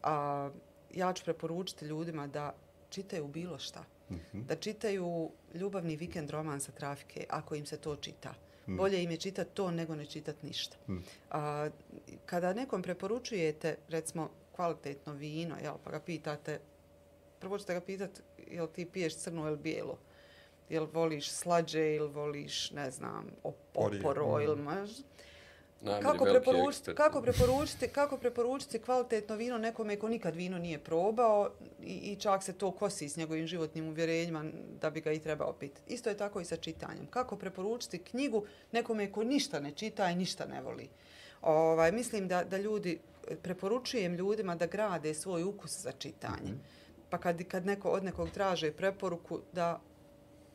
A, 0.03 0.49
ja 0.93 1.13
ću 1.13 1.23
preporučiti 1.23 1.85
ljudima 1.85 2.27
da 2.27 2.53
čitaju 2.89 3.27
bilo 3.27 3.59
šta. 3.59 3.83
Da 4.33 4.55
čitaju 4.55 5.31
ljubavni 5.53 5.95
vikend 5.95 6.29
roman 6.29 6.59
sa 6.59 6.71
trafike, 6.71 7.25
ako 7.29 7.55
im 7.55 7.65
se 7.65 7.77
to 7.77 7.95
čita. 7.95 8.33
Bolje 8.77 9.03
im 9.03 9.11
je 9.11 9.17
čitati 9.17 9.51
to 9.53 9.71
nego 9.71 9.95
ne 9.95 10.05
čitati 10.05 10.45
ništa. 10.45 10.77
A, 11.31 11.69
kada 12.25 12.53
nekom 12.53 12.81
preporučujete, 12.81 13.75
recimo, 13.89 14.29
kvalitetno 14.55 15.13
vino, 15.13 15.55
jel, 15.63 15.75
pa 15.83 15.91
ga 15.91 15.99
pitate, 15.99 16.59
prvo 17.39 17.57
ćete 17.57 17.73
ga 17.73 17.81
pitati, 17.81 18.21
jel 18.47 18.67
ti 18.67 18.85
piješ 18.85 19.15
crno 19.15 19.47
ili 19.47 19.57
bijelo? 19.57 19.97
Jel 20.69 20.87
voliš 20.93 21.31
slađe 21.31 21.95
ili 21.95 22.07
voliš, 22.07 22.71
ne 22.71 22.91
znam, 22.91 23.27
oporo 23.43 24.41
ili 24.41 24.61
maž? 24.61 24.89
Najbolji 25.81 26.03
Kako 26.11 26.25
preporučiti, 26.25 26.95
kako, 26.95 27.21
preporučiti, 27.21 27.87
kako 27.87 28.17
preporučiti 28.17 28.79
kvalitetno 28.79 29.35
vino 29.35 29.57
nekome 29.57 29.95
ko 29.95 30.09
nikad 30.09 30.35
vino 30.35 30.57
nije 30.57 30.79
probao 30.79 31.49
i, 31.83 31.93
i 31.93 32.15
čak 32.15 32.43
se 32.43 32.53
to 32.53 32.71
kosi 32.71 33.09
s 33.09 33.17
njegovim 33.17 33.47
životnim 33.47 33.87
uvjerenjima 33.87 34.45
da 34.81 34.89
bi 34.89 35.01
ga 35.01 35.11
i 35.11 35.19
trebao 35.19 35.53
piti. 35.53 35.81
Isto 35.87 36.09
je 36.09 36.17
tako 36.17 36.41
i 36.41 36.45
sa 36.45 36.55
čitanjem. 36.55 37.07
Kako 37.09 37.35
preporučiti 37.35 37.97
knjigu 37.97 38.45
nekome 38.71 39.11
ko 39.11 39.23
ništa 39.23 39.59
ne 39.59 39.71
čita 39.71 40.09
i 40.09 40.15
ništa 40.15 40.45
ne 40.45 40.61
voli. 40.61 40.89
Ovaj, 41.41 41.91
mislim 41.91 42.27
da, 42.27 42.43
da 42.43 42.57
ljudi, 42.57 42.99
preporučujem 43.41 44.15
ljudima 44.15 44.55
da 44.55 44.65
grade 44.65 45.13
svoj 45.13 45.43
ukus 45.43 45.81
za 45.81 45.91
čitanje. 45.91 46.53
Pa 47.09 47.17
kad, 47.17 47.43
kad 47.43 47.65
neko 47.65 47.89
od 47.89 48.03
nekog 48.03 48.29
traže 48.29 48.71
preporuku 48.71 49.39
da 49.53 49.81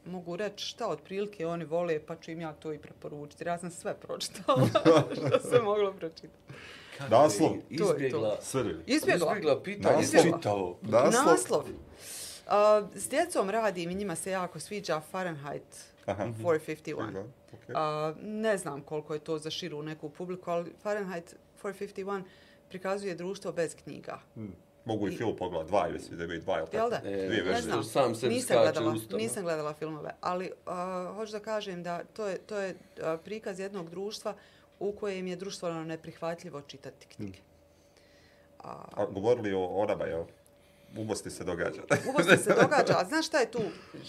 mogu 0.06 0.36
reći 0.36 0.66
šta 0.66 0.88
otprilike 0.88 1.46
oni 1.46 1.64
vole, 1.64 2.00
pa 2.06 2.16
ću 2.16 2.30
im 2.30 2.40
ja 2.40 2.52
to 2.52 2.72
i 2.72 2.78
preporučiti. 2.78 3.44
Ja 3.44 3.58
sam 3.58 3.70
sve 3.70 3.94
pročitala 3.94 4.68
što 5.16 5.40
se 5.50 5.60
moglo 5.62 5.92
pročitati. 5.92 6.52
Naslov. 7.10 7.56
Izbjegla? 7.70 8.38
Izbjegla. 8.86 9.26
izbjegla 9.26 9.62
pitanje, 9.62 9.96
Naslov. 9.96 10.22
čitao. 10.22 10.76
Naslov. 10.82 11.24
Naslov. 11.24 11.60
Uh, 11.60 12.88
s 12.94 13.08
djecom 13.08 13.50
radim 13.50 13.90
i 13.90 13.94
njima 13.94 14.16
se 14.16 14.30
jako 14.30 14.60
sviđa 14.60 15.00
Fahrenheit 15.00 15.84
Aha. 16.06 16.26
451. 16.42 17.24
Okay. 17.52 17.72
A, 17.74 18.14
ne 18.22 18.56
znam 18.56 18.80
koliko 18.80 19.14
je 19.14 19.20
to 19.20 19.38
za 19.38 19.50
širu 19.50 19.82
neku 19.82 20.08
publiku, 20.08 20.50
ali 20.50 20.72
Fahrenheit 20.82 21.34
451 21.62 22.22
prikazuje 22.68 23.14
društvo 23.14 23.52
bez 23.52 23.76
knjiga. 23.84 24.20
Mogu 24.86 25.08
i 25.08 25.16
film 25.16 25.36
pogledat, 25.36 25.66
dva 25.66 25.88
ili 25.88 25.98
da 26.10 26.24
imaju 26.24 26.40
dva, 26.40 26.56
jel 26.56 26.66
tako? 26.66 26.76
Jel 26.76 26.90
da? 26.90 26.96
E, 26.96 27.26
Dvije 27.26 27.44
Ne 27.44 27.60
znam, 27.62 27.84
Sam 27.84 28.12
nisam 28.28 28.56
gledala, 28.62 28.92
ustama. 28.92 29.18
nisam 29.18 29.42
gledala 29.42 29.74
filmove, 29.74 30.10
ali 30.20 30.50
uh, 30.66 31.14
hoću 31.16 31.32
da 31.32 31.40
kažem 31.40 31.82
da 31.82 32.04
to 32.04 32.26
je, 32.26 32.38
to 32.38 32.58
je 32.58 32.70
uh, 32.74 33.20
prikaz 33.24 33.58
jednog 33.60 33.90
društva 33.90 34.34
u 34.80 34.92
kojem 34.92 35.26
je 35.26 35.36
društveno 35.36 35.84
neprihvatljivo 35.84 36.60
čitati 36.60 37.06
knjige. 37.06 37.38
A, 38.58 38.84
A 38.96 39.06
govorili 39.06 39.52
o 39.54 39.82
oraba, 39.82 40.04
jel? 40.06 40.24
Ubosti 40.96 41.30
se 41.30 41.44
događa. 41.44 41.82
Ubosti 42.10 42.36
se 42.36 42.54
događa, 42.54 42.94
a 42.98 43.04
znaš 43.04 43.26
šta 43.26 43.38
je 43.38 43.50
tu 43.50 43.58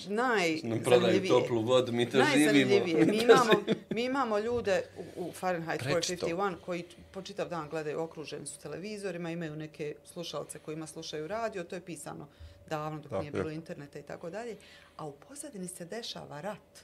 Nam 0.07 0.79
prodaju 0.79 1.01
najzanimljivije? 1.01 1.29
toplu 1.29 1.61
vodu, 1.61 1.91
mi 1.91 2.09
to 2.09 2.17
živimo. 2.33 2.85
Mi 3.05 3.17
imamo, 3.17 3.53
mi 3.89 4.03
imamo 4.03 4.39
ljude 4.39 4.83
u, 5.15 5.27
u 5.27 5.31
Fahrenheit 5.31 5.83
Preči 5.83 6.17
to. 6.17 6.27
451 6.27 6.55
koji 6.65 6.85
po 7.11 7.21
čitav 7.21 7.49
dan 7.49 7.69
gledaju 7.69 8.01
okruženi 8.01 8.45
su 8.45 8.59
televizorima, 8.59 9.31
imaju 9.31 9.55
neke 9.55 9.95
slušalce 10.05 10.59
kojima 10.59 10.87
slušaju 10.87 11.27
radio, 11.27 11.63
to 11.63 11.75
je 11.75 11.81
pisano 11.81 12.27
davno 12.69 12.99
dok 12.99 13.11
Da, 13.11 13.19
nije 13.19 13.27
je. 13.27 13.31
bilo 13.31 13.51
interneta 13.51 13.99
i 13.99 14.03
tako 14.03 14.29
dalje. 14.29 14.57
A 14.97 15.05
u 15.05 15.11
pozadini 15.11 15.67
se 15.67 15.85
dešava 15.85 16.41
rat. 16.41 16.83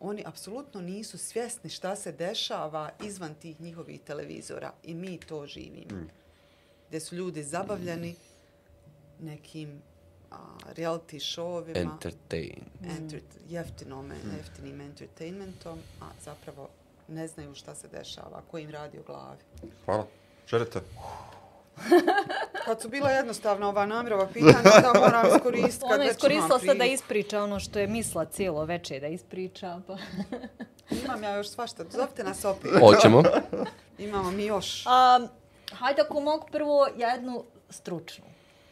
Oni 0.00 0.22
apsolutno 0.26 0.80
nisu 0.80 1.18
svjesni 1.18 1.70
šta 1.70 1.96
se 1.96 2.12
dešava 2.12 2.90
izvan 3.04 3.34
tih 3.34 3.60
njihovih 3.60 4.00
televizora 4.00 4.72
i 4.82 4.94
mi 4.94 5.18
to 5.18 5.46
živimo. 5.46 6.00
Mm. 6.00 6.08
Gdje 6.88 7.00
su 7.00 7.16
ljudi 7.16 7.42
zabavljeni 7.42 8.14
nekim 9.22 9.82
a, 10.30 10.36
reality 10.76 11.20
showovima 11.20 11.80
Entertain. 11.80 12.62
enter, 12.90 13.20
jeftinom, 13.48 14.12
jeftinim 14.36 14.80
entertainmentom, 14.80 15.78
a 16.00 16.04
zapravo 16.24 16.68
ne 17.08 17.28
znaju 17.28 17.54
šta 17.54 17.74
se 17.74 17.88
dešava, 17.88 18.42
ko 18.50 18.58
im 18.58 18.70
radi 18.70 18.98
u 18.98 19.02
glavi. 19.02 19.42
Hvala. 19.84 20.06
Želite? 20.48 20.80
Kad 22.64 22.80
su 22.80 22.88
bila 22.88 23.10
jednostavna 23.10 23.68
ova 23.68 23.86
namjerova 23.86 24.26
pitanja, 24.26 24.80
da 24.82 25.00
moram 25.00 25.26
iskoristiti. 25.36 25.80
kad 25.80 25.92
Ona 25.92 26.02
je 26.02 26.08
već 26.08 26.16
iskoristila 26.16 26.58
sad 26.58 26.76
da 26.76 26.84
ispriča 26.84 27.42
ono 27.42 27.60
što 27.60 27.78
je 27.78 27.86
misla 27.86 28.24
cijelo 28.24 28.64
večer 28.64 29.00
da 29.00 29.06
ispriča. 29.06 29.80
Pa. 29.86 29.96
Imam 31.04 31.22
ja 31.22 31.36
još 31.36 31.48
svašta. 31.48 31.84
Zovite 31.90 32.24
nas 32.24 32.44
opet. 32.44 32.70
Hoćemo. 32.80 33.22
Imamo 33.98 34.30
mi 34.30 34.44
još. 34.44 34.84
A, 34.86 35.26
hajde 35.72 36.02
ako 36.02 36.20
mogu 36.20 36.46
prvo 36.52 36.86
jednu 36.96 37.44
stručnu. 37.70 38.24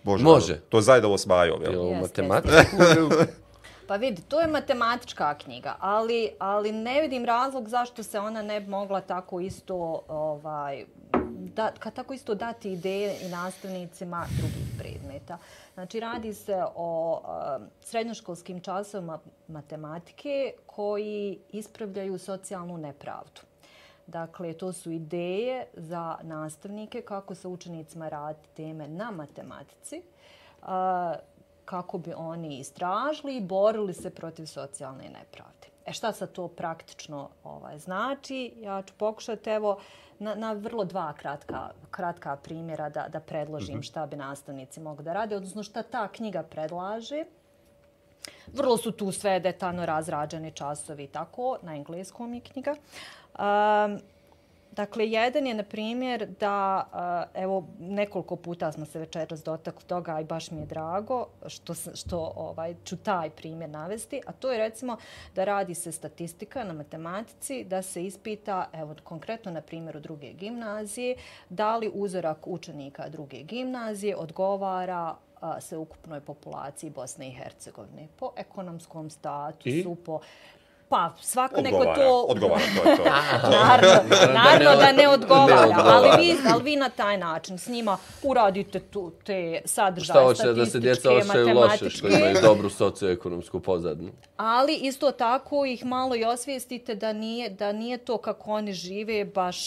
Može. 0.02 0.24
Može. 0.24 0.60
To 0.68 0.80
Zajdovo 0.80 1.18
s 1.18 1.26
Majom, 1.26 1.62
Je 1.62 1.70
jel? 1.70 1.84
Jeste, 1.84 2.22
matematiku? 2.22 2.76
Pa 3.88 3.96
vidi, 3.96 4.22
to 4.22 4.40
je 4.40 4.46
matematička 4.46 5.34
knjiga, 5.34 5.76
ali, 5.80 6.30
ali 6.38 6.72
ne 6.72 7.00
vidim 7.00 7.24
razlog 7.24 7.68
zašto 7.68 8.02
se 8.02 8.20
ona 8.20 8.42
ne 8.42 8.60
bi 8.60 8.70
mogla 8.70 9.00
tako 9.00 9.40
isto 9.40 10.02
ovaj, 10.08 10.84
da, 11.54 11.72
ka 11.78 11.90
tako 11.90 12.14
isto 12.14 12.34
dati 12.34 12.72
ideje 12.72 13.16
i 13.22 13.28
nastavnicima 13.28 14.26
drugih 14.38 14.68
predmeta. 14.78 15.38
Znači, 15.74 16.00
radi 16.00 16.34
se 16.34 16.62
o 16.74 17.20
um, 17.20 17.66
srednjoškolskim 17.80 18.60
časovima 18.60 19.18
matematike 19.48 20.52
koji 20.66 21.38
ispravljaju 21.52 22.18
socijalnu 22.18 22.78
nepravdu. 22.78 23.40
Dakle, 24.08 24.52
to 24.52 24.72
su 24.72 24.90
ideje 24.90 25.66
za 25.74 26.16
nastavnike 26.22 27.02
kako 27.02 27.34
sa 27.34 27.48
učenicima 27.48 28.08
raditi 28.08 28.48
teme 28.54 28.88
na 28.88 29.10
matematici, 29.10 30.02
kako 31.64 31.98
bi 31.98 32.12
oni 32.16 32.58
istražili 32.58 33.36
i 33.36 33.40
borili 33.40 33.94
se 33.94 34.10
protiv 34.10 34.46
socijalne 34.46 35.04
nepravde. 35.04 35.68
E 35.86 35.92
šta 35.92 36.12
sad 36.12 36.32
to 36.32 36.48
praktično 36.48 37.28
ovaj, 37.44 37.78
znači? 37.78 38.52
Ja 38.56 38.82
ću 38.82 38.94
pokušati 38.96 39.50
evo 39.50 39.80
na, 40.18 40.34
na 40.34 40.52
vrlo 40.52 40.84
dva 40.84 41.12
kratka, 41.12 41.70
kratka 41.90 42.36
primjera 42.36 42.88
da, 42.88 43.08
da 43.08 43.20
predložim 43.20 43.76
mm 43.76 43.80
-hmm. 43.80 43.86
šta 43.86 44.06
bi 44.06 44.16
nastavnici 44.16 44.80
mogli 44.80 45.04
da 45.04 45.12
rade, 45.12 45.36
odnosno 45.36 45.62
šta 45.62 45.82
ta 45.82 46.08
knjiga 46.08 46.42
predlaže. 46.42 47.24
Vrlo 48.52 48.76
su 48.76 48.92
tu 48.92 49.12
sve 49.12 49.40
detaljno 49.40 49.86
razrađeni 49.86 50.52
časovi 50.52 51.04
i 51.04 51.06
tako, 51.06 51.58
na 51.62 51.74
engleskom 51.74 52.34
je 52.34 52.40
knjiga. 52.40 52.74
Um, 53.38 54.00
Dakle, 54.78 55.10
jedan 55.10 55.46
je, 55.46 55.54
na 55.54 55.62
primjer, 55.62 56.26
da, 56.40 57.28
evo, 57.34 57.64
nekoliko 57.78 58.36
puta 58.36 58.72
smo 58.72 58.86
se 58.86 58.98
večeras 58.98 59.44
dotakli 59.44 59.84
toga 59.86 60.20
i 60.20 60.24
baš 60.24 60.50
mi 60.50 60.60
je 60.60 60.66
drago 60.66 61.26
što, 61.46 61.74
što 61.74 62.32
ovaj, 62.36 62.74
ću 62.84 62.96
taj 62.96 63.30
primjer 63.30 63.70
navesti, 63.70 64.20
a 64.26 64.32
to 64.32 64.52
je, 64.52 64.58
recimo, 64.58 64.96
da 65.34 65.44
radi 65.44 65.74
se 65.74 65.92
statistika 65.92 66.64
na 66.64 66.72
matematici, 66.72 67.64
da 67.64 67.82
se 67.82 68.04
ispita, 68.04 68.68
evo, 68.72 68.94
konkretno 69.04 69.52
na 69.52 69.60
primjeru 69.60 70.00
druge 70.00 70.32
gimnazije, 70.32 71.16
da 71.48 71.76
li 71.76 71.90
uzorak 71.94 72.46
učenika 72.46 73.08
druge 73.08 73.42
gimnazije 73.42 74.16
odgovara 74.16 75.16
se 75.60 75.76
ukupnoj 75.76 76.20
populaciji 76.20 76.90
Bosne 76.90 77.28
i 77.28 77.32
Hercegovine 77.32 78.08
po 78.16 78.32
ekonomskom 78.36 79.10
statusu, 79.10 79.92
I? 79.92 80.04
po 80.04 80.20
Pa, 80.88 81.12
svako 81.20 81.60
odgovara, 81.60 81.90
neko 81.90 82.00
to... 82.00 82.26
Odgovara, 82.28 82.62
to 82.82 82.90
je 82.90 82.96
to. 82.96 83.02
naravno, 83.50 84.16
naravno 84.44 84.80
da 84.80 84.92
ne 84.92 85.08
odgovara, 85.08 85.60
ne 85.60 85.66
odgovara. 85.66 85.96
Ali, 85.96 86.22
vi, 86.22 86.36
ali 86.52 86.62
vi 86.62 86.76
na 86.76 86.88
taj 86.88 87.18
način 87.18 87.58
s 87.58 87.68
njima 87.68 87.98
uradite 88.22 88.80
tu, 88.80 89.12
te 89.24 89.60
sadržaje 89.64 90.34
statističke, 90.34 90.44
matematičke. 90.44 90.44
Šta 90.44 90.52
hoće 90.52 90.60
da 90.60 90.66
se 90.66 90.80
djeca 90.80 91.12
ošaju 91.12 91.54
loše 91.54 91.90
što 91.90 92.08
imaju 92.08 92.36
dobru 92.42 92.70
socioekonomsku 92.70 93.60
pozadnu? 93.60 94.10
Ali 94.36 94.74
isto 94.74 95.10
tako 95.10 95.64
ih 95.64 95.84
malo 95.84 96.16
i 96.16 96.24
osvijestite 96.24 96.94
da 96.94 97.12
nije, 97.12 97.50
da 97.50 97.72
nije 97.72 97.98
to 97.98 98.18
kako 98.18 98.50
oni 98.50 98.72
žive 98.72 99.24
baš 99.24 99.58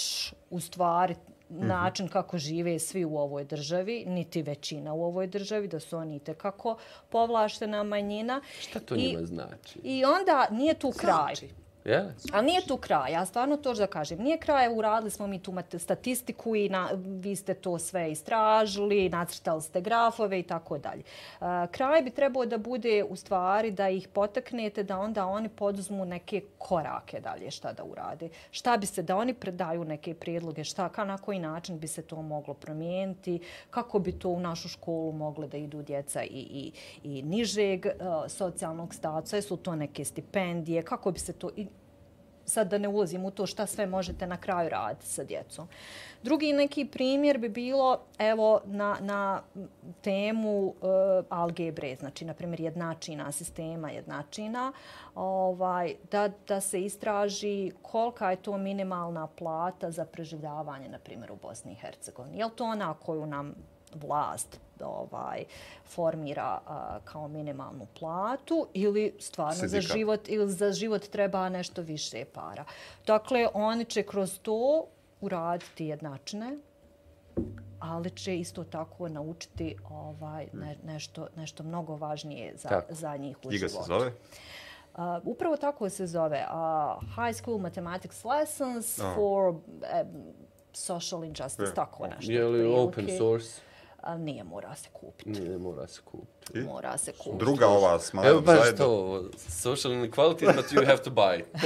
u 0.49 0.59
stvari. 0.59 1.15
Način 1.51 2.07
kako 2.07 2.37
žive 2.37 2.79
svi 2.79 3.05
u 3.05 3.17
ovoj 3.17 3.43
državi, 3.43 4.05
niti 4.07 4.41
većina 4.41 4.93
u 4.93 5.03
ovoj 5.03 5.27
državi, 5.27 5.67
da 5.67 5.79
su 5.79 5.97
oni 5.97 6.19
kako 6.37 6.77
povlaštena 7.09 7.83
manjina. 7.83 8.41
Šta 8.59 8.79
to 8.79 8.95
njima 8.95 9.25
znači? 9.25 9.79
I 9.83 10.05
onda 10.05 10.47
nije 10.51 10.73
tu 10.73 10.91
kraj. 10.91 11.35
Znači. 11.85 12.27
Yeah. 12.27 12.41
Nije 12.41 12.61
tu 12.67 12.77
kraj, 12.77 13.11
ja 13.11 13.25
stvarno 13.25 13.57
to 13.57 13.73
da 13.73 13.87
kažem. 13.87 14.19
Nije 14.19 14.37
kraj, 14.37 14.67
uradili 14.75 15.11
smo 15.11 15.27
mi 15.27 15.39
tu 15.39 15.53
statistiku 15.77 16.55
i 16.55 16.69
na, 16.69 16.89
vi 17.05 17.35
ste 17.35 17.53
to 17.53 17.79
sve 17.79 18.11
istražili, 18.11 19.09
nacrtali 19.09 19.61
ste 19.61 19.81
grafove 19.81 20.39
i 20.39 20.43
tako 20.43 20.77
dalje. 20.77 21.01
E, 21.01 21.67
kraj 21.71 22.01
bi 22.01 22.09
trebao 22.09 22.45
da 22.45 22.57
bude 22.57 23.03
u 23.09 23.15
stvari 23.15 23.71
da 23.71 23.89
ih 23.89 24.07
potaknete 24.07 24.83
da 24.83 24.99
onda 24.99 25.25
oni 25.25 25.49
poduzmu 25.49 26.05
neke 26.05 26.41
korake 26.57 27.19
dalje 27.19 27.51
šta 27.51 27.73
da 27.73 27.83
urade. 27.83 28.29
Šta 28.51 28.77
bi 28.77 28.85
se, 28.85 29.03
da 29.03 29.17
oni 29.17 29.33
predaju 29.33 29.85
neke 29.85 30.13
prijedloge, 30.13 30.63
šta, 30.63 30.89
ka, 30.89 31.05
na 31.05 31.17
koji 31.17 31.39
način 31.39 31.79
bi 31.79 31.87
se 31.87 32.01
to 32.01 32.21
moglo 32.21 32.53
promijeniti, 32.53 33.39
kako 33.69 33.99
bi 33.99 34.11
to 34.11 34.29
u 34.29 34.39
našu 34.39 34.69
školu 34.69 35.11
mogle 35.11 35.47
da 35.47 35.57
idu 35.57 35.81
djeca 35.81 36.23
i, 36.23 36.27
i, 36.51 36.71
i 37.03 37.21
nižeg 37.21 37.85
uh, 37.85 38.31
socijalnog 38.31 38.95
statusa, 38.95 39.41
su 39.41 39.57
to 39.57 39.75
neke 39.75 40.05
stipendije, 40.05 40.83
kako 40.83 41.11
bi 41.11 41.19
se 41.19 41.33
to... 41.33 41.49
I, 41.55 41.67
sad 42.51 42.67
da 42.67 42.77
ne 42.77 42.87
ulazim 42.87 43.25
u 43.25 43.31
to 43.31 43.45
šta 43.45 43.67
sve 43.67 43.85
možete 43.85 44.27
na 44.27 44.37
kraju 44.37 44.69
raditi 44.69 45.05
sa 45.05 45.23
djecom. 45.23 45.67
Drugi 46.23 46.53
neki 46.53 46.85
primjer 46.85 47.37
bi 47.37 47.49
bilo 47.49 47.99
evo 48.17 48.61
na, 48.65 48.97
na 49.01 49.41
temu 50.01 50.67
e, 50.67 51.23
algebre, 51.29 51.95
znači 51.95 52.25
na 52.25 52.33
primjer 52.33 52.61
jednačina, 52.61 53.31
sistema 53.31 53.91
jednačina, 53.91 54.73
ovaj, 55.15 55.95
da, 56.11 56.29
da 56.47 56.61
se 56.61 56.81
istraži 56.81 57.71
kolika 57.81 58.31
je 58.31 58.41
to 58.41 58.57
minimalna 58.57 59.27
plata 59.27 59.91
za 59.91 60.05
preživljavanje, 60.05 60.89
na 60.89 60.99
primjer 60.99 61.31
u 61.31 61.35
Bosni 61.35 61.71
i 61.71 61.75
Hercegovini. 61.75 62.37
Je 62.37 62.45
li 62.45 62.51
to 62.55 62.63
ona 62.63 62.93
koju 62.93 63.25
nam 63.25 63.55
vlast 63.95 64.59
ovaj 64.83 65.43
formira 65.85 66.59
a, 66.67 66.99
kao 67.05 67.27
minimalnu 67.27 67.87
platu 67.99 68.67
ili 68.73 69.13
stvarno 69.19 69.53
Sindika. 69.53 69.81
za 69.81 69.93
život 69.93 70.29
ili 70.29 70.51
za 70.51 70.71
život 70.71 71.07
treba 71.07 71.49
nešto 71.49 71.81
više 71.81 72.25
para. 72.25 72.65
Dakle, 73.07 73.47
oni 73.53 73.85
će 73.85 74.03
kroz 74.03 74.39
to 74.39 74.85
uraditi 75.21 75.85
jednačne, 75.85 76.57
ali 77.79 78.09
će 78.09 78.37
isto 78.37 78.63
tako 78.63 79.09
naučiti 79.09 79.75
ovaj 79.89 80.47
ne, 80.53 80.77
nešto, 80.85 81.27
nešto 81.35 81.63
mnogo 81.63 81.95
važnije 81.95 82.53
za, 82.57 82.69
tako. 82.69 82.93
za 82.93 83.17
njih 83.17 83.37
u 83.43 83.53
Iga 83.53 83.67
životu. 83.67 83.83
se 83.83 83.87
zove? 83.87 84.13
Uh, 84.95 85.03
upravo 85.23 85.57
tako 85.57 85.89
se 85.89 86.07
zove. 86.07 86.45
Uh, 86.49 87.01
high 87.01 87.37
School 87.37 87.57
Mathematics 87.57 88.25
Lessons 88.25 88.99
oh. 88.99 89.15
for 89.15 89.49
um, 89.49 89.61
Social 90.73 91.23
Injustice, 91.23 91.63
yeah. 91.63 91.75
tako 91.75 92.07
nešto. 92.07 92.31
Je 92.31 92.45
li 92.45 92.65
open 92.65 93.07
source? 93.17 93.61
Nije 94.17 94.43
mora 94.43 94.75
se 94.75 94.89
kupiti. 94.93 95.29
Nije 95.29 95.57
mora 95.57 95.87
se 95.87 96.01
kupiti. 96.01 96.59
I? 96.59 96.61
Mora 96.61 96.97
se 96.97 97.11
kupiti. 97.11 97.45
Druga 97.45 97.67
ova 97.67 97.99
smatram 97.99 98.31
Evo 98.31 98.41
baš 98.41 98.59
zajedno. 98.59 98.85
to, 98.85 99.23
social 99.49 99.93
inequality, 99.93 100.55
but 100.55 100.65
you 100.71 100.85
have 100.85 101.03
to 101.03 101.09
buy. 101.09 101.43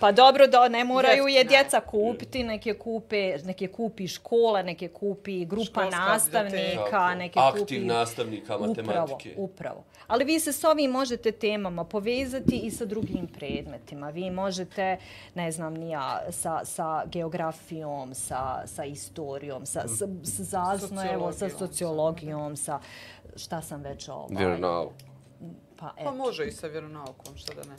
pa 0.00 0.12
dobro, 0.12 0.46
da 0.46 0.68
ne 0.68 0.84
moraju 0.84 1.28
je 1.28 1.44
djeca 1.44 1.80
kupiti, 1.80 2.44
neke 2.44 2.74
kupe, 2.74 3.38
neke 3.44 3.68
kupi 3.68 4.08
škola, 4.08 4.62
neke 4.62 4.88
kupi 4.88 5.44
grupa 5.44 5.64
Školska 5.64 5.90
nastavnika, 5.90 7.14
neke 7.14 7.38
Aktiv 7.40 7.60
kupi... 7.60 7.74
Aktiv 7.74 7.86
nastavnika 7.86 8.58
matematike. 8.58 9.30
Upravo, 9.36 9.44
upravo. 9.44 9.84
Ali 10.06 10.24
vi 10.24 10.40
se 10.40 10.52
s 10.52 10.64
ovim 10.64 10.90
možete 10.90 11.32
temama 11.32 11.84
povezati 11.84 12.56
i 12.56 12.70
sa 12.70 12.84
drugim 12.84 13.26
predmetima. 13.26 14.10
Vi 14.10 14.30
možete, 14.30 14.96
ne 15.34 15.52
znam, 15.52 15.74
nija, 15.74 16.22
sa, 16.30 16.64
sa 16.64 17.02
geografijom, 17.06 18.14
sa, 18.14 18.62
sa 18.66 18.84
istorijom, 18.84 19.66
sa, 19.66 19.88
sa 19.88 20.06
sa 20.24 20.42
zasno, 20.44 21.12
evo, 21.12 21.32
sa 21.32 21.48
sociologijom, 21.48 22.56
sa 22.56 22.80
šta 23.36 23.62
sam 23.62 23.82
već 23.82 24.08
ovaj... 24.08 24.36
Vjeronauk. 24.36 24.92
Pa, 25.76 25.94
pa 26.04 26.10
može 26.10 26.46
i 26.46 26.52
sa 26.52 26.66
vjeronaukom, 26.66 27.36
što 27.36 27.54
da 27.54 27.62
ne. 27.62 27.76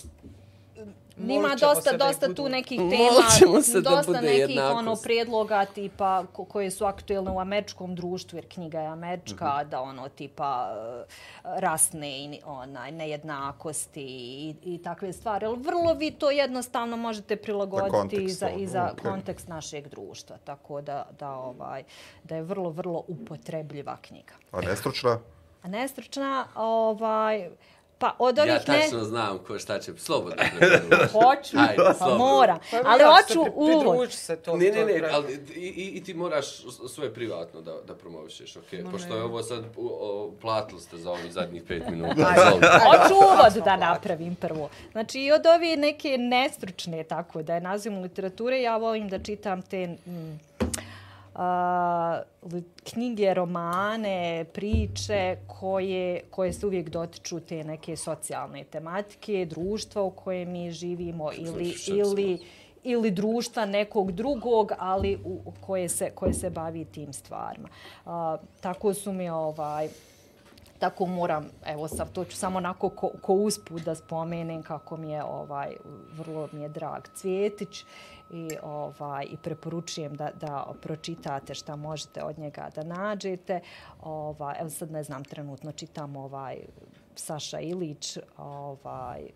Nima 1.17 1.55
dosta, 1.55 1.97
dosta 1.97 2.27
budu... 2.27 2.43
tu 2.43 2.49
nekih 2.49 2.79
tema, 2.79 3.61
se 3.61 3.81
dosta 3.81 4.11
da 4.11 4.21
nekih 4.21 4.39
jednakost. 4.39 4.77
ono, 4.77 4.95
prijedloga 4.95 5.65
tipa 5.65 6.25
ko, 6.33 6.45
koje 6.45 6.71
su 6.71 6.85
aktuelne 6.85 7.31
u 7.31 7.39
američkom 7.39 7.95
društvu, 7.95 8.37
jer 8.37 8.45
knjiga 8.49 8.79
je 8.79 8.87
američka, 8.87 9.45
mm 9.45 9.65
-hmm. 9.65 9.69
da 9.69 9.81
ono 9.81 10.09
tipa 10.09 10.71
uh, 10.71 11.59
rasne 11.59 12.19
i 12.19 12.39
onaj, 12.45 12.91
nejednakosti 12.91 14.01
i, 14.01 14.55
i 14.63 14.77
takve 14.77 15.13
stvari. 15.13 15.45
Ali 15.45 15.57
vrlo 15.57 15.93
vi 15.93 16.11
to 16.11 16.31
jednostavno 16.31 16.97
možete 16.97 17.35
prilagoditi 17.35 18.29
za, 18.29 18.37
za, 18.37 18.49
i 18.49 18.67
za 18.67 18.93
okay. 18.93 19.09
kontekst 19.09 19.47
našeg 19.47 19.87
društva. 19.87 20.37
Tako 20.43 20.81
da, 20.81 21.07
da, 21.19 21.31
ovaj, 21.31 21.83
da 22.23 22.35
je 22.35 22.43
vrlo, 22.43 22.69
vrlo 22.69 23.03
upotrebljiva 23.07 23.97
knjiga. 24.01 24.33
A 24.51 24.61
nestručna? 24.61 25.19
A 25.63 25.67
nestručna, 25.67 26.47
ovaj, 26.55 27.49
Pa 27.99 28.15
od 28.19 28.39
ovih 28.39 28.51
ja 28.51 28.59
tačno 28.59 28.97
ne... 28.97 29.03
znam 29.03 29.39
ko 29.47 29.59
šta 29.59 29.79
će 29.79 29.93
slobodno. 29.97 30.43
Hoću, 31.13 31.57
Ajde, 31.57 31.83
pa 31.99 32.17
mora. 32.17 32.59
Pa 32.71 32.77
ali 32.85 33.03
hoću 33.03 33.51
uvod. 33.55 34.11
se 34.11 34.35
to. 34.35 34.57
Ne, 34.57 34.71
ne, 34.71 34.85
ne, 34.85 35.09
ali 35.11 35.33
i, 35.55 35.91
i, 35.95 36.03
ti 36.03 36.13
moraš 36.13 36.45
svoje 36.89 37.13
privatno 37.13 37.61
da, 37.61 37.75
da 37.87 37.95
promovišeš, 37.95 38.55
ok? 38.55 38.71
No, 38.83 38.91
Pošto 38.91 39.15
je 39.15 39.23
ovo 39.23 39.43
sad, 39.43 39.63
platili 40.41 40.81
ste 40.81 40.97
za 40.97 41.11
ovih 41.11 41.33
zadnjih 41.33 41.63
pet 41.63 41.83
minuta. 41.91 42.35
hoću 42.61 43.15
uvod 43.15 43.63
da 43.65 43.75
napravim 43.75 44.35
prvo. 44.35 44.69
Znači, 44.91 45.19
i 45.19 45.31
od 45.31 45.45
ove 45.45 45.75
neke 45.77 46.17
nestručne, 46.17 47.03
tako 47.03 47.43
da 47.43 47.55
je 47.55 47.61
nazivom 47.61 48.01
literature, 48.01 48.61
ja 48.61 48.77
volim 48.77 49.09
da 49.09 49.19
čitam 49.19 49.61
te... 49.61 49.87
Mm, 49.87 50.48
uh, 51.39 52.59
knjige, 52.83 53.33
romane, 53.33 54.45
priče 54.53 55.37
koje, 55.47 56.21
koje 56.29 56.53
se 56.53 56.65
uvijek 56.65 56.89
dotiču 56.89 57.39
te 57.39 57.63
neke 57.63 57.95
socijalne 57.95 58.63
tematike, 58.63 59.45
društva 59.49 60.03
u 60.03 60.11
koje 60.11 60.45
mi 60.45 60.71
živimo 60.71 61.31
ili, 61.33 61.75
ili, 61.87 62.39
ili 62.83 63.11
društva 63.11 63.65
nekog 63.65 64.11
drugog, 64.11 64.71
ali 64.77 65.19
u, 65.25 65.53
koje, 65.61 65.89
se, 65.89 66.11
koje 66.15 66.33
se 66.33 66.49
bavi 66.49 66.85
tim 66.85 67.13
stvarima. 67.13 67.69
Uh, 68.05 68.11
tako 68.61 68.93
su 68.93 69.13
mi 69.13 69.29
ovaj, 69.29 69.89
tako 70.79 71.05
moram, 71.05 71.45
evo 71.65 71.87
sad 71.87 72.11
to 72.11 72.25
ću 72.25 72.37
samo 72.37 72.57
onako 72.57 72.89
ko, 72.89 73.11
ko 73.21 73.33
usput 73.33 73.81
da 73.81 73.95
spomenem 73.95 74.63
kako 74.63 74.97
mi 74.97 75.11
je 75.11 75.23
ovaj 75.23 75.75
vrlo 76.13 76.49
mi 76.51 76.61
je 76.61 76.69
drag 76.69 77.03
Cvjetić 77.15 77.85
i 78.31 78.49
ovaj 78.63 79.25
i 79.29 79.37
preporučujem 79.37 80.15
da 80.15 80.29
da 80.41 80.73
pročitate 80.81 81.53
šta 81.53 81.75
možete 81.75 82.23
od 82.23 82.39
njega 82.39 82.69
da 82.75 82.83
nađete. 82.83 83.59
Ovaj 84.01 84.55
evo 84.59 84.69
sad 84.69 84.91
ne 84.91 85.03
znam 85.03 85.23
trenutno 85.23 85.71
čitam 85.71 86.15
ovaj 86.15 86.57
Saša 87.15 87.59
Ilić, 87.59 88.17
ovaj 88.37 89.29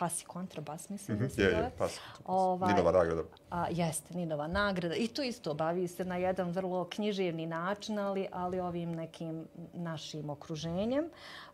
Pas 0.00 0.22
i 0.22 0.24
kontrabas, 0.24 0.88
mislim 0.88 1.18
da 1.18 1.28
se 1.28 1.42
Je, 1.42 1.50
zove. 1.50 1.62
je, 1.62 1.70
pas. 1.78 2.00
Ovaj, 2.24 2.72
Ninova 2.74 2.92
nagrada. 2.92 3.22
A, 3.50 3.66
jeste, 3.70 4.14
Ninova 4.14 4.46
nagrada. 4.46 4.94
I 4.94 5.08
tu 5.08 5.22
isto 5.22 5.54
bavi 5.54 5.88
se 5.88 6.04
na 6.04 6.16
jedan 6.16 6.50
vrlo 6.50 6.84
književni 6.84 7.46
način, 7.46 7.98
ali, 7.98 8.26
ali 8.32 8.60
ovim 8.60 8.92
nekim 8.92 9.46
našim 9.72 10.30
okruženjem. 10.30 11.04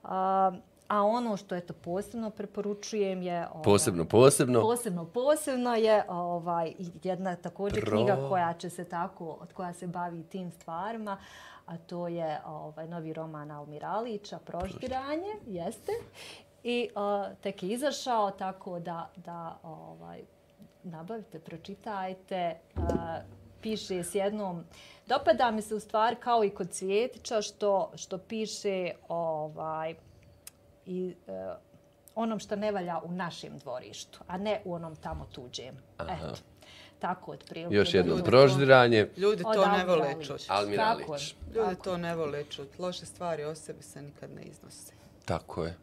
A, 0.02 0.52
a 0.88 1.02
ono 1.02 1.36
što 1.36 1.54
eto 1.54 1.74
posebno 1.74 2.30
preporučujem 2.30 3.22
je... 3.22 3.48
Ovaj, 3.50 3.62
Posebno, 3.64 4.04
posebno. 4.04 4.60
Posebno, 4.60 5.04
posebno 5.04 5.74
je 5.74 6.04
ovaj, 6.08 6.74
jedna 7.02 7.36
također 7.36 7.84
Pro- 7.84 7.96
knjiga 7.96 8.28
koja 8.28 8.54
će 8.54 8.70
se 8.70 8.84
tako, 8.84 9.38
od 9.40 9.52
koja 9.52 9.72
se 9.72 9.86
bavi 9.86 10.22
tim 10.22 10.50
stvarima, 10.50 11.18
a 11.66 11.76
to 11.76 12.08
je 12.08 12.40
ovaj, 12.46 12.88
novi 12.88 13.12
roman 13.12 13.50
Almiralića, 13.50 14.38
Proždiranje, 14.38 15.34
jeste. 15.46 15.92
I 16.68 16.88
uh, 16.94 17.36
tek 17.40 17.62
je 17.62 17.68
izašao, 17.68 18.30
tako 18.30 18.78
da, 18.78 19.10
da 19.16 19.58
ovaj, 19.62 20.22
nabavite, 20.82 21.38
pročitajte. 21.38 22.56
Uh, 22.76 22.82
piše 23.60 24.02
s 24.02 24.14
jednom... 24.14 24.64
Dopada 25.06 25.50
mi 25.50 25.62
se 25.62 25.74
u 25.74 25.80
stvari 25.80 26.16
kao 26.16 26.44
i 26.44 26.50
kod 26.50 26.70
Cvjetića 26.70 27.42
što, 27.42 27.92
što 27.96 28.18
piše 28.18 28.90
ovaj, 29.08 29.94
i 30.86 31.14
e, 31.26 31.54
onom 32.14 32.38
što 32.38 32.56
ne 32.56 32.72
valja 32.72 33.00
u 33.04 33.12
našem 33.12 33.58
dvorištu, 33.58 34.18
a 34.26 34.38
ne 34.38 34.62
u 34.64 34.74
onom 34.74 34.96
tamo 34.96 35.26
tuđem. 35.32 35.76
Eto. 36.00 36.34
Tako 36.98 37.32
otprilike. 37.32 37.74
Još 37.74 37.94
jedno 37.94 38.14
ljudi- 38.14 38.24
proždiranje. 38.24 39.08
Ljudi 39.16 39.42
Od 39.46 39.54
to 39.54 39.66
ne 39.66 39.84
vole 39.84 40.14
čuti. 40.24 40.46
Almiralić. 40.48 41.34
Ljudi 41.54 41.70
tako 41.70 41.84
to 41.84 41.96
ne 41.96 42.14
vole 42.14 42.44
čuti. 42.44 42.82
Loše 42.82 43.06
stvari 43.06 43.44
o 43.44 43.54
sebi 43.54 43.82
se 43.82 44.02
nikad 44.02 44.30
ne 44.30 44.42
iznose. 44.42 44.92
Tako 45.24 45.64
je. 45.64 45.76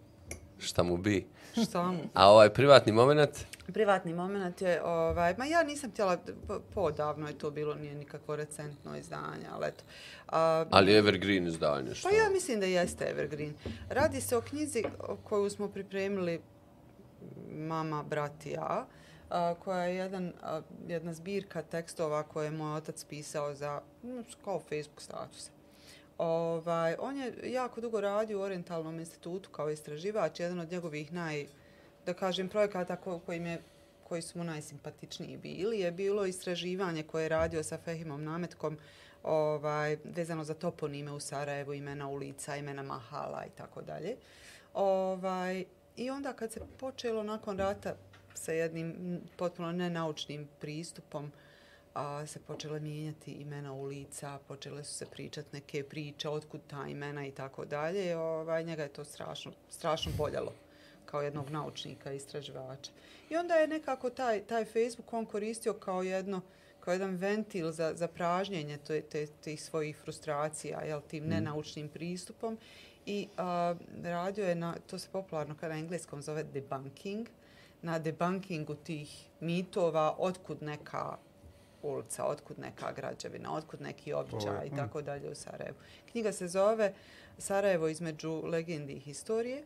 Šta 0.63 0.83
mu 0.83 0.97
bi. 0.97 1.27
Šta 1.65 1.83
mu? 1.83 1.99
A 2.13 2.31
ovaj 2.31 2.49
privatni 2.49 2.91
moment? 2.91 3.29
Privatni 3.67 4.13
moment 4.13 4.61
je, 4.61 4.83
ovaj, 4.83 5.35
ma 5.37 5.45
ja 5.45 5.63
nisam 5.63 5.91
htjela, 5.91 6.17
po- 6.47 6.59
podavno 6.73 7.27
je 7.27 7.37
to 7.37 7.51
bilo, 7.51 7.75
nije 7.75 7.95
nikakvo 7.95 8.35
recentno 8.35 8.97
izdanje, 8.97 9.47
ali 9.51 9.67
eto. 9.67 9.83
A, 10.27 10.65
Ali 10.71 10.93
Evergreen 10.93 11.47
izdanje. 11.47 11.95
Šta? 11.95 12.09
Pa 12.09 12.15
ja 12.15 12.29
mislim 12.29 12.59
da 12.59 12.65
jeste 12.65 13.05
Evergreen. 13.05 13.53
Radi 13.89 14.21
se 14.21 14.37
o 14.37 14.41
knjizi 14.41 14.83
koju 15.23 15.49
smo 15.49 15.67
pripremili 15.67 16.41
mama, 17.51 18.03
brat 18.03 18.45
i 18.45 18.49
ja, 18.51 18.85
a, 19.29 19.53
koja 19.59 19.83
je 19.83 19.95
jedan, 19.95 20.33
a, 20.41 20.61
jedna 20.87 21.13
zbirka 21.13 21.61
tekstova 21.61 22.23
koje 22.23 22.45
je 22.45 22.51
moj 22.51 22.77
otac 22.77 23.03
pisao 23.03 23.55
za 23.55 23.81
mm, 24.03 24.21
kao 24.45 24.59
Facebook 24.59 25.01
statuse. 25.01 25.51
Ovaj, 26.17 26.95
on 26.99 27.17
je 27.17 27.33
jako 27.43 27.81
dugo 27.81 28.01
radio 28.01 28.39
u 28.39 28.41
Orientalnom 28.41 28.99
institutu 28.99 29.49
kao 29.49 29.69
istraživač, 29.69 30.39
jedan 30.39 30.59
od 30.59 30.71
njegovih 30.71 31.13
naj, 31.13 31.45
da 32.05 32.13
kažem, 32.13 32.49
projekata 32.49 32.95
ko, 32.95 33.19
kojim 33.19 33.45
je 33.45 33.61
koji 34.03 34.21
su 34.21 34.37
mu 34.37 34.43
najsimpatičniji 34.43 35.37
bili, 35.37 35.79
je 35.79 35.91
bilo 35.91 36.25
istraživanje 36.25 37.03
koje 37.03 37.23
je 37.23 37.29
radio 37.29 37.63
sa 37.63 37.77
Fehimom 37.77 38.23
Nametkom 38.23 38.77
ovaj, 39.23 39.97
vezano 40.03 40.43
za 40.43 40.53
toponime 40.53 41.11
u 41.11 41.19
Sarajevu, 41.19 41.73
imena 41.73 42.07
ulica, 42.07 42.55
imena 42.55 42.83
mahala 42.83 43.45
i 43.45 43.49
tako 43.57 43.81
dalje. 43.81 44.15
Ovaj, 44.73 45.65
I 45.97 46.09
onda 46.09 46.33
kad 46.33 46.51
se 46.51 46.61
počelo 46.79 47.23
nakon 47.23 47.57
rata 47.57 47.95
sa 48.33 48.51
jednim 48.51 49.19
potpuno 49.37 49.71
nenaučnim 49.71 50.47
pristupom, 50.59 51.31
a, 51.93 52.25
se 52.25 52.39
počele 52.39 52.79
mijenjati 52.79 53.31
imena 53.31 53.73
ulica, 53.73 54.39
počele 54.47 54.83
su 54.83 54.93
se 54.93 55.05
pričati 55.05 55.49
neke 55.53 55.83
priče, 55.83 56.29
otkud 56.29 56.61
ta 56.67 56.87
imena 56.87 57.27
i 57.27 57.31
tako 57.31 57.65
dalje. 57.65 58.17
Ovaj, 58.17 58.63
njega 58.63 58.83
je 58.83 58.93
to 58.93 59.05
strašno, 59.05 59.51
strašno 59.69 60.11
boljalo 60.17 60.53
kao 61.05 61.21
jednog 61.21 61.49
naučnika 61.49 62.11
istraživača. 62.11 62.91
I 63.29 63.35
onda 63.35 63.55
je 63.55 63.67
nekako 63.67 64.09
taj, 64.09 64.41
taj 64.41 64.65
Facebook 64.65 65.13
on 65.13 65.25
koristio 65.25 65.73
kao 65.73 66.03
jedno 66.03 66.41
kao 66.83 66.93
jedan 66.93 67.15
ventil 67.15 67.71
za, 67.71 67.93
za 67.95 68.07
pražnjenje 68.07 68.77
te, 68.77 69.01
te, 69.01 69.27
tih 69.27 69.63
svojih 69.63 69.97
frustracija, 69.97 70.81
jel, 70.81 71.01
tim 71.07 71.27
nenaučnim 71.27 71.89
pristupom. 71.89 72.57
I 73.05 73.27
a, 73.37 73.75
radio 74.03 74.45
je 74.45 74.55
na, 74.55 74.75
to 74.87 74.99
se 74.99 75.07
popularno 75.11 75.55
kada 75.55 75.73
na 75.73 75.79
engleskom 75.79 76.21
zove 76.21 76.43
debunking, 76.43 77.27
na 77.81 77.99
debunkingu 77.99 78.75
tih 78.75 79.27
mitova, 79.39 80.15
otkud 80.17 80.61
neka 80.61 81.17
ulica, 81.83 82.25
otkud 82.25 82.59
neka 82.59 82.91
građevina, 82.91 83.53
otkud 83.53 83.81
neki 83.81 84.13
običaj 84.13 84.67
i 84.67 84.75
tako 84.75 85.01
dalje 85.01 85.31
u 85.31 85.35
Sarajevu. 85.35 85.77
Knjiga 86.11 86.31
se 86.31 86.47
zove 86.47 86.93
Sarajevo 87.37 87.87
između 87.87 88.41
legendi 88.45 88.93
i 88.93 88.99
historije. 88.99 89.63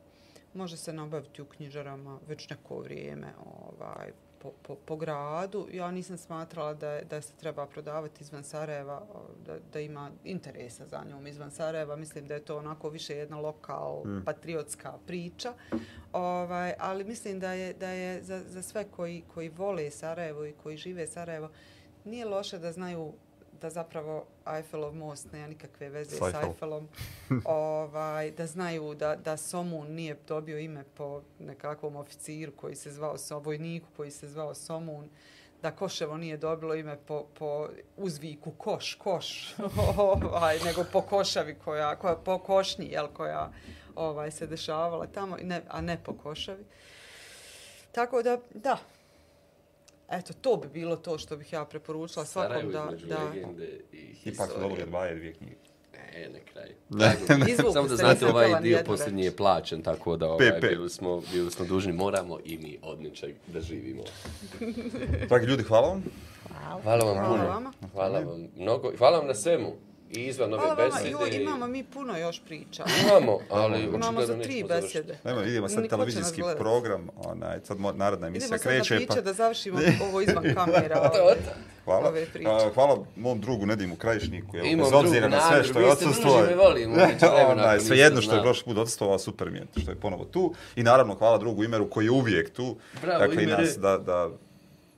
Može 0.53 0.77
se 0.77 0.93
nabaviti 0.93 1.41
u 1.41 1.45
knjižarama 1.45 2.19
već 2.27 2.49
neko 2.49 2.79
vrijeme 2.79 3.27
ovaj, 3.45 4.11
po, 4.39 4.51
po, 4.61 4.75
po 4.75 4.95
gradu. 4.95 5.67
Ja 5.73 5.91
nisam 5.91 6.17
smatrala 6.17 6.73
da, 6.73 6.99
da 7.09 7.21
se 7.21 7.33
treba 7.39 7.65
prodavati 7.65 8.23
izvan 8.23 8.43
Sarajeva, 8.43 9.01
da, 9.45 9.55
da 9.73 9.79
ima 9.79 10.11
interesa 10.23 10.85
za 10.85 11.03
njom 11.09 11.27
izvan 11.27 11.51
Sarajeva. 11.51 11.95
Mislim 11.95 12.27
da 12.27 12.33
je 12.33 12.45
to 12.45 12.57
onako 12.57 12.89
više 12.89 13.15
jedna 13.15 13.39
lokal, 13.39 14.03
patriotska 14.25 14.93
priča. 15.07 15.53
Ovaj, 16.13 16.73
ali 16.79 17.03
mislim 17.03 17.39
da 17.39 17.53
je, 17.53 17.73
da 17.73 17.89
je 17.89 18.23
za, 18.23 18.43
za 18.47 18.61
sve 18.61 18.83
koji, 18.83 19.23
koji 19.33 19.49
vole 19.49 19.91
Sarajevo 19.91 20.45
i 20.45 20.53
koji 20.63 20.77
žive 20.77 21.07
Sarajevo, 21.07 21.49
nije 22.07 22.25
loše 22.25 22.57
da 22.57 22.71
znaju 22.71 23.13
da 23.61 23.69
zapravo 23.69 24.25
Eiffelov 24.55 24.95
most 24.95 25.31
nema 25.31 25.47
nikakve 25.47 25.89
veze 25.89 26.15
S 26.15 26.19
s 26.19 26.21
Eiffel. 26.21 26.49
Eiffelom. 26.49 26.87
ovaj, 27.45 28.31
da 28.31 28.47
znaju 28.47 28.95
da, 28.95 29.15
da 29.15 29.37
Somun 29.37 29.87
nije 29.87 30.17
dobio 30.27 30.59
ime 30.59 30.83
po 30.93 31.21
nekakvom 31.39 31.95
oficiru 31.95 32.51
koji 32.51 32.75
se 32.75 32.91
zvao 32.91 33.17
Somun, 33.17 33.45
vojniku 33.45 33.87
koji 33.97 34.11
se 34.11 34.27
zvao 34.27 34.55
Somun, 34.55 35.09
da 35.61 35.71
Koševo 35.71 36.17
nije 36.17 36.37
dobilo 36.37 36.75
ime 36.75 36.97
po, 37.07 37.25
po 37.33 37.67
uzviku 37.97 38.51
koš, 38.51 38.95
koš, 38.95 39.55
ovaj, 39.97 40.59
nego 40.59 40.83
po 40.91 41.01
košavi 41.01 41.55
koja, 41.55 41.95
koja 41.95 42.15
po 42.15 42.39
košnji, 42.39 42.85
jel, 42.85 43.07
koja 43.07 43.51
ovaj, 43.95 44.31
se 44.31 44.47
dešavala 44.47 45.07
tamo, 45.07 45.37
ne, 45.43 45.61
a 45.67 45.81
ne 45.81 45.97
po 46.03 46.13
košavi. 46.13 46.65
Tako 47.91 48.23
da, 48.23 48.37
da, 48.53 48.77
Eto, 50.09 50.33
to 50.41 50.57
bi 50.57 50.67
bilo 50.67 50.95
to 50.95 51.17
što 51.17 51.37
bih 51.37 51.53
ja 51.53 51.65
preporučila 51.65 52.25
svakom 52.25 52.51
Sarajevo 52.51 52.71
da... 52.71 52.85
između 52.85 53.05
da 53.07 53.23
legende 53.23 53.79
i 53.91 53.97
Ipak 53.97 54.15
su 54.23 54.29
historije. 54.29 54.69
dobili 54.69 54.85
dvaje 54.89 55.15
dvije 55.15 55.33
knjige. 55.33 55.55
E, 56.15 56.29
na 56.29 56.39
kraju. 56.53 56.73
Izvukli 57.51 57.73
Samo 57.73 57.87
da 57.87 57.95
znate, 57.95 58.25
ovaj 58.25 58.61
dio 58.61 58.79
posljednji 58.85 59.23
je 59.23 59.35
plaćen, 59.35 59.81
tako 59.81 60.17
da 60.17 60.31
ovaj, 60.31 60.51
bili, 60.61 60.89
smo, 60.89 61.21
bili 61.31 61.51
smo 61.51 61.65
dužni, 61.65 61.93
moramo 61.93 62.39
i 62.45 62.57
mi 62.57 62.79
od 62.81 63.01
ničeg 63.01 63.35
da 63.47 63.61
živimo. 63.61 64.03
Dragi 65.29 65.45
ljudi, 65.45 65.63
hvala 65.63 65.87
vam. 65.87 66.03
Hvala. 66.47 66.81
Hvala 66.81 67.05
vam 67.05 67.15
Hvala 67.15 67.29
puno. 67.29 67.49
vama. 67.49 67.73
Hvala 67.93 68.19
vam 68.19 68.47
mnogo. 68.55 68.91
Hvala 68.97 69.17
vam 69.17 69.27
na 69.27 69.33
svemu. 69.35 69.86
I 70.09 70.19
izvan 70.21 70.53
ove 70.53 70.59
Hvala 70.59 70.73
vama, 70.75 70.89
besede. 70.89 71.09
joj, 71.11 71.29
imamo 71.33 71.67
mi 71.67 71.83
puno 71.85 72.17
još 72.17 72.41
priča. 72.41 72.83
Imamo, 73.03 73.39
ali 73.49 73.79
Imamo 73.79 73.97
očigledno 73.97 74.25
za 74.27 74.33
tri 74.35 74.53
nećemo 74.53 74.67
završiti. 74.69 74.97
besede. 74.97 75.17
Nema, 75.25 75.43
idemo 75.43 75.69
sad 75.69 75.77
Niko 75.77 75.95
će 75.95 75.97
nas 75.97 76.07
televizijski 76.09 76.41
program, 76.57 77.07
onaj, 77.17 77.59
sad 77.63 77.77
narodna 77.95 78.27
emisija 78.27 78.47
Idemo 78.47 78.57
sad 78.57 78.61
kreće. 78.63 78.93
na 78.93 78.99
piće 78.99 79.07
Pa, 79.09 79.21
da 79.21 79.33
završimo 79.33 79.79
ovo 80.03 80.21
izvan 80.21 80.43
kamera. 80.55 80.95
To, 81.01 81.09
to. 81.09 81.51
hvala. 81.85 82.09
ove 82.09 82.25
priče. 82.25 82.49
A, 82.49 82.69
hvala 82.69 83.05
mom 83.15 83.41
drugu 83.41 83.65
Nedimu 83.65 83.95
Krajišniku, 83.95 84.57
evo, 84.57 84.65
Imam 84.65 84.85
bez 84.85 84.93
obzira 84.95 85.19
drugu 85.21 85.35
na 85.35 85.41
sve 85.43 85.63
što 85.63 85.79
je 85.79 85.85
vi 85.85 85.91
ste 85.91 86.05
odsustvo. 86.05 86.31
druži 86.31 86.49
me 86.49 86.55
volimo, 86.57 86.93
Onaj, 87.51 87.75
ako 87.75 87.79
sve 87.79 87.97
jedno 87.97 88.21
što 88.21 88.35
je 88.35 88.41
prošli 88.41 88.63
put 88.65 88.77
odstovao, 88.77 89.19
super 89.19 89.49
mi 89.51 89.57
je 89.57 89.65
što 89.77 89.91
je 89.91 89.95
ponovo 89.95 90.25
tu. 90.25 90.53
I 90.75 90.83
naravno, 90.83 91.15
hvala 91.15 91.37
drugu 91.37 91.63
Imeru 91.63 91.89
koji 91.89 92.05
je 92.05 92.11
uvijek 92.11 92.49
tu. 92.49 92.77
Bravo, 93.01 93.19
dakle, 93.19 93.35
i 93.35 93.45
Imere. 93.45 93.61
nas 93.61 93.77
da, 93.77 93.97
da, 93.97 94.29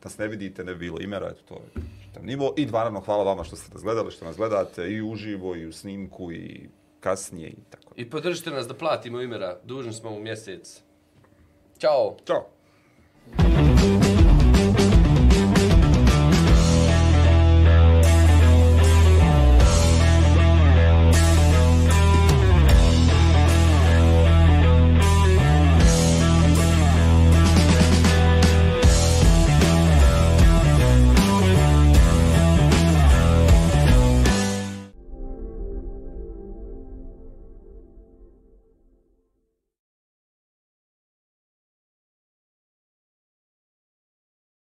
da 0.03 0.09
se 0.09 0.21
ne 0.21 0.27
vidite, 0.27 0.63
ne 0.63 0.73
bi 0.73 0.79
bilo 0.79 0.97
Imera, 0.99 1.27
eto, 1.27 1.41
to 1.47 1.53
je 1.55 1.81
čitav 2.09 2.25
nivo. 2.25 2.53
I 2.57 2.65
naravno, 2.65 2.99
hvala 2.99 3.23
vama 3.23 3.43
što 3.43 3.55
ste 3.55 3.73
nas 3.73 3.83
gledali, 3.83 4.11
što 4.11 4.25
nas 4.25 4.37
gledate 4.37 4.87
i 4.87 5.01
uživo, 5.01 5.55
i 5.55 5.65
u 5.65 5.73
snimku, 5.73 6.31
i 6.31 6.69
kasnije, 6.99 7.49
i 7.49 7.63
tako. 7.69 7.93
I 7.95 8.09
podržite 8.09 8.51
nas 8.51 8.67
da 8.67 8.73
platimo 8.73 9.21
imera. 9.21 9.57
Dužni 9.63 9.93
smo 9.93 10.09
u 10.09 10.19
mjesec. 10.19 10.81
Ćao. 11.79 12.17
Ćao! 12.27 12.49